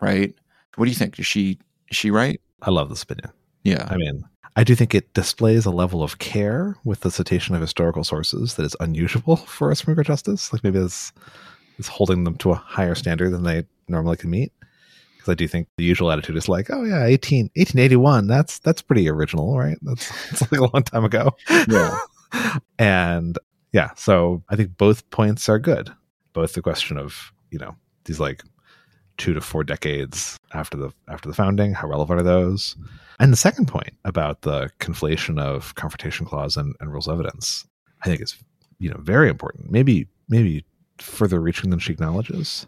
right? 0.00 0.34
What 0.76 0.84
do 0.84 0.90
you 0.90 0.96
think? 0.96 1.18
Is 1.18 1.26
she 1.26 1.58
is 1.90 1.96
she 1.96 2.10
right? 2.10 2.40
I 2.62 2.70
love 2.70 2.88
this 2.88 3.02
opinion. 3.02 3.30
Yeah. 3.64 3.86
I 3.90 3.96
mean, 3.96 4.24
I 4.56 4.64
do 4.64 4.74
think 4.74 4.94
it 4.94 5.12
displays 5.14 5.66
a 5.66 5.70
level 5.70 6.02
of 6.02 6.18
care 6.18 6.76
with 6.84 7.00
the 7.00 7.10
citation 7.10 7.54
of 7.54 7.60
historical 7.60 8.04
sources 8.04 8.54
that 8.54 8.64
is 8.64 8.76
unusual 8.80 9.36
for 9.46 9.70
a 9.70 9.76
Supreme 9.76 9.96
Court 9.96 10.06
justice. 10.06 10.52
Like 10.52 10.64
maybe 10.64 10.78
it's, 10.78 11.12
it's 11.78 11.88
holding 11.88 12.24
them 12.24 12.36
to 12.38 12.52
a 12.52 12.56
higher 12.56 12.94
standard 12.94 13.30
than 13.30 13.42
they 13.42 13.64
normally 13.88 14.16
can 14.16 14.30
meet. 14.30 14.52
Because 15.16 15.32
I 15.32 15.34
do 15.34 15.46
think 15.46 15.68
the 15.76 15.84
usual 15.84 16.10
attitude 16.10 16.36
is 16.36 16.48
like, 16.48 16.70
oh 16.70 16.84
yeah, 16.84 17.04
18, 17.04 17.50
1881, 17.54 18.26
that's 18.26 18.58
that's 18.60 18.80
pretty 18.80 19.08
original, 19.08 19.58
right? 19.58 19.76
That's, 19.82 20.08
that's 20.30 20.52
like 20.52 20.60
a 20.60 20.64
long 20.72 20.82
time 20.82 21.04
ago. 21.04 21.36
Yeah. 21.68 21.98
and 22.78 23.38
yeah, 23.72 23.90
so 23.96 24.42
I 24.48 24.56
think 24.56 24.76
both 24.76 25.08
points 25.10 25.48
are 25.48 25.58
good. 25.58 25.90
Both 26.32 26.54
the 26.54 26.62
question 26.62 26.98
of, 26.98 27.32
you 27.50 27.58
know, 27.58 27.76
these 28.04 28.20
like 28.20 28.42
two 29.16 29.34
to 29.34 29.40
four 29.40 29.62
decades 29.62 30.38
after 30.54 30.76
the 30.76 30.90
after 31.08 31.28
the 31.28 31.34
founding, 31.34 31.74
how 31.74 31.88
relevant 31.88 32.20
are 32.20 32.24
those? 32.24 32.76
And 33.18 33.32
the 33.32 33.36
second 33.36 33.68
point 33.68 33.92
about 34.04 34.42
the 34.42 34.70
conflation 34.80 35.38
of 35.40 35.74
confrontation 35.74 36.26
clause 36.26 36.56
and, 36.56 36.74
and 36.80 36.90
rules 36.90 37.06
of 37.06 37.14
evidence, 37.14 37.66
I 38.02 38.08
think 38.08 38.20
is 38.20 38.36
you 38.78 38.90
know 38.90 38.98
very 39.00 39.28
important. 39.28 39.70
Maybe 39.70 40.08
maybe 40.28 40.64
further 40.98 41.40
reaching 41.40 41.70
than 41.70 41.78
she 41.78 41.92
acknowledges. 41.92 42.66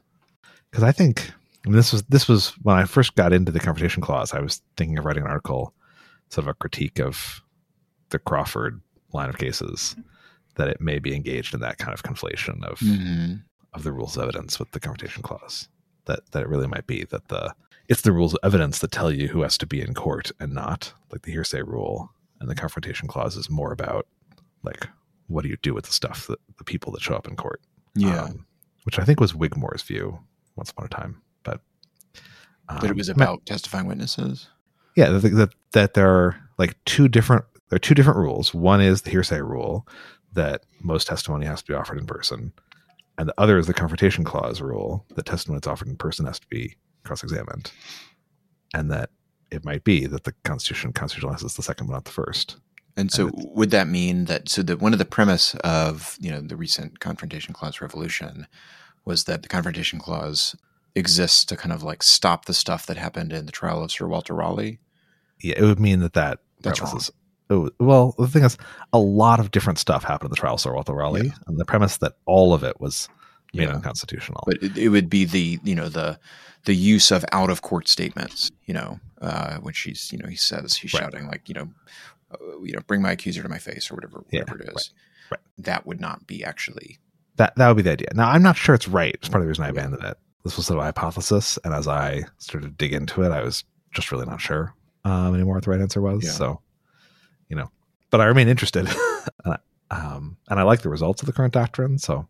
Because 0.70 0.84
I 0.84 0.92
think 0.92 1.32
I 1.64 1.68
mean 1.68 1.76
this 1.76 1.92
was 1.92 2.02
this 2.04 2.28
was 2.28 2.50
when 2.62 2.76
I 2.76 2.84
first 2.84 3.14
got 3.16 3.32
into 3.32 3.50
the 3.50 3.60
confrontation 3.60 4.02
clause, 4.02 4.34
I 4.34 4.40
was 4.40 4.62
thinking 4.76 4.98
of 4.98 5.04
writing 5.04 5.24
an 5.24 5.30
article, 5.30 5.74
sort 6.28 6.44
of 6.44 6.48
a 6.48 6.54
critique 6.54 7.00
of 7.00 7.42
the 8.10 8.18
Crawford 8.18 8.80
line 9.12 9.28
of 9.28 9.38
cases 9.38 9.96
that 10.56 10.68
it 10.68 10.80
may 10.80 10.98
be 10.98 11.14
engaged 11.14 11.54
in 11.54 11.60
that 11.60 11.78
kind 11.78 11.92
of 11.94 12.02
conflation 12.02 12.62
of 12.64 12.78
Mhm. 12.80 13.42
of 13.74 13.82
the 13.84 13.92
rules 13.92 14.16
of 14.16 14.22
evidence 14.24 14.58
with 14.58 14.70
the 14.72 14.80
confrontation 14.80 15.22
clause. 15.22 15.68
That 16.06 16.20
that 16.32 16.42
it 16.42 16.48
really 16.48 16.66
might 16.66 16.86
be 16.86 17.04
that 17.04 17.28
the 17.28 17.54
it's 17.88 18.02
the 18.02 18.12
rules 18.12 18.34
of 18.34 18.40
evidence 18.42 18.78
that 18.80 18.92
tell 18.92 19.10
you 19.10 19.28
who 19.28 19.42
has 19.42 19.58
to 19.58 19.66
be 19.66 19.80
in 19.80 19.92
court 19.94 20.30
and 20.40 20.52
not 20.52 20.92
like 21.10 21.22
the 21.22 21.32
hearsay 21.32 21.62
rule. 21.62 22.10
And 22.40 22.48
the 22.50 22.54
confrontation 22.54 23.08
clause 23.08 23.36
is 23.36 23.48
more 23.50 23.72
about 23.72 24.06
like 24.62 24.88
what 25.28 25.42
do 25.42 25.48
you 25.48 25.56
do 25.62 25.72
with 25.74 25.84
the 25.86 25.92
stuff 25.92 26.26
that 26.26 26.38
the 26.58 26.64
people 26.64 26.92
that 26.92 27.02
show 27.02 27.14
up 27.14 27.26
in 27.28 27.36
court. 27.36 27.60
Yeah. 27.94 28.24
Um, 28.24 28.46
which 28.84 28.98
I 28.98 29.04
think 29.04 29.20
was 29.20 29.34
Wigmore's 29.34 29.82
view 29.82 30.18
once 30.56 30.70
upon 30.70 30.86
a 30.86 30.88
time. 30.88 31.22
But 31.44 31.60
but 32.66 32.84
it 32.84 32.90
um, 32.90 32.96
was 32.96 33.08
about 33.08 33.44
testifying 33.46 33.86
witnesses. 33.86 34.48
yeah 34.96 35.10
that, 35.10 35.20
that 35.28 35.50
that 35.72 35.94
there 35.94 36.08
are 36.10 36.36
like 36.58 36.76
two 36.84 37.08
different 37.08 37.44
there 37.68 37.76
are 37.76 37.80
two 37.80 37.94
different 37.94 38.18
rules 38.18 38.52
one 38.54 38.80
is 38.80 39.02
the 39.02 39.10
hearsay 39.10 39.40
rule 39.40 39.86
that 40.32 40.64
most 40.80 41.06
testimony 41.06 41.46
has 41.46 41.62
to 41.62 41.72
be 41.72 41.74
offered 41.74 41.98
in 41.98 42.06
person. 42.06 42.52
And 43.18 43.28
the 43.28 43.34
other 43.38 43.58
is 43.58 43.66
the 43.66 43.74
confrontation 43.74 44.24
clause 44.24 44.60
rule 44.60 45.04
that 45.14 45.26
testimony 45.26 45.56
that's 45.58 45.66
offered 45.66 45.88
in 45.88 45.96
person 45.96 46.26
has 46.26 46.40
to 46.40 46.46
be 46.48 46.76
cross-examined. 47.04 47.70
And 48.74 48.90
that 48.90 49.10
it 49.50 49.64
might 49.64 49.84
be 49.84 50.06
that 50.06 50.24
the 50.24 50.32
constitution 50.44 50.92
constitutionalizes 50.92 51.56
the 51.56 51.62
second 51.62 51.86
but 51.86 51.92
not 51.92 52.04
the 52.06 52.10
first. 52.10 52.56
And 52.96 53.10
so, 53.10 53.30
would 53.34 53.70
that 53.70 53.88
mean 53.88 54.26
that 54.26 54.48
so 54.50 54.62
that 54.62 54.80
one 54.80 54.92
of 54.92 54.98
the 54.98 55.04
premise 55.06 55.54
of 55.56 56.16
you 56.20 56.30
know 56.30 56.40
the 56.42 56.56
recent 56.56 57.00
confrontation 57.00 57.54
clause 57.54 57.80
revolution 57.80 58.46
was 59.04 59.24
that 59.24 59.42
the 59.42 59.48
confrontation 59.48 59.98
clause 59.98 60.54
exists 60.94 61.44
to 61.46 61.56
kind 61.56 61.72
of 61.72 61.82
like 61.82 62.02
stop 62.02 62.44
the 62.44 62.52
stuff 62.52 62.84
that 62.86 62.98
happened 62.98 63.32
in 63.32 63.46
the 63.46 63.52
trial 63.52 63.82
of 63.82 63.90
Sir 63.90 64.06
Walter 64.06 64.34
Raleigh? 64.34 64.78
yeah 65.40 65.54
it 65.56 65.62
would 65.62 65.80
mean 65.80 66.00
that 66.00 66.12
that 66.12 66.40
That's 66.60 66.80
premise 66.80 67.04
is- 67.04 67.10
oh, 67.52 67.70
well 67.78 68.14
the 68.18 68.26
thing 68.26 68.44
is 68.44 68.56
a 68.92 68.98
lot 68.98 69.38
of 69.40 69.50
different 69.50 69.78
stuff 69.78 70.02
happened 70.04 70.28
in 70.28 70.30
the 70.30 70.36
trial 70.36 70.54
of 70.54 70.60
Sir 70.60 70.72
Walter 70.74 70.92
Raleigh 70.94 71.26
Yeah. 71.26 71.32
and 71.46 71.58
the 71.58 71.64
premise 71.64 71.98
that 71.98 72.14
all 72.26 72.54
of 72.54 72.64
it 72.64 72.80
was 72.80 73.08
made 73.54 73.68
Yeah. 73.68 73.74
unconstitutional 73.74 74.42
But 74.46 74.62
it, 74.62 74.76
it 74.76 74.88
would 74.88 75.08
be 75.10 75.24
the 75.24 75.58
you 75.62 75.74
know 75.74 75.88
the 75.88 76.18
the 76.64 76.74
use 76.74 77.10
of 77.10 77.24
out 77.32 77.50
of 77.50 77.62
court 77.62 77.88
statements. 77.88 78.50
You 78.66 78.74
know, 78.74 79.00
uh, 79.20 79.56
when 79.58 79.74
she's 79.74 80.10
you 80.12 80.18
know 80.18 80.28
he 80.28 80.36
says 80.36 80.74
he's 80.74 80.94
Right. 80.94 81.02
shouting 81.02 81.26
like 81.26 81.48
you 81.48 81.54
know. 81.54 81.68
Uh, 82.32 82.60
you 82.62 82.72
know, 82.72 82.80
bring 82.86 83.02
my 83.02 83.10
accuser 83.12 83.42
to 83.42 83.48
my 83.50 83.58
face, 83.58 83.90
or 83.90 83.94
whatever, 83.94 84.24
Yeah, 84.30 84.40
whatever 84.40 84.62
it 84.62 84.70
is. 84.74 84.90
right. 85.30 85.40
That 85.58 85.84
would 85.86 86.00
not 86.00 86.26
be 86.26 86.42
actually. 86.42 86.98
that 87.36 87.54
that 87.56 87.68
would 87.68 87.76
be 87.76 87.82
the 87.82 87.92
idea. 87.92 88.08
Now 88.14 88.30
I'm 88.30 88.42
not 88.42 88.56
sure 88.56 88.74
it's 88.74 88.88
right. 88.88 89.14
It's 89.16 89.28
part 89.28 89.42
of 89.42 89.44
the 89.44 89.48
reason 89.50 89.64
I 89.64 89.68
abandoned 89.68 90.02
it. 90.02 90.16
This 90.42 90.56
was 90.56 90.64
sort 90.64 90.78
of 90.78 90.82
a 90.82 90.86
hypothesis, 90.86 91.58
and 91.62 91.74
as 91.74 91.86
I 91.86 92.22
started 92.38 92.68
to 92.68 92.72
dig 92.72 92.94
into 92.94 93.22
it, 93.22 93.32
I 93.32 93.42
was 93.42 93.64
just 93.92 94.10
really 94.12 94.24
not 94.24 94.40
sure 94.40 94.72
um, 95.04 95.34
anymore 95.34 95.56
what 95.56 95.64
the 95.64 95.70
right 95.72 95.80
answer 95.82 96.00
was. 96.00 96.24
Yeah. 96.24 96.30
So, 96.30 96.61
you 97.52 97.56
know, 97.58 97.70
but 98.10 98.22
I 98.22 98.24
remain 98.24 98.48
interested, 98.48 98.88
and, 99.44 99.54
I, 99.90 99.94
um, 99.94 100.38
and 100.48 100.58
I 100.58 100.62
like 100.62 100.80
the 100.80 100.88
results 100.88 101.20
of 101.20 101.26
the 101.26 101.32
current 101.34 101.52
doctrine. 101.52 101.98
So, 101.98 102.26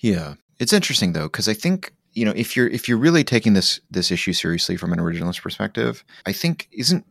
Yeah, 0.00 0.34
it's 0.58 0.74
interesting 0.74 1.14
though 1.14 1.24
because 1.24 1.48
I 1.48 1.54
think 1.54 1.94
you 2.12 2.26
know 2.26 2.32
if 2.36 2.54
you're 2.54 2.68
if 2.68 2.86
you're 2.86 2.98
really 2.98 3.24
taking 3.24 3.54
this 3.54 3.80
this 3.90 4.10
issue 4.10 4.34
seriously 4.34 4.76
from 4.76 4.92
an 4.92 4.98
originalist 4.98 5.40
perspective, 5.42 6.04
I 6.26 6.32
think 6.32 6.68
isn't 6.70 7.06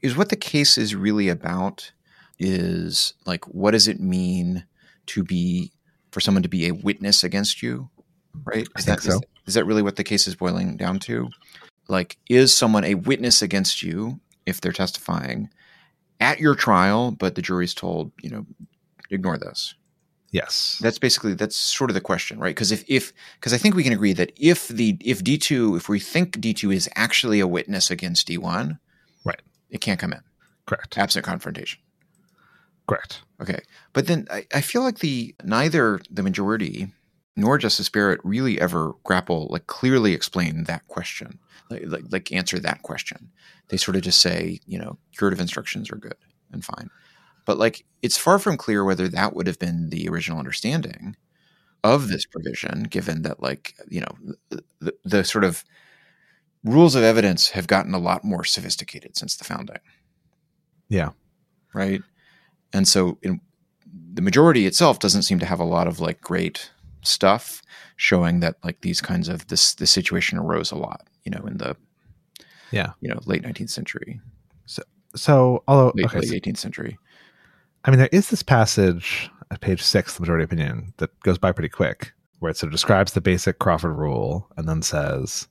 is 0.00 0.16
what 0.16 0.28
the 0.28 0.36
case 0.36 0.78
is 0.78 0.94
really 0.94 1.28
about 1.28 1.90
is 2.38 3.14
like 3.26 3.44
what 3.48 3.72
does 3.72 3.88
it 3.88 3.98
mean 4.00 4.64
to 5.06 5.24
be 5.24 5.72
for 6.12 6.20
someone 6.20 6.42
to 6.44 6.48
be 6.48 6.68
a 6.68 6.72
witness 6.74 7.24
against 7.24 7.62
you, 7.62 7.90
right? 8.44 8.68
I 8.76 8.78
Is 8.78 8.84
think 8.84 9.02
that, 9.02 9.08
is- 9.08 9.14
so. 9.14 9.20
is 9.46 9.54
that 9.54 9.64
really 9.64 9.82
what 9.82 9.96
the 9.96 10.04
case 10.04 10.28
is 10.28 10.36
boiling 10.36 10.76
down 10.76 10.98
to? 11.00 11.28
Like, 11.88 12.16
is 12.28 12.54
someone 12.54 12.84
a 12.84 12.94
witness 12.94 13.42
against 13.42 13.82
you 13.82 14.18
if 14.44 14.60
they're 14.60 14.72
testifying 14.72 15.48
at 16.20 16.40
your 16.40 16.54
trial, 16.54 17.10
but 17.12 17.34
the 17.34 17.42
jury's 17.42 17.74
told, 17.74 18.12
you 18.22 18.30
know, 18.30 18.46
ignore 19.10 19.38
this? 19.38 19.74
yes, 20.32 20.78
That's 20.82 20.98
basically 20.98 21.34
that's 21.34 21.56
sort 21.56 21.88
of 21.90 21.94
the 21.94 22.00
question, 22.00 22.38
right? 22.38 22.54
Because 22.54 22.72
if 22.72 22.84
if 22.88 23.12
because 23.38 23.52
I 23.54 23.58
think 23.58 23.74
we 23.74 23.82
can 23.84 23.92
agree 23.92 24.12
that 24.14 24.32
if 24.36 24.68
the 24.68 24.96
if 25.00 25.22
D 25.24 25.38
two 25.38 25.76
if 25.76 25.88
we 25.88 25.98
think 26.00 26.40
D 26.40 26.52
two 26.52 26.70
is 26.70 26.88
actually 26.96 27.40
a 27.40 27.46
witness 27.46 27.90
against 27.90 28.26
D 28.26 28.36
one, 28.38 28.78
Right. 29.24 29.40
it 29.70 29.80
can't 29.80 29.98
come 30.00 30.12
in 30.12 30.20
correct, 30.66 30.98
absent 30.98 31.24
confrontation. 31.24 31.78
correct. 32.86 33.22
Okay, 33.40 33.60
but 33.92 34.06
then 34.06 34.26
I, 34.30 34.46
I 34.54 34.60
feel 34.60 34.82
like 34.82 34.98
the 34.98 35.34
neither 35.44 36.00
the 36.10 36.22
majority 36.22 36.92
nor 37.36 37.58
does 37.58 37.76
the 37.76 37.84
spirit 37.84 38.20
really 38.24 38.60
ever 38.60 38.94
grapple 39.04 39.48
like 39.50 39.66
clearly 39.66 40.12
explain 40.12 40.64
that 40.64 40.86
question, 40.88 41.38
like 41.70 41.82
like, 41.86 42.04
like 42.10 42.32
answer 42.32 42.58
that 42.58 42.82
question. 42.82 43.30
They 43.68 43.76
sort 43.76 43.96
of 43.96 44.02
just 44.02 44.20
say, 44.20 44.60
you 44.66 44.78
know, 44.78 44.98
curative 45.16 45.40
instructions 45.40 45.90
are 45.90 45.96
good 45.96 46.16
and 46.52 46.64
fine, 46.64 46.88
but 47.44 47.58
like 47.58 47.84
it's 48.02 48.16
far 48.16 48.38
from 48.38 48.56
clear 48.56 48.84
whether 48.84 49.08
that 49.08 49.34
would 49.34 49.46
have 49.46 49.58
been 49.58 49.90
the 49.90 50.08
original 50.08 50.38
understanding 50.38 51.16
of 51.84 52.08
this 52.08 52.26
provision, 52.26 52.84
given 52.84 53.22
that 53.22 53.42
like 53.42 53.74
you 53.88 54.00
know 54.00 54.34
the, 54.80 54.94
the, 55.04 55.24
sort 55.24 55.44
of 55.44 55.64
rules 56.64 56.94
of 56.94 57.02
evidence 57.02 57.50
have 57.50 57.66
gotten 57.66 57.94
a 57.94 57.98
lot 57.98 58.24
more 58.24 58.44
sophisticated 58.44 59.16
since 59.16 59.36
the 59.36 59.44
founding 59.44 59.76
Yeah, 60.88 61.10
right? 61.74 62.02
And 62.72 62.88
so 62.88 63.18
in, 63.22 63.40
the 64.12 64.22
majority 64.22 64.66
itself 64.66 64.98
doesn't 64.98 65.22
seem 65.22 65.38
to 65.38 65.46
have 65.46 65.60
a 65.60 65.64
lot 65.64 65.86
of 65.86 66.00
like 66.00 66.20
great 66.20 66.70
stuff 67.06 67.62
showing 67.96 68.40
that 68.40 68.56
like 68.64 68.80
these 68.80 69.00
kinds 69.00 69.28
of 69.28 69.46
this 69.48 69.74
this 69.74 69.90
situation 69.90 70.38
arose 70.38 70.70
a 70.70 70.76
lot, 70.76 71.06
you 71.24 71.30
know, 71.30 71.44
in 71.46 71.58
the 71.58 71.76
yeah. 72.70 72.92
you 73.00 73.08
know 73.08 73.18
late 73.26 73.42
19th 73.42 73.70
century, 73.70 74.20
So, 74.66 74.82
so 75.14 75.62
although 75.68 75.92
late, 75.94 76.06
okay, 76.06 76.20
late 76.20 76.28
so- 76.28 76.34
18th 76.34 76.58
century. 76.58 76.98
I 77.84 77.90
mean, 77.90 78.00
there 78.00 78.08
is 78.10 78.30
this 78.30 78.42
passage 78.42 79.30
at 79.52 79.60
page 79.60 79.80
six, 79.80 80.14
the 80.14 80.20
majority 80.20 80.44
opinion, 80.44 80.92
that 80.96 81.18
goes 81.20 81.38
by 81.38 81.52
pretty 81.52 81.68
quick, 81.68 82.12
where 82.40 82.50
it 82.50 82.56
sort 82.56 82.68
of 82.68 82.72
describes 82.72 83.12
the 83.12 83.20
basic 83.20 83.60
Crawford 83.60 83.96
rule 83.96 84.48
and 84.56 84.68
then 84.68 84.82
says, 84.82 85.46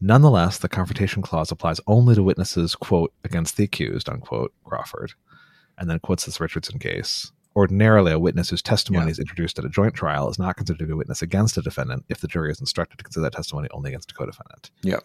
nonetheless, 0.00 0.58
the 0.58 0.70
confrontation 0.70 1.20
clause 1.20 1.52
applies 1.52 1.80
only 1.86 2.14
to 2.14 2.22
witnesses, 2.22 2.74
quote, 2.74 3.12
against 3.24 3.58
the 3.58 3.64
accused, 3.64 4.08
unquote, 4.08 4.54
Crawford, 4.64 5.12
and 5.76 5.90
then 5.90 5.98
quotes 5.98 6.24
this 6.24 6.40
Richardson 6.40 6.78
case. 6.78 7.30
Ordinarily, 7.56 8.12
a 8.12 8.18
witness 8.18 8.50
whose 8.50 8.62
testimony 8.62 9.06
Yeah. 9.06 9.12
is 9.12 9.18
introduced 9.18 9.58
at 9.58 9.64
a 9.64 9.68
joint 9.68 9.94
trial 9.94 10.28
is 10.28 10.38
not 10.38 10.56
considered 10.56 10.78
to 10.80 10.86
be 10.86 10.92
a 10.92 10.96
witness 10.96 11.22
against 11.22 11.56
a 11.56 11.62
defendant 11.62 12.04
if 12.10 12.20
the 12.20 12.28
jury 12.28 12.50
is 12.52 12.60
instructed 12.60 12.98
to 12.98 13.04
consider 13.04 13.22
that 13.22 13.32
testimony 13.32 13.68
only 13.72 13.88
against 13.90 14.10
a 14.10 14.14
co-defendant. 14.14 14.70
Yeah. 14.82 15.00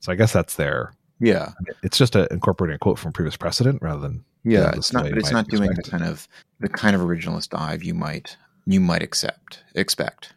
So 0.00 0.12
I 0.12 0.14
guess 0.14 0.32
that's 0.32 0.54
their. 0.54 0.92
Yeah, 1.18 1.52
It's 1.82 1.96
just 1.96 2.14
a, 2.14 2.30
incorporating 2.30 2.74
a 2.74 2.78
quote 2.78 2.98
from 2.98 3.10
previous 3.12 3.36
precedent 3.38 3.80
rather 3.80 4.00
than 4.00 4.22
yeah. 4.44 4.60
Yeah, 4.60 4.72
it's 4.76 4.92
not, 4.92 5.04
but 5.04 5.16
it's 5.18 5.32
not 5.32 5.48
doing 5.48 5.70
the 5.72 5.82
kind 5.82 6.04
of 6.04 6.28
the 6.60 6.68
kind 6.68 6.94
of 6.94 7.00
originalist 7.02 7.48
dive 7.48 7.82
you 7.82 7.94
might 7.94 8.36
you 8.66 8.80
might 8.80 9.02
accept 9.02 9.64
expect. 9.74 10.34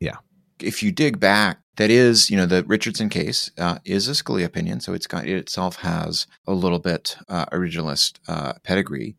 Yeah. 0.00 0.16
If 0.60 0.82
you 0.82 0.90
dig 0.90 1.20
back, 1.20 1.60
that 1.76 1.90
is, 1.90 2.28
you 2.28 2.36
know, 2.36 2.44
the 2.46 2.64
Richardson 2.64 3.08
case 3.08 3.50
uh, 3.56 3.78
is 3.84 4.08
a 4.08 4.12
Scalia 4.12 4.44
opinion, 4.46 4.80
so 4.80 4.92
it's 4.94 5.06
got 5.06 5.26
it 5.26 5.36
itself 5.36 5.76
has 5.76 6.26
a 6.46 6.52
little 6.54 6.80
bit 6.80 7.16
uh, 7.28 7.46
originalist 7.46 8.18
uh, 8.26 8.54
pedigree. 8.64 9.16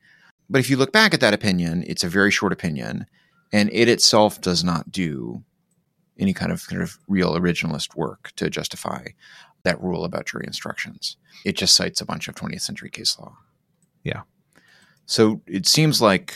But 0.49 0.59
if 0.59 0.69
you 0.69 0.77
look 0.77 0.91
back 0.91 1.13
at 1.13 1.19
that 1.19 1.33
opinion, 1.33 1.83
it's 1.87 2.03
a 2.03 2.09
very 2.09 2.31
short 2.31 2.53
opinion, 2.53 3.05
and 3.51 3.69
it 3.73 3.89
itself 3.89 4.39
does 4.41 4.63
not 4.63 4.91
do 4.91 5.43
any 6.19 6.33
kind 6.33 6.51
of 6.51 6.67
kind 6.67 6.81
of 6.81 6.97
real 7.07 7.35
originalist 7.37 7.95
work 7.95 8.31
to 8.37 8.49
justify 8.49 9.07
that 9.63 9.81
rule 9.81 10.03
about 10.05 10.25
jury 10.25 10.45
instructions. 10.47 11.17
It 11.45 11.55
just 11.57 11.75
cites 11.75 12.01
a 12.01 12.05
bunch 12.05 12.27
of 12.27 12.35
20th 12.35 12.61
century 12.61 12.89
case 12.89 13.17
law. 13.19 13.35
Yeah. 14.03 14.21
So 15.05 15.41
it 15.45 15.67
seems 15.67 16.01
like 16.01 16.35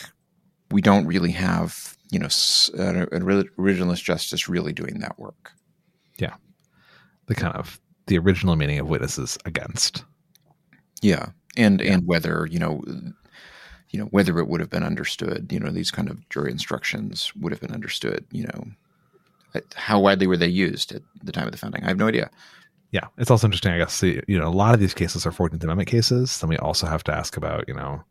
we 0.70 0.80
don't 0.82 1.06
really 1.06 1.32
have, 1.32 1.96
you 2.10 2.18
know, 2.18 2.26
an 2.26 3.06
originalist 3.58 4.04
justice 4.04 4.48
really 4.48 4.72
doing 4.72 5.00
that 5.00 5.18
work. 5.18 5.52
Yeah. 6.18 6.34
The 7.26 7.34
kind 7.34 7.56
of 7.56 7.80
the 8.06 8.18
original 8.18 8.56
meaning 8.56 8.78
of 8.78 8.88
witnesses 8.88 9.38
against. 9.44 10.04
Yeah, 11.00 11.30
and 11.56 11.80
Yeah. 11.80 11.94
and 11.94 12.06
whether 12.06 12.46
you 12.50 12.58
know, 12.58 12.82
you 13.92 14.00
know 14.00 14.06
whether 14.06 14.38
it 14.38 14.48
would 14.48 14.60
have 14.60 14.70
been 14.70 14.82
understood, 14.82 15.52
you 15.52 15.60
know, 15.60 15.70
these 15.70 15.90
kind 15.90 16.08
of 16.10 16.28
jury 16.28 16.50
instructions 16.50 17.32
would 17.36 17.52
have 17.52 17.60
been 17.60 17.72
understood, 17.72 18.24
you 18.32 18.44
know, 18.44 18.64
how 19.74 20.00
widely 20.00 20.26
were 20.26 20.36
they 20.36 20.48
used 20.48 20.92
at 20.92 21.02
the 21.22 21.32
time 21.32 21.46
of 21.46 21.52
the 21.52 21.58
founding? 21.58 21.84
I 21.84 21.88
have 21.88 21.98
no 21.98 22.08
idea. 22.08 22.30
Yeah, 22.90 23.06
it's 23.16 23.30
also 23.30 23.46
interesting, 23.46 23.72
I 23.72 23.78
guess. 23.78 23.94
See, 23.94 24.20
you 24.28 24.38
know, 24.38 24.48
a 24.48 24.50
lot 24.50 24.74
of 24.74 24.80
these 24.80 24.94
cases 24.94 25.24
are 25.26 25.32
Fourteenth 25.32 25.62
Amendment 25.62 25.88
cases. 25.88 26.40
Then 26.40 26.48
we 26.50 26.58
also 26.58 26.86
have 26.86 27.04
to 27.04 27.14
ask 27.14 27.36
about, 27.36 27.64
you 27.68 27.74
know, 27.74 28.02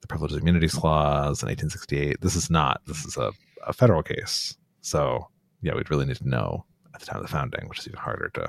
the 0.00 0.06
Privileged 0.06 0.36
Immunities 0.36 0.74
Clause 0.74 1.42
in 1.42 1.48
1868. 1.48 2.20
This 2.20 2.36
is 2.36 2.50
not. 2.50 2.80
This 2.86 3.04
is 3.04 3.16
a, 3.16 3.32
a 3.66 3.72
federal 3.72 4.02
case. 4.02 4.56
So 4.80 5.28
yeah, 5.62 5.74
we'd 5.74 5.90
really 5.90 6.06
need 6.06 6.16
to 6.16 6.28
know 6.28 6.64
at 6.94 7.00
the 7.00 7.06
time 7.06 7.16
of 7.16 7.22
the 7.22 7.32
founding, 7.32 7.68
which 7.68 7.78
is 7.78 7.88
even 7.88 7.98
harder 7.98 8.30
to 8.34 8.48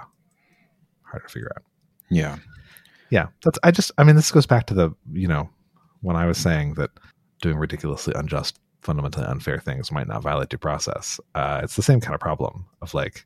harder 1.04 1.28
to 1.28 1.34
figure 1.34 1.52
out. 1.56 1.64
Yeah, 2.10 2.38
Yeah, 3.10 3.28
that's. 3.44 3.60
I 3.64 3.72
just. 3.72 3.92
I 3.98 4.04
mean, 4.04 4.16
this 4.16 4.32
goes 4.32 4.46
back 4.46 4.68
to 4.68 4.74
the. 4.74 4.92
You 5.12 5.28
know, 5.28 5.50
when 6.08 6.16
I 6.16 6.26
was 6.26 6.38
saying 6.38 6.76
that 6.76 6.92
doing 7.42 7.58
ridiculously 7.58 8.14
unjust, 8.16 8.60
fundamentally 8.82 9.26
unfair 9.26 9.60
things 9.60 9.92
might 9.92 10.08
not 10.08 10.24
violate 10.24 10.50
due 10.50 10.58
process. 10.58 11.20
Uh, 11.36 11.60
it's 11.64 11.76
the 11.76 11.84
same 11.84 12.00
kind 12.00 12.16
of 12.16 12.22
problem 12.22 12.66
of 12.82 12.94
like, 12.94 13.26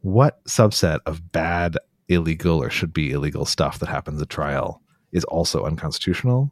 what 0.00 0.42
subset 0.44 1.00
of 1.06 1.32
bad, 1.32 1.76
illegal, 2.08 2.62
or 2.62 2.70
should 2.70 2.92
be 2.92 3.10
illegal 3.12 3.44
stuff 3.44 3.78
that 3.78 3.88
happens 3.88 4.20
at 4.22 4.28
trial 4.28 4.80
is 5.12 5.24
also 5.24 5.64
unconstitutional. 5.64 6.50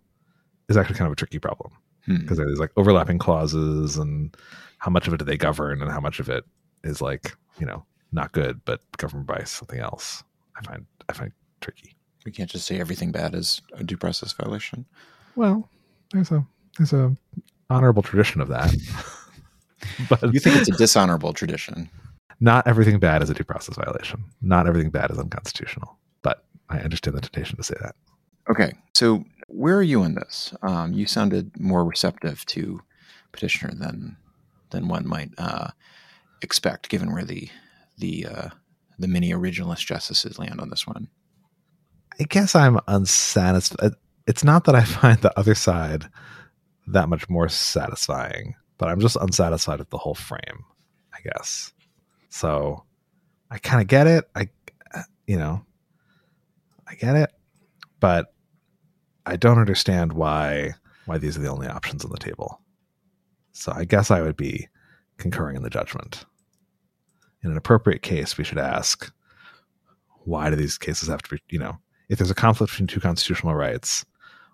is 0.69 0.77
actually 0.77 0.97
kind 0.97 1.07
of 1.07 1.13
a 1.13 1.17
tricky 1.17 1.39
problem 1.39 1.73
Hmm. 2.07 2.17
because 2.17 2.37
there's 2.39 2.59
like 2.59 2.73
overlapping 2.77 3.19
clauses 3.19 3.97
and 3.97 4.37
how 4.79 4.91
much 4.91 5.07
of 5.07 5.15
it 5.15 5.19
do 5.19 5.25
they 5.25 5.37
govern 5.37 5.81
and 5.83 5.91
how 5.91 6.01
much 6.01 6.19
of 6.19 6.29
it 6.29 6.45
is 6.83 7.01
like 7.01 7.37
you 7.61 7.67
know 7.67 7.85
not 8.11 8.33
good 8.33 8.61
but 8.65 8.81
governed 8.97 9.27
by 9.27 9.45
something 9.45 9.79
else. 9.79 10.25
I 10.57 10.63
find 10.63 10.85
I 11.09 11.13
find 11.13 11.33
tricky. 11.61 11.95
We 12.27 12.33
can't 12.33 12.51
just 12.51 12.67
say 12.67 12.81
everything 12.81 13.13
bad 13.13 13.35
is 13.35 13.63
a 13.75 13.85
due 13.85 13.97
process 13.97 14.33
violation. 14.33 14.85
Well, 15.37 15.69
there's 16.13 16.31
a 16.31 16.47
there's 16.79 16.93
a 16.93 17.15
honorable 17.71 18.03
tradition 18.03 18.41
of 18.41 18.49
that, 18.49 18.75
but 20.09 20.23
You 20.35 20.41
think 20.41 20.57
it's 20.57 20.69
a 20.69 20.77
dishonorable 20.77 21.33
tradition. 21.33 21.89
not 22.41 22.67
everything 22.67 22.99
bad 22.99 23.23
is 23.23 23.31
a 23.31 23.35
due 23.35 23.45
process 23.45 23.77
violation. 23.77 24.25
Not 24.41 24.67
everything 24.67 24.91
bad 24.91 25.11
is 25.11 25.19
unconstitutional. 25.19 25.97
But 26.23 26.45
I 26.69 26.79
understand 26.81 27.17
the 27.17 27.21
temptation 27.21 27.57
to 27.57 27.63
say 27.63 27.75
that. 27.83 27.95
Okay, 28.51 28.73
so 28.95 29.25
where 29.49 29.77
are 29.77 29.83
you 29.83 30.03
in 30.03 30.15
this? 30.15 30.53
Um, 30.63 30.93
you 30.93 31.07
sounded 31.07 31.59
more 31.61 31.85
receptive 31.85 32.45
to 32.47 32.81
petitioner 33.33 33.73
than 33.75 34.17
than 34.71 34.89
one 34.89 35.07
might 35.07 35.31
uh, 35.39 35.69
expect, 36.43 36.89
given 36.89 37.13
where 37.13 37.25
the 37.25 37.49
the 37.99 38.27
uh, 38.27 38.49
the 38.99 39.09
many 39.09 39.31
originalist 39.31 39.87
justices 39.87 40.39
land 40.39 40.61
on 40.61 40.71
this 40.71 40.87
one. 40.87 41.09
I 42.21 42.25
guess 42.25 42.55
I'm 42.55 42.79
unsatisfied. 42.89 43.93
It's 44.27 44.45
not 44.45 44.65
that 44.65 44.75
I 44.75 44.85
find 44.85 45.19
the 45.19 45.37
other 45.39 45.55
side 45.55 46.09
that 46.89 47.09
much 47.09 47.29
more 47.29 47.49
satisfying, 47.49 48.55
but 48.79 48.89
I'm 48.89 49.01
just 49.01 49.17
unsatisfied 49.17 49.79
with 49.79 49.91
the 49.91 49.99
whole 49.99 50.15
frame, 50.15 50.65
I 51.15 51.19
guess. 51.23 51.73
So 52.29 52.85
I 53.51 53.59
kind 53.59 53.81
of 53.81 53.87
get 53.87 54.07
it. 54.07 54.29
I, 54.35 54.49
you 55.27 55.37
know, 55.37 55.65
I 56.89 56.95
get 56.95 57.17
it, 57.17 57.31
but 58.01 58.35
I 59.27 59.37
don't 59.37 59.59
understand 59.59 60.13
why 60.13 60.75
why 61.07 61.19
these 61.19 61.37
are 61.37 61.41
the 61.41 61.51
only 61.51 61.67
options 61.67 62.05
on 62.05 62.11
the 62.11 62.19
table. 62.19 62.61
So 63.53 63.73
I 63.75 63.85
guess 63.85 64.11
I 64.11 64.21
would 64.21 64.37
be 64.37 64.69
concurring 65.19 65.57
in 65.57 65.63
the 65.63 65.71
judgment. 65.71 66.25
In 67.43 67.51
an 67.51 67.57
appropriate 67.57 68.03
case, 68.03 68.39
we 68.39 68.45
should 68.45 68.59
ask 68.59 69.13
why 70.25 70.49
do 70.49 70.57
these 70.57 70.79
cases 70.79 71.09
have 71.09 71.23
to 71.23 71.31
be, 71.35 71.43
you 71.49 71.59
know, 71.59 71.77
if 72.09 72.19
there's 72.19 72.31
a 72.31 72.35
conflict 72.35 72.73
between 72.73 72.87
two 72.87 73.01
constitutional 73.01 73.55
rights, 73.55 74.05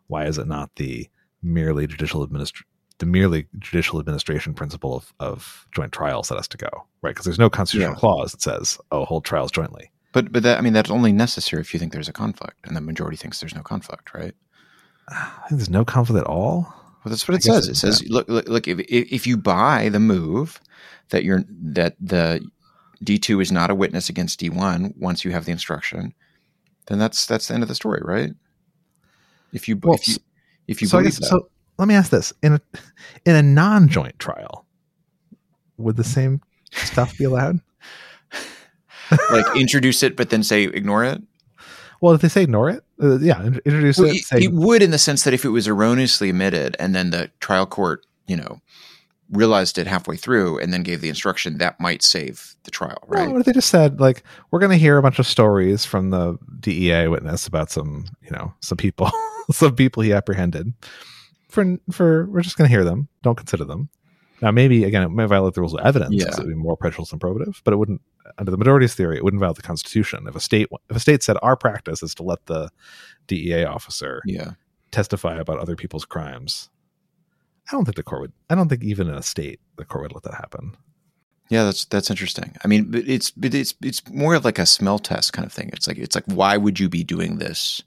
why 0.08 0.26
is 0.26 0.36
it 0.38 0.46
not 0.46 0.74
the 0.76 1.08
merely 1.42 1.86
judicial 1.86 2.26
administr- 2.26 2.64
the 2.98 3.06
merely 3.06 3.46
judicial 3.58 4.00
administration 4.00 4.54
principle 4.54 4.96
of, 4.96 5.12
of 5.20 5.66
joint 5.72 5.92
trials 5.92 6.28
that 6.28 6.36
has 6.36 6.48
to 6.48 6.56
go 6.56 6.68
right? 7.00 7.10
Because 7.10 7.24
there's 7.24 7.38
no 7.38 7.48
constitutional 7.48 7.94
Yeah. 7.94 8.00
clause 8.00 8.32
that 8.32 8.42
says, 8.42 8.76
"Oh, 8.90 9.04
hold 9.04 9.24
trials 9.24 9.52
jointly." 9.52 9.92
But 10.12 10.32
but 10.32 10.42
that 10.42 10.58
I 10.58 10.60
mean 10.62 10.72
that's 10.72 10.90
only 10.90 11.12
necessary 11.12 11.60
if 11.60 11.72
you 11.72 11.78
think 11.78 11.92
there's 11.92 12.08
a 12.08 12.12
conflict, 12.12 12.66
and 12.66 12.76
the 12.76 12.80
majority 12.80 13.16
thinks 13.16 13.38
there's 13.40 13.54
no 13.54 13.62
conflict, 13.62 14.12
right? 14.14 14.34
I 15.08 15.46
think 15.48 15.58
there's 15.60 15.70
no 15.70 15.84
conflict 15.84 16.20
at 16.20 16.26
all. 16.30 16.62
Well, 17.04 17.10
that's 17.10 17.28
what 17.28 17.36
it 17.36 17.48
I 17.48 17.54
says. 17.54 17.68
It 17.68 17.76
says, 17.76 18.02
look, 18.08 18.28
look, 18.28 18.48
look 18.48 18.66
if, 18.68 18.80
if 18.80 19.12
if 19.12 19.26
you 19.26 19.36
buy 19.36 19.88
the 19.90 20.00
move 20.00 20.60
that 21.10 21.22
you're 21.24 21.44
that 21.48 21.94
the 22.00 22.44
D 23.02 23.18
two 23.18 23.40
is 23.40 23.52
not 23.52 23.70
a 23.70 23.74
witness 23.74 24.08
against 24.08 24.40
D 24.40 24.50
one 24.50 24.92
once 24.98 25.24
you 25.24 25.30
have 25.30 25.44
the 25.44 25.52
instruction, 25.52 26.14
then 26.88 26.98
that's 26.98 27.26
that's 27.26 27.46
the 27.46 27.54
end 27.54 27.62
of 27.62 27.68
the 27.68 27.74
story, 27.76 28.00
right? 28.04 28.32
If 29.52 29.68
you 29.68 29.76
Well, 29.82 29.94
if 29.94 30.08
you 30.08 30.16
if 30.66 30.82
you 30.82 30.88
so 30.88 30.98
believe 30.98 31.12
guess, 31.12 31.20
that, 31.20 31.26
so 31.26 31.48
let 31.78 31.88
me 31.88 31.94
ask 31.94 32.10
this: 32.10 32.32
in 32.42 32.54
a 32.54 32.60
in 33.24 33.34
a 33.36 33.42
non-joint 33.42 34.18
trial, 34.18 34.66
would 35.76 35.96
the 35.96 36.04
same 36.04 36.40
stuff 36.72 37.16
be 37.18 37.24
allowed? 37.24 37.60
like 39.30 39.46
introduce 39.56 40.02
it, 40.02 40.16
but 40.16 40.30
then 40.30 40.42
say 40.42 40.64
ignore 40.64 41.04
it. 41.04 41.22
Well, 42.00 42.14
if 42.14 42.20
they 42.20 42.28
say 42.28 42.42
ignore 42.44 42.70
it, 42.70 42.84
uh, 43.02 43.18
yeah, 43.18 43.42
introduce 43.44 43.98
Well, 43.98 44.08
it. 44.08 44.16
it, 44.16 44.24
Say, 44.24 44.38
it 44.44 44.52
would 44.52 44.82
in 44.82 44.92
the 44.92 44.98
sense 44.98 45.24
that 45.24 45.34
if 45.34 45.44
it 45.44 45.48
was 45.48 45.66
erroneously 45.66 46.30
admitted 46.30 46.76
and 46.78 46.94
then 46.94 47.10
the 47.10 47.28
trial 47.40 47.66
court, 47.66 48.06
you 48.28 48.36
know, 48.36 48.60
realized 49.32 49.78
it 49.78 49.88
halfway 49.88 50.16
through 50.16 50.58
and 50.60 50.72
then 50.72 50.84
gave 50.84 51.00
the 51.00 51.08
instruction, 51.08 51.58
that 51.58 51.80
might 51.80 52.02
save 52.02 52.54
the 52.62 52.70
trial, 52.70 52.98
Well, 53.08 53.24
right? 53.24 53.32
what 53.32 53.40
if 53.40 53.46
they 53.46 53.52
just 53.52 53.68
said 53.70 53.98
like 53.98 54.22
we're 54.52 54.60
going 54.60 54.70
to 54.70 54.78
hear 54.78 54.96
a 54.96 55.02
bunch 55.02 55.18
of 55.18 55.26
stories 55.26 55.84
from 55.84 56.10
the 56.10 56.38
DEA 56.60 57.08
witness 57.08 57.48
about 57.48 57.70
some, 57.70 58.04
you 58.22 58.30
know, 58.30 58.52
some 58.60 58.76
people, 58.78 59.10
some 59.52 59.74
people 59.74 60.02
he 60.02 60.12
apprehended. 60.12 60.72
For 61.48 61.78
for 61.90 62.26
we're 62.26 62.42
just 62.42 62.58
going 62.58 62.68
to 62.68 62.74
hear 62.74 62.84
them. 62.84 63.08
Don't 63.22 63.36
consider 63.36 63.64
them. 63.64 63.88
Now, 64.40 64.50
maybe 64.50 64.84
again, 64.84 65.02
it 65.02 65.08
might 65.08 65.26
violate 65.26 65.54
the 65.54 65.60
rules 65.60 65.74
of 65.74 65.84
evidence. 65.84 66.14
Yeah. 66.14 66.28
It 66.28 66.38
would 66.38 66.48
be 66.48 66.54
more 66.54 66.76
prejudicial 66.76 67.06
than 67.06 67.18
probative, 67.18 67.60
but 67.64 67.74
it 67.74 67.76
wouldn't. 67.76 68.00
Under 68.36 68.50
the 68.50 68.58
majority's 68.58 68.94
theory, 68.94 69.16
it 69.16 69.24
wouldn't 69.24 69.40
violate 69.40 69.56
the 69.56 69.62
Constitution. 69.62 70.26
If 70.28 70.36
a 70.36 70.40
state 70.40 70.68
if 70.90 70.96
a 70.96 71.00
state 71.00 71.22
said 71.22 71.36
our 71.42 71.56
practice 71.56 72.02
is 72.02 72.14
to 72.16 72.22
let 72.22 72.44
the 72.46 72.70
DEA 73.26 73.64
officer 73.64 74.22
yeah. 74.26 74.52
testify 74.90 75.38
about 75.38 75.58
other 75.58 75.74
people's 75.76 76.04
crimes, 76.04 76.68
I 77.68 77.72
don't 77.72 77.84
think 77.84 77.96
the 77.96 78.02
court 78.02 78.20
would. 78.22 78.32
I 78.50 78.54
don't 78.54 78.68
think 78.68 78.84
even 78.84 79.08
in 79.08 79.14
a 79.14 79.22
state 79.22 79.60
the 79.76 79.84
court 79.84 80.02
would 80.02 80.14
let 80.14 80.24
that 80.24 80.34
happen. 80.34 80.76
Yeah, 81.48 81.64
that's 81.64 81.86
that's 81.86 82.10
interesting. 82.10 82.54
I 82.62 82.68
mean, 82.68 82.90
but 82.90 83.08
it's 83.08 83.30
but 83.30 83.54
it's 83.54 83.74
it's 83.82 84.06
more 84.10 84.34
of 84.34 84.44
like 84.44 84.58
a 84.58 84.66
smell 84.66 84.98
test 84.98 85.32
kind 85.32 85.46
of 85.46 85.52
thing. 85.52 85.70
It's 85.72 85.88
like 85.88 85.98
it's 85.98 86.14
like 86.14 86.24
why 86.26 86.56
would 86.56 86.78
you 86.78 86.88
be 86.88 87.02
doing 87.02 87.38
this, 87.38 87.82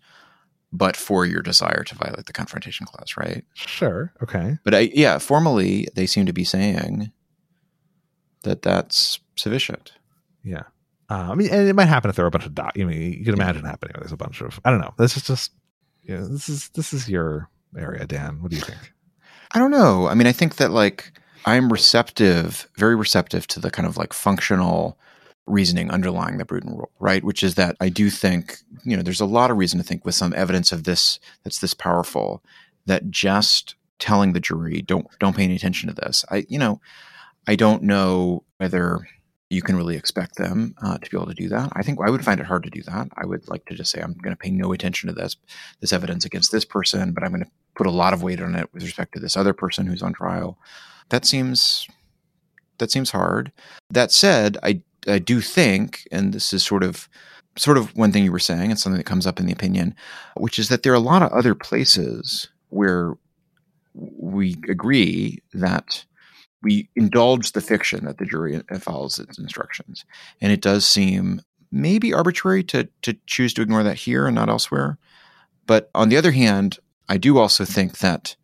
but 0.74 0.96
for 0.96 1.26
your 1.26 1.42
desire 1.42 1.84
to 1.84 1.96
violate 1.96 2.26
the 2.26 2.34
confrontation 2.34 2.86
clause, 2.86 3.16
right? 3.18 3.44
Sure. 3.54 4.14
Okay. 4.24 4.58
But 4.64 4.74
I, 4.74 4.80
yeah, 4.94 5.18
formally 5.18 5.88
they 5.96 6.06
seem 6.06 6.26
to 6.26 6.34
be 6.34 6.44
saying 6.44 7.12
that 8.44 8.62
that's 8.62 9.20
sufficient. 9.36 9.94
Yeah. 10.44 10.64
Uh, 11.10 11.32
I 11.32 11.36
mean, 11.36 11.50
and 11.52 11.68
it 11.68 11.76
might 11.76 11.88
happen 11.88 12.10
if 12.10 12.16
there 12.16 12.24
are 12.24 12.30
a 12.30 12.32
bunch 12.32 12.46
of 12.46 12.56
doc. 12.56 12.78
You 12.78 12.86
mean, 12.86 13.14
you 13.14 13.26
can 13.26 13.34
imagine 13.34 13.66
happening. 13.66 13.96
There's 14.00 14.14
a 14.14 14.18
bunch 14.18 14.42
of. 14.42 14.60
I 14.64 14.72
don't 14.72 14.80
know. 14.80 14.94
This 14.98 15.18
is 15.18 15.24
just. 15.24 15.52
You 16.04 16.18
know, 16.18 16.28
this 16.28 16.50
is 16.50 16.70
this 16.70 16.94
is 16.94 17.10
your 17.10 17.50
area, 17.78 18.06
Dan. 18.08 18.42
What 18.42 18.50
do 18.50 18.58
you 18.58 18.64
think? 18.64 18.94
I 19.52 19.60
don't 19.60 19.72
know. 19.72 20.08
I 20.08 20.16
mean, 20.16 20.26
I 20.26 20.32
think 20.32 20.56
that 20.56 20.72
like 20.72 21.12
I'm 21.46 21.72
receptive, 21.72 22.68
very 22.78 22.96
receptive 22.96 23.46
to 23.48 23.60
the 23.60 23.70
kind 23.70 23.88
of 23.88 23.98
like 23.98 24.14
functional 24.14 24.98
reasoning 25.52 25.92
underlying 25.92 26.38
the 26.38 26.46
Bruton 26.46 26.76
rule, 26.76 26.92
right? 27.00 27.24
Which 27.24 27.44
is 27.44 27.56
that 27.56 27.76
I 27.80 27.90
do 27.90 28.10
think, 28.10 28.58
you 28.84 28.96
know, 28.96 29.04
there's 29.04 29.22
a 29.22 29.26
lot 29.26 29.52
of 29.52 29.58
reason 29.58 29.80
to 29.80 29.86
think 29.86 30.06
with 30.06 30.16
some 30.16 30.34
evidence 30.36 30.72
of 30.72 30.84
this 30.84 31.20
that's 31.44 31.60
this 31.60 31.74
powerful 31.74 32.44
that 32.86 33.10
just 33.12 33.76
telling 34.00 34.34
the 34.34 34.40
jury 34.40 34.82
don't 34.82 35.08
don't 35.20 35.36
pay 35.36 35.44
any 35.44 35.56
attention 35.56 35.88
to 35.90 35.96
this. 35.96 36.26
I 36.32 36.46
you 36.50 36.58
know, 36.58 36.82
I 37.48 37.56
don't 37.56 37.84
know 37.84 38.44
whether 38.58 39.08
you 39.50 39.62
can 39.62 39.76
really 39.76 39.98
expect 39.98 40.38
them 40.38 40.74
uh, 40.82 40.98
to 40.98 41.10
be 41.10 41.18
able 41.18 41.28
to 41.28 41.34
do 41.34 41.50
that. 41.50 41.70
I 41.74 41.84
think 41.84 42.00
I 42.00 42.10
would 42.10 42.24
find 42.24 42.40
it 42.40 42.46
hard 42.46 42.64
to 42.64 42.70
do 42.70 42.82
that. 42.84 43.10
I 43.18 43.26
would 43.26 43.50
like 43.50 43.66
to 43.66 43.76
just 43.76 43.92
say 43.92 44.02
I'm 44.02 44.14
going 44.14 44.34
to 44.34 44.40
pay 44.40 44.50
no 44.50 44.72
attention 44.72 45.10
to 45.10 45.14
this 45.14 45.36
this 45.82 45.94
evidence 45.94 46.26
against 46.26 46.52
this 46.52 46.66
person, 46.66 47.12
but 47.12 47.24
I'm 47.24 47.32
going 47.32 47.44
to 47.44 47.52
put 47.76 47.88
a 47.88 47.92
lot 47.92 48.14
of 48.14 48.24
weight 48.24 48.42
on 48.42 48.56
it 48.56 48.70
with 48.74 48.84
respect 48.84 49.14
to 49.14 49.20
this 49.20 49.36
other 49.36 49.54
person 49.54 49.86
who's 49.86 50.02
on 50.02 50.14
trial. 50.14 50.58
That 51.10 51.26
seems 51.26 51.88
that 52.78 52.92
seems 52.92 53.12
hard. 53.12 53.52
That 53.90 54.12
said, 54.12 54.58
I 54.64 54.82
I 55.08 55.20
do 55.20 55.42
think, 55.42 56.08
and 56.12 56.34
this 56.34 56.54
is 56.54 56.64
sort 56.64 56.84
of 56.84 57.10
sort 57.58 57.78
of 57.78 57.96
one 57.98 58.12
thing 58.12 58.24
you 58.24 58.32
were 58.32 58.40
saying, 58.40 58.72
and 58.72 58.80
something 58.80 58.98
that 58.98 59.06
comes 59.06 59.28
up 59.28 59.40
in 59.40 59.46
the 59.46 59.52
opinion, 59.54 59.96
which 60.38 60.58
is 60.58 60.70
that 60.70 60.84
there 60.84 60.94
are 60.94 60.96
a 60.96 61.00
lot 61.00 61.22
of 61.22 61.32
other 61.32 61.54
places 61.54 62.48
where 62.70 63.16
we 63.94 64.54
agree 64.70 65.40
that 65.54 66.06
we 66.64 66.90
indulge 66.96 67.52
the 67.52 67.62
fiction 67.62 68.06
that 68.06 68.18
the 68.18 68.26
jury 68.26 68.62
follows 68.80 69.20
its 69.20 69.38
instructions, 69.38 70.06
and 70.40 70.52
it 70.52 70.62
does 70.62 70.88
seem 70.88 71.42
maybe 71.72 72.14
arbitrary 72.14 72.64
to 72.64 72.88
to 73.02 73.18
choose 73.26 73.54
to 73.54 73.62
ignore 73.62 73.84
that 73.84 73.98
here 73.98 74.28
and 74.28 74.36
not 74.36 74.50
elsewhere. 74.50 74.98
But 75.66 75.90
on 75.96 76.10
the 76.10 76.18
other 76.18 76.32
hand, 76.32 76.80
I 77.10 77.18
do 77.18 77.38
also 77.38 77.66
think 77.66 78.00
that 78.00 78.36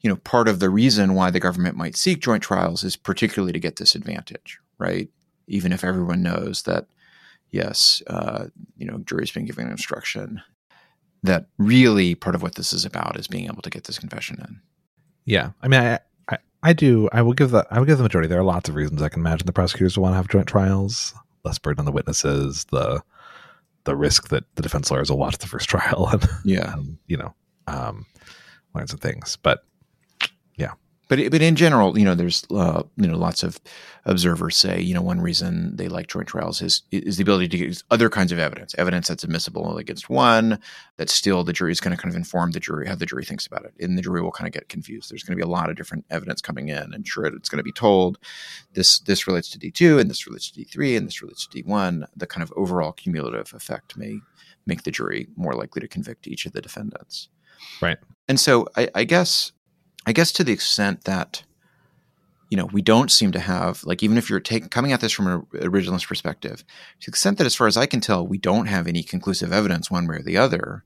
you 0.00 0.10
know 0.10 0.16
part 0.16 0.48
of 0.48 0.60
the 0.60 0.70
reason 0.70 1.14
why 1.14 1.30
the 1.30 1.40
government 1.40 1.76
might 1.76 1.96
seek 1.96 2.20
joint 2.20 2.42
trials 2.42 2.82
is 2.82 2.96
particularly 2.96 3.52
to 3.52 3.60
get 3.60 3.76
this 3.76 3.94
advantage, 3.94 4.58
right? 4.78 5.08
Even 5.46 5.72
if 5.72 5.84
everyone 5.84 6.22
knows 6.22 6.62
that 6.62 6.86
yes, 7.50 8.02
uh, 8.06 8.46
you 8.76 8.86
know, 8.86 8.98
jury's 8.98 9.30
been 9.30 9.44
given 9.44 9.70
instruction 9.70 10.42
that 11.22 11.46
really 11.58 12.14
part 12.14 12.34
of 12.34 12.42
what 12.42 12.56
this 12.56 12.72
is 12.72 12.84
about 12.84 13.18
is 13.18 13.28
being 13.28 13.46
able 13.46 13.62
to 13.62 13.70
get 13.70 13.84
this 13.84 13.98
confession 13.98 14.40
in. 14.40 14.60
Yeah. 15.24 15.50
I 15.62 15.68
mean, 15.68 15.80
I, 15.80 15.98
I 16.28 16.38
I 16.62 16.72
do. 16.72 17.08
I 17.12 17.22
will 17.22 17.32
give 17.32 17.50
the 17.50 17.66
I 17.70 17.78
will 17.78 17.86
give 17.86 17.98
the 17.98 18.02
majority. 18.02 18.28
There 18.28 18.40
are 18.40 18.44
lots 18.44 18.68
of 18.68 18.74
reasons 18.74 19.02
I 19.02 19.08
can 19.08 19.20
imagine 19.20 19.46
the 19.46 19.52
prosecutors 19.52 19.96
will 19.96 20.02
want 20.02 20.14
to 20.14 20.16
have 20.16 20.28
joint 20.28 20.46
trials. 20.46 21.14
Less 21.44 21.58
burden 21.58 21.80
on 21.80 21.86
the 21.86 21.92
witnesses. 21.92 22.66
The 22.70 23.02
the 23.84 23.96
risk 23.96 24.28
that 24.28 24.44
the 24.54 24.62
defense 24.62 24.90
lawyers 24.90 25.10
will 25.10 25.18
watch 25.18 25.38
the 25.38 25.46
first 25.46 25.68
trial 25.68 26.08
and 26.12 26.26
Yeah, 26.44 26.72
um, 26.72 26.98
you 27.06 27.16
know 27.16 27.34
um, 27.66 28.06
learn 28.74 28.86
some 28.86 28.98
things. 28.98 29.36
But 29.42 29.64
but 31.12 31.30
but 31.30 31.42
in 31.42 31.56
general, 31.56 31.98
you 31.98 32.06
know, 32.06 32.14
there's 32.14 32.46
uh, 32.50 32.84
you 32.96 33.06
know 33.06 33.18
lots 33.18 33.42
of 33.42 33.60
observers 34.06 34.56
say 34.56 34.80
you 34.80 34.94
know 34.94 35.02
one 35.02 35.20
reason 35.20 35.76
they 35.76 35.86
like 35.86 36.06
joint 36.06 36.26
trials 36.26 36.62
is 36.62 36.84
is 36.90 37.18
the 37.18 37.22
ability 37.22 37.48
to 37.48 37.58
get 37.58 37.82
other 37.90 38.08
kinds 38.08 38.32
of 38.32 38.38
evidence, 38.38 38.74
evidence 38.78 39.08
that's 39.08 39.22
admissible 39.22 39.76
against 39.76 40.08
one 40.08 40.58
that 40.96 41.10
still 41.10 41.44
the 41.44 41.52
jury 41.52 41.70
is 41.70 41.80
going 41.80 41.94
to 41.94 42.02
kind 42.02 42.10
of 42.10 42.16
inform 42.16 42.52
the 42.52 42.60
jury 42.60 42.86
how 42.86 42.94
the 42.94 43.04
jury 43.04 43.26
thinks 43.26 43.46
about 43.46 43.66
it, 43.66 43.74
and 43.78 43.98
the 43.98 44.02
jury 44.02 44.22
will 44.22 44.32
kind 44.32 44.48
of 44.48 44.54
get 44.54 44.70
confused. 44.70 45.10
There's 45.10 45.22
going 45.22 45.36
to 45.36 45.44
be 45.44 45.46
a 45.46 45.52
lot 45.52 45.68
of 45.68 45.76
different 45.76 46.06
evidence 46.08 46.40
coming 46.40 46.70
in, 46.70 46.94
and 46.94 47.06
sure, 47.06 47.26
it's 47.26 47.50
going 47.50 47.58
to 47.58 47.62
be 47.62 47.72
told 47.72 48.18
this 48.72 48.98
this 49.00 49.26
relates 49.26 49.50
to 49.50 49.58
D 49.58 49.70
two, 49.70 49.98
and 49.98 50.08
this 50.08 50.26
relates 50.26 50.50
to 50.50 50.54
D 50.54 50.64
three, 50.64 50.96
and 50.96 51.06
this 51.06 51.20
relates 51.20 51.46
to 51.46 51.52
D 51.52 51.62
one. 51.68 52.06
The 52.16 52.26
kind 52.26 52.42
of 52.42 52.54
overall 52.56 52.92
cumulative 52.92 53.52
effect 53.52 53.98
may 53.98 54.18
make 54.64 54.84
the 54.84 54.90
jury 54.90 55.28
more 55.36 55.52
likely 55.52 55.80
to 55.80 55.88
convict 55.88 56.26
each 56.26 56.46
of 56.46 56.52
the 56.52 56.62
defendants. 56.62 57.28
Right. 57.82 57.98
And 58.28 58.40
so 58.40 58.66
I, 58.78 58.88
I 58.94 59.04
guess 59.04 59.52
I 60.06 60.12
guess 60.12 60.32
to 60.32 60.44
the 60.44 60.52
extent 60.52 61.04
that 61.04 61.42
you 62.50 62.56
know 62.56 62.66
we 62.66 62.82
don't 62.82 63.10
seem 63.10 63.32
to 63.32 63.40
have 63.40 63.82
like 63.84 64.02
even 64.02 64.18
if 64.18 64.28
you're 64.28 64.40
taking 64.40 64.68
coming 64.68 64.92
at 64.92 65.00
this 65.00 65.12
from 65.12 65.26
an 65.26 65.42
originalist 65.54 66.08
perspective, 66.08 66.58
to 67.00 67.06
the 67.06 67.10
extent 67.10 67.38
that 67.38 67.46
as 67.46 67.54
far 67.54 67.66
as 67.66 67.76
I 67.76 67.86
can 67.86 68.00
tell, 68.00 68.26
we 68.26 68.38
don't 68.38 68.66
have 68.66 68.86
any 68.86 69.02
conclusive 69.02 69.52
evidence 69.52 69.90
one 69.90 70.06
way 70.06 70.16
or 70.16 70.22
the 70.22 70.36
other 70.36 70.84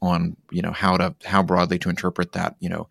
on 0.00 0.36
you 0.50 0.62
know 0.62 0.72
how 0.72 0.96
to 0.96 1.14
how 1.24 1.42
broadly 1.42 1.78
to 1.78 1.90
interpret 1.90 2.32
that 2.32 2.56
you 2.60 2.68
know 2.68 2.88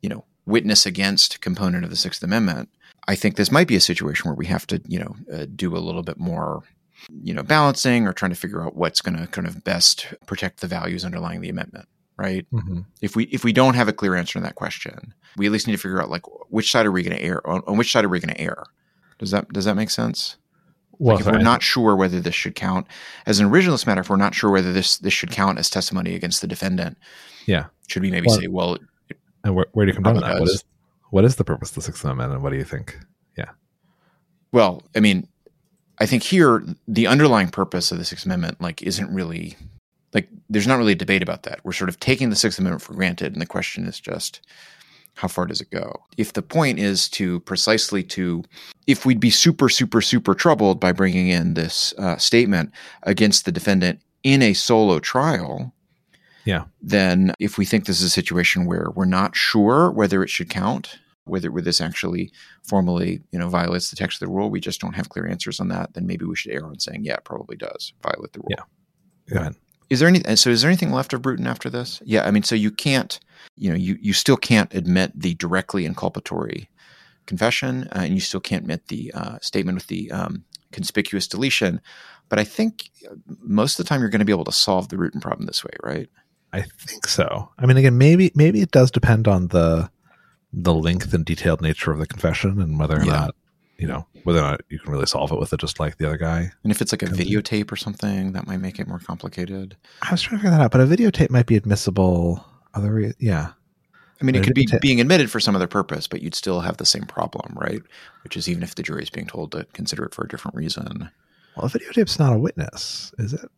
you 0.00 0.08
know 0.08 0.24
witness 0.46 0.86
against 0.86 1.40
component 1.40 1.84
of 1.84 1.90
the 1.90 1.96
Sixth 1.96 2.22
Amendment. 2.22 2.68
I 3.06 3.14
think 3.14 3.36
this 3.36 3.50
might 3.50 3.68
be 3.68 3.76
a 3.76 3.80
situation 3.80 4.28
where 4.28 4.36
we 4.36 4.46
have 4.46 4.66
to 4.68 4.80
you 4.86 4.98
know 4.98 5.16
uh, 5.32 5.46
do 5.54 5.76
a 5.76 5.78
little 5.78 6.02
bit 6.02 6.18
more 6.18 6.62
you 7.22 7.34
know 7.34 7.42
balancing 7.42 8.06
or 8.06 8.12
trying 8.12 8.30
to 8.30 8.36
figure 8.36 8.62
out 8.62 8.76
what's 8.76 9.00
going 9.00 9.18
to 9.18 9.26
kind 9.26 9.46
of 9.46 9.64
best 9.64 10.14
protect 10.26 10.60
the 10.60 10.66
values 10.66 11.04
underlying 11.04 11.40
the 11.40 11.48
amendment 11.48 11.88
right 12.16 12.46
Mm-hmm. 12.52 12.80
if 13.02 13.16
we 13.16 13.24
if 13.24 13.42
we 13.44 13.52
don't 13.52 13.74
have 13.74 13.88
a 13.88 13.92
clear 13.92 14.14
answer 14.14 14.38
to 14.38 14.42
that 14.44 14.54
question 14.54 15.12
we 15.36 15.46
at 15.46 15.52
least 15.52 15.66
need 15.66 15.72
to 15.74 15.78
figure 15.78 16.00
out 16.00 16.10
like 16.10 16.22
which 16.50 16.70
side 16.70 16.86
are 16.86 16.92
we 16.92 17.02
going 17.02 17.16
to 17.16 17.22
err 17.22 17.44
on, 17.48 17.62
on 17.66 17.76
which 17.76 17.90
side 17.92 18.04
are 18.04 18.08
we 18.08 18.20
going 18.20 18.34
to 18.34 18.40
err 18.40 18.62
does 19.18 19.30
that 19.32 19.48
does 19.52 19.64
that 19.64 19.74
make 19.74 19.90
sense 19.90 20.36
Well, 20.98 21.16
like 21.16 21.26
if 21.26 21.32
we're 21.32 21.38
not 21.42 21.62
sure 21.62 21.96
whether 21.96 22.20
this 22.20 22.34
should 22.34 22.54
count 22.54 22.86
as 23.26 23.40
an 23.40 23.48
originalist 23.50 23.86
matter 23.86 24.00
if 24.00 24.08
we're 24.10 24.16
not 24.16 24.34
sure 24.34 24.50
whether 24.50 24.72
this 24.72 24.98
this 24.98 25.12
should 25.12 25.30
count 25.32 25.58
as 25.58 25.68
testimony 25.70 26.14
against 26.14 26.40
the 26.40 26.46
defendant 26.46 26.96
Yeah. 27.46 27.66
should 27.88 28.02
we 28.02 28.10
maybe 28.10 28.26
Well- 28.28 28.38
say 28.40 28.46
well 28.48 28.78
and 29.44 29.54
where, 29.54 29.66
where 29.72 29.84
do 29.84 29.90
you 29.90 29.94
come 29.94 30.04
down 30.04 30.20
that? 30.22 30.40
What 30.40 30.48
is 30.48 30.64
what 31.10 31.24
is 31.24 31.36
the 31.36 31.44
purpose 31.44 31.68
of 31.70 31.74
the 31.76 31.82
Sixth 31.82 32.02
Amendment, 32.02 32.32
and 32.32 32.42
what 32.42 32.50
do 32.50 32.56
you 32.56 32.64
think? 32.64 32.98
Yeah. 33.36 33.50
Well 34.52 34.82
i 34.96 35.00
mean 35.00 35.26
i 35.98 36.06
think 36.06 36.22
here 36.22 36.64
the 36.88 37.06
underlying 37.06 37.48
purpose 37.50 37.92
of 37.92 37.98
the 37.98 38.04
sixth 38.04 38.24
amendment 38.26 38.60
like 38.60 38.82
isn't 38.82 39.12
really 39.14 39.56
like 40.14 40.28
there's 40.48 40.66
not 40.66 40.78
really 40.78 40.92
a 40.92 40.96
debate 40.96 41.22
about 41.22 41.42
that 41.42 41.60
we're 41.64 41.72
sort 41.72 41.88
of 41.88 41.98
taking 42.00 42.30
the 42.30 42.36
sixth 42.36 42.58
amendment 42.58 42.82
for 42.82 42.94
granted 42.94 43.32
and 43.32 43.42
the 43.42 43.46
question 43.46 43.84
is 43.84 44.00
just 44.00 44.40
how 45.14 45.28
far 45.28 45.46
does 45.46 45.60
it 45.60 45.70
go 45.70 45.92
if 46.16 46.32
the 46.32 46.42
point 46.42 46.78
is 46.78 47.08
to 47.08 47.40
precisely 47.40 48.02
to 48.02 48.42
if 48.86 49.04
we'd 49.06 49.20
be 49.20 49.30
super 49.30 49.68
super 49.68 50.00
super 50.00 50.34
troubled 50.34 50.80
by 50.80 50.92
bringing 50.92 51.28
in 51.28 51.54
this 51.54 51.92
uh, 51.98 52.16
statement 52.16 52.70
against 53.04 53.44
the 53.44 53.52
defendant 53.52 54.00
in 54.22 54.40
a 54.42 54.52
solo 54.54 54.98
trial 54.98 55.72
Yeah. 56.44 56.64
then 56.82 57.32
if 57.38 57.58
we 57.58 57.64
think 57.64 57.84
this 57.86 58.00
is 58.00 58.06
a 58.06 58.10
situation 58.10 58.66
where 58.66 58.88
we're 58.94 59.04
not 59.04 59.36
sure 59.36 59.90
whether 59.90 60.22
it 60.22 60.30
should 60.30 60.50
count 60.50 60.98
whether 61.26 61.50
whether 61.50 61.64
this 61.64 61.80
actually 61.80 62.30
formally 62.64 63.22
you 63.32 63.38
know 63.38 63.48
violates 63.48 63.88
the 63.90 63.96
text 63.96 64.20
of 64.20 64.26
the 64.28 64.32
rule 64.34 64.50
we 64.50 64.60
just 64.60 64.80
don't 64.80 64.94
have 64.94 65.08
clear 65.08 65.26
answers 65.26 65.58
on 65.60 65.68
that 65.68 65.94
then 65.94 66.06
maybe 66.06 66.24
we 66.24 66.36
should 66.36 66.52
err 66.52 66.66
on 66.66 66.78
saying 66.78 67.02
yeah 67.04 67.14
it 67.14 67.24
probably 67.24 67.56
does 67.56 67.92
violate 68.02 68.32
the 68.32 68.40
rule 68.40 68.48
Yeah. 68.50 68.64
Go 69.30 69.40
ahead. 69.40 69.54
Is 69.90 70.00
there 70.00 70.08
any 70.08 70.20
so 70.36 70.50
is 70.50 70.62
there 70.62 70.70
anything 70.70 70.92
left 70.92 71.12
of 71.12 71.22
bruton 71.22 71.46
after 71.46 71.68
this 71.70 72.00
yeah 72.04 72.24
i 72.26 72.30
mean 72.30 72.42
so 72.42 72.54
you 72.54 72.70
can't 72.70 73.20
you 73.56 73.68
know 73.70 73.76
you 73.76 73.96
you 74.00 74.12
still 74.12 74.36
can't 74.36 74.72
admit 74.74 75.12
the 75.14 75.34
directly 75.34 75.86
inculpatory 75.86 76.66
confession 77.26 77.88
uh, 77.92 78.00
and 78.00 78.14
you 78.14 78.20
still 78.20 78.40
can't 78.40 78.62
admit 78.62 78.88
the 78.88 79.10
uh, 79.14 79.38
statement 79.40 79.76
with 79.76 79.86
the 79.86 80.10
um, 80.10 80.44
conspicuous 80.72 81.26
deletion 81.26 81.80
but 82.28 82.38
i 82.38 82.44
think 82.44 82.90
uh, 83.10 83.14
most 83.40 83.78
of 83.78 83.84
the 83.84 83.88
time 83.88 84.00
you're 84.00 84.10
going 84.10 84.18
to 84.18 84.24
be 84.24 84.32
able 84.32 84.44
to 84.44 84.52
solve 84.52 84.88
the 84.88 84.96
bruton 84.96 85.20
problem 85.20 85.46
this 85.46 85.64
way 85.64 85.72
right 85.82 86.08
I 86.52 86.62
think 86.78 87.08
so. 87.08 87.50
I 87.58 87.66
mean, 87.66 87.76
again, 87.76 87.98
maybe 87.98 88.30
maybe 88.36 88.60
it 88.60 88.70
does 88.70 88.92
depend 88.92 89.26
on 89.26 89.48
the 89.48 89.90
the 90.52 90.72
length 90.72 91.12
and 91.12 91.24
detailed 91.24 91.60
nature 91.60 91.90
of 91.90 91.98
the 91.98 92.06
confession 92.06 92.60
and 92.60 92.78
whether 92.78 92.96
or 92.96 93.04
Yeah. 93.04 93.12
not 93.12 93.34
you 93.78 93.86
know 93.86 94.06
whether 94.22 94.38
or 94.38 94.42
not 94.42 94.60
you 94.68 94.78
can 94.78 94.92
really 94.92 95.06
solve 95.06 95.32
it 95.32 95.38
with 95.38 95.52
it, 95.52 95.60
just 95.60 95.80
like 95.80 95.98
the 95.98 96.06
other 96.06 96.16
guy. 96.16 96.50
and 96.62 96.70
if 96.72 96.80
it's 96.80 96.92
like 96.92 97.02
a 97.02 97.06
videotape 97.06 97.70
or 97.72 97.76
something 97.76 98.32
that 98.32 98.46
might 98.46 98.58
make 98.60 98.78
it 98.78 98.86
more 98.88 98.98
complicated 99.00 99.76
I 100.02 100.10
was 100.12 100.22
trying 100.22 100.38
to 100.38 100.44
figure 100.44 100.56
that 100.56 100.64
out, 100.64 100.70
but 100.70 100.80
a 100.80 100.86
videotape 100.86 101.30
might 101.30 101.46
be 101.46 101.56
admissible. 101.56 102.44
Other, 102.74 102.92
re- 102.92 103.12
yeah, 103.18 103.52
I 104.20 104.24
mean, 104.24 104.34
it 104.34 104.42
could 104.44 104.54
be 104.54 104.66
videotape- 104.66 104.80
being 104.80 105.00
admitted 105.00 105.30
for 105.30 105.38
some 105.40 105.54
other 105.56 105.66
purpose, 105.66 106.06
but 106.08 106.22
you'd 106.22 106.34
still 106.34 106.60
have 106.60 106.76
the 106.78 106.86
same 106.86 107.04
problem, 107.04 107.52
right? 107.56 107.82
Which 108.24 108.36
is 108.36 108.48
even 108.48 108.62
if 108.62 108.74
the 108.74 108.82
jury 108.82 109.02
is 109.02 109.10
being 109.10 109.26
told 109.26 109.52
to 109.52 109.64
consider 109.74 110.04
it 110.04 110.14
for 110.14 110.24
a 110.24 110.28
different 110.28 110.56
reason. 110.56 111.10
well, 111.56 111.66
a 111.66 111.68
videotape's 111.68 112.18
not 112.18 112.32
a 112.32 112.38
witness, 112.38 113.12
is 113.18 113.32
it? 113.32 113.48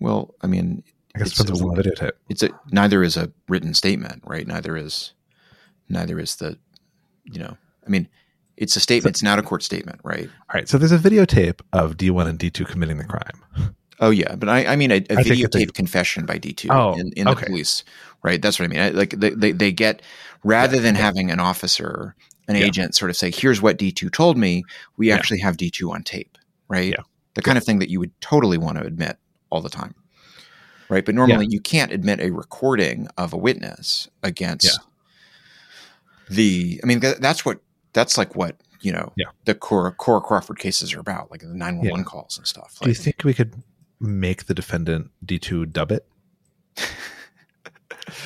Well, 0.00 0.34
I 0.42 0.46
mean, 0.46 0.82
I 1.14 1.18
guess 1.18 1.32
It's 1.32 1.40
it 1.40 1.46
depends 1.48 1.60
a- 1.60 1.64
videotape. 1.82 2.12
it's 2.30 2.42
a 2.42 2.48
neither 2.70 3.02
is 3.02 3.16
a 3.18 3.30
written 3.48 3.74
statement, 3.74 4.22
right? 4.26 4.46
Neither 4.46 4.76
is 4.76 5.12
neither 5.88 6.18
is 6.18 6.36
the, 6.36 6.58
you 7.24 7.38
know, 7.40 7.56
I 7.86 7.90
mean, 7.90 8.08
it's 8.56 8.76
a 8.76 8.80
statement. 8.80 9.16
It's 9.16 9.22
not 9.22 9.38
a 9.38 9.42
court 9.42 9.62
statement, 9.62 10.00
right? 10.04 10.26
All 10.28 10.54
right, 10.54 10.68
so 10.68 10.78
there's 10.78 10.92
a 10.92 10.98
videotape 10.98 11.60
of 11.72 11.96
D1 11.96 12.26
and 12.28 12.38
D2 12.38 12.66
committing 12.68 12.98
the 12.98 13.04
crime. 13.04 13.74
Oh 14.00 14.10
yeah, 14.10 14.34
but 14.34 14.48
I, 14.48 14.66
I 14.66 14.76
mean 14.76 14.90
a, 14.90 14.94
a 14.94 14.96
I 14.96 15.04
it's 15.20 15.30
a- 15.30 15.32
videotape 15.34 15.74
confession 15.74 16.26
by 16.26 16.36
D 16.38 16.52
two 16.52 16.68
Oh, 16.70 16.94
in, 16.98 17.12
in 17.12 17.28
okay. 17.28 17.40
the 17.40 17.46
police, 17.46 17.84
right? 18.22 18.40
That's 18.42 18.58
what 18.58 18.64
I 18.64 18.68
mean. 18.68 18.80
I, 18.80 18.88
like 18.90 19.10
they, 19.10 19.30
they, 19.30 19.52
they 19.52 19.70
get 19.72 20.02
rather 20.42 20.80
than 20.80 20.94
having 20.96 21.30
an 21.30 21.38
officer, 21.38 22.16
an 22.48 22.56
Yeah. 22.56 22.64
agent, 22.64 22.94
sort 22.96 23.10
of 23.10 23.16
say, 23.16 23.30
"Here's 23.30 23.62
what 23.62 23.78
D 23.78 23.92
two 23.92 24.10
told 24.10 24.36
me." 24.36 24.64
We 24.96 25.08
Yeah. 25.08 25.14
actually 25.14 25.38
have 25.40 25.56
D 25.56 25.70
two 25.70 25.92
on 25.92 26.02
tape, 26.02 26.36
right? 26.68 26.90
Yeah. 26.90 27.02
The 27.34 27.42
kind 27.42 27.56
of 27.56 27.64
thing 27.64 27.78
that 27.78 27.90
you 27.90 28.00
would 28.00 28.18
totally 28.20 28.58
want 28.58 28.76
to 28.78 28.84
admit 28.84 29.18
all 29.50 29.60
the 29.60 29.70
time, 29.70 29.94
right? 30.88 31.04
But 31.04 31.14
normally 31.14 31.46
you 31.48 31.60
can't 31.60 31.92
admit 31.92 32.20
a 32.20 32.30
recording 32.30 33.06
of 33.16 33.32
a 33.32 33.36
witness 33.38 34.08
against 34.24 34.80
the. 36.28 36.80
I 36.82 36.86
mean, 36.86 37.00
th- 37.00 37.18
that's 37.18 37.44
what 37.44 37.60
that's 37.92 38.18
like 38.18 38.34
what 38.36 38.56
you 38.80 38.92
know. 38.92 39.12
Yeah. 39.16 39.26
The 39.44 39.54
core 39.54 39.90
core 39.92 40.20
Crawford 40.20 40.58
cases 40.58 40.94
are 40.94 41.00
about, 41.00 41.30
like 41.30 41.40
the 41.40 41.46
nine 41.48 41.78
one 41.78 41.90
one 41.90 42.04
calls 42.04 42.38
and 42.38 42.46
stuff. 42.46 42.78
Do 42.80 42.88
you 42.88 42.94
think 42.94 43.22
we 43.24 43.34
could 43.34 43.62
make 44.00 44.46
the 44.46 44.54
defendant 44.54 45.10
D2 45.24 45.72
dub 45.72 45.92
it 45.92 46.06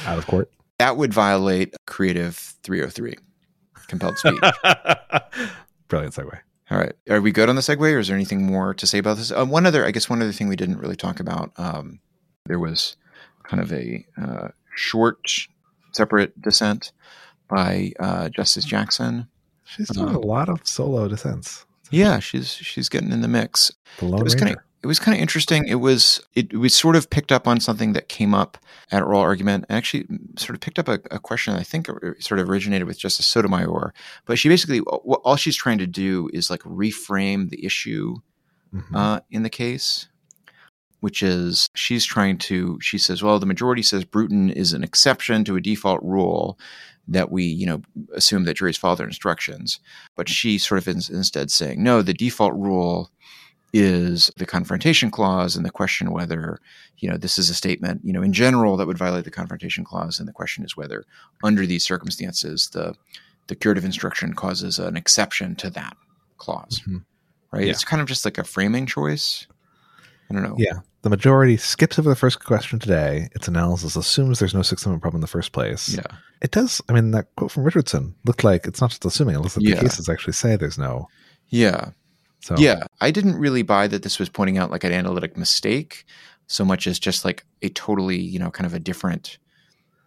out 0.07 0.19
of 0.19 0.27
court? 0.27 0.51
that 0.79 0.97
would 0.97 1.13
violate 1.13 1.75
Creative 1.87 2.37
303, 2.63 3.15
compelled 3.89 4.19
speech. 4.19 4.35
Brilliant 5.89 6.15
segue. 6.15 6.39
All 6.71 6.79
right. 6.79 6.93
Are 7.09 7.21
we 7.21 7.31
good 7.31 7.49
on 7.49 7.57
the 7.57 7.63
segue 7.63 7.81
or 7.81 7.99
is 7.99 8.09
there 8.09 8.17
anything 8.17 8.45
more 8.45 8.75
to 8.75 8.87
say 8.87 8.99
about 8.99 9.17
this? 9.17 9.31
Uh, 9.31 9.45
one 9.45 9.67
other, 9.67 9.87
I 9.87 9.93
guess, 9.93 10.11
one 10.11 10.21
other 10.21 10.33
thing 10.33 10.49
we 10.49 10.57
didn't 10.57 10.79
really 10.79 10.97
talk 10.97 11.21
about. 11.21 11.53
Um, 11.57 12.01
there 12.47 12.59
was 12.59 12.97
kind 13.45 13.63
of 13.63 13.73
a 13.73 14.05
uh, 14.21 14.49
short, 14.75 15.19
separate 15.93 16.41
dissent 16.41 16.93
by 17.49 17.93
uh, 18.01 18.29
Justice 18.31 18.65
Jackson. 18.65 19.29
She's 19.67 19.89
doing 19.89 20.09
Uh-huh. 20.09 20.19
a 20.19 20.21
lot 20.21 20.49
of 20.49 20.67
solo 20.67 21.09
dissents. 21.09 21.67
Yeah, 21.91 22.19
she's 22.19 22.51
she's 22.53 22.89
getting 22.89 23.13
in 23.13 23.21
the 23.21 23.29
mix. 23.29 23.71
The 23.99 24.07
Lone 24.07 24.21
it 24.21 24.25
was 24.25 24.35
Kinda, 24.35 24.57
it 24.83 24.87
was 24.87 24.99
kind 24.99 25.15
of 25.17 25.21
interesting. 25.21 25.67
It 25.69 25.77
was 25.77 26.21
it, 26.35 26.53
it 26.53 26.57
was 26.57 26.75
sort 26.75 26.97
of 26.97 27.11
picked 27.11 27.31
up 27.33 27.47
on 27.47 27.61
something 27.61 27.93
that 27.93 28.09
came 28.09 28.35
up 28.35 28.59
at 28.91 29.03
oral 29.03 29.21
argument. 29.21 29.67
and 29.69 29.77
Actually, 29.77 30.05
mm, 30.05 30.39
sort 30.39 30.55
of 30.57 30.61
picked 30.61 30.79
up 30.79 30.89
a, 30.89 30.95
a 31.11 31.19
question 31.19 31.55
I 31.55 31.63
think 31.63 31.87
sort 32.19 32.41
of 32.41 32.49
originated 32.51 32.87
with 32.87 32.99
Justice 32.99 33.27
Sotomayor. 33.27 33.93
But 34.25 34.39
she 34.39 34.49
basically 34.49 34.81
all 34.81 35.37
she's 35.37 35.57
trying 35.57 35.79
to 35.79 35.87
do 35.87 36.29
is 36.33 36.51
like 36.51 36.61
reframe 36.63 37.51
the 37.51 37.65
issue 37.65 38.17
Mhm. 38.75 38.95
uh, 38.97 39.21
in 39.31 39.43
the 39.45 39.49
case, 39.51 40.09
which 41.01 41.23
is 41.23 41.69
she's 41.75 42.05
trying 42.05 42.37
to. 42.39 42.79
She 42.83 42.99
says, 42.99 43.23
well, 43.23 43.39
the 43.39 43.47
majority 43.47 43.83
says 43.83 44.05
Bruton 44.05 44.51
is 44.51 44.73
an 44.73 44.83
exception 44.83 45.45
to 45.45 45.55
a 45.57 45.61
default 45.61 46.03
rule 46.03 46.59
that 47.09 47.31
we, 47.31 47.45
you 47.45 47.67
know, 47.67 47.83
assume 48.15 48.45
that 48.45 48.57
juries 48.57 48.77
follow 48.77 48.97
their 48.97 49.07
instructions. 49.07 49.79
But 50.17 50.29
she 50.29 50.59
sort 50.59 50.79
of 50.79 50.89
is 50.89 51.09
instead 51.09 51.51
saying, 51.51 51.83
no, 51.83 52.03
the 52.03 52.15
default 52.15 52.55
rule 52.55 53.11
is 53.73 54.31
the 54.37 54.47
confrontation 54.47 55.11
clause 55.11 55.57
and 55.57 55.65
the 55.67 55.71
question 55.71 56.13
whether 56.13 56.59
you 56.99 57.11
know 57.11 57.17
this 57.19 57.37
is 57.37 57.51
a 57.51 57.55
statement 57.55 58.01
you 58.05 58.13
know 58.13 58.23
in 58.23 58.33
general 58.33 58.77
that 58.77 58.87
would 58.87 58.97
violate 58.97 59.25
the 59.25 59.31
confrontation 59.31 59.85
clause 59.85 60.19
and 60.19 60.27
the 60.29 60.33
question 60.33 60.65
is 60.65 60.77
whether 60.77 61.05
under 61.43 61.67
these 61.67 61.85
circumstances 61.85 62.71
the 62.71 62.95
the 63.49 63.57
curative 63.57 63.85
instruction 63.85 64.33
causes 64.33 64.79
an 64.79 64.97
exception 64.97 65.55
to 65.57 65.69
that 65.69 65.97
clause 66.39 66.81
Mhm. 66.89 67.05
right 67.53 67.65
Yeah. 67.65 67.71
it's 67.73 67.85
kind 67.85 68.01
of 68.01 68.09
just 68.09 68.25
like 68.25 68.39
a 68.39 68.45
framing 68.45 68.87
choice 68.87 69.47
i 70.31 70.35
don't 70.35 70.45
know 70.45 70.55
Yeah. 70.57 70.79
The 71.07 71.11
majority 71.11 71.57
skips 71.57 72.01
over 72.01 72.09
the 72.09 72.17
first 72.17 72.45
question 72.45 72.81
today. 72.81 73.29
Its 73.37 73.47
analysis 73.47 73.95
assumes 73.95 74.41
there's 74.41 74.57
no 74.57 74.63
Sixth 74.63 74.85
Amendment 74.85 75.03
problem 75.03 75.19
in 75.19 75.21
the 75.21 75.29
first 75.29 75.53
place. 75.53 75.89
yeah 75.95 76.17
It 76.43 76.51
does. 76.51 76.83
I 76.89 76.95
mean, 76.95 77.13
that 77.13 77.29
quote 77.37 77.53
from 77.53 77.63
Richardson 77.63 78.17
looked 78.25 78.43
like 78.43 78.67
it's 78.67 78.81
not 78.81 78.91
just 78.91 79.05
assuming. 79.05 79.37
It 79.37 79.39
looks 79.39 79.57
like 79.57 79.65
Yeah. 79.65 79.77
the 79.77 79.83
cases 79.83 80.09
actually 80.09 80.33
say 80.33 80.57
there's 80.57 80.79
no. 80.79 81.07
yeah 81.47 81.91
So 82.41 82.57
Yeah, 82.59 82.89
I 83.01 83.13
didn't 83.13 83.37
really 83.37 83.63
buy 83.63 83.87
that 83.87 84.03
this 84.03 84.19
was 84.19 84.29
pointing 84.29 84.59
out 84.59 84.73
like 84.73 84.83
an 84.83 84.91
analytic 84.93 85.37
mistake 85.37 86.07
so 86.49 86.65
much 86.65 86.89
as 86.89 86.99
just 86.99 87.25
like 87.25 87.47
a 87.63 87.69
totally, 87.69 88.19
you 88.19 88.41
know, 88.41 88.51
kind 88.51 88.67
of 88.67 88.75
a 88.75 88.81
different, 88.81 89.39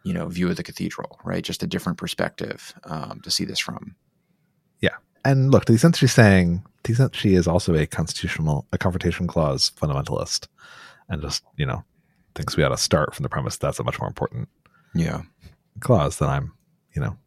you 0.04 0.14
know, 0.14 0.28
view 0.28 0.50
of 0.50 0.58
the 0.58 0.64
cathedral, 0.64 1.18
right? 1.24 1.45
Just 1.45 1.64
a 1.64 1.68
different 1.68 1.97
perspective 1.97 2.74
um, 2.84 3.22
to 3.24 3.32
see 3.32 3.45
this 3.45 3.60
from. 3.60 3.95
Yeah. 4.82 4.97
And 5.24 5.50
look, 5.50 5.64
to 5.64 5.72
the 5.72 5.76
extent 5.78 5.95
she's 5.95 6.12
saying, 6.12 6.62
to 6.84 6.91
the 6.91 6.91
extent 6.91 7.16
she 7.16 7.36
is 7.36 7.47
also 7.47 7.74
a 7.74 7.88
constitutional, 7.88 8.68
a 8.74 8.78
confrontation 8.78 9.28
clause 9.28 9.72
fundamentalist, 9.80 10.50
and 11.10 11.22
just 11.22 11.43
you 11.57 11.66
know 11.66 11.84
thinks 12.36 12.55
we 12.55 12.64
ought 12.64 12.70
to 12.70 12.78
start 12.78 13.14
from 13.16 13.24
the 13.24 13.30
premise 13.30 13.57
that's 13.57 13.80
a 13.80 13.84
much 13.84 13.99
more 13.99 14.07
important 14.07 14.47
Yeah. 14.95 15.24
clause, 15.82 16.20
then 16.20 16.30
I'm, 16.30 16.53
you 16.95 17.01
know, 17.01 17.18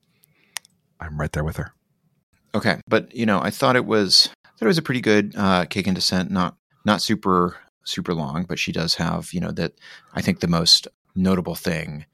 I'm 1.00 1.18
right 1.18 1.32
there 1.32 1.44
with 1.44 1.56
her. 1.56 1.72
Okay, 2.54 2.80
but 2.86 3.14
you 3.14 3.26
know, 3.26 3.40
I 3.40 3.50
thought 3.50 3.76
it 3.76 3.84
was 3.86 4.30
I 4.44 4.48
thought 4.50 4.66
it 4.66 4.66
was 4.66 4.78
a 4.78 4.82
pretty 4.82 5.00
good 5.00 5.34
uh, 5.36 5.64
kick 5.66 5.86
in 5.86 5.94
dissent. 5.94 6.30
Not 6.30 6.56
not 6.84 7.02
super 7.02 7.56
super 7.84 8.14
long, 8.14 8.44
but 8.44 8.58
she 8.58 8.70
does 8.72 8.94
have 8.94 9.32
you 9.32 9.40
know 9.40 9.50
that 9.52 9.72
I 10.14 10.22
think 10.22 10.40
the 10.40 10.48
most 10.48 10.86
notable 11.14 11.54
thing 11.56 12.06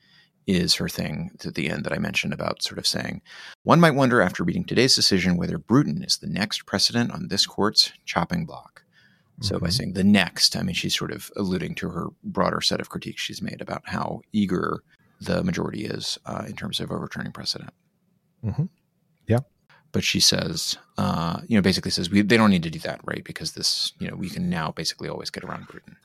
is 0.47 0.77
her 0.77 0.89
thing 0.89 1.31
at 1.45 1.55
the 1.55 1.69
end 1.69 1.85
that 1.85 1.93
I 1.93 1.99
mentioned 1.99 2.33
about 2.33 2.63
sort 2.63 2.79
of 2.79 2.87
saying, 2.87 3.21
one 3.65 3.81
might 3.81 3.91
wonder 3.95 4.23
after 4.23 4.43
reading 4.43 4.65
today's 4.65 4.97
decision 4.97 5.37
whether 5.37 5.59
Bruton 5.59 6.03
is 6.03 6.17
the 6.17 6.27
next 6.27 6.65
precedent 6.65 7.13
on 7.13 7.29
this 7.29 7.45
court's 7.45 7.93
chopping 8.07 8.47
block. 8.47 8.83
So 9.41 9.59
by 9.61 9.69
Mhm. 9.69 9.73
saying 9.73 9.93
the 9.93 10.05
next, 10.05 10.57
I 10.57 10.63
mean 10.63 10.75
she's 10.75 10.97
sort 10.97 11.13
of 11.13 11.31
alluding 11.37 11.75
to 11.77 11.91
her 11.91 12.07
broader 12.25 12.61
set 12.61 12.81
of 12.81 12.89
critiques 12.91 13.23
she's 13.23 13.41
made 13.41 13.61
about 13.61 13.83
how 13.87 14.21
eager 14.33 14.83
the 15.21 15.43
majority 15.45 15.85
is 15.85 16.19
uh, 16.27 16.45
in 16.47 16.55
terms 16.57 16.81
of 16.81 16.91
overturning 16.91 17.33
precedent. 17.33 17.71
Mhm. 18.45 18.69
Yeah. 19.27 19.41
But 19.93 20.05
she 20.05 20.21
says, 20.21 20.77
uh, 20.97 21.41
you 21.47 21.57
know, 21.57 21.63
basically 21.63 21.91
says 21.91 22.11
we 22.11 22.23
they 22.23 22.37
don't 22.37 22.51
need 22.51 22.63
to 22.65 22.71
do 22.71 22.79
that, 22.81 23.01
right? 23.05 23.23
Because 23.25 23.53
this, 23.53 23.93
you 23.99 24.09
know, 24.09 24.17
we 24.17 24.29
can 24.29 24.49
now 24.51 24.71
basically 24.73 25.09
always 25.09 25.31
get 25.31 25.45
around 25.45 25.67
Bruton. 25.69 25.97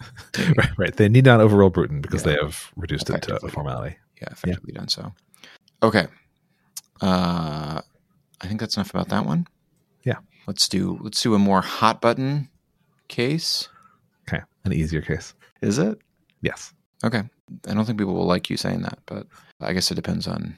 right, 0.56 0.70
right. 0.78 0.96
They 0.96 1.08
need 1.08 1.24
not 1.24 1.40
overrule 1.40 1.70
Bruton 1.70 2.00
because 2.00 2.24
Yeah. 2.26 2.32
they 2.32 2.38
have 2.42 2.72
reduced 2.76 3.08
it 3.10 3.22
to 3.22 3.36
a 3.44 3.48
formality. 3.48 3.96
Yeah, 4.20 4.28
effectively 4.32 4.72
done 4.72 4.88
so. 4.88 5.14
Okay. 5.82 6.06
Uh, 7.00 7.80
I 8.40 8.46
think 8.46 8.60
that's 8.60 8.76
enough 8.76 8.90
about 8.90 9.08
that 9.08 9.24
one. 9.26 9.46
Yeah. 10.04 10.18
Let's 10.46 10.68
do 10.68 10.98
let's 11.02 11.20
do 11.22 11.34
a 11.34 11.38
more 11.38 11.60
hot 11.62 12.00
button 12.00 12.48
case. 13.12 13.68
Okay, 14.28 14.42
an 14.64 14.72
easier 14.72 15.02
case. 15.02 15.34
Is 15.60 15.78
it? 15.78 15.98
Yes. 16.40 16.72
Okay. 17.04 17.22
I 17.68 17.74
don't 17.74 17.84
think 17.84 17.98
people 17.98 18.14
will 18.14 18.26
like 18.26 18.48
you 18.50 18.56
saying 18.56 18.82
that, 18.82 18.98
but 19.06 19.26
I 19.60 19.72
guess 19.72 19.90
it 19.90 19.94
depends 19.94 20.26
on 20.26 20.56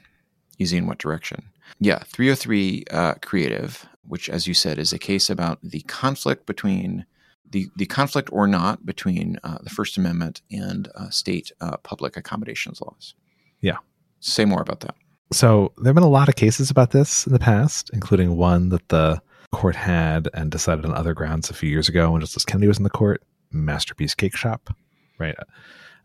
easy 0.57 0.77
in 0.77 0.87
what 0.87 0.97
direction. 0.97 1.43
Yeah, 1.79 1.99
303 2.05 2.85
uh, 2.91 3.13
Creative, 3.21 3.85
which, 4.07 4.29
as 4.29 4.47
you 4.47 4.53
said, 4.53 4.79
is 4.79 4.93
a 4.93 4.99
case 4.99 5.29
about 5.29 5.59
the 5.61 5.81
conflict 5.81 6.45
between 6.45 7.05
the, 7.49 7.67
the 7.75 7.85
conflict 7.85 8.29
or 8.31 8.47
not 8.47 8.85
between 8.85 9.37
uh, 9.43 9.57
the 9.61 9.69
First 9.69 9.97
Amendment 9.97 10.41
and 10.51 10.89
uh, 10.95 11.09
state 11.09 11.51
uh, 11.61 11.77
public 11.77 12.17
accommodations 12.17 12.81
laws. 12.81 13.13
Yeah. 13.61 13.77
Say 14.19 14.45
more 14.45 14.61
about 14.61 14.79
that. 14.81 14.95
So 15.31 15.73
there 15.77 15.89
have 15.89 15.95
been 15.95 16.03
a 16.03 16.09
lot 16.09 16.29
of 16.29 16.35
cases 16.35 16.69
about 16.69 16.91
this 16.91 17.25
in 17.27 17.33
the 17.33 17.39
past, 17.39 17.89
including 17.93 18.37
one 18.37 18.69
that 18.69 18.87
the 18.89 19.21
court 19.51 19.75
had 19.75 20.29
and 20.33 20.51
decided 20.51 20.85
on 20.85 20.93
other 20.93 21.13
grounds 21.13 21.49
a 21.49 21.53
few 21.53 21.69
years 21.69 21.89
ago 21.89 22.11
when 22.11 22.21
Justice 22.21 22.45
Kennedy 22.45 22.67
was 22.67 22.77
in 22.77 22.83
the 22.83 22.89
court, 22.89 23.23
Masterpiece 23.51 24.15
Cakeshop, 24.15 24.73
right? 25.19 25.35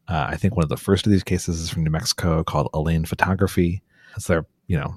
Uh, 0.09 0.27
I 0.29 0.37
think 0.37 0.57
one 0.57 0.65
of 0.65 0.69
the 0.69 0.77
first 0.77 1.07
of 1.07 1.13
these 1.13 1.23
cases 1.23 1.61
is 1.61 1.71
from 1.71 1.85
New 1.85 1.91
Mexico 1.91 2.43
called 2.43 2.69
Elane 2.75 3.07
Photography. 3.07 3.83
It's 4.17 4.27
their, 4.27 4.45
you 4.67 4.77
know, 4.77 4.95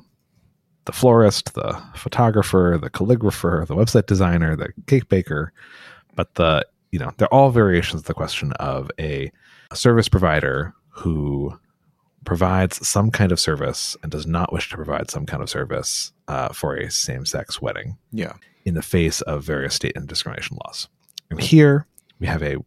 the 0.86 0.92
florist, 0.92 1.54
the 1.54 1.82
photographer, 1.96 2.78
the 2.82 2.90
calligrapher, 2.90 3.66
the 3.68 3.76
website 3.76 4.06
designer, 4.06 4.56
the 4.56 4.70
cake 4.88 5.08
baker, 5.10 5.54
but 6.16 6.34
the, 6.36 6.66
you 6.92 7.00
know, 7.00 7.12
they're 7.18 7.34
all 7.34 7.52
variations 7.52 8.02
of 8.02 8.08
the 8.08 8.14
question 8.14 8.52
of 8.54 8.92
a, 9.00 9.32
a 9.72 9.76
service 9.76 10.10
provider 10.10 10.74
who 10.90 11.58
provides 12.26 12.86
some 12.88 13.12
kind 13.12 13.32
of 13.32 13.40
service 13.40 13.96
and 14.04 14.12
does 14.12 14.26
not 14.26 14.52
wish 14.54 14.70
to 14.70 14.76
provide 14.76 15.10
some 15.12 15.26
kind 15.26 15.42
of 15.44 15.50
service 15.50 16.12
uh, 16.28 16.50
for 16.50 16.76
a 16.76 16.90
same 16.92 17.26
sex 17.26 17.62
wedding 17.62 17.98
Yeah. 18.12 18.34
in 18.66 18.74
the 18.76 18.82
face 18.82 19.22
of 19.22 19.44
various 19.44 19.76
state 19.76 19.94
and 19.96 20.08
discrimination 20.08 20.58
laws. 20.66 20.88
And 21.30 21.42
here 21.42 21.86
we 22.20 22.28
have 22.28 22.42
a, 22.44 22.58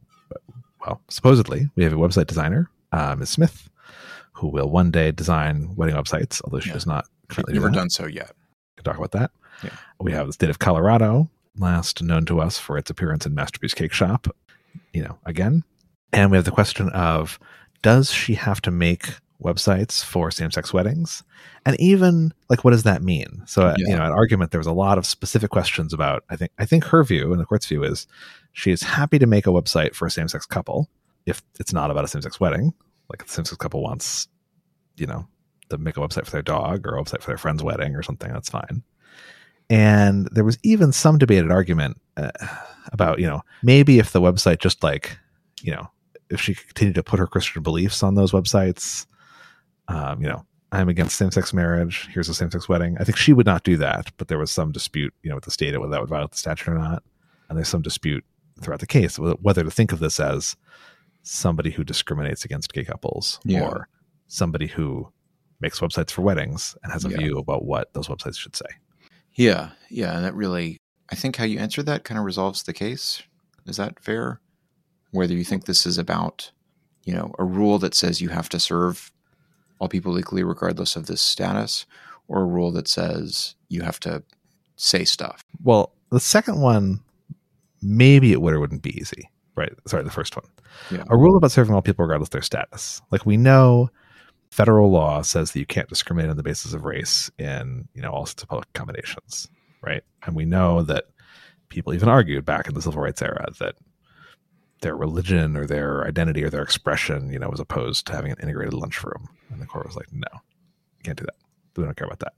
well, 0.81 1.01
supposedly, 1.09 1.71
we 1.77 1.85
have 1.85 1.93
a 1.93 1.97
website 1.97 2.27
designer, 2.27 2.71
uh, 2.93 3.15
Ms. 3.17 3.31
Smith, 3.31 3.71
who 4.33 4.49
will 4.49 4.69
one 4.69 4.91
day 4.91 5.11
design 5.13 5.75
wedding 5.77 5.97
websites, 5.97 6.41
although 6.45 6.61
she 6.61 6.69
Yeah. 6.69 6.75
does 6.75 6.87
not 6.87 7.07
currently 7.29 7.55
do 7.55 7.61
never 7.61 7.71
that. 7.71 7.77
done 7.79 7.91
so 7.91 8.07
yet. 8.07 8.33
We 8.77 8.83
can 8.83 8.85
talk 8.85 8.99
about 8.99 9.13
that. 9.13 9.31
Yeah. 9.63 9.71
We 10.01 10.13
have 10.13 10.27
the 10.27 10.33
state 10.33 10.51
of 10.51 10.59
Colorado, 10.59 11.31
last 11.59 12.03
known 12.03 12.27
to 12.27 12.41
us 12.41 12.59
for 12.59 12.77
its 12.77 12.91
appearance 12.91 13.25
in 13.25 13.35
Masterpiece 13.35 13.73
Cakeshop, 13.75 14.31
you 14.93 15.03
know, 15.03 15.19
again. 15.25 15.65
And 16.13 16.31
we 16.31 16.37
have 16.37 16.45
the 16.45 16.51
question 16.51 16.91
of 16.91 17.39
does 17.83 18.11
she 18.11 18.35
have 18.35 18.61
to 18.63 18.71
make 18.71 19.15
websites 19.43 20.03
for 20.03 20.31
same 20.31 20.51
sex 20.51 20.73
weddings? 20.73 21.23
And 21.65 21.79
even 21.81 22.33
like, 22.49 22.65
what 22.65 22.71
does 22.71 22.85
that 22.85 23.03
mean? 23.03 23.43
So, 23.47 23.63
uh, 23.69 23.75
you 23.77 23.95
know, 23.95 24.05
an 24.05 24.13
argument, 24.13 24.51
there 24.51 24.61
was 24.61 24.67
a 24.67 24.73
lot 24.73 24.99
of 24.99 25.07
specific 25.07 25.51
questions 25.51 25.93
about, 25.93 26.25
I 26.31 26.37
think, 26.37 26.53
I 26.59 26.65
think 26.67 26.85
her 26.85 27.03
view 27.05 27.33
and 27.33 27.41
the 27.41 27.45
court's 27.45 27.67
view 27.67 27.83
is 27.85 28.07
she 28.53 28.71
is 28.71 28.83
happy 28.83 29.19
to 29.19 29.27
make 29.27 29.47
a 29.47 29.51
website 29.51 29.95
for 29.95 30.07
a 30.07 30.11
same 30.11 30.29
sex 30.29 30.47
couple 30.47 30.89
if 31.27 31.43
it's 31.61 31.73
not 31.73 31.91
about 31.91 32.05
a 32.05 32.09
same 32.09 32.23
sex 32.23 32.41
wedding. 32.41 32.73
Like, 33.09 33.25
the 33.25 33.33
same 33.33 33.45
sex 33.45 33.57
couple 33.57 33.83
wants, 33.83 34.29
you 34.97 35.07
know, 35.07 35.27
to 35.69 35.79
make 35.79 35.97
a 35.97 36.01
website 36.01 36.25
for 36.25 36.31
their 36.33 36.43
dog 36.43 36.87
or 36.87 36.97
a 36.97 37.03
website 37.03 37.21
for 37.21 37.31
their 37.31 37.39
friend's 37.39 37.63
wedding 37.63 37.95
or 37.95 38.03
something, 38.03 38.33
that's 38.33 38.51
fine. 38.51 38.83
And 39.69 40.29
there 40.31 40.45
was 40.45 40.59
even 40.63 40.93
some 40.93 41.19
debated 41.19 41.51
argument 41.51 42.01
uh, 42.17 42.31
about, 42.93 43.19
you 43.19 43.27
know, 43.27 43.43
maybe 43.63 43.99
if 43.99 44.13
the 44.13 44.21
website 44.21 44.61
just 44.61 44.83
like, 44.85 45.19
you 45.61 45.73
know, 45.73 45.91
if 46.31 46.41
she 46.41 46.55
continued 46.55 46.95
to 46.95 47.03
put 47.03 47.19
her 47.19 47.27
Christian 47.27 47.63
beliefs 47.63 48.03
on 48.03 48.15
those 48.15 48.33
websites, 48.33 49.07
um, 49.89 50.21
you 50.23 50.29
know, 50.29 50.45
I'm 50.73 50.89
against 50.89 51.17
same 51.17 51.31
sex 51.31 51.53
marriage. 51.53 52.09
Here's 52.13 52.29
a 52.29 52.35
same 52.35 52.51
sex 52.51 52.69
wedding. 52.69 52.97
I 52.99 53.05
think 53.05 53.17
she 53.17 53.33
would 53.33 53.47
not 53.47 53.63
do 53.63 53.77
that, 53.79 54.11
but 54.17 54.29
there 54.29 54.39
was 54.39 54.51
some 54.51 54.73
dispute, 54.73 55.15
you 55.23 55.31
know, 55.31 55.37
with 55.37 55.45
the 55.45 55.51
state 55.51 55.79
whether 55.79 55.91
that 55.93 56.01
would 56.01 56.11
violate 56.11 56.33
the 56.33 56.37
statute 56.39 56.69
or 56.71 56.75
not. 56.79 57.03
And 57.49 57.57
there's 57.57 57.69
some 57.69 57.83
dispute 57.83 58.25
throughout 58.61 58.81
the 58.81 58.87
case 58.87 59.19
whether 59.19 59.63
to 59.63 59.71
think 59.71 59.93
of 59.93 59.99
this 60.01 60.19
as 60.19 60.57
somebody 61.23 61.71
who 61.71 61.85
discriminates 61.85 62.45
against 62.45 62.73
gay 62.73 62.85
couples 62.85 63.39
Yeah. 63.45 63.63
or 63.63 63.89
somebody 64.29 64.67
who 64.67 65.13
makes 65.61 65.79
websites 65.81 66.11
for 66.11 66.23
weddings 66.23 66.77
and 66.83 66.93
has 66.93 67.05
a 67.05 67.11
Yeah. 67.11 67.19
view 67.19 67.39
about 67.39 67.65
what 67.65 67.93
those 67.95 68.09
websites 68.09 68.39
should 68.39 68.57
say. 68.57 68.67
Yeah. 69.35 69.71
Yeah. 69.91 70.15
And 70.17 70.25
that 70.25 70.35
really, 70.35 70.79
I 71.11 71.15
think 71.15 71.37
how 71.37 71.45
you 71.45 71.59
answer 71.59 71.83
that 71.85 72.05
kind 72.05 72.19
of 72.19 72.25
resolves 72.25 72.63
the 72.63 72.73
case. 72.73 73.23
Is 73.67 73.77
that 73.77 74.01
fair? 74.03 74.41
Whether 75.11 75.35
you 75.35 75.45
think 75.45 75.65
this 75.67 75.87
is 75.87 75.99
about, 75.99 76.51
you 77.05 77.13
know, 77.15 77.35
a 77.39 77.45
rule 77.45 77.79
that 77.79 77.95
says 77.95 78.21
you 78.21 78.31
have 78.31 78.49
to 78.51 78.59
serve 78.61 79.13
all 79.79 79.89
people 79.89 80.19
equally 80.19 80.43
regardless 80.43 80.97
of 80.97 81.07
this 81.07 81.21
status, 81.21 81.87
or 82.29 82.43
a 82.43 82.47
rule 82.47 82.73
that 82.73 82.89
says 82.89 83.55
you 83.69 83.83
have 83.83 84.01
to 84.01 84.23
say 84.77 85.05
stuff. 85.05 85.45
Well, 85.63 85.93
the 86.11 86.21
second 86.21 86.61
one, 86.61 87.01
maybe 87.83 88.33
it 88.33 88.41
would 88.41 88.55
or 88.55 88.61
wouldn't 88.61 88.83
be 88.83 88.99
easy. 88.99 89.31
Right. 89.55 89.73
Sorry, 89.87 90.03
the 90.05 90.11
first 90.11 90.37
one. 90.37 90.45
Yeah. 90.91 91.05
A 91.09 91.17
rule 91.17 91.37
about 91.37 91.51
serving 91.51 91.75
all 91.75 91.81
people 91.83 92.05
regardless 92.05 92.29
of 92.29 92.33
their 92.33 92.43
status. 92.43 93.01
Like 93.11 93.25
we 93.25 93.39
know 93.39 93.91
federal 94.51 94.91
law 94.91 95.23
says 95.23 95.53
that 95.53 95.59
you 95.59 95.67
can't 95.67 95.89
discriminate 95.89 96.31
on 96.31 96.37
the 96.37 96.43
basis 96.43 96.75
of 96.75 96.85
race 96.85 97.31
in, 97.39 97.89
you 97.95 98.03
know, 98.03 98.11
all 98.11 98.27
sorts 98.27 98.43
of 98.43 98.49
public 98.49 98.69
accommodations. 98.75 99.49
Right. 99.83 100.03
And 100.27 100.37
we 100.37 100.45
know 100.45 100.83
that 100.83 101.05
people 101.69 101.95
even 101.95 102.09
argued 102.09 102.45
back 102.45 102.69
in 102.69 102.75
the 102.75 102.83
civil 102.83 103.01
rights 103.01 103.23
era 103.23 103.47
that 103.61 103.77
their 104.87 104.97
religion 104.97 105.57
or 105.57 105.67
their 105.67 106.07
identity 106.07 106.45
or 106.45 106.49
their 106.49 106.63
expression, 106.63 107.29
you 107.33 107.41
know, 107.41 107.51
as 107.53 107.59
opposed 107.59 108.07
to 108.07 108.13
having 108.13 108.31
an 108.31 108.39
integrated 108.41 108.73
lunchroom. 108.73 109.29
And 109.51 109.61
the 109.61 109.67
court 109.67 109.85
was 109.85 109.97
like, 109.97 110.07
no, 110.13 110.29
you 110.33 111.03
can't 111.03 111.19
do 111.19 111.25
that. 111.25 111.35
We 111.77 111.83
don't 111.83 111.97
care 111.97 112.07
about 112.07 112.21
that. 112.21 112.35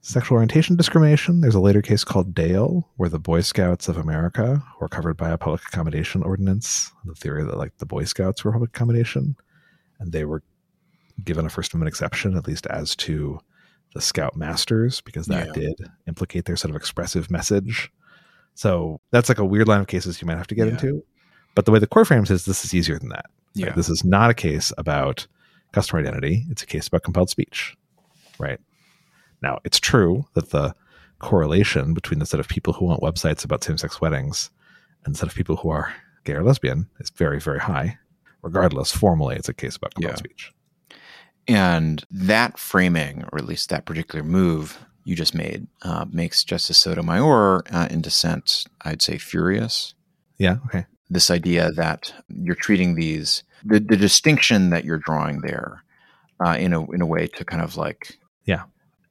Sexual 0.00 0.36
orientation 0.36 0.74
discrimination. 0.74 1.42
There's 1.42 1.54
a 1.54 1.60
later 1.60 1.82
case 1.82 2.02
called 2.02 2.34
Dale, 2.34 2.88
where 2.96 3.10
the 3.10 3.18
Boy 3.18 3.42
Scouts 3.42 3.88
of 3.88 3.98
America 3.98 4.64
were 4.80 4.88
covered 4.88 5.18
by 5.18 5.28
a 5.28 5.36
public 5.36 5.60
accommodation 5.66 6.22
ordinance. 6.22 6.90
The 7.04 7.14
theory 7.14 7.44
that 7.44 7.58
like 7.58 7.76
the 7.76 7.84
Boy 7.86 8.04
Scouts 8.04 8.42
were 8.42 8.52
public 8.52 8.70
accommodation, 8.70 9.36
and 10.00 10.12
they 10.12 10.24
were 10.24 10.42
given 11.22 11.44
a 11.44 11.50
First 11.50 11.74
Amendment 11.74 11.92
exception, 11.92 12.38
at 12.38 12.48
least 12.48 12.66
as 12.68 12.96
to 12.96 13.38
the 13.94 14.00
Scout 14.00 14.34
Masters, 14.34 15.02
because 15.02 15.26
that 15.26 15.48
Yeah. 15.48 15.52
did 15.52 15.74
implicate 16.08 16.46
their 16.46 16.56
sort 16.56 16.70
of 16.70 16.76
expressive 16.76 17.30
message. 17.30 17.92
So 18.54 18.98
that's 19.10 19.28
like 19.28 19.38
a 19.38 19.44
weird 19.44 19.68
line 19.68 19.80
of 19.82 19.88
cases 19.88 20.22
you 20.22 20.26
might 20.26 20.38
have 20.38 20.46
to 20.46 20.54
get 20.54 20.66
Yeah. 20.68 20.72
into. 20.72 21.04
But 21.54 21.64
the 21.66 21.70
way 21.72 21.78
the 21.78 21.86
court 21.86 22.06
frames 22.06 22.30
is 22.30 22.44
this 22.44 22.64
is 22.64 22.72
easier 22.74 22.98
than 22.98 23.10
that. 23.10 23.26
right? 23.60 23.74
This 23.76 23.88
is 23.88 24.04
not 24.04 24.30
a 24.30 24.34
case 24.34 24.72
about 24.78 25.26
customer 25.72 26.00
identity. 26.00 26.44
It's 26.50 26.62
a 26.62 26.66
case 26.66 26.88
about 26.88 27.02
compelled 27.02 27.30
speech. 27.30 27.76
Right. 28.38 28.58
Now, 29.42 29.58
it's 29.64 29.78
true 29.80 30.26
that 30.34 30.50
the 30.50 30.74
correlation 31.18 31.94
between 31.94 32.18
the 32.18 32.26
set 32.26 32.40
of 32.40 32.48
people 32.48 32.72
who 32.72 32.84
want 32.86 33.00
websites 33.02 33.44
about 33.44 33.62
same 33.64 33.78
sex 33.78 34.00
weddings 34.00 34.50
and 35.04 35.14
the 35.14 35.18
set 35.18 35.28
of 35.28 35.34
people 35.34 35.56
who 35.56 35.68
are 35.70 35.92
gay 36.24 36.34
or 36.34 36.42
lesbian 36.42 36.88
is 37.00 37.10
very, 37.10 37.40
very 37.40 37.58
high. 37.60 37.98
Regardless, 38.42 38.90
formally, 38.92 39.36
it's 39.36 39.48
a 39.48 39.54
case 39.54 39.76
about 39.76 39.94
compelled 39.94 40.14
Yeah. 40.14 40.18
speech. 40.18 40.52
And 41.48 42.04
that 42.10 42.58
framing, 42.58 43.24
or 43.32 43.38
at 43.38 43.46
least 43.46 43.68
that 43.70 43.84
particular 43.84 44.24
move 44.24 44.78
you 45.04 45.16
just 45.16 45.34
made, 45.34 45.66
uh, 45.82 46.04
makes 46.10 46.44
Justice 46.44 46.78
Sotomayor 46.78 47.64
uh, 47.72 47.88
in 47.90 48.00
dissent, 48.00 48.64
I'd 48.82 49.02
say, 49.02 49.18
furious. 49.18 49.94
Yeah. 50.38 50.56
Okay. 50.66 50.86
This 51.10 51.30
idea 51.30 51.70
that 51.72 52.12
you're 52.28 52.54
treating 52.54 52.94
these, 52.94 53.42
the, 53.64 53.80
the 53.80 53.96
distinction 53.96 54.70
that 54.70 54.84
you're 54.84 54.98
drawing 54.98 55.40
there 55.42 55.82
uh, 56.44 56.56
in, 56.58 56.72
a, 56.72 56.90
in 56.92 57.00
a 57.02 57.06
way 57.06 57.26
to 57.26 57.44
kind 57.44 57.62
of 57.62 57.76
like, 57.76 58.18
Yeah. 58.44 58.62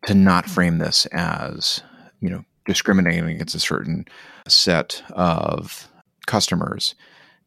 to 0.08 0.14
not 0.14 0.46
frame 0.50 0.80
this 0.80 1.06
as, 1.08 1.82
you 2.20 2.30
know, 2.30 2.44
discriminating 2.66 3.26
against 3.30 3.56
a 3.56 3.60
certain 3.60 4.06
set 4.48 5.04
of 5.12 5.88
customers 6.28 6.96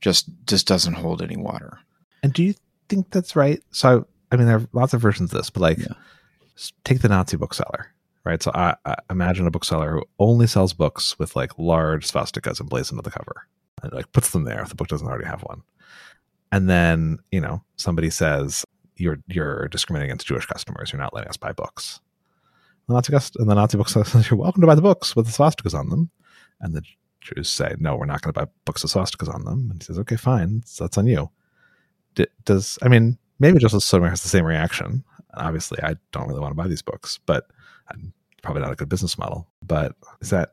just 0.00 0.28
just 0.46 0.66
doesn't 0.66 0.94
hold 0.94 1.22
any 1.22 1.36
water. 1.36 1.78
And 2.22 2.32
do 2.32 2.42
you 2.42 2.54
think 2.88 3.10
that's 3.10 3.34
right? 3.36 3.62
So, 3.70 4.06
I 4.30 4.36
mean, 4.36 4.46
there 4.46 4.56
are 4.58 4.68
lots 4.72 4.92
of 4.92 5.00
versions 5.00 5.32
of 5.32 5.38
this, 5.38 5.50
but 5.50 5.62
like, 5.62 5.78
Yeah. 5.78 5.94
take 6.84 7.00
the 7.00 7.08
Nazi 7.08 7.36
bookseller, 7.36 7.86
right? 8.24 8.42
So, 8.42 8.50
I, 8.54 8.76
I 8.84 8.96
imagine 9.10 9.46
a 9.46 9.50
bookseller 9.50 9.92
who 9.92 10.02
only 10.18 10.46
sells 10.46 10.72
books 10.72 11.18
with 11.18 11.34
like 11.36 11.58
large 11.58 12.06
swastikas 12.10 12.60
emblazoned 12.60 12.98
on 12.98 13.04
the 13.04 13.10
cover 13.10 13.46
and 13.84 13.92
like 13.92 14.12
puts 14.12 14.30
them 14.30 14.44
there 14.44 14.62
if 14.62 14.68
the 14.68 14.74
book 14.74 14.88
doesn't 14.88 15.06
already 15.06 15.26
have 15.26 15.42
one. 15.42 15.62
And 16.52 16.68
then, 16.68 17.18
you 17.30 17.40
know, 17.40 17.62
somebody 17.76 18.10
says, 18.10 18.64
you're 18.96 19.18
you're 19.26 19.68
discriminating 19.68 20.10
against 20.10 20.26
Jewish 20.26 20.46
customers. 20.46 20.92
You're 20.92 21.02
not 21.02 21.14
letting 21.14 21.28
us 21.28 21.36
buy 21.36 21.52
books. 21.52 22.00
The 22.86 22.94
Nazi 22.94 23.12
cust- 23.12 23.36
and 23.36 23.48
the 23.48 23.54
Nazi 23.54 23.76
book 23.76 23.88
says 23.88 24.14
you're 24.30 24.38
welcome 24.38 24.60
to 24.60 24.66
buy 24.66 24.74
the 24.74 24.82
books 24.82 25.16
with 25.16 25.26
the 25.26 25.32
swastikas 25.32 25.74
on 25.74 25.88
them, 25.88 26.10
and 26.60 26.74
the 26.74 26.82
Jews 27.20 27.48
say 27.48 27.74
no, 27.78 27.96
we're 27.96 28.06
not 28.06 28.22
going 28.22 28.32
to 28.32 28.40
buy 28.40 28.50
books 28.64 28.82
with 28.82 28.92
swastikas 28.92 29.32
on 29.32 29.44
them. 29.44 29.70
And 29.70 29.82
he 29.82 29.86
says, 29.86 29.98
okay, 30.00 30.16
fine, 30.16 30.62
so 30.66 30.84
that's 30.84 30.98
on 30.98 31.06
you. 31.06 31.30
D- 32.14 32.26
does 32.44 32.78
I 32.82 32.88
mean 32.88 33.18
maybe 33.38 33.58
Justice 33.58 33.84
Sotomayor 33.84 34.10
has 34.10 34.22
the 34.22 34.28
same 34.28 34.44
reaction? 34.44 35.04
Obviously, 35.34 35.82
I 35.82 35.96
don't 36.12 36.28
really 36.28 36.40
want 36.40 36.52
to 36.52 36.62
buy 36.62 36.68
these 36.68 36.82
books, 36.82 37.18
but 37.26 37.48
I'm 37.88 38.12
probably 38.42 38.62
not 38.62 38.72
a 38.72 38.76
good 38.76 38.88
business 38.88 39.18
model. 39.18 39.48
But 39.62 39.96
is 40.20 40.30
that 40.30 40.52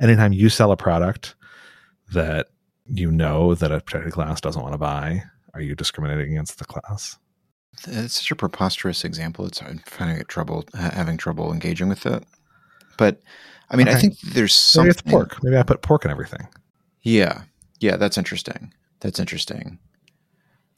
anytime 0.00 0.32
you 0.32 0.48
sell 0.48 0.70
a 0.70 0.76
product 0.76 1.34
that 2.12 2.48
you 2.86 3.10
know 3.10 3.54
that 3.54 3.72
a 3.72 3.80
protected 3.80 4.12
class 4.12 4.40
doesn't 4.40 4.62
want 4.62 4.74
to 4.74 4.78
buy, 4.78 5.22
are 5.54 5.60
you 5.60 5.74
discriminating 5.74 6.32
against 6.32 6.58
the 6.58 6.64
class? 6.64 7.18
It's 7.86 8.14
such 8.14 8.30
a 8.30 8.36
preposterous 8.36 9.04
example. 9.04 9.46
It's 9.46 9.62
I'm 9.62 9.82
finding 9.86 10.18
it 10.18 10.28
trouble 10.28 10.64
having 10.74 11.16
trouble 11.16 11.52
engaging 11.52 11.88
with 11.88 12.04
it. 12.06 12.24
But 12.98 13.20
I 13.70 13.76
mean, 13.76 13.88
I 13.88 13.94
think 13.94 14.18
there's 14.20 14.34
Maybe 14.76 14.90
something. 14.90 14.90
it's 14.90 15.02
pork. 15.02 15.42
Maybe 15.42 15.56
I 15.56 15.62
put 15.62 15.80
pork 15.82 16.04
in 16.04 16.10
everything. 16.10 16.46
Yeah, 17.02 17.42
yeah, 17.80 17.96
that's 17.96 18.18
interesting. 18.18 18.72
That's 19.00 19.18
interesting. 19.18 19.78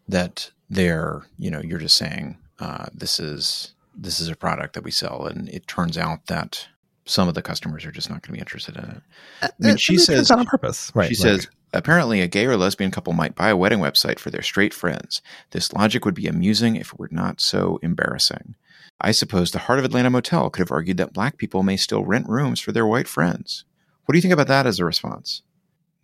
That 0.09 0.51
they're, 0.71 1.23
you 1.39 1.51
know, 1.51 1.61
you're 1.61 1.79
just 1.79 1.97
saying 1.97 2.39
uh, 2.61 2.87
this 2.95 3.19
is 3.19 3.75
this 3.97 4.21
is 4.21 4.29
a 4.29 4.37
product 4.37 4.75
that 4.75 4.85
we 4.85 4.91
sell, 4.91 5.27
and 5.27 5.49
it 5.49 5.67
turns 5.67 5.99
out 5.99 6.27
that 6.27 6.67
some 7.07 7.29
of 7.29 7.35
the 7.35 7.43
customers 7.43 7.85
are 7.85 7.93
just 7.93 8.09
not 8.09 8.23
going 8.23 8.29
to 8.29 8.33
be 8.35 8.39
interested 8.39 8.77
in 8.77 8.85
it. 8.85 9.03
I 9.43 9.51
mean, 9.59 9.77
she 9.77 9.95
it's 9.95 10.07
says 10.07 10.31
on 10.31 10.47
purpose, 10.47 10.93
right? 10.95 11.09
She 11.15 11.23
like- 11.23 11.41
says 11.43 11.49
apparently 11.75 12.21
a 12.21 12.29
gay 12.29 12.47
or 12.47 12.57
lesbian 12.57 12.91
couple 12.91 13.13
might 13.13 13.35
buy 13.35 13.49
a 13.51 13.57
wedding 13.57 13.81
website 13.81 14.19
for 14.19 14.31
their 14.31 14.43
straight 14.43 14.73
friends. 14.75 15.21
This 15.51 15.73
logic 15.73 16.05
would 16.05 16.15
be 16.15 16.27
amusing 16.27 16.77
if 16.77 16.93
it 16.93 16.99
were 16.99 17.09
not 17.11 17.41
so 17.41 17.79
embarrassing. 17.83 18.55
I 19.01 19.11
suppose 19.11 19.51
the 19.51 19.59
Heart 19.61 19.81
of 19.81 19.85
Atlanta 19.85 20.09
Motel 20.11 20.51
could 20.51 20.61
have 20.61 20.71
argued 20.73 20.97
that 20.99 21.13
black 21.13 21.37
people 21.37 21.63
may 21.63 21.77
still 21.77 22.05
rent 22.05 22.29
rooms 22.29 22.61
for 22.61 22.73
their 22.73 22.87
white 22.87 23.09
friends. 23.09 23.65
What 24.05 24.13
do 24.13 24.19
you 24.19 24.23
think 24.23 24.33
about 24.35 24.47
that 24.49 24.67
as 24.67 24.79
a 24.79 24.85
response? 24.85 25.43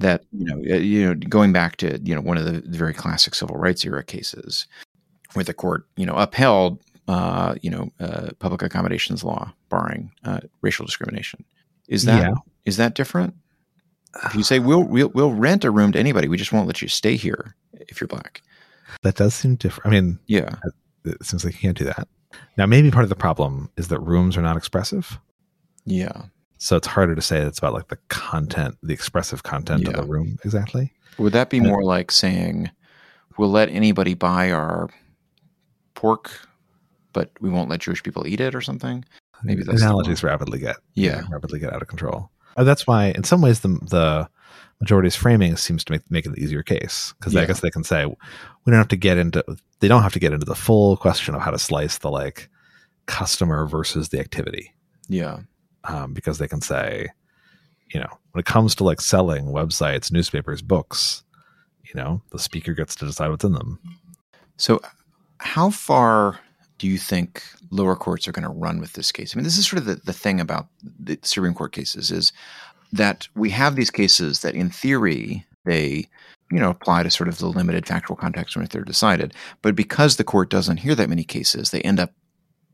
That 0.01 0.25
you 0.33 0.45
know, 0.45 0.57
uh, 0.75 0.79
you 0.79 1.07
know, 1.07 1.15
going 1.15 1.53
back 1.53 1.77
to 1.77 2.01
you 2.03 2.15
know 2.15 2.21
one 2.23 2.39
of 2.39 2.45
the 2.47 2.63
very 2.67 2.95
classic 2.95 3.35
civil 3.35 3.57
rights 3.57 3.85
era 3.85 4.03
cases, 4.03 4.67
where 5.35 5.45
the 5.45 5.55
court 5.55 5.87
you 5.97 6.07
know 6.07 6.15
upheld 6.15 6.81
uh, 7.07 7.55
you 7.63 7.71
know 7.71 7.91
uh, 8.01 8.31
public 8.39 8.63
accommodations 8.63 9.23
law 9.23 9.53
barring 9.69 10.11
uh, 10.25 10.41
racial 10.63 10.87
discrimination. 10.87 11.45
Is 11.89 12.05
that 12.07 12.33
is 12.65 12.79
Yeah. 12.79 12.85
that 12.87 12.95
different? 12.95 13.35
If 14.25 14.35
you 14.35 14.43
say 14.43 14.59
we'll, 14.59 14.83
we'll 14.83 15.09
we'll 15.11 15.33
rent 15.33 15.65
a 15.65 15.71
room 15.71 15.93
to 15.93 15.99
anybody, 15.99 16.27
we 16.29 16.37
just 16.37 16.53
won't 16.53 16.67
let 16.67 16.83
you 16.83 16.89
stay 16.89 17.17
here 17.17 17.55
if 17.73 18.01
you're 18.01 18.09
black. 18.09 18.43
that 19.03 19.15
does 19.15 19.35
seem 19.35 19.55
different. 19.57 19.87
I 19.87 19.91
mean, 20.01 20.19
Yeah, 20.27 20.57
uh, 20.67 20.71
it 21.05 21.25
seems 21.25 21.45
like 21.45 21.55
you 21.55 21.61
can't 21.61 21.79
do 21.79 21.85
that. 21.85 22.09
Now, 22.57 22.67
maybe 22.67 22.91
part 22.91 23.05
of 23.05 23.09
the 23.09 23.17
problem 23.17 23.71
is 23.77 23.89
that 23.89 24.01
rooms 24.01 24.37
are 24.37 24.43
not 24.43 24.57
expressive. 24.57 25.19
yeah. 25.85 26.23
So 26.63 26.77
it's 26.77 26.87
harder 26.87 27.15
to 27.15 27.23
say 27.23 27.39
it's 27.41 27.59
about 27.59 27.73
like 27.73 27.89
the 27.89 27.97
content, 28.09 28.77
the 28.83 28.93
expressive 28.93 29.43
content 29.45 29.89
of 29.89 29.95
the 29.95 30.03
room 30.03 30.39
exactly. 30.45 30.93
Would 31.17 31.33
that 31.33 31.49
be 31.49 31.57
Yeah. 31.57 31.63
more 31.69 31.83
like 31.83 32.11
saying 32.13 32.71
we'll 33.39 33.51
let 33.51 33.71
anybody 33.71 34.13
buy 34.13 34.51
our 34.53 34.91
pork, 35.95 36.31
but 37.15 37.31
we 37.41 37.49
won't 37.49 37.71
let 37.71 37.81
Jewish 37.81 38.03
people 38.03 38.27
eat 38.27 38.41
it 38.41 38.55
or 38.55 38.61
something? 38.61 39.05
Maybe 39.43 39.63
that's 39.63 39.81
analogies 39.81 40.23
rapidly 40.23 40.59
get 40.59 40.77
Yeah. 40.95 41.23
rapidly 41.31 41.61
get 41.61 41.73
out 41.73 41.81
of 41.81 41.89
control. 41.89 42.31
Uh, 42.57 42.65
that's 42.65 42.87
why, 42.87 43.07
in 43.07 43.25
some 43.25 43.41
ways, 43.41 43.61
the 43.61 43.69
the 43.69 44.29
majority's 44.81 45.17
framing 45.17 45.57
seems 45.57 45.85
to 45.85 45.93
make 45.93 46.11
make 46.11 46.27
it 46.27 46.31
an 46.31 46.39
easier 46.39 46.63
case 46.63 47.15
because 47.19 47.37
I 47.37 47.45
guess 47.45 47.61
they 47.61 47.71
can 47.71 47.85
say 47.85 48.07
we 48.07 48.71
don't 48.71 48.79
have 48.79 48.89
to 48.89 48.97
get 48.97 49.19
into 49.19 49.45
they 49.81 49.89
don't 49.89 50.03
have 50.03 50.13
to 50.15 50.19
get 50.19 50.33
into 50.33 50.47
the 50.47 50.55
full 50.55 50.97
question 50.97 51.35
of 51.35 51.43
how 51.43 51.51
to 51.51 51.59
slice 51.59 51.99
the 51.99 52.11
like 52.11 52.49
customer 53.07 53.67
versus 53.67 54.09
the 54.09 54.21
activity. 54.21 54.75
Yeah, 55.09 55.41
um, 55.85 56.15
because 56.15 56.39
they 56.39 56.49
can 56.49 56.61
say, 56.61 57.09
you 57.93 58.01
know, 58.01 58.19
when 58.33 58.41
it 58.41 58.47
comes 58.47 58.75
to 58.77 58.85
like 58.85 59.01
selling 59.01 59.47
websites, 59.47 60.13
newspapers, 60.13 60.63
books, 60.63 61.25
you 61.85 62.01
know, 62.01 62.23
the 62.31 62.39
speaker 62.39 62.75
gets 62.75 62.95
to 62.97 63.07
decide 63.07 63.29
what's 63.29 63.45
in 63.45 63.53
them. 63.53 63.79
So, 64.57 64.81
how 65.39 65.71
far 65.71 66.39
do 66.81 66.89
you 66.89 66.97
think 66.97 67.45
lower 67.71 67.95
courts 67.95 68.27
are 68.27 68.33
going 68.33 68.43
to 68.43 68.49
run 68.49 68.81
with 68.81 68.95
this 68.95 69.13
case? 69.13 69.35
I 69.35 69.37
mean, 69.37 69.45
this 69.45 69.59
is 69.59 69.69
sort 69.69 69.81
of 69.81 69.85
the, 69.85 69.97
the 69.97 70.15
thing 70.15 70.41
about 70.41 70.67
the 70.99 71.19
Supreme 71.23 71.53
Court 71.53 71.73
cases 71.73 72.11
is 72.11 72.33
that 72.91 73.29
we 73.37 73.51
have 73.51 73.77
these 73.77 73.91
cases 73.91 74.41
that, 74.41 74.55
in 74.55 74.71
theory, 74.71 75.45
they 75.67 76.09
you 76.51 76.59
know 76.59 76.71
apply 76.71 77.03
to 77.03 77.11
sort 77.11 77.29
of 77.29 77.37
the 77.37 77.47
limited 77.47 77.87
factual 77.87 78.17
context 78.17 78.57
when 78.57 78.67
they're 78.71 78.83
decided, 78.83 79.35
but 79.61 79.77
because 79.77 80.17
the 80.17 80.25
court 80.25 80.49
doesn't 80.49 80.79
hear 80.79 80.95
that 80.95 81.11
many 81.11 81.23
cases, 81.23 81.71
they 81.71 81.83
end 81.83 82.01
up 82.01 82.13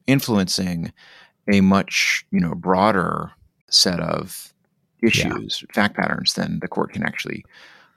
influencing 0.06 0.92
a 1.52 1.60
much 1.60 2.24
you 2.30 2.40
know 2.40 2.54
broader 2.54 3.32
set 3.68 3.98
of 3.98 4.54
issues, 5.02 5.64
fact 5.74 5.96
patterns 5.96 6.34
than 6.34 6.60
the 6.60 6.68
court 6.68 6.92
can 6.92 7.02
actually 7.02 7.44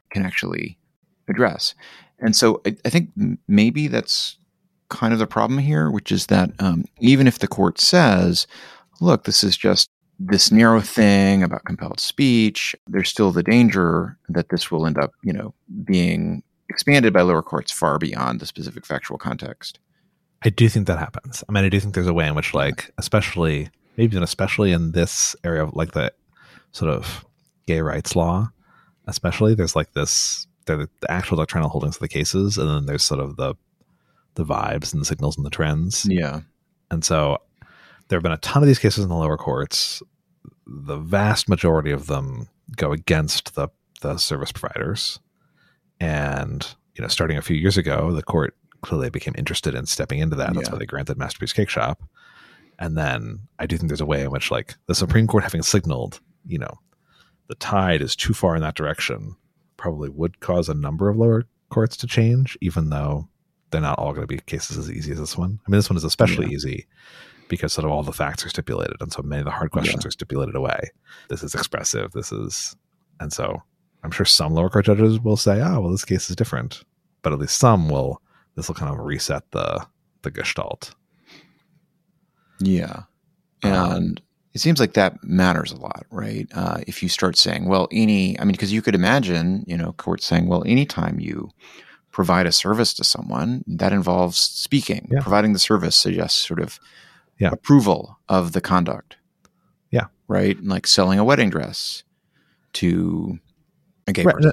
can 0.10 0.26
actually 0.26 0.76
address. 1.28 1.76
And 2.18 2.36
so 2.36 2.62
I, 2.66 2.76
I 2.84 2.90
think 2.90 3.12
maybe 3.48 3.88
that's 3.88 4.39
kind 4.90 5.14
of 5.14 5.20
the 5.20 5.28
problem 5.28 5.60
here, 5.60 5.90
which 5.90 6.12
is 6.12 6.28
that 6.28 6.52
um, 6.60 6.86
even 7.00 7.28
if 7.28 7.40
the 7.40 7.48
court 7.48 7.80
says, 7.80 8.48
look, 9.00 9.24
this 9.24 9.44
is 9.44 9.56
just 9.56 9.90
this 10.20 10.52
narrow 10.52 10.82
thing 10.82 11.44
about 11.44 11.64
compelled 11.64 12.00
speech, 12.00 12.76
there's 12.88 13.10
still 13.10 13.32
the 13.32 13.44
danger 13.44 14.18
that 14.28 14.50
this 14.50 14.70
will 14.70 14.86
end 14.86 14.98
up, 14.98 15.12
you 15.24 15.32
know, 15.32 15.54
being 15.86 16.44
expanded 16.68 17.14
by 17.14 17.22
lower 17.22 17.42
courts 17.42 17.72
far 17.72 17.98
beyond 17.98 18.40
the 18.40 18.46
specific 18.46 18.86
factual 18.86 19.18
context. 19.18 19.80
I 20.44 20.50
do 20.50 20.70
think 20.70 20.88
that 20.88 21.00
happens. 21.00 21.44
I 21.48 21.52
mean, 21.52 21.64
I 21.64 21.70
do 21.70 21.80
think 21.80 21.96
there's 21.96 22.08
a 22.08 22.14
way 22.14 22.28
in 22.28 22.36
which, 22.36 22.54
like, 22.54 22.92
especially 22.98 23.70
maybe 23.98 24.14
even 24.14 24.24
especially 24.24 24.72
in 24.72 24.94
this 24.94 25.36
area 25.44 25.64
of 25.64 25.76
like 25.76 25.92
the 25.92 26.14
sort 26.72 26.92
of 26.92 27.26
gay 27.68 27.82
rights 27.82 28.16
law, 28.16 28.50
especially 29.08 29.54
there's 29.56 29.76
like 29.76 29.94
this 29.94 30.48
the 30.66 30.88
actual 31.10 31.36
doctrinal 31.38 31.70
holdings 31.70 31.96
of 31.96 32.02
the 32.02 32.08
cases, 32.08 32.58
and 32.58 32.70
then 32.70 32.86
there's 32.86 33.04
sort 33.04 33.20
of 33.20 33.36
the 33.36 33.56
the 34.40 34.46
vibes 34.46 34.92
and 34.94 35.02
the 35.02 35.06
signals 35.06 35.38
and 35.38 35.46
the 35.46 35.50
trends. 35.52 36.06
Yeah. 36.10 36.42
And 36.90 37.04
so 37.06 37.38
there 38.08 38.18
have 38.18 38.24
been 38.24 38.32
a 38.32 38.38
ton 38.38 38.64
of 38.64 38.68
these 38.68 38.80
cases 38.80 39.04
in 39.04 39.10
the 39.10 39.16
lower 39.16 39.38
courts. 39.38 40.02
The 40.66 40.98
vast 40.98 41.48
majority 41.48 41.92
of 41.92 42.08
them 42.08 42.50
go 42.76 42.92
against 42.92 43.56
the 43.56 43.70
the 44.02 44.18
service 44.18 44.52
providers. 44.54 45.20
And, 46.00 46.66
you 46.96 47.02
know, 47.02 47.10
starting 47.10 47.38
a 47.38 47.42
few 47.42 47.58
years 47.58 47.78
ago, 47.78 48.14
the 48.14 48.24
court 48.24 48.56
clearly 48.82 49.10
became 49.10 49.36
interested 49.38 49.76
in 49.76 49.86
stepping 49.86 50.20
into 50.20 50.38
that. 50.38 50.54
That's 50.54 50.68
Yeah. 50.70 50.74
why 50.74 50.80
they 50.80 50.86
granted 50.86 51.18
Masterpiece 51.18 51.52
Cakeshop. 51.52 51.98
And 52.80 52.98
then 52.98 53.42
I 53.60 53.66
do 53.66 53.78
think 53.78 53.90
there's 53.90 54.00
a 54.00 54.06
way 54.06 54.22
in 54.22 54.32
which, 54.32 54.52
like, 54.52 54.76
the 54.88 54.96
Supreme 54.96 55.28
Court 55.28 55.44
having 55.44 55.64
signaled, 55.64 56.22
you 56.46 56.58
know, 56.58 56.80
the 57.50 57.56
tide 57.56 58.02
is 58.02 58.16
too 58.16 58.34
far 58.34 58.56
in 58.56 58.62
that 58.62 58.76
direction, 58.76 59.36
probably 59.76 60.08
would 60.08 60.40
cause 60.40 60.70
a 60.70 60.74
number 60.74 61.10
of 61.10 61.18
lower 61.18 61.44
courts 61.70 61.98
to 61.98 62.08
change, 62.08 62.58
even 62.62 62.90
though 62.90 63.28
they're 63.72 63.82
not 63.82 64.00
all 64.00 64.12
going 64.14 64.24
to 64.24 64.28
be 64.28 64.40
cases 64.40 64.78
as 64.78 64.92
easy 64.92 65.12
as 65.12 65.20
this 65.20 65.38
one. 65.38 65.60
I 65.66 65.70
mean, 65.72 65.78
this 65.78 65.90
one 65.90 65.98
is 65.98 66.04
especially 66.04 66.48
Yeah. 66.48 66.54
easy 66.56 66.88
because 67.48 67.74
sort 67.74 67.86
of 67.86 67.92
all 67.92 68.04
the 68.04 68.12
facts 68.14 68.46
are 68.46 68.50
stipulated, 68.50 68.96
and 69.02 69.12
so 69.12 69.22
many 69.24 69.40
of 69.40 69.46
the 69.46 69.52
hard 69.52 69.72
questions 69.72 70.06
are 70.06 70.12
stipulated 70.12 70.56
away. 70.56 70.80
This 71.30 71.44
is 71.44 71.56
expressive. 71.56 72.12
This 72.12 72.32
is, 72.32 72.76
and 73.20 73.32
so 73.34 73.62
I'm 74.04 74.12
sure 74.12 74.26
some 74.26 74.54
lower 74.54 74.70
court 74.70 74.86
judges 74.86 75.20
will 75.20 75.38
say, 75.38 75.62
"Oh, 75.62 75.82
well, 75.82 75.92
this 75.92 76.06
case 76.06 76.30
is 76.30 76.36
different," 76.36 76.84
but 77.22 77.34
at 77.34 77.40
least 77.40 77.58
some 77.58 77.90
will. 77.90 78.22
This 78.56 78.68
will 78.68 78.76
kind 78.76 78.92
of 78.94 79.00
reset 79.06 79.44
the 79.52 79.86
the 80.22 80.32
gestalt. 80.32 80.94
Yeah. 82.60 83.04
Um, 83.64 83.72
And 83.74 84.22
it 84.54 84.60
seems 84.60 84.80
like 84.80 84.94
that 84.94 85.24
matters 85.24 85.72
a 85.72 85.78
lot, 85.78 86.06
right? 86.12 86.48
Uh, 86.54 86.80
if 86.88 87.02
you 87.04 87.10
start 87.10 87.38
saying, 87.38 87.66
well, 87.66 87.88
any, 87.92 88.40
I 88.40 88.44
mean, 88.44 88.52
because 88.54 88.74
you 88.74 88.82
could 88.82 88.96
imagine, 88.96 89.64
you 89.68 89.78
know, 89.78 89.94
courts 89.94 90.26
saying, 90.26 90.48
well, 90.48 90.64
anytime 90.66 91.20
you 91.20 91.50
provide 92.20 92.46
a 92.46 92.52
service 92.52 92.94
to 92.94 93.02
someone, 93.02 93.64
that 93.66 93.94
involves 93.94 94.38
speaking. 94.38 95.08
Yeah. 95.10 95.22
Providing 95.22 95.54
the 95.54 95.60
service 95.60 95.96
suggests 95.96 96.46
sort 96.46 96.60
of 96.60 96.78
Yeah. 97.38 97.48
approval 97.54 98.20
of 98.28 98.52
the 98.52 98.60
conduct. 98.60 99.16
Yeah. 99.90 100.08
Right? 100.28 100.58
And 100.58 100.68
like 100.68 100.86
selling 100.86 101.18
a 101.18 101.24
wedding 101.24 101.50
dress 101.50 102.04
to 102.74 103.40
a 104.06 104.12
gay 104.12 104.24
Right. 104.24 104.36
person. 104.36 104.52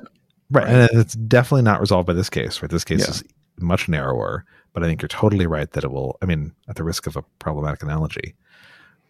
Right. 0.48 0.68
And 0.68 0.88
it's 0.92 1.14
definitely 1.14 1.62
not 1.62 1.80
resolved 1.80 2.06
by 2.06 2.12
this 2.12 2.30
case, 2.30 2.62
right? 2.62 2.70
This 2.70 2.84
case 2.84 3.00
Yeah. 3.00 3.10
is 3.10 3.24
much 3.58 3.88
narrower, 3.88 4.44
but 4.72 4.84
I 4.84 4.86
think 4.86 5.02
you're 5.02 5.08
totally 5.08 5.48
right 5.48 5.68
that 5.72 5.82
it 5.82 5.90
will, 5.90 6.18
I 6.22 6.26
mean, 6.26 6.52
at 6.68 6.76
the 6.76 6.84
risk 6.84 7.08
of 7.08 7.16
a 7.16 7.22
problematic 7.40 7.82
analogy, 7.82 8.36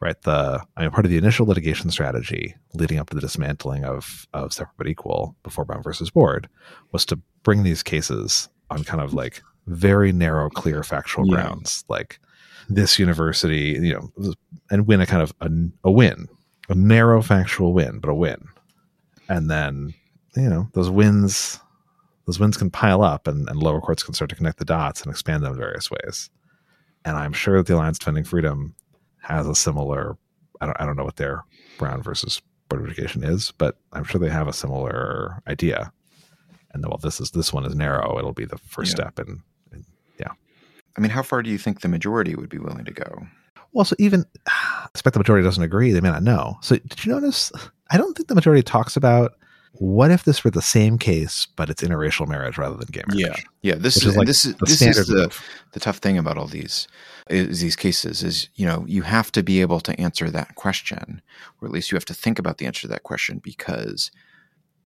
right? 0.01 0.21
The, 0.23 0.61
I 0.77 0.83
mean, 0.83 0.91
part 0.91 1.05
of 1.07 1.11
the 1.11 1.17
initial 1.19 1.47
litigation 1.47 1.91
strategy 1.91 2.55
leading 2.75 2.99
up 2.99 3.09
to 3.11 3.15
the 3.15 3.21
dismantling 3.21 3.85
of, 3.85 4.27
of 4.35 4.53
separate 4.53 4.77
but 4.77 4.87
equal 4.89 5.35
before 5.43 5.65
Brown 5.65 5.83
versus 5.83 6.11
Board 6.11 6.49
was 6.93 7.05
to 7.07 7.19
bring 7.43 7.63
these 7.63 7.83
cases 7.83 8.49
on 8.71 8.85
kind 8.85 9.03
of 9.03 9.15
like 9.15 9.43
very 9.67 10.13
narrow, 10.13 10.49
clear 10.51 10.83
factual 10.83 11.27
Yeah. 11.27 11.35
grounds, 11.35 11.85
like 11.89 12.19
this 12.69 12.99
university, 12.99 13.79
you 13.81 13.93
know, 13.95 14.35
and 14.71 14.87
win 14.87 15.01
a 15.01 15.07
kind 15.07 15.23
of 15.23 15.33
a, 15.41 15.51
a 15.85 15.91
win, 15.91 16.29
a 16.69 16.75
narrow 16.75 17.23
factual 17.23 17.73
win, 17.73 17.99
but 18.01 18.11
a 18.11 18.15
win. 18.15 18.45
And 19.29 19.51
then, 19.51 19.95
you 20.37 20.49
know, 20.49 20.69
those 20.75 20.91
wins, 20.91 21.59
those 22.27 22.39
wins 22.39 22.57
can 22.57 22.71
pile 22.71 23.03
up 23.03 23.27
and, 23.27 23.49
and 23.49 23.59
lower 23.61 23.81
courts 23.81 24.03
can 24.03 24.15
start 24.15 24.31
to 24.31 24.37
connect 24.37 24.59
the 24.59 24.65
dots 24.65 25.03
and 25.03 25.11
expand 25.11 25.43
them 25.45 25.53
in 25.53 25.59
various 25.59 25.91
ways. 25.91 26.29
and 27.05 27.17
I'm 27.17 27.33
sure 27.33 27.57
that 27.59 27.67
the 27.67 27.75
Alliance 27.77 27.99
Defending 28.01 28.25
Freedom 28.25 28.75
has 29.27 29.47
a 29.47 29.55
similar. 29.55 30.17
I 30.61 30.67
don't 30.67 30.81
I 30.81 30.87
don't 30.87 30.97
know 30.97 31.05
what 31.05 31.17
their 31.17 31.45
Brown 31.79 32.03
versus 32.03 32.41
Board 32.69 32.83
of 32.83 32.89
Education 32.91 33.23
is, 33.25 33.53
but 33.59 33.77
I'm 33.93 34.05
sure 34.05 34.19
they 34.21 34.31
have 34.31 34.49
a 34.49 34.53
similar 34.53 35.43
idea. 35.47 35.93
And 36.73 36.85
well, 36.87 36.99
this 37.03 37.21
is 37.21 37.31
this 37.31 37.53
one 37.53 37.65
is 37.65 37.75
narrow. 37.75 38.19
It'll 38.19 38.33
be 38.33 38.45
the 38.45 38.59
first 38.59 38.91
Yeah. 38.93 39.05
step, 39.09 39.19
and, 39.19 39.41
and 39.73 39.85
I 40.99 41.03
mean, 41.03 41.11
how 41.11 41.23
far 41.23 41.43
do 41.43 41.51
you 41.51 41.59
think 41.59 41.81
the 41.83 41.89
majority 41.89 42.35
would 42.35 42.49
be 42.49 42.59
willing 42.59 42.85
to 42.87 42.91
go? 42.93 43.27
well, 43.73 43.85
so 43.85 43.95
even 43.99 44.25
I 44.47 44.87
expect 44.91 45.13
the 45.13 45.21
majority 45.21 45.45
doesn't 45.45 45.63
agree. 45.63 45.93
They 45.93 46.01
may 46.01 46.09
not 46.11 46.23
know. 46.23 46.57
So 46.63 46.77
did 46.77 47.05
you 47.05 47.13
notice? 47.13 47.53
I 47.91 47.99
don't 47.99 48.17
think 48.17 48.29
the 48.29 48.35
majority 48.35 48.63
talks 48.63 48.97
about 48.97 49.33
what 49.79 50.11
if 50.11 50.25
this 50.25 50.45
were 50.45 50.51
the 50.51 50.63
same 50.63 50.99
case, 50.99 51.47
but 51.57 51.71
it's 51.71 51.83
interracial 51.83 52.27
marriage 52.29 52.59
rather 52.59 52.77
than 52.77 52.89
gay 52.91 53.03
marriage. 53.09 53.25
yeah. 53.63 53.73
yeah. 53.73 53.75
This 53.77 53.97
is, 53.97 54.05
is 54.07 54.17
like 54.17 54.27
this 54.27 54.45
is 54.45 54.55
the 54.57 54.67
this 54.67 54.83
is 54.83 55.07
the 55.07 55.15
move. 55.15 55.43
the 55.73 55.81
tough 55.81 55.99
thing 55.99 56.19
about 56.19 56.39
all 56.39 56.47
these 56.47 56.89
is 57.29 57.61
these 57.61 57.77
cases 57.77 58.23
is 58.23 58.49
you 58.55 58.67
know 58.67 58.85
you 58.89 59.03
have 59.03 59.31
to 59.33 59.43
be 59.43 59.61
able 59.61 59.81
to 59.81 59.99
answer 60.01 60.31
that 60.31 60.55
question, 60.55 61.21
or 61.61 61.69
at 61.69 61.73
least 61.73 61.91
you 61.91 61.97
have 61.97 62.05
to 62.07 62.15
think 62.15 62.39
about 62.39 62.59
the 62.59 62.67
answer 62.67 62.83
to 62.83 62.89
that 62.89 63.03
question 63.03 63.39
because 63.43 64.11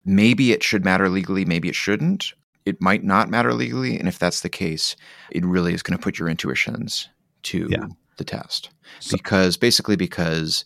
maybe 0.04 0.52
it 0.52 0.62
should 0.62 0.84
matter 0.84 1.08
legally, 1.08 1.44
maybe 1.44 1.68
it 1.68 1.74
shouldn't. 1.74 2.32
It 2.64 2.80
might 2.80 3.02
not 3.02 3.30
matter 3.30 3.54
legally, 3.54 3.98
and 3.98 4.08
if 4.08 4.18
that's 4.18 4.40
the 4.40 4.48
case, 4.48 4.94
it 5.30 5.44
really 5.44 5.72
is 5.74 5.82
going 5.82 5.96
to 5.98 6.02
put 6.02 6.18
your 6.18 6.28
intuitions 6.28 7.08
to 7.44 7.66
Yeah. 7.70 7.86
the 8.18 8.24
test 8.24 8.70
So- 9.00 9.16
because 9.16 9.56
basically 9.56 9.96
because 9.96 10.64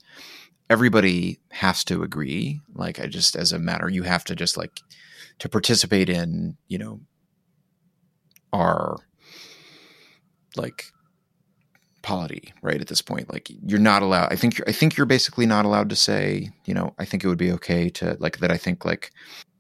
everybody 0.71 1.39
has 1.51 1.85
to 1.85 2.03
agree. 2.03 2.61
Like 2.75 3.01
i 3.01 3.07
just 3.07 3.37
as 3.37 3.53
a 3.53 3.59
matter 3.59 3.89
you 3.89 4.03
have 4.03 4.25
to 4.25 4.37
just 4.37 4.57
like 4.57 4.81
to 5.39 5.49
participate 5.49 6.09
in 6.09 6.57
you 6.69 6.79
know 6.79 7.01
our 8.53 8.99
like 10.57 10.85
polity 12.03 12.53
right 12.63 12.81
at 12.81 12.89
this 12.89 13.03
point. 13.03 13.33
Like 13.33 13.49
you're 13.65 13.79
not 13.79 14.03
allowed 14.03 14.33
i 14.33 14.37
think 14.37 14.59
you're 14.59 14.69
i 14.69 14.73
think 14.73 14.97
you're 14.97 15.07
basically 15.07 15.47
not 15.47 15.65
allowed 15.65 15.89
to 15.91 15.97
say 15.97 16.51
you 16.65 16.75
know 16.75 16.95
i 16.99 17.05
think 17.05 17.25
it 17.25 17.29
would 17.29 17.39
be 17.39 17.53
okay 17.53 17.89
to 17.91 18.17
like 18.21 18.39
that 18.39 18.51
i 18.51 18.57
think 18.57 18.85
like 18.85 19.13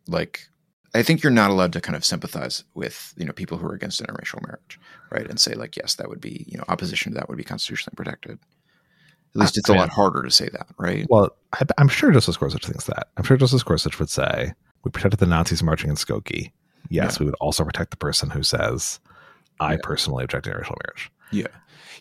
like 0.09 0.49
i 0.95 1.03
think 1.03 1.23
you're 1.23 1.33
not 1.33 1.51
allowed 1.51 1.73
to 1.73 1.81
kind 1.81 1.97
of 1.97 2.05
sympathize 2.05 2.65
with 2.75 3.15
you 3.17 3.25
know 3.25 3.33
people 3.33 3.59
who 3.59 3.67
are 3.67 3.75
against 3.75 4.03
interracial 4.03 4.45
marriage 4.47 4.79
right 5.11 5.29
and 5.29 5.41
say 5.41 5.55
like 5.55 5.77
yes 5.77 5.95
that 5.95 6.09
would 6.09 6.21
be 6.21 6.45
you 6.49 6.59
know 6.59 6.65
opposition 6.69 7.13
to 7.13 7.19
that 7.19 7.29
would 7.29 7.39
be 7.39 7.45
constitutionally 7.45 7.95
protected 7.97 8.39
at 9.35 9.41
least 9.41 9.57
I- 9.57 9.61
it's 9.61 9.69
a 9.69 9.73
I 9.73 9.77
lot 9.77 9.83
mean- 9.89 9.95
harder 9.95 10.23
to 10.23 10.31
say 10.31 10.49
that 10.53 10.67
right 10.79 11.07
Well, 11.09 11.31
I, 11.55 11.63
I'm 11.79 11.89
sure 11.89 12.11
Justice 12.13 12.37
Gorsuch 12.37 12.67
thinks 12.67 12.85
that. 12.85 13.09
I'm 13.17 13.25
sure 13.25 13.37
Justice 13.37 13.63
Gorsuch 13.63 13.99
would 13.99 14.11
say, 14.11 14.53
"We 14.85 14.91
protected 14.91 15.21
the 15.21 15.27
Nazis 15.27 15.63
marching 15.63 15.91
in 15.91 15.97
Skokie. 15.97 16.53
Yes, 16.89 17.15
Yeah. 17.15 17.17
we 17.21 17.27
would 17.27 17.35
also 17.41 17.65
protect 17.65 17.91
the 17.91 17.97
person 17.97 18.31
who 18.31 18.43
says, 18.43 19.01
I 19.61 19.73
Yeah. 19.73 19.79
personally 19.83 20.25
object 20.25 20.45
to 20.45 20.51
interracial 20.51 20.77
marriage.' 20.85 21.11
Yeah. 21.31 21.47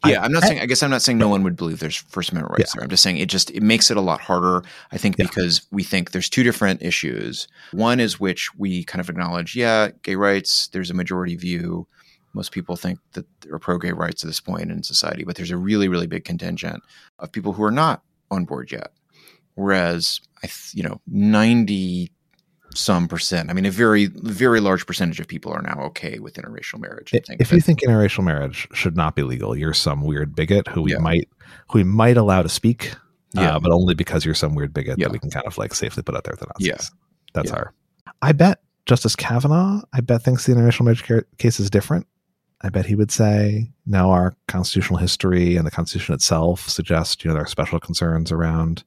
Yeah, 0.04 0.22
I, 0.24 0.26
am 0.26 0.32
not 0.32 0.42
saying 0.44 0.60
I 0.60 0.66
guess 0.66 0.82
I'm 0.82 0.90
not 0.90 1.04
saying 1.04 1.20
no 1.20 1.30
one 1.30 1.44
would 1.44 1.56
believe 1.56 1.80
there's 1.80 1.96
First 1.96 2.32
Amendment 2.32 2.58
rights 2.58 2.74
there. 2.74 2.84
I'm 2.84 2.90
just 2.90 3.04
saying 3.04 3.18
it 3.18 3.30
just 3.30 3.52
it 3.52 3.62
makes 3.62 3.92
it 3.92 3.98
a 3.98 4.02
lot 4.02 4.20
harder, 4.20 4.64
I 4.92 4.98
think, 4.98 5.16
Yeah. 5.20 5.26
because 5.28 5.62
we 5.70 5.84
think 5.84 6.10
there's 6.12 6.28
two 6.28 6.42
different 6.42 6.82
issues. 6.82 7.48
One 7.72 8.00
is 8.00 8.20
which 8.20 8.50
we 8.58 8.84
kind 8.84 9.00
of 9.00 9.10
acknowledge, 9.12 9.56
yeah, 9.56 9.90
gay 10.02 10.16
rights, 10.16 10.70
there's 10.74 10.90
a 10.90 10.96
majority 10.96 11.36
view. 11.36 11.86
Most 12.34 12.52
people 12.52 12.76
think 12.76 13.00
that 13.14 13.26
there 13.42 13.54
are 13.54 13.60
pro 13.60 13.78
gay 13.78 13.92
rights 13.92 14.24
at 14.24 14.28
this 14.28 14.40
point 14.40 14.72
in 14.72 14.84
society, 14.84 15.24
but 15.24 15.36
there's 15.36 15.52
a 15.52 15.58
really, 15.58 15.88
really 15.88 16.08
big 16.08 16.24
contingent 16.24 16.82
of 17.20 17.32
people 17.32 17.54
who 17.54 17.64
are 17.64 17.72
not 17.72 18.04
on 18.30 18.46
board 18.46 18.72
yet. 18.72 18.92
Whereas 19.56 20.22
I 20.44 20.48
th- 20.48 20.74
you 20.74 20.84
know, 20.84 21.02
ninety 21.08 22.12
some 22.74 23.10
percent. 23.10 23.50
I 23.50 23.54
mean, 23.54 23.66
a 23.66 23.72
very, 23.72 24.06
very 24.06 24.62
large 24.62 24.86
percentage 24.86 25.20
of 25.20 25.28
people 25.28 25.52
are 25.52 25.62
now 25.62 25.78
okay 25.88 26.20
with 26.20 26.36
interracial 26.36 26.80
marriage. 26.80 27.14
If, 27.14 27.26
think 27.26 27.42
if 27.42 27.50
that- 27.50 27.56
you 27.56 27.62
think 27.62 27.82
interracial 27.82 28.24
marriage 28.24 28.66
should 28.74 28.96
not 28.96 29.14
be 29.16 29.24
legal, 29.24 29.58
you're 29.58 29.74
some 29.74 30.02
weird 30.04 30.34
bigot 30.36 30.68
who 30.70 30.82
we 30.84 30.94
Yeah. 30.94 31.00
might 31.00 31.28
who 31.70 31.80
we 31.80 31.84
might 31.84 32.16
allow 32.16 32.42
to 32.42 32.48
speak, 32.50 32.94
Yeah. 33.34 33.58
uh, 33.58 33.60
but 33.60 33.74
only 33.74 33.94
because 33.94 34.24
you're 34.24 34.34
some 34.36 34.56
weird 34.56 34.74
bigot 34.74 34.98
Yeah. 34.98 35.08
that 35.08 35.12
we 35.12 35.20
can 35.20 35.30
kind 35.30 35.46
of 35.46 35.58
like 35.58 35.76
safely 35.76 36.02
put 36.02 36.16
out 36.16 36.24
there 36.24 36.36
the 36.38 36.46
Nazis. 36.48 36.68
Yeah. 36.68 36.78
That's 37.34 37.50
Yeah. 37.50 37.58
our. 37.58 37.74
I 38.22 38.32
bet 38.32 38.62
Justice 38.86 39.16
Kavanaugh, 39.18 39.82
I 39.94 40.00
bet 40.02 40.24
thinks 40.24 40.46
the 40.46 40.54
interracial 40.54 40.86
marriage 40.86 41.04
ca- 41.04 41.22
case 41.38 41.60
is 41.60 41.70
different. 41.70 42.08
I 42.64 42.70
bet 42.70 42.86
he 42.86 42.96
would 42.96 43.12
say, 43.12 43.72
Now, 43.86 44.12
our 44.12 44.36
constitutional 44.48 45.00
history 45.00 45.56
and 45.56 45.66
the 45.66 45.72
Constitution 45.72 46.14
itself 46.14 46.68
suggest, 46.70 47.24
you 47.24 47.30
know, 47.30 47.34
there 47.34 47.44
are 47.44 47.48
special 47.48 47.80
concerns 47.80 48.32
around 48.32 48.84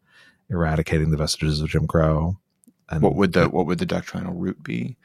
eradicating 0.50 1.10
the 1.10 1.16
vestiges 1.16 1.60
of 1.60 1.68
Jim 1.70 1.86
Crow. 1.86 2.36
And 2.90 3.02
what 3.02 3.14
would 3.16 3.32
the 3.32 3.48
what 3.48 3.66
would 3.66 3.78
the 3.78 3.86
doctrinal 3.86 4.34
root 4.34 4.62
be? 4.62 4.96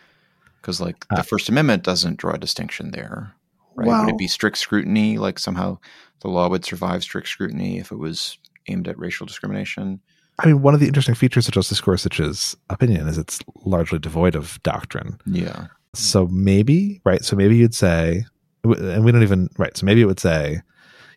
Because 0.61 0.81
like 0.81 1.05
Uh, 1.09 1.15
the 1.17 1.23
First 1.23 1.49
Amendment 1.49 1.83
doesn't 1.83 2.17
draw 2.17 2.33
a 2.33 2.37
distinction 2.37 2.91
there, 2.91 3.33
right? 3.75 3.87
would 3.87 4.09
it 4.09 4.17
be 4.17 4.27
strict 4.27 4.57
scrutiny? 4.57 5.17
Like 5.17 5.39
somehow 5.39 5.77
the 6.19 6.27
law 6.27 6.49
would 6.49 6.65
survive 6.65 7.01
strict 7.03 7.29
scrutiny 7.29 7.79
if 7.79 7.91
it 7.91 7.97
was 7.97 8.37
aimed 8.67 8.87
at 8.87 8.99
racial 8.99 9.25
discrimination? 9.25 10.01
I 10.39 10.45
mean, 10.47 10.61
one 10.61 10.73
of 10.73 10.79
the 10.79 10.87
interesting 10.87 11.15
features 11.15 11.47
of 11.47 11.53
Justice 11.53 11.81
Gorsuch's 11.81 12.55
opinion 12.69 13.07
is 13.07 13.17
it's 13.17 13.39
largely 13.65 13.99
devoid 13.99 14.35
of 14.35 14.61
doctrine. 14.63 15.19
Yeah, 15.25 15.67
So 15.93 16.27
maybe, 16.27 17.01
right? 17.03 17.23
So 17.25 17.35
maybe 17.35 17.57
you'd 17.57 17.73
say, 17.75 18.25
and 18.63 19.03
we 19.03 19.11
don't 19.11 19.23
even, 19.23 19.49
right? 19.57 19.75
So 19.75 19.85
maybe 19.85 20.01
it 20.01 20.05
would 20.05 20.19
say, 20.19 20.61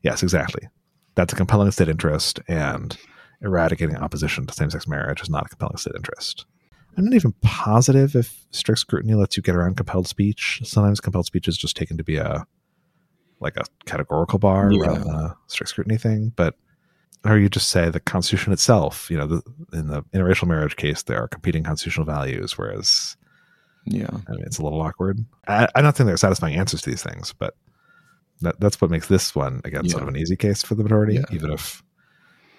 yes, 0.03 0.23
exactly. 0.23 0.69
That's 1.15 1.33
a 1.33 1.37
compelling 1.37 1.71
state 1.71 1.89
interest, 1.89 2.41
and 2.49 2.97
eradicating 3.43 3.97
opposition 3.97 4.47
to 4.47 4.55
same 4.55 4.71
sex 4.71 4.87
marriage 4.87 5.21
is 5.21 5.29
not 5.29 5.47
a 5.47 5.49
compelling 5.49 5.77
state 5.77 5.95
interest. 5.97 6.47
I'm 6.97 7.05
not 7.05 7.15
even 7.15 7.33
positive 7.43 8.15
if 8.15 8.47
strict 8.51 8.81
scrutiny 8.81 9.15
lets 9.15 9.37
you 9.37 9.43
get 9.43 9.57
around 9.57 9.77
compelled 9.77 10.07
speech. 10.07 10.61
Sometimes 10.65 11.01
compelled 11.01 11.27
speech 11.27 11.49
is 11.49 11.57
just 11.57 11.77
taken 11.77 11.97
to 11.97 12.05
be 12.05 12.17
a 12.17 12.47
like 13.41 13.57
a 13.57 13.65
categorical 13.87 14.39
bar 14.39 14.71
Yeah. 14.71 14.87
rather 14.87 15.01
than 15.01 15.15
a 15.15 15.37
strict 15.49 15.71
scrutiny 15.71 15.97
thing. 15.99 16.33
But 16.37 16.55
or 17.25 17.39
you 17.39 17.49
just 17.49 17.69
say 17.69 17.89
the 17.89 18.01
Constitution 18.01 18.53
itself, 18.53 19.11
you 19.11 19.17
know, 19.17 19.27
the, 19.27 19.43
in 19.73 19.87
the 19.87 20.03
interracial 20.15 20.49
marriage 20.49 20.77
case, 20.77 21.03
there 21.05 21.23
are 21.23 21.29
competing 21.29 21.63
constitutional 21.63 22.05
values, 22.05 22.59
whereas 22.59 23.17
yeah, 23.85 24.09
I 24.29 24.33
mean, 24.33 24.43
it's 24.45 24.59
a 24.59 24.63
little 24.63 24.81
awkward. 24.81 25.25
I, 25.49 25.69
I'm 25.75 25.85
not 25.85 25.97
saying 25.97 26.07
there 26.07 26.15
are 26.15 26.19
satisfying 26.19 26.55
answers 26.57 26.83
to 26.83 26.91
these 26.91 27.03
things, 27.03 27.33
but 27.39 27.55
that, 28.43 28.59
that's 28.61 28.81
what 28.81 28.91
makes 28.91 29.09
this 29.09 29.35
one 29.35 29.61
again 29.65 29.89
sort 29.89 30.03
of 30.03 30.09
an 30.09 30.17
easy 30.17 30.37
case 30.37 30.63
for 30.63 30.75
the 30.75 30.83
majority, 30.83 31.15
Yeah. 31.15 31.25
even 31.33 31.51
if 31.53 31.83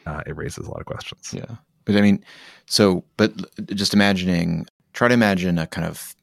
uh, 0.05 0.21
it 0.26 0.36
raises 0.36 0.65
a 0.67 0.71
lot 0.71 0.80
of 0.80 0.86
questions. 0.86 1.34
yeah. 1.34 1.55
But 1.86 1.95
I 1.97 2.01
mean, 2.01 2.24
so 2.65 3.03
but 3.17 3.34
just 3.76 3.93
imagining, 3.93 4.65
try 4.93 5.07
to 5.07 5.13
imagine 5.13 5.57
a 5.59 5.67
kind 5.67 5.86
of 5.88 6.15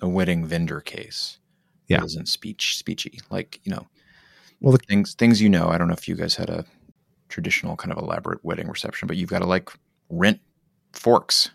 a 0.00 0.08
wedding 0.08 0.44
vendor 0.44 0.80
case. 0.80 1.38
Yeah. 1.88 1.98
that 1.98 2.06
isn't 2.06 2.28
speech 2.28 2.80
speechy, 2.84 3.20
like 3.30 3.60
you 3.64 3.70
know, 3.72 3.86
Well, 4.60 4.72
the, 4.72 4.78
things 4.78 5.14
things 5.14 5.40
you 5.42 5.48
know. 5.48 5.68
I 5.68 5.78
don't 5.78 5.88
know 5.88 5.94
if 5.94 6.08
you 6.08 6.14
guys 6.16 6.34
had 6.36 6.48
a 6.50 6.64
traditional 7.28 7.76
kind 7.76 7.92
of 7.92 7.98
elaborate 7.98 8.44
wedding 8.44 8.68
reception, 8.68 9.06
but 9.08 9.16
you've 9.16 9.30
got 9.30 9.40
to 9.40 9.46
like 9.46 9.70
rent 10.10 10.40
forks, 10.92 11.50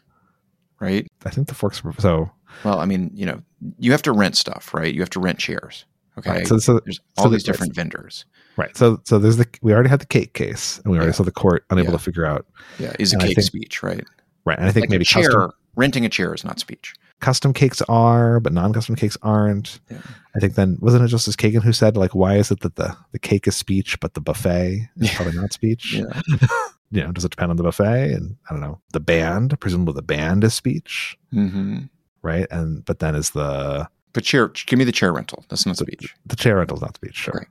right? 0.80 1.08
I 1.26 1.30
think 1.30 1.48
the 1.48 1.56
forks. 1.56 1.84
were- 1.84 1.94
So, 2.00 2.32
Well, 2.64 2.80
I 2.80 2.86
mean, 2.86 3.12
you 3.14 3.26
know, 3.26 3.42
you 3.80 3.92
have 3.92 4.02
to 4.04 4.12
rent 4.12 4.36
stuff, 4.38 4.74
right? 4.74 4.94
You 4.94 5.02
have 5.02 5.10
to 5.12 5.20
rent 5.20 5.40
chairs. 5.40 5.86
Okay. 6.18 6.32
right, 6.32 6.48
so, 6.48 6.58
so 6.58 6.80
There's 6.84 7.00
all 7.18 7.26
the- 7.30 7.36
these 7.36 7.44
different 7.44 7.76
vendors. 7.76 8.26
right, 8.56 8.76
so 8.76 9.00
so 9.04 9.20
there's 9.20 9.38
the 9.38 9.46
we 9.62 9.72
already 9.72 9.90
had 9.90 10.00
the 10.00 10.06
cake 10.08 10.34
case, 10.34 10.80
and 10.84 10.92
we 10.92 10.98
already 10.98 11.10
Yeah. 11.12 11.16
saw 11.18 11.24
the 11.24 11.32
court 11.32 11.64
unable 11.70 11.92
Yeah. 11.92 11.98
to 11.98 12.04
figure 12.04 12.26
out 12.26 12.48
Yeah. 12.80 12.94
Is 12.98 13.14
a 13.14 13.18
And 13.18 13.22
cake 13.24 13.36
think- 13.36 13.46
speech, 13.46 13.84
right? 13.84 14.04
right. 14.44 14.58
And 14.58 14.68
I 14.68 14.72
think 14.72 14.86
Like 14.86 14.90
maybe 14.90 15.06
chair, 15.06 15.24
custom 15.30 15.52
renting 15.76 16.06
a 16.06 16.10
chair 16.10 16.34
is 16.34 16.44
not 16.44 16.60
speech. 16.60 16.96
custom 17.20 17.54
cakes 17.54 17.82
are, 17.88 18.40
but 18.40 18.52
non-custom 18.54 18.96
cakes 18.96 19.16
aren't. 19.22 19.80
Yeah. 19.92 19.98
I 20.36 20.40
think 20.40 20.56
then 20.56 20.78
wasn't 20.82 21.04
it 21.04 21.08
Justice 21.10 21.36
Kagan 21.36 21.62
who 21.64 21.72
said 21.74 21.96
like, 21.98 22.16
why 22.16 22.36
is 22.38 22.50
it 22.50 22.62
that 22.62 22.78
the 22.78 22.96
the 23.12 23.20
cake 23.20 23.48
is 23.48 23.56
speech, 23.56 24.00
but 24.00 24.16
the 24.16 24.22
buffet 24.22 24.90
is 24.98 25.12
probably 25.16 25.34
not 25.40 25.54
speech? 25.54 25.94
Yeah. 25.94 26.22
you 26.92 27.04
know, 27.04 27.12
does 27.12 27.26
it 27.26 27.32
depend 27.32 27.52
on 27.52 27.58
the 27.58 27.64
buffet? 27.64 28.14
And 28.14 28.38
I 28.50 28.54
don't 28.54 28.62
know, 28.62 28.80
the 28.94 29.00
band, 29.00 29.60
presumably 29.60 29.94
the 29.94 30.02
band 30.02 30.44
is 30.44 30.54
speech, 30.54 31.18
hmm 31.32 31.80
right? 32.24 32.48
And 32.52 32.84
but 32.86 33.00
then 33.00 33.16
is 33.16 33.32
the 33.32 33.88
But 34.14 34.24
chair, 34.24 34.48
give 34.50 34.78
me 34.80 34.86
the 34.86 34.92
chair 34.92 35.14
rental. 35.14 35.46
That's 35.50 35.66
not 35.66 35.78
the, 35.78 35.86
speech. 35.86 36.14
the 36.26 36.36
chair 36.36 36.58
rental 36.58 36.78
is 36.78 36.82
not 36.82 36.96
speech, 36.96 37.16
sure. 37.16 37.34
Right. 37.36 37.48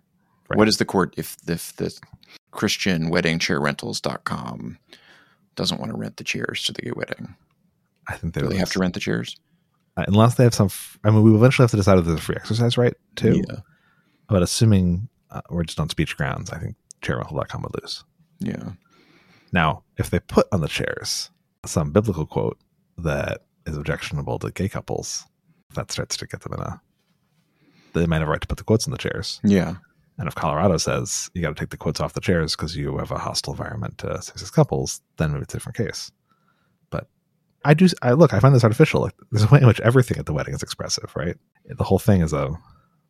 Right. 0.48 0.58
What 0.58 0.68
is 0.68 0.76
the 0.76 0.84
court 0.84 1.14
if 1.16 1.36
if 1.48 1.74
the 1.76 1.96
Christian 2.52 3.08
wedding 3.10 3.38
chair 3.38 3.60
rentals.com 3.60 4.78
doesn't 5.56 5.80
want 5.80 5.90
to 5.92 5.96
rent 5.98 6.16
the 6.18 6.24
chairs 6.24 6.62
to 6.64 6.72
the 6.72 6.82
gay 6.82 6.92
wedding? 6.94 7.34
I 8.08 8.16
think 8.16 8.34
they 8.34 8.42
they 8.42 8.56
have 8.56 8.70
to 8.72 8.78
rent 8.78 8.94
the 8.94 9.00
chairs? 9.00 9.36
uh, 9.96 10.04
unless 10.08 10.34
they 10.36 10.44
have 10.44 10.54
some. 10.54 10.66
f- 10.66 10.98
I 11.04 11.10
mean, 11.10 11.22
we 11.22 11.34
eventually 11.34 11.64
have 11.64 11.70
to 11.72 11.76
decide 11.76 11.98
if 11.98 12.04
there's 12.04 12.18
a 12.18 12.22
free 12.22 12.36
exercise 12.36 12.76
right 12.78 12.94
too. 13.16 13.42
Yeah. 13.48 13.56
But 14.28 14.42
assuming 14.42 15.08
uh, 15.30 15.40
we're 15.50 15.64
just 15.64 15.80
on 15.80 15.88
speech 15.88 16.16
grounds, 16.16 16.50
I 16.50 16.58
think 16.58 16.76
chairrental.com 17.02 17.62
would 17.62 17.82
lose. 17.82 18.04
Yeah. 18.38 18.70
Now, 19.52 19.82
if 19.96 20.10
they 20.10 20.18
put 20.20 20.46
on 20.52 20.60
the 20.60 20.68
chairs 20.68 21.30
some 21.64 21.90
biblical 21.90 22.26
quote 22.26 22.58
that 22.98 23.42
is 23.66 23.76
objectionable 23.76 24.38
to 24.40 24.50
gay 24.52 24.68
couples, 24.68 25.24
that 25.74 25.90
starts 25.90 26.16
to 26.18 26.26
get 26.26 26.40
them 26.42 26.52
in 26.54 26.60
a. 26.60 26.80
They 27.92 28.06
might 28.06 28.18
have 28.20 28.28
a 28.28 28.30
right 28.30 28.40
to 28.40 28.46
put 28.46 28.58
the 28.58 28.64
quotes 28.64 28.86
in 28.86 28.92
the 28.92 28.98
chairs. 28.98 29.40
Yeah. 29.42 29.76
And 30.18 30.28
if 30.28 30.34
Colorado 30.34 30.76
says 30.78 31.30
you 31.34 31.42
got 31.42 31.54
to 31.56 31.60
take 31.60 31.70
the 31.70 31.76
quotes 31.76 32.00
off 32.00 32.14
the 32.14 32.20
chairs 32.20 32.56
because 32.56 32.76
you 32.76 32.96
have 32.98 33.10
a 33.10 33.18
hostile 33.18 33.52
environment 33.52 33.98
to 33.98 34.20
same-sex 34.22 34.50
couples, 34.50 35.00
then 35.18 35.34
it's 35.36 35.52
a 35.54 35.56
different 35.56 35.76
case. 35.76 36.10
But 36.90 37.08
I 37.64 37.74
do. 37.74 37.88
I 38.02 38.12
look. 38.12 38.32
I 38.32 38.40
find 38.40 38.54
this 38.54 38.64
artificial. 38.64 39.02
Like, 39.02 39.14
there's 39.30 39.44
a 39.44 39.48
way 39.48 39.60
in 39.60 39.66
which 39.66 39.80
everything 39.80 40.18
at 40.18 40.26
the 40.26 40.32
wedding 40.32 40.54
is 40.54 40.62
expressive, 40.62 41.12
right? 41.16 41.36
The 41.66 41.84
whole 41.84 41.98
thing 41.98 42.20
is 42.22 42.32
a 42.32 42.56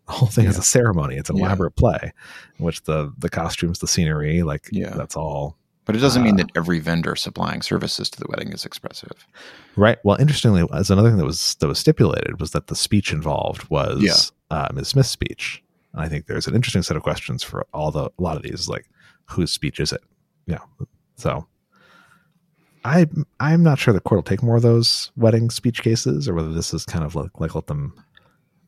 The 0.06 0.12
whole 0.12 0.28
thing 0.28 0.46
is 0.46 0.56
a 0.58 0.62
ceremony. 0.62 1.16
It's 1.16 1.30
an 1.30 1.36
Yeah. 1.36 1.46
elaborate 1.46 1.76
play, 1.76 2.12
in 2.58 2.64
which 2.64 2.82
the 2.84 3.12
the 3.18 3.28
costumes, 3.28 3.78
the 3.80 3.88
scenery, 3.88 4.42
like 4.42 4.68
Yeah. 4.72 4.90
that's 4.90 5.16
all 5.16 5.56
But 5.86 5.96
it 5.96 6.00
doesn't 6.00 6.22
mean 6.22 6.34
Uh, 6.34 6.44
that 6.44 6.50
every 6.56 6.78
vendor 6.80 7.16
supplying 7.16 7.62
services 7.62 8.10
to 8.10 8.18
the 8.18 8.26
wedding 8.28 8.52
is 8.52 8.64
expressive. 8.66 9.12
right. 9.76 9.98
Well, 10.04 10.16
interestingly, 10.20 10.66
as 10.74 10.90
another 10.90 11.08
thing 11.08 11.16
that 11.18 11.24
was 11.24 11.54
that 11.60 11.68
was 11.68 11.78
stipulated 11.78 12.38
was 12.40 12.50
that 12.50 12.66
the 12.66 12.76
speech 12.76 13.12
involved 13.12 13.68
was 13.70 14.02
Yeah. 14.02 14.14
uh, 14.50 14.68
Ms. 14.74 14.88
Smith's 14.88 15.08
speech. 15.10 15.62
And 15.92 16.02
I 16.02 16.08
think 16.08 16.26
there's 16.26 16.46
an 16.46 16.54
interesting 16.54 16.82
set 16.82 16.96
of 16.96 17.02
questions 17.02 17.42
for 17.42 17.66
all 17.72 17.90
the 17.90 18.10
a 18.18 18.22
lot 18.22 18.36
of 18.36 18.42
these, 18.42 18.68
like 18.68 18.88
whose 19.26 19.50
speech 19.52 19.80
is 19.80 19.92
it? 19.92 20.02
Yeah. 20.46 20.58
So 21.16 21.46
I 22.84 23.06
I'm 23.40 23.62
not 23.62 23.78
sure 23.78 23.94
the 23.94 24.00
court 24.00 24.18
will 24.18 24.22
take 24.22 24.42
more 24.42 24.56
of 24.56 24.62
those 24.62 25.10
wedding 25.16 25.50
speech 25.50 25.82
cases, 25.82 26.28
or 26.28 26.34
whether 26.34 26.52
this 26.52 26.74
is 26.74 26.84
kind 26.84 27.04
of 27.04 27.14
like, 27.14 27.30
like 27.40 27.54
let 27.54 27.66
them 27.68 27.94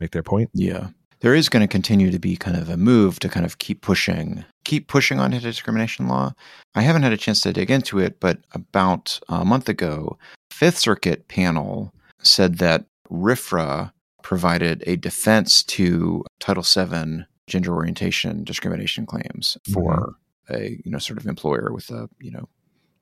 make 0.01 0.13
their 0.13 0.23
point. 0.23 0.51
Yeah. 0.55 0.89
There 1.21 1.35
is 1.35 1.49
going 1.49 1.63
to 1.63 1.67
continue 1.69 2.11
to 2.13 2.19
be 2.19 2.37
kind 2.37 2.57
of 2.57 2.69
a 2.69 2.77
move 2.77 3.19
to 3.21 3.29
kind 3.29 3.45
of 3.45 3.59
keep 3.59 3.81
pushing, 3.83 4.45
keep 4.65 4.87
pushing 4.87 5.19
on 5.19 5.35
anti-discrimination 5.35 6.07
law. 6.07 6.33
I 6.77 6.83
haven't 6.83 7.03
had 7.03 7.13
a 7.13 7.17
chance 7.17 7.41
to 7.41 7.53
dig 7.53 7.71
into 7.71 7.99
it, 7.99 8.21
but 8.21 8.39
about 8.53 9.19
a 9.29 9.45
month 9.45 9.69
ago, 9.69 10.17
Fifth 10.53 10.79
Circuit 10.79 11.27
panel 11.29 11.93
said 12.23 12.59
that 12.59 12.85
RFRA 13.11 13.93
provided 14.23 14.85
a 14.87 14.97
defense 14.97 15.63
to 15.65 16.25
Title 16.39 16.63
VII 16.63 17.25
gender 17.47 17.75
orientation 17.75 18.45
discrimination 18.45 19.07
claims 19.07 19.57
for 19.73 20.15
a 20.51 20.79
you 20.85 20.91
know 20.91 20.99
sort 20.99 21.19
of 21.19 21.27
employer 21.27 21.73
with 21.73 21.89
a 21.91 22.09
you 22.21 22.31
know 22.31 22.49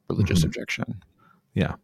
religious 0.08 0.40
Mhm. 0.42 0.44
objection. 0.46 1.02
Yeah. 1.54 1.74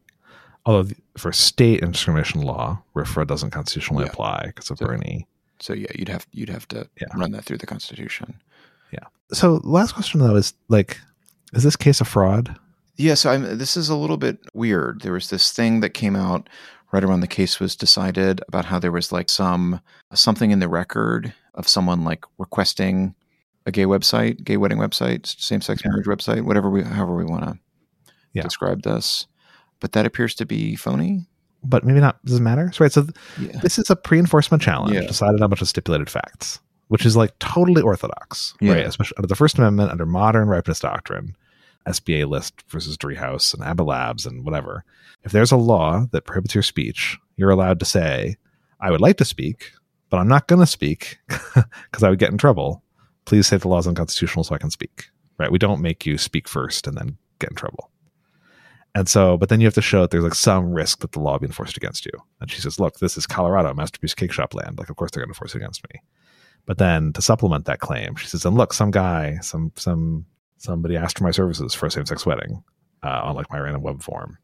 Although 0.65 0.85
the- 0.85 0.97
for 1.19 1.33
state 1.33 1.83
and 1.83 1.93
discrimination 1.93 2.41
law, 2.43 2.83
RFRA 2.95 3.25
doesn't 3.27 3.51
constitutionally 3.51 4.05
Yeah. 4.05 4.11
apply 4.13 4.43
because 4.47 4.71
of 4.71 4.79
So- 4.79 4.87
Boerne. 4.87 5.27
So 5.63 5.73
yeah, 5.75 5.87
you'd 5.95 6.09
have 6.09 6.27
you'd 6.33 6.49
have 6.51 6.67
to 6.69 6.89
Yeah. 7.01 7.07
run 7.17 7.31
that 7.33 7.45
through 7.45 7.59
the 7.59 7.67
Constitution. 7.67 8.35
Yeah. 8.93 9.07
So 9.33 9.61
last 9.65 9.93
question 9.93 10.21
though 10.21 10.35
is 10.37 10.55
like, 10.69 10.99
is 11.53 11.63
this 11.63 11.77
case 11.77 12.01
a 12.01 12.05
fraud? 12.05 12.57
Yeah, 12.97 13.15
so 13.15 13.31
I'm, 13.31 13.57
this 13.59 13.77
is 13.77 13.89
a 13.89 13.97
little 13.97 14.19
bit 14.19 14.39
weird. 14.53 15.01
There 15.01 15.13
was 15.15 15.31
this 15.31 15.51
thing 15.53 15.81
that 15.81 15.91
came 15.91 16.15
out 16.15 16.49
right 16.93 17.03
around 17.03 17.21
the 17.21 17.27
case 17.27 17.59
was 17.59 17.75
decided 17.75 18.43
about 18.49 18.67
how 18.67 18.79
there 18.79 18.93
was 18.93 19.11
like 19.13 19.31
some 19.31 19.81
something 20.13 20.51
in 20.51 20.59
the 20.59 20.69
record 20.69 21.33
of 21.55 21.67
someone 21.69 22.05
like 22.05 22.25
requesting 22.39 23.15
a 23.65 23.71
gay 23.71 23.85
website, 23.87 24.43
gay 24.45 24.57
wedding 24.57 24.79
website, 24.79 25.27
same 25.41 25.61
sex 25.63 25.83
marriage 25.85 26.07
website, 26.07 26.43
whatever 26.43 26.69
we 26.69 26.83
however 26.83 27.15
we 27.15 27.25
want 27.25 27.45
to 27.45 27.59
Yeah. 28.35 28.43
describe 28.43 28.83
this. 28.83 29.27
But 29.81 29.93
that 29.93 30.07
appears 30.07 30.35
to 30.37 30.45
be 30.47 30.75
phony. 30.77 31.27
But 31.65 31.85
maybe 31.85 32.01
not. 32.01 32.25
Does 32.25 32.37
it 32.39 32.43
matter? 32.43 32.71
So, 32.73 32.85
right. 32.85 32.93
So 32.93 33.03
th- 33.03 33.15
Yeah. 33.41 33.61
this 33.61 33.79
is 33.79 33.89
a 33.91 33.97
pre-enforcement 33.97 34.63
challenge 34.63 34.95
Yeah. 34.95 35.03
decided 35.07 35.41
on 35.41 35.45
a 35.45 35.49
bunch 35.49 35.63
of 35.63 35.69
stipulated 35.69 36.11
facts, 36.11 36.61
which 36.89 37.07
is 37.07 37.17
like 37.17 37.39
totally 37.39 37.83
orthodox, 37.83 38.55
Yeah. 38.61 38.73
right? 38.73 38.87
Especially 38.87 39.17
under 39.19 39.29
the 39.29 39.37
First 39.37 39.59
Amendment, 39.59 39.91
under 39.91 40.05
modern 40.07 40.49
ripeness 40.49 40.81
doctrine, 40.81 41.37
SBA 41.87 42.25
list 42.29 42.63
versus 42.69 42.97
Driehaus 42.97 43.55
and 43.55 43.63
Abbott 43.63 43.87
Labs 43.87 44.27
and 44.27 44.45
whatever. 44.45 44.85
If 45.25 45.31
there's 45.33 45.53
a 45.53 45.57
law 45.57 46.07
that 46.13 46.25
prohibits 46.25 46.55
your 46.55 46.63
speech, 46.63 47.17
you're 47.37 47.51
allowed 47.51 47.79
to 47.81 47.85
say, 47.87 48.37
"I 48.81 48.91
would 48.91 49.01
like 49.01 49.17
to 49.19 49.25
speak, 49.25 49.73
but 50.11 50.19
I'm 50.19 50.29
not 50.29 50.49
going 50.49 50.61
to 50.61 50.67
speak 50.67 51.19
because 51.29 52.03
I 52.03 52.11
would 52.11 52.19
get 52.19 52.31
in 52.33 52.39
trouble. 52.39 52.83
Please 53.25 53.47
say 53.47 53.57
the 53.57 53.69
law 53.69 53.79
is 53.79 53.87
unconstitutional 53.87 54.43
so 54.45 54.55
I 54.55 54.59
can 54.59 54.71
speak." 54.71 55.07
Right? 55.39 55.51
We 55.53 55.59
don't 55.59 55.81
make 55.81 56.05
you 56.07 56.19
speak 56.19 56.49
first 56.49 56.87
and 56.89 56.97
then 56.97 57.17
get 57.39 57.51
in 57.51 57.57
trouble. 57.57 57.89
And 58.95 59.09
so, 59.09 59.39
but 59.39 59.49
then 59.49 59.61
you 59.61 59.67
have 59.67 59.75
to 59.75 59.83
show 59.83 60.03
that 60.03 60.11
there's 60.11 60.25
like 60.25 60.35
some 60.35 60.73
risk 60.73 61.01
that 61.01 61.13
the 61.13 61.21
law 61.21 61.33
will 61.33 61.39
be 61.41 61.47
enforced 61.47 61.77
against 61.77 62.05
you. 62.05 62.13
And 62.41 62.51
she 62.51 62.61
says, 62.61 62.79
look, 62.79 62.99
this 62.99 63.17
is 63.17 63.27
Colorado, 63.27 63.73
Masterpiece 63.73 64.15
Cakeshop 64.15 64.55
land. 64.55 64.79
Like, 64.79 64.91
of 64.91 64.97
course 64.97 65.11
they're 65.11 65.23
going 65.23 65.29
to 65.29 65.35
enforce 65.35 65.55
it 65.55 65.59
against 65.59 65.83
me. 65.93 66.01
But 66.67 66.79
then 66.79 67.13
to 67.15 67.23
supplement 67.23 67.65
that 67.65 67.81
claim, 67.81 68.17
she 68.17 68.27
says, 68.27 68.45
and 68.45 68.57
look, 68.57 68.73
some 68.75 68.91
guy, 68.91 69.39
some, 69.41 69.73
some, 69.77 70.27
somebody 70.59 70.97
asked 70.97 71.19
for 71.19 71.25
my 71.25 71.31
services 71.31 71.75
for 71.75 71.87
a 71.87 71.91
same 71.91 72.07
sex 72.07 72.27
wedding 72.27 72.63
uh, 73.03 73.21
on 73.25 73.35
like 73.35 73.51
my 73.51 73.59
random 73.59 73.83
web 73.83 74.03
form. 74.03 74.39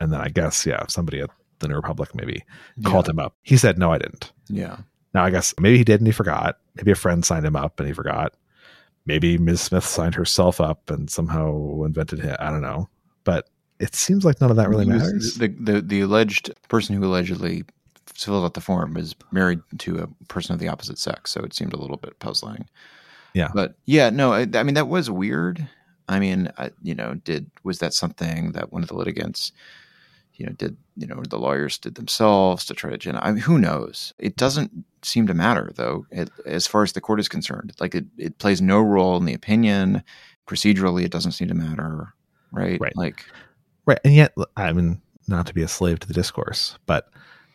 And 0.00 0.12
then 0.12 0.20
I 0.20 0.28
guess, 0.28 0.64
yeah, 0.64 0.86
somebody 0.88 1.20
at 1.20 1.30
the 1.58 1.68
New 1.68 1.76
Republic 1.76 2.14
maybe 2.14 2.42
called 2.84 3.08
him 3.08 3.18
up. 3.18 3.36
He 3.42 3.58
said, 3.58 3.78
no, 3.78 3.92
I 3.92 3.98
didn't. 3.98 4.32
Yeah. 4.48 4.78
Now, 5.12 5.24
I 5.24 5.30
guess 5.30 5.54
maybe 5.60 5.76
he 5.76 5.84
did 5.84 6.00
and 6.00 6.06
he 6.06 6.12
forgot. 6.12 6.58
Maybe 6.74 6.90
a 6.90 6.96
friend 6.96 7.24
signed 7.24 7.44
him 7.44 7.56
up 7.56 7.78
and 7.78 7.86
he 7.86 7.92
forgot. 7.92 8.34
Maybe 9.04 9.38
Ms. 9.38 9.60
Smith 9.60 9.84
signed 9.84 10.14
herself 10.14 10.60
up 10.60 10.90
and 10.90 11.10
somehow 11.10 11.82
invented 11.82 12.20
it. 12.20 12.36
I 12.40 12.50
don't 12.50 12.62
know. 12.62 12.88
But 13.24 13.48
it 13.80 13.94
seems 13.94 14.24
like 14.24 14.40
none 14.40 14.50
of 14.50 14.56
that 14.56 14.68
really 14.68 14.84
matters. 14.84 15.34
The, 15.34 15.48
the 15.48 15.80
the 15.80 16.00
alleged 16.02 16.52
person 16.68 16.94
who 16.94 17.04
allegedly 17.04 17.64
filled 18.14 18.44
out 18.44 18.54
the 18.54 18.60
form 18.60 18.96
is 18.96 19.14
married 19.32 19.60
to 19.78 19.98
a 19.98 20.24
person 20.26 20.52
of 20.52 20.60
the 20.60 20.68
opposite 20.68 20.98
sex, 20.98 21.30
so 21.30 21.40
it 21.40 21.54
seemed 21.54 21.72
a 21.72 21.78
little 21.78 21.96
bit 21.96 22.18
puzzling. 22.18 22.68
Yeah. 23.32 23.48
but 23.54 23.76
yeah, 23.86 24.10
no, 24.10 24.32
I, 24.32 24.46
I 24.54 24.62
mean 24.62 24.74
that 24.74 24.88
was 24.88 25.10
weird. 25.10 25.66
I 26.08 26.18
mean, 26.18 26.50
I, 26.58 26.70
you 26.82 26.94
know, 26.94 27.14
did 27.14 27.50
was 27.62 27.78
that 27.78 27.94
something 27.94 28.52
that 28.52 28.72
one 28.72 28.82
of 28.82 28.88
the 28.88 28.96
litigants, 28.96 29.52
you 30.34 30.44
know, 30.44 30.52
did 30.52 30.76
you 30.96 31.06
know 31.06 31.22
the 31.28 31.38
lawyers 31.38 31.78
did 31.78 31.94
themselves 31.94 32.66
to 32.66 32.74
try 32.74 32.90
to 32.90 32.98
gen? 32.98 33.16
I 33.16 33.32
mean, 33.32 33.40
who 33.42 33.58
knows? 33.58 34.12
It 34.18 34.36
doesn't 34.36 34.84
seem 35.02 35.26
to 35.28 35.34
matter 35.34 35.70
though, 35.74 36.06
it, 36.10 36.28
as 36.44 36.66
far 36.66 36.82
as 36.82 36.92
the 36.92 37.00
court 37.00 37.20
is 37.20 37.28
concerned. 37.28 37.72
Like 37.80 37.94
it, 37.94 38.04
it 38.18 38.38
plays 38.38 38.60
no 38.60 38.80
role 38.80 39.16
in 39.16 39.24
the 39.24 39.34
opinion. 39.34 40.02
Procedurally, 40.46 41.04
it 41.04 41.12
doesn't 41.12 41.32
seem 41.32 41.48
to 41.48 41.54
matter, 41.54 42.12
right? 42.50 42.80
Right. 42.80 42.96
Like, 42.96 43.24
Right. 43.86 43.98
And 44.04 44.14
yet, 44.14 44.34
I 44.56 44.72
mean, 44.72 45.00
not 45.28 45.46
to 45.46 45.54
be 45.54 45.62
a 45.62 45.68
slave 45.68 45.98
to 46.00 46.06
the 46.08 46.14
discourse, 46.14 46.78
but 46.86 47.08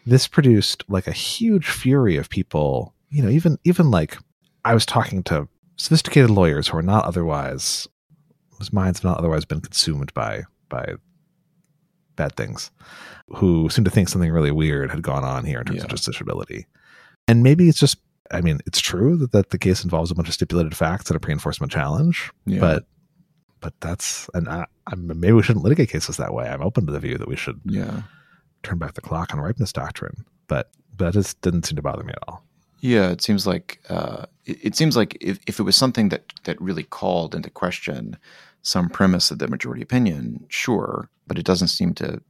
this 0.05 0.27
produced 0.27 0.83
like 0.87 1.07
a 1.07 1.11
huge 1.11 1.67
fury 1.69 2.17
of 2.17 2.29
people, 2.29 2.93
you 3.09 3.21
know, 3.23 3.29
even, 3.29 3.57
even 3.63 3.91
like 3.91 4.17
I 4.63 4.73
was 4.73 4.85
talking 4.85 5.23
to 5.23 5.47
sophisticated 5.77 6.29
lawyers 6.29 6.67
who 6.67 6.77
are 6.77 6.81
not 6.83 7.05
otherwise, 7.05 7.87
whose 8.57 8.71
minds 8.73 8.99
have 8.99 9.05
not 9.05 9.17
otherwise 9.17 9.45
been 9.45 9.61
consumed 9.61 10.13
by, 10.13 10.43
by 10.69 10.93
bad 12.15 12.35
things, 12.35 12.71
who 13.29 13.69
seem 13.69 13.83
to 13.83 13.91
think 13.91 14.07
something 14.09 14.31
really 14.31 14.51
weird 14.51 14.91
had 14.91 15.01
gone 15.01 15.23
on 15.23 15.43
here 15.45 15.59
in 15.59 15.65
terms 15.65 15.83
of 15.83 15.89
Yeah. 15.89 15.95
justiciability. 15.95 16.65
And 17.27 17.43
maybe 17.43 17.67
it's 17.67 17.79
just, 17.79 17.97
I 18.31 18.41
mean, 18.41 18.59
it's 18.65 18.79
true 18.79 19.17
that, 19.17 19.31
that 19.33 19.49
the 19.49 19.57
case 19.57 19.83
involves 19.83 20.11
a 20.11 20.15
bunch 20.15 20.27
of 20.27 20.33
stipulated 20.33 20.75
facts 20.77 21.09
and 21.09 21.17
a 21.17 21.19
pre-enforcement 21.19 21.71
challenge, 21.71 22.31
Yeah. 22.45 22.59
but 22.59 22.85
but 23.65 23.73
that's 23.81 24.29
and 24.35 24.47
I, 24.47 24.67
I 24.85 24.93
maybe 24.95 25.31
we 25.31 25.41
shouldn't 25.41 25.63
litigate 25.65 25.89
cases 25.89 26.17
that 26.17 26.35
way. 26.35 26.47
I'm 26.47 26.61
open 26.61 26.85
to 26.85 26.91
the 26.91 26.99
view 26.99 27.17
that 27.17 27.27
we 27.27 27.35
should 27.35 27.59
yeah. 27.65 28.03
turn 28.61 28.77
back 28.77 28.93
the 28.93 29.01
clock 29.01 29.33
on 29.33 29.39
ripeness 29.39 29.73
doctrine, 29.73 30.23
but 30.47 30.69
but 30.95 31.05
that 31.05 31.13
just 31.13 31.41
didn't 31.41 31.63
seem 31.65 31.75
to 31.77 31.81
bother 31.81 32.03
me 32.03 32.11
at 32.11 32.23
all. 32.27 32.45
Yeah, 32.81 33.09
it 33.09 33.23
seems 33.23 33.47
like 33.47 33.79
uh, 33.89 34.27
it, 34.45 34.57
it 34.61 34.75
seems 34.75 34.95
like 34.95 35.17
if, 35.19 35.39
if 35.47 35.59
it 35.59 35.63
was 35.63 35.75
something 35.75 36.09
that 36.09 36.31
that 36.43 36.61
really 36.61 36.83
called 36.83 37.33
into 37.33 37.49
question 37.49 38.17
some 38.61 38.87
premise 38.87 39.31
of 39.31 39.39
the 39.39 39.47
majority 39.47 39.81
opinion, 39.81 40.45
sure, 40.49 41.09
but 41.25 41.39
it 41.39 41.45
doesn't 41.45 41.69
seem 41.69 41.95
to 41.95 42.21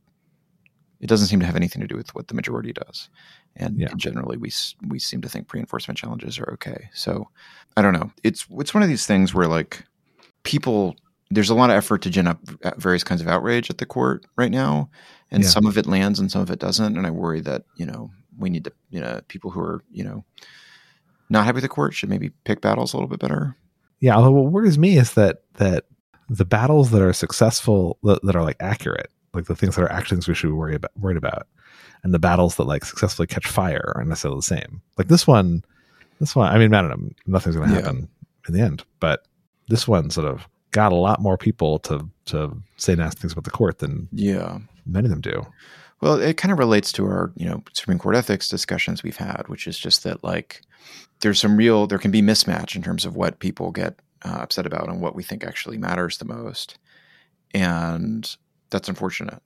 it 1.02 1.08
doesn't 1.10 1.28
seem 1.28 1.42
to 1.42 1.46
have 1.46 1.58
anything 1.58 1.82
to 1.82 1.88
do 1.88 1.98
with 1.98 2.16
what 2.16 2.30
the 2.30 2.34
majority 2.34 2.72
does. 2.72 3.10
And 3.58 3.78
Yeah. 3.78 3.90
generally, 3.98 4.38
we 4.38 4.54
we 4.88 5.00
seem 5.00 5.20
to 5.20 5.28
think 5.28 5.50
pre-enforcement 5.50 5.98
challenges 5.98 6.40
are 6.40 6.50
okay. 6.54 6.92
So 6.94 7.28
I 7.76 7.82
don't 7.82 7.94
know. 7.94 8.14
It's 8.24 8.48
it's 8.52 8.74
one 8.74 8.84
of 8.84 8.90
these 8.90 9.06
things 9.06 9.34
where 9.34 9.50
like 9.50 9.84
people 10.44 10.96
there's 11.36 11.50
a 11.50 11.56
lot 11.56 11.70
of 11.70 11.76
effort 11.76 12.02
to 12.04 12.10
gin 12.10 12.28
up 12.28 12.40
uh, 12.64 12.72
various 12.78 13.04
kinds 13.04 13.22
of 13.22 13.28
outrage 13.28 13.70
at 13.70 13.78
the 13.78 13.86
court 13.86 14.26
right 14.38 14.52
now, 14.52 14.90
and 15.32 15.44
Yeah. 15.44 15.50
some 15.50 15.66
of 15.66 15.78
it 15.78 15.86
lands 15.86 16.20
and 16.20 16.32
some 16.32 16.42
of 16.42 16.50
it 16.50 16.60
doesn't. 16.60 16.98
And 16.98 17.06
I 17.06 17.12
worry 17.12 17.42
that 17.42 17.64
you 17.76 17.86
know 17.86 18.10
we 18.38 18.50
need 18.50 18.64
to 18.66 18.72
you 18.90 19.00
know 19.02 19.22
people 19.28 19.52
who 19.52 19.60
are 19.62 19.84
you 19.92 20.04
know 20.04 20.26
not 21.30 21.46
happy 21.46 21.56
with 21.56 21.64
the 21.64 21.70
court 21.70 21.94
should 21.94 22.10
maybe 22.10 22.30
pick 22.44 22.62
battles 22.62 22.94
a 22.94 22.98
little 22.98 23.10
bit 23.10 23.20
better. 23.20 23.56
Yeah, 24.00 24.16
although 24.16 24.32
what 24.32 24.52
worries 24.52 24.78
me 24.78 24.98
is 24.98 25.14
that 25.14 25.44
that 25.56 25.86
the 26.30 26.46
battles 26.46 26.92
that 26.92 27.02
are 27.02 27.14
successful 27.14 27.98
that, 28.04 28.22
that 28.24 28.36
are 28.36 28.44
like 28.44 28.58
accurate, 28.60 29.12
like 29.34 29.46
the 29.46 29.56
things 29.56 29.76
that 29.76 29.90
are 29.92 30.02
things 30.06 30.28
we 30.28 30.34
should 30.34 30.48
be 30.48 30.54
worried 30.54 30.76
about, 30.76 30.92
worried 31.00 31.18
about, 31.18 31.48
and 32.04 32.14
the 32.14 32.20
battles 32.20 32.56
that 32.56 32.64
like 32.66 32.84
successfully 32.86 33.28
catch 33.28 33.48
fire 33.48 33.94
aren't 33.96 34.10
necessarily 34.10 34.40
the 34.40 34.44
same. 34.44 34.82
Like 34.98 35.08
this 35.08 35.28
one, 35.28 35.64
this 36.20 36.36
one. 36.36 36.52
I 36.54 36.58
mean, 36.58 36.74
I 36.74 36.82
don't 36.82 36.90
know. 36.90 37.10
Nothing's 37.28 37.56
going 37.56 37.70
to 37.70 37.76
Yeah. 37.76 37.82
happen 37.82 38.10
in 38.48 38.54
the 38.54 38.62
end, 38.62 38.84
but 39.00 39.28
this 39.68 39.88
one 39.88 40.10
sort 40.10 40.28
of 40.28 40.48
got 40.76 40.92
a 40.92 40.96
lot 40.96 41.22
more 41.22 41.38
people 41.38 41.80
to 41.80 42.06
to 42.26 42.52
say 42.76 42.96
nasty 42.96 43.22
things 43.22 43.32
about 43.32 43.46
the 43.46 43.52
court 43.52 43.80
than 43.80 44.10
Yeah. 44.12 44.60
many 44.86 45.06
of 45.06 45.10
them 45.10 45.22
do. 45.22 45.46
Well, 46.02 46.20
it 46.22 46.36
kind 46.36 46.52
of 46.52 46.60
relates 46.60 46.92
to 46.94 47.06
our, 47.06 47.32
you 47.38 47.46
know, 47.48 47.64
Supreme 47.72 47.98
Court 47.98 48.16
ethics 48.18 48.50
discussions 48.50 49.02
we've 49.02 49.16
had, 49.16 49.44
which 49.48 49.68
is 49.68 49.80
just 49.80 50.04
that 50.04 50.22
like 50.24 50.62
there's 51.22 51.40
some 51.40 51.56
real 51.56 51.88
there 51.88 51.98
can 51.98 52.12
be 52.12 52.22
mismatch 52.22 52.76
in 52.76 52.82
terms 52.84 53.06
of 53.06 53.16
what 53.16 53.40
people 53.40 53.72
get 53.72 54.00
uh, 54.26 54.40
upset 54.42 54.66
about 54.66 54.90
and 54.90 55.00
what 55.02 55.16
we 55.16 55.24
think 55.24 55.44
actually 55.46 55.78
matters 55.78 56.18
the 56.18 56.26
most, 56.26 56.78
and 57.54 58.36
that's 58.70 58.90
unfortunate. 58.90 59.42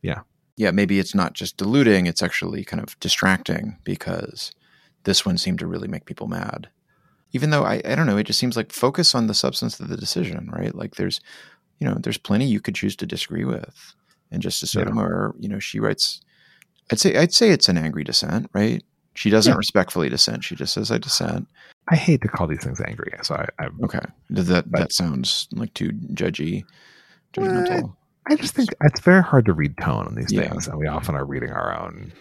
Yeah. 0.00 0.20
yeah. 0.56 0.70
Maybe 0.70 0.98
it's 0.98 1.14
not 1.14 1.34
just 1.34 1.58
diluting; 1.58 2.06
it's 2.06 2.22
actually 2.22 2.64
kind 2.64 2.82
of 2.82 2.98
distracting 3.00 3.76
because 3.84 4.52
this 5.04 5.26
one 5.26 5.36
seemed 5.36 5.58
to 5.58 5.66
really 5.66 5.88
make 5.88 6.06
people 6.06 6.28
mad. 6.28 6.68
Even 7.32 7.50
though 7.50 7.64
I, 7.64 7.80
I 7.84 7.94
don't 7.94 8.06
know, 8.06 8.18
it 8.18 8.24
just 8.24 8.38
seems 8.38 8.56
like 8.56 8.72
focus 8.72 9.14
on 9.14 9.26
the 9.26 9.34
substance 9.34 9.80
of 9.80 9.88
the 9.88 9.96
decision, 9.96 10.50
right? 10.52 10.74
Like 10.74 10.96
there's, 10.96 11.20
you 11.78 11.86
know, 11.86 11.94
there's 11.94 12.18
plenty 12.18 12.46
you 12.46 12.60
could 12.60 12.74
choose 12.74 12.94
to 12.96 13.06
disagree 13.06 13.44
with. 13.44 13.94
And 14.30 14.42
Justice 14.42 14.74
Yeah. 14.74 14.82
Sotomayor, 14.82 15.34
you 15.38 15.48
know, 15.48 15.58
she 15.58 15.80
writes, 15.80 16.20
I'd 16.90 16.98
say 17.00 17.16
I'd 17.16 17.32
say 17.32 17.50
it's 17.50 17.68
an 17.68 17.78
angry 17.78 18.04
dissent, 18.04 18.50
right? 18.52 18.82
She 19.14 19.30
doesn't 19.30 19.52
Yeah. 19.52 19.56
respectfully 19.58 20.08
dissent. 20.08 20.42
She 20.44 20.54
just 20.56 20.72
says, 20.72 20.90
"I 20.90 20.96
dissent." 20.98 21.46
I 21.88 21.96
hate 21.96 22.22
to 22.22 22.28
call 22.28 22.46
these 22.46 22.62
things 22.64 22.80
angry, 22.80 23.12
so 23.22 23.34
I, 23.34 23.46
I, 23.64 23.68
Okay, 23.84 23.98
that 24.30 24.70
But- 24.70 24.78
that 24.78 24.92
sounds 24.92 25.48
like 25.52 25.72
too 25.74 25.90
judgy, 26.14 26.64
judgmental. 27.34 27.70
Eh, 27.70 27.82
I 28.28 28.36
just 28.36 28.54
think 28.54 28.70
it's 28.82 29.00
very 29.00 29.22
hard 29.22 29.44
to 29.46 29.52
read 29.52 29.76
tone 29.78 30.06
on 30.06 30.14
these 30.14 30.32
Yeah. 30.32 30.48
things, 30.48 30.66
and 30.68 30.78
we 30.78 30.86
often 30.86 31.14
are 31.14 31.24
reading 31.26 31.50
our 31.50 31.76
own. 31.78 32.12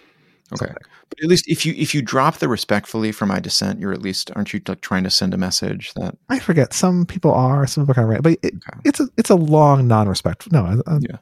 Okay. 0.54 0.66
something. 0.68 0.84
But 1.10 1.24
at 1.24 1.30
least 1.30 1.48
if 1.48 1.66
you 1.66 1.74
if 1.78 1.94
you 1.96 2.02
drop 2.02 2.38
the 2.38 2.48
respectfully 2.48 3.12
for 3.12 3.26
my 3.26 3.40
dissent, 3.40 3.80
you're 3.80 3.92
at 3.94 4.02
least 4.02 4.32
aren't 4.36 4.54
you 4.54 4.62
like 4.68 4.82
trying 4.82 5.04
to 5.04 5.10
send 5.10 5.34
a 5.34 5.38
message 5.38 5.94
that 5.96 6.18
I 6.30 6.40
forget. 6.40 6.74
Some 6.74 7.06
people 7.06 7.34
are, 7.34 7.66
some 7.68 7.84
people 7.84 7.92
are 7.92 7.96
kind 7.96 8.06
of 8.06 8.10
right, 8.12 8.22
but 8.24 8.32
it, 8.44 8.56
Okay. 8.56 8.80
it's 8.86 9.00
a 9.00 9.10
it's 9.18 9.30
a 9.30 9.36
long 9.36 9.88
non-respectful. 9.88 10.52
No, 10.54 10.66
I, 10.66 10.92
I, 10.92 10.98
Yeah. 11.02 11.18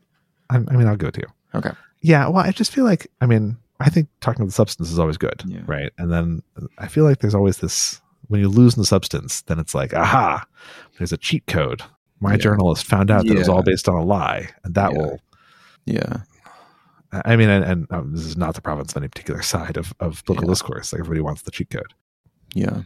I, 0.50 0.56
I 0.58 0.60
mean, 0.78 0.88
I'll 0.88 0.96
go 0.98 1.10
to 1.10 1.20
you. 1.22 1.28
Okay. 1.58 1.72
Yeah. 2.02 2.28
Well, 2.28 2.44
I 2.46 2.52
just 2.52 2.72
feel 2.72 2.86
like, 2.86 3.08
I 3.22 3.26
mean, 3.26 3.58
I 3.80 3.90
think 3.90 4.08
talking 4.22 4.42
about 4.42 4.48
the 4.48 4.54
substance 4.54 4.92
is 4.92 5.00
always 5.00 5.18
good, 5.18 5.42
Yeah. 5.46 5.62
right? 5.66 5.92
And 5.98 6.12
then 6.12 6.42
I 6.78 6.88
feel 6.88 7.04
like 7.04 7.20
there's 7.20 7.36
always 7.36 7.58
this 7.58 8.02
when 8.28 8.40
you 8.42 8.48
lose 8.50 8.76
in 8.76 8.82
the 8.82 8.86
substance, 8.86 9.42
then 9.42 9.58
it's 9.60 9.74
like, 9.74 9.94
aha, 9.94 10.46
there's 10.98 11.12
a 11.12 11.18
cheat 11.18 11.46
code. 11.48 11.82
My 12.20 12.32
Yeah. 12.34 12.38
journalist 12.38 12.86
found 12.86 13.10
out 13.10 13.26
that 13.26 13.34
it 13.34 13.38
was 13.40 13.50
all 13.50 13.64
based 13.64 13.88
on 13.90 13.96
a 13.96 14.04
lie, 14.04 14.50
and 14.64 14.76
that 14.76 14.92
Yeah. 14.92 14.98
will. 14.98 15.20
yeah 15.86 16.18
I 17.11 17.36
mean, 17.36 17.49
and, 17.49 17.64
and 17.65 17.88
um, 17.91 18.14
this 18.14 18.26
is 18.26 18.38
not 18.38 18.53
the 18.56 18.61
province 18.61 18.91
of 18.94 18.98
any 18.98 19.07
particular 19.07 19.41
side 19.41 19.77
of, 19.77 19.94
of 19.99 20.23
political 20.26 20.48
Yeah. 20.49 20.52
discourse. 20.53 20.94
Like 20.94 20.99
everybody 20.99 21.22
wants 21.22 21.41
the 21.41 21.52
cheat 21.52 21.69
code. 21.69 21.94
yeah 22.53 22.81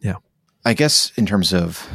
Yeah. 0.00 0.16
I 0.64 0.74
guess 0.74 1.12
in 1.16 1.26
terms 1.26 1.52
of 1.52 1.88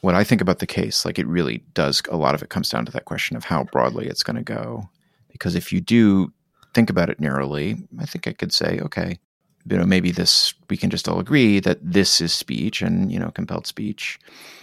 what 0.00 0.14
I 0.14 0.24
think 0.24 0.40
about 0.40 0.60
the 0.60 0.66
case, 0.66 1.04
like 1.04 1.18
it 1.18 1.26
really 1.26 1.58
does 1.74 2.02
a 2.10 2.16
lot 2.16 2.34
of 2.34 2.42
it 2.42 2.48
comes 2.50 2.68
down 2.70 2.86
to 2.86 2.92
that 2.92 3.04
question 3.06 3.36
of 3.36 3.44
how 3.44 3.64
broadly 3.64 4.06
it's 4.06 4.22
going 4.22 4.36
to 4.36 4.42
go. 4.42 4.88
Because 5.32 5.54
if 5.54 5.72
you 5.72 5.80
do 5.80 6.32
think 6.74 6.90
about 6.90 7.10
it 7.10 7.20
narrowly, 7.20 7.76
I 7.98 8.06
think 8.06 8.26
I 8.28 8.32
could 8.32 8.52
say, 8.52 8.78
okay, 8.80 9.18
you 9.66 9.76
know, 9.78 9.84
maybe 9.86 10.10
this 10.10 10.54
we 10.70 10.76
can 10.76 10.90
just 10.90 11.08
all 11.08 11.18
agree 11.18 11.58
that 11.60 11.78
this 11.82 12.20
is 12.20 12.32
speech 12.32 12.82
and 12.82 13.10
you 13.10 13.18
know 13.18 13.30
compelled 13.30 13.66
speech. 13.66 14.18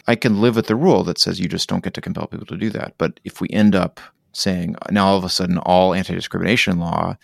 I 0.07 0.15
can 0.15 0.39
live 0.41 0.55
with 0.55 0.67
the 0.67 0.75
rule 0.75 1.03
that 1.05 1.17
says 1.19 1.39
you 1.39 1.47
just 1.49 1.67
don't 1.67 1.83
get 1.83 1.93
to 1.95 2.01
compel 2.01 2.27
people 2.27 2.45
to 2.47 2.57
do 2.57 2.69
that. 2.69 2.93
But 2.97 3.19
if 3.25 3.41
we 3.41 3.49
end 3.49 3.75
up 3.75 3.99
saying 4.33 4.75
now 4.91 5.07
all 5.07 5.17
of 5.17 5.23
a 5.23 5.29
sudden 5.29 5.57
all 5.59 5.93
anti-discrimination 5.93 6.79
law 6.79 7.15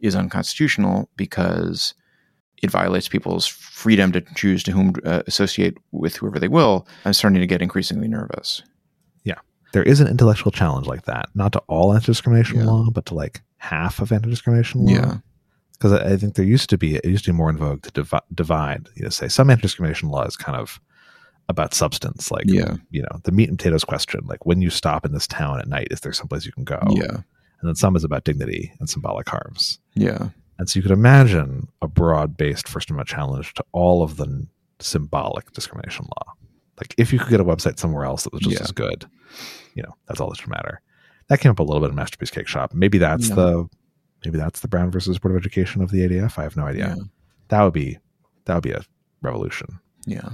is 0.00 0.14
unconstitutional 0.14 1.08
because 1.16 1.94
it 2.62 2.70
violates 2.70 3.08
people's 3.08 3.46
freedom 3.46 4.10
to 4.12 4.20
choose 4.34 4.62
to 4.64 4.72
whom 4.72 4.92
uh, 5.04 5.22
associate 5.26 5.76
with 5.92 6.16
whoever 6.16 6.38
they 6.40 6.48
will, 6.48 6.86
I'm 7.04 7.12
starting 7.12 7.40
to 7.40 7.46
get 7.46 7.62
increasingly 7.62 8.08
nervous. 8.08 8.62
Yeah, 9.24 9.36
there 9.72 9.84
is 9.84 10.00
an 10.00 10.08
intellectual 10.08 10.50
challenge 10.50 10.86
like 10.88 11.04
that, 11.04 11.28
not 11.34 11.52
to 11.52 11.60
all 11.68 11.94
anti-discrimination 11.94 12.58
Yeah. 12.58 12.64
law, 12.64 12.90
but 12.90 13.06
to 13.06 13.14
like 13.14 13.42
half 13.58 14.00
of 14.00 14.10
anti-discrimination 14.10 14.84
law. 14.86 14.92
Yeah. 14.92 15.14
because 15.74 15.92
I 15.92 16.14
I 16.14 16.16
think 16.16 16.34
there 16.34 16.44
used 16.44 16.68
to 16.70 16.78
be 16.78 16.96
it 16.96 17.04
used 17.04 17.24
to 17.26 17.32
be 17.32 17.36
more 17.36 17.50
in 17.50 17.56
vogue 17.58 17.82
to 17.82 17.90
divi- 17.92 18.26
divide. 18.34 18.88
You 18.96 19.04
know, 19.04 19.10
say 19.10 19.28
some 19.28 19.50
anti-discrimination 19.50 20.08
law 20.08 20.24
is 20.24 20.36
kind 20.36 20.58
of 20.58 20.80
about 21.48 21.72
substance, 21.74 22.30
like 22.30 22.44
Yeah. 22.46 22.76
you 22.90 23.02
know, 23.02 23.20
the 23.24 23.32
meat 23.32 23.48
and 23.48 23.58
potatoes 23.58 23.84
question, 23.84 24.20
like 24.26 24.44
when 24.46 24.60
you 24.60 24.70
stop 24.70 25.04
in 25.06 25.12
this 25.12 25.26
town 25.26 25.58
at 25.58 25.68
night, 25.68 25.88
is 25.90 26.00
there 26.00 26.12
someplace 26.12 26.44
you 26.46 26.52
can 26.52 26.64
go? 26.64 26.80
Yeah. 26.90 27.22
and 27.60 27.66
then 27.68 27.74
some 27.74 27.96
is 27.96 28.04
about 28.04 28.22
dignity 28.22 28.72
and 28.78 28.88
symbolic 28.88 29.28
harms. 29.28 29.80
Yeah. 29.96 30.28
And 30.58 30.70
so 30.70 30.78
you 30.78 30.82
could 30.82 30.92
imagine 30.92 31.66
a 31.82 31.88
broad-based 31.88 32.68
First 32.68 32.88
Amendment 32.88 33.08
challenge 33.08 33.52
to 33.54 33.64
all 33.72 34.04
of 34.04 34.16
the 34.16 34.46
symbolic 34.78 35.50
discrimination 35.52 36.04
law. 36.06 36.34
Like 36.78 36.94
if 36.98 37.12
you 37.12 37.18
could 37.18 37.30
get 37.30 37.40
a 37.40 37.44
website 37.44 37.78
somewhere 37.80 38.04
else 38.04 38.22
that 38.22 38.32
was 38.32 38.42
just 38.42 38.54
Yeah. 38.54 38.62
as 38.62 38.70
good, 38.70 39.06
you 39.74 39.82
know, 39.82 39.92
that's 40.06 40.20
all 40.20 40.28
that 40.30 40.38
should 40.38 40.50
matter. 40.50 40.80
That 41.28 41.40
came 41.40 41.50
up 41.50 41.58
a 41.58 41.62
little 41.64 41.80
bit 41.80 41.90
in 41.90 41.96
Masterpiece 41.96 42.30
Cakeshop. 42.30 42.72
Maybe 42.74 42.98
that's 42.98 43.28
Yeah. 43.28 43.34
the 43.34 43.68
maybe 44.24 44.38
that's 44.38 44.60
the 44.60 44.68
Brown 44.68 44.90
versus 44.92 45.18
Board 45.18 45.34
of 45.34 45.40
Education 45.40 45.82
of 45.82 45.90
the 45.90 46.02
ADF. 46.04 46.38
I 46.38 46.42
have 46.44 46.56
no 46.56 46.64
idea. 46.64 46.94
Yeah. 46.96 47.02
That 47.48 47.62
would 47.62 47.72
be 47.74 47.98
that 48.44 48.54
would 48.54 48.62
be 48.62 48.70
a 48.72 48.82
revolution. 49.20 49.80
Yeah. 50.06 50.30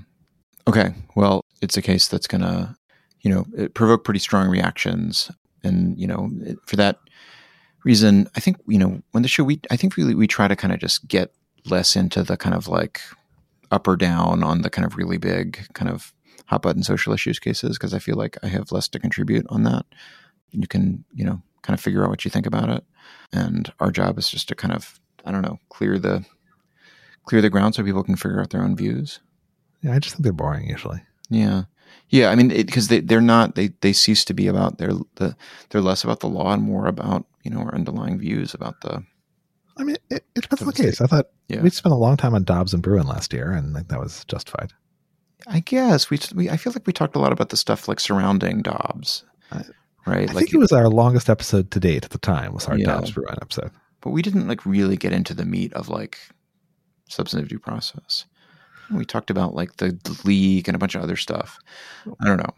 Okay. 0.66 0.95
Well, 1.15 1.43
it's 1.61 1.77
a 1.77 1.82
case 1.82 2.09
that's 2.09 2.27
going 2.27 2.41
to, 2.41 2.74
you 3.20 3.31
know, 3.31 3.47
it 3.57 3.74
provoke 3.74 4.05
pretty 4.05 4.20
strong 4.20 4.49
reactions. 4.49 5.31
And, 5.62 5.99
you 5.99 6.07
know, 6.07 6.31
for 6.66 6.77
that 6.77 6.99
reason, 7.85 8.28
I 8.36 8.41
think, 8.41 8.59
you 8.66 8.78
know, 8.78 9.03
when 9.12 9.23
the 9.23 9.28
show, 9.28 9.45
we, 9.45 9.61
I 9.70 9.77
think 9.77 9.97
really 9.97 10.15
we 10.15 10.27
try 10.27 10.49
to 10.49 10.57
kind 10.57 10.73
of 10.73 10.81
just 10.81 11.07
get 11.07 11.32
less 11.66 11.97
into 11.97 12.23
the 12.23 12.36
kind 12.36 12.55
of 12.55 12.69
like 12.69 13.01
up 13.70 13.89
or 13.89 13.97
down 13.97 14.43
on 14.43 14.62
the 14.62 14.70
kind 14.70 14.86
of 14.86 14.97
really 14.97 15.19
big 15.19 15.66
kind 15.74 15.91
of 15.91 16.12
hot 16.47 16.62
button 16.62 16.82
social 16.82 17.12
issues 17.12 17.39
cases 17.39 17.77
because 17.77 17.95
I 17.95 17.99
feel 17.99 18.16
like 18.16 18.36
I 18.43 18.49
have 18.49 18.73
less 18.73 18.89
to 18.89 18.99
contribute 18.99 19.47
on 19.49 19.65
that. 19.65 19.86
And 20.53 20.62
you 20.62 20.69
can, 20.69 21.05
you 21.12 21.24
know, 21.24 21.43
kind 21.62 21.77
of 21.77 21.82
figure 21.82 22.05
out 22.05 22.11
what 22.11 22.24
you 22.24 22.31
think 22.31 22.47
about 22.47 22.69
it. 22.69 22.85
And 23.32 23.73
our 23.81 23.91
job 23.91 24.19
is 24.19 24.28
just 24.28 24.49
to 24.49 24.55
kind 24.55 24.74
of, 24.74 25.01
I 25.24 25.32
don't 25.32 25.43
know, 25.43 25.59
clear 25.70 25.99
the 25.99 26.24
clear 27.24 27.41
the 27.41 27.51
ground 27.51 27.74
so 27.74 27.82
people 27.82 28.05
can 28.05 28.16
figure 28.16 28.41
out 28.41 28.51
their 28.51 28.62
own 28.62 28.77
views. 28.77 29.20
Yeah, 29.85 29.93
I 29.94 29.98
just 29.98 30.15
think 30.16 30.24
they're 30.24 30.32
boring 30.32 30.69
usually. 30.69 31.02
Yeah, 31.31 31.65
yeah. 32.09 32.31
I 32.31 32.35
mean, 32.35 32.48
because 32.48 32.89
they 32.89 33.01
they're 33.01 33.20
not 33.20 33.55
they 33.55 33.69
they 33.82 33.93
cease 33.93 34.24
to 34.24 34.35
be 34.35 34.47
about 34.47 34.78
their 34.78 34.93
the 35.16 35.36
they're 35.70 35.81
less 35.82 36.02
about 36.05 36.20
the 36.20 36.28
law 36.28 36.52
and 36.52 36.62
more 36.62 36.86
about 36.86 37.27
you 37.43 37.51
know 37.51 37.59
our 37.61 37.74
underlying 37.74 38.19
views 38.19 38.55
about 38.55 38.81
the 38.81 39.05
I 39.77 39.85
mean, 39.85 39.97
it, 40.11 40.24
it 40.35 40.40
depends 40.43 40.62
on 40.62 40.69
the 40.69 40.73
case. 40.73 41.01
I 41.01 41.06
thought 41.06 41.27
Yeah. 41.48 41.61
we 41.61 41.69
spent 41.70 41.93
a 41.93 41.98
long 41.98 42.16
time 42.16 42.35
on 42.35 42.44
Dobbs 42.44 42.73
and 42.74 42.82
Bruen 42.82 43.06
last 43.06 43.32
year, 43.32 43.52
and 43.52 43.73
like 43.74 43.89
that 43.89 44.01
was 44.01 44.24
justified. 44.27 44.73
I 45.47 45.61
guess 45.61 46.09
we, 46.09 46.19
we 46.35 46.48
I 46.48 46.56
feel 46.56 46.73
like 46.73 46.86
we 46.86 46.93
talked 46.94 47.16
a 47.16 47.19
lot 47.19 47.32
about 47.32 47.51
the 47.51 47.56
stuff 47.59 47.89
like 47.89 48.01
surrounding 48.01 48.62
Dobbs, 48.62 49.24
I- 49.52 49.65
right? 50.06 50.31
I 50.31 50.32
like, 50.32 50.44
think 50.44 50.55
it 50.55 50.59
was 50.59 50.73
our 50.73 50.89
longest 50.89 51.28
episode 51.28 51.70
to 51.73 51.81
date 51.81 52.05
at 52.05 52.12
the 52.12 52.19
time 52.19 52.55
was 52.55 52.66
our 52.66 52.78
Yeah. 52.78 52.86
Dobbs 52.86 53.11
Bruen 53.11 53.36
episode. 53.43 53.70
but 54.01 54.11
we 54.11 54.23
didn't 54.23 54.47
like 54.48 54.65
really 54.65 54.97
get 54.97 55.12
into 55.12 55.35
the 55.35 55.44
meat 55.44 55.73
of 55.74 55.89
like 55.90 56.19
substantive 57.09 57.48
due 57.51 57.59
process. 57.59 58.24
We 58.90 59.05
talked 59.05 59.31
about 59.31 59.55
like 59.55 59.77
the 59.77 59.98
league 60.24 60.69
and 60.69 60.74
a 60.74 60.78
bunch 60.78 60.94
of 60.94 61.02
other 61.02 61.16
stuff. 61.16 61.59
I 62.20 62.27
don't 62.27 62.39
know. 62.39 62.55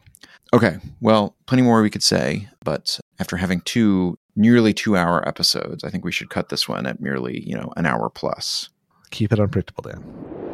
Okay, 0.55 0.79
well, 1.01 1.35
plenty 1.47 1.63
more 1.63 1.83
we 1.83 1.91
could 1.91 2.03
say, 2.03 2.49
but 2.65 3.01
after 3.19 3.37
having 3.37 3.61
two 3.63 4.17
nearly 4.37 4.73
two 4.73 4.97
hour 4.97 5.27
episodes, 5.27 5.83
I 5.83 5.91
think 5.91 6.05
we 6.05 6.13
should 6.13 6.31
cut 6.31 6.51
this 6.51 6.69
one 6.69 6.87
at 6.87 7.01
merely 7.01 7.43
you 7.47 7.57
know 7.57 7.73
an 7.77 7.87
hour 7.87 8.09
plus. 8.09 8.69
Keep 9.11 9.33
it 9.33 9.41
unpredictable, 9.41 9.83
Dan. 9.83 10.46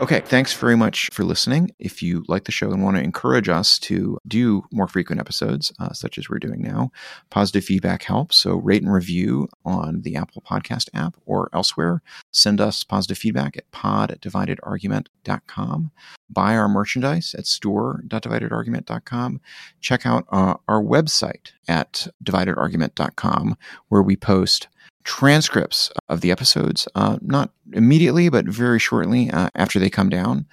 Okay, 0.00 0.20
thanks 0.20 0.54
very 0.54 0.76
much 0.76 1.08
for 1.12 1.24
listening. 1.24 1.72
If 1.80 2.04
you 2.04 2.24
like 2.28 2.44
the 2.44 2.52
show 2.52 2.70
and 2.70 2.84
want 2.84 2.96
to 2.96 3.02
encourage 3.02 3.48
us 3.48 3.80
to 3.80 4.16
do 4.28 4.62
more 4.70 4.86
frequent 4.86 5.20
episodes, 5.20 5.72
uh, 5.80 5.92
such 5.92 6.18
as 6.18 6.30
we're 6.30 6.38
doing 6.38 6.62
now, 6.62 6.92
positive 7.30 7.64
feedback 7.64 8.04
helps. 8.04 8.36
So 8.36 8.54
rate 8.54 8.80
and 8.80 8.92
review 8.92 9.48
on 9.64 10.02
the 10.02 10.14
Apple 10.14 10.40
Podcast 10.40 10.88
app 10.94 11.16
or 11.26 11.50
elsewhere. 11.52 12.00
Send 12.30 12.60
us 12.60 12.84
positive 12.84 13.18
feedback 13.18 13.56
at 13.56 13.68
pod 13.72 14.12
at 14.12 14.20
dividedargument.com. 14.20 15.90
Buy 16.30 16.56
our 16.56 16.68
merchandise 16.68 17.34
at 17.36 17.48
store.dividedargument.com. 17.48 19.40
Check 19.80 20.06
out 20.06 20.26
uh, 20.30 20.54
our 20.68 20.80
website 20.80 21.50
at 21.66 22.06
dividedargument.com, 22.22 23.56
where 23.88 24.02
we 24.02 24.14
post 24.14 24.68
transcripts 25.04 25.90
of 26.08 26.20
the 26.20 26.30
episodes, 26.30 26.88
uh, 26.94 27.18
not 27.20 27.50
immediately, 27.72 28.28
but 28.28 28.46
very 28.46 28.78
shortly 28.78 29.30
uh, 29.30 29.48
after 29.54 29.78
they 29.78 29.90
come 29.90 30.08
down. 30.08 30.46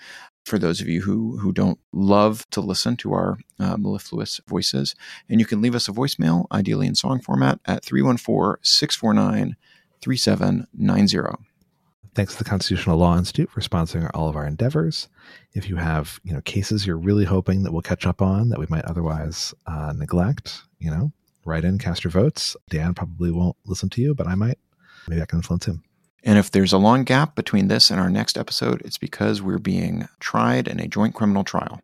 For 0.45 0.59
those 0.59 0.79
of 0.79 0.87
you 0.87 1.01
who 1.01 1.39
who 1.39 1.51
don't 1.51 1.79
love 1.91 2.47
to 2.51 2.61
listen 2.61 2.97
to 2.97 3.13
our 3.13 3.39
uh, 3.59 3.77
mellifluous 3.77 4.39
voices, 4.47 4.93
and 5.27 5.39
you 5.39 5.45
can 5.45 5.59
leave 5.59 5.73
us 5.73 5.87
a 5.87 5.91
voicemail, 5.91 6.45
ideally 6.51 6.85
in 6.85 6.93
song 6.93 7.19
format, 7.19 7.59
at 7.65 7.83
314 7.83 8.61
649 8.61 9.55
3790. 10.01 11.45
Thanks 12.13 12.33
to 12.33 12.37
the 12.37 12.49
Constitutional 12.49 12.97
Law 12.97 13.17
Institute 13.17 13.49
for 13.49 13.59
sponsoring 13.59 14.09
all 14.13 14.29
of 14.29 14.37
our 14.37 14.45
endeavors. 14.45 15.09
If 15.53 15.67
you 15.67 15.75
have, 15.75 16.21
you 16.23 16.33
know, 16.33 16.41
cases 16.41 16.87
you're 16.87 16.95
really 16.95 17.25
hoping 17.25 17.63
that 17.63 17.73
we'll 17.73 17.81
catch 17.81 18.05
up 18.05 18.21
on 18.21 18.49
that 18.49 18.59
we 18.59 18.67
might 18.69 18.85
otherwise 18.85 19.53
uh, 19.67 19.93
neglect, 19.97 20.61
you 20.79 20.91
know, 20.91 21.11
write 21.45 21.63
in, 21.63 21.77
cast 21.77 22.03
your 22.03 22.11
votes. 22.11 22.57
Dan 22.69 22.93
probably 22.93 23.31
won't 23.31 23.55
listen 23.65 23.89
to 23.91 24.01
you, 24.01 24.13
but 24.13 24.27
I 24.27 24.35
might. 24.35 24.57
Maybe 25.07 25.21
I 25.21 25.25
can 25.25 25.39
influence 25.39 25.65
him. 25.65 25.83
And 26.23 26.39
if 26.39 26.49
there's 26.49 26.73
a 26.73 26.79
long 26.79 27.03
gap 27.03 27.35
between 27.35 27.67
this 27.67 27.91
and 27.91 27.99
our 27.99 28.09
next 28.09 28.37
episode, 28.37 28.81
it's 28.83 28.97
because 28.97 29.43
we're 29.43 29.59
being 29.59 30.07
tried 30.19 30.67
in 30.67 30.79
a 30.79 30.87
joint 30.87 31.13
criminal 31.13 31.43
trial. 31.43 31.79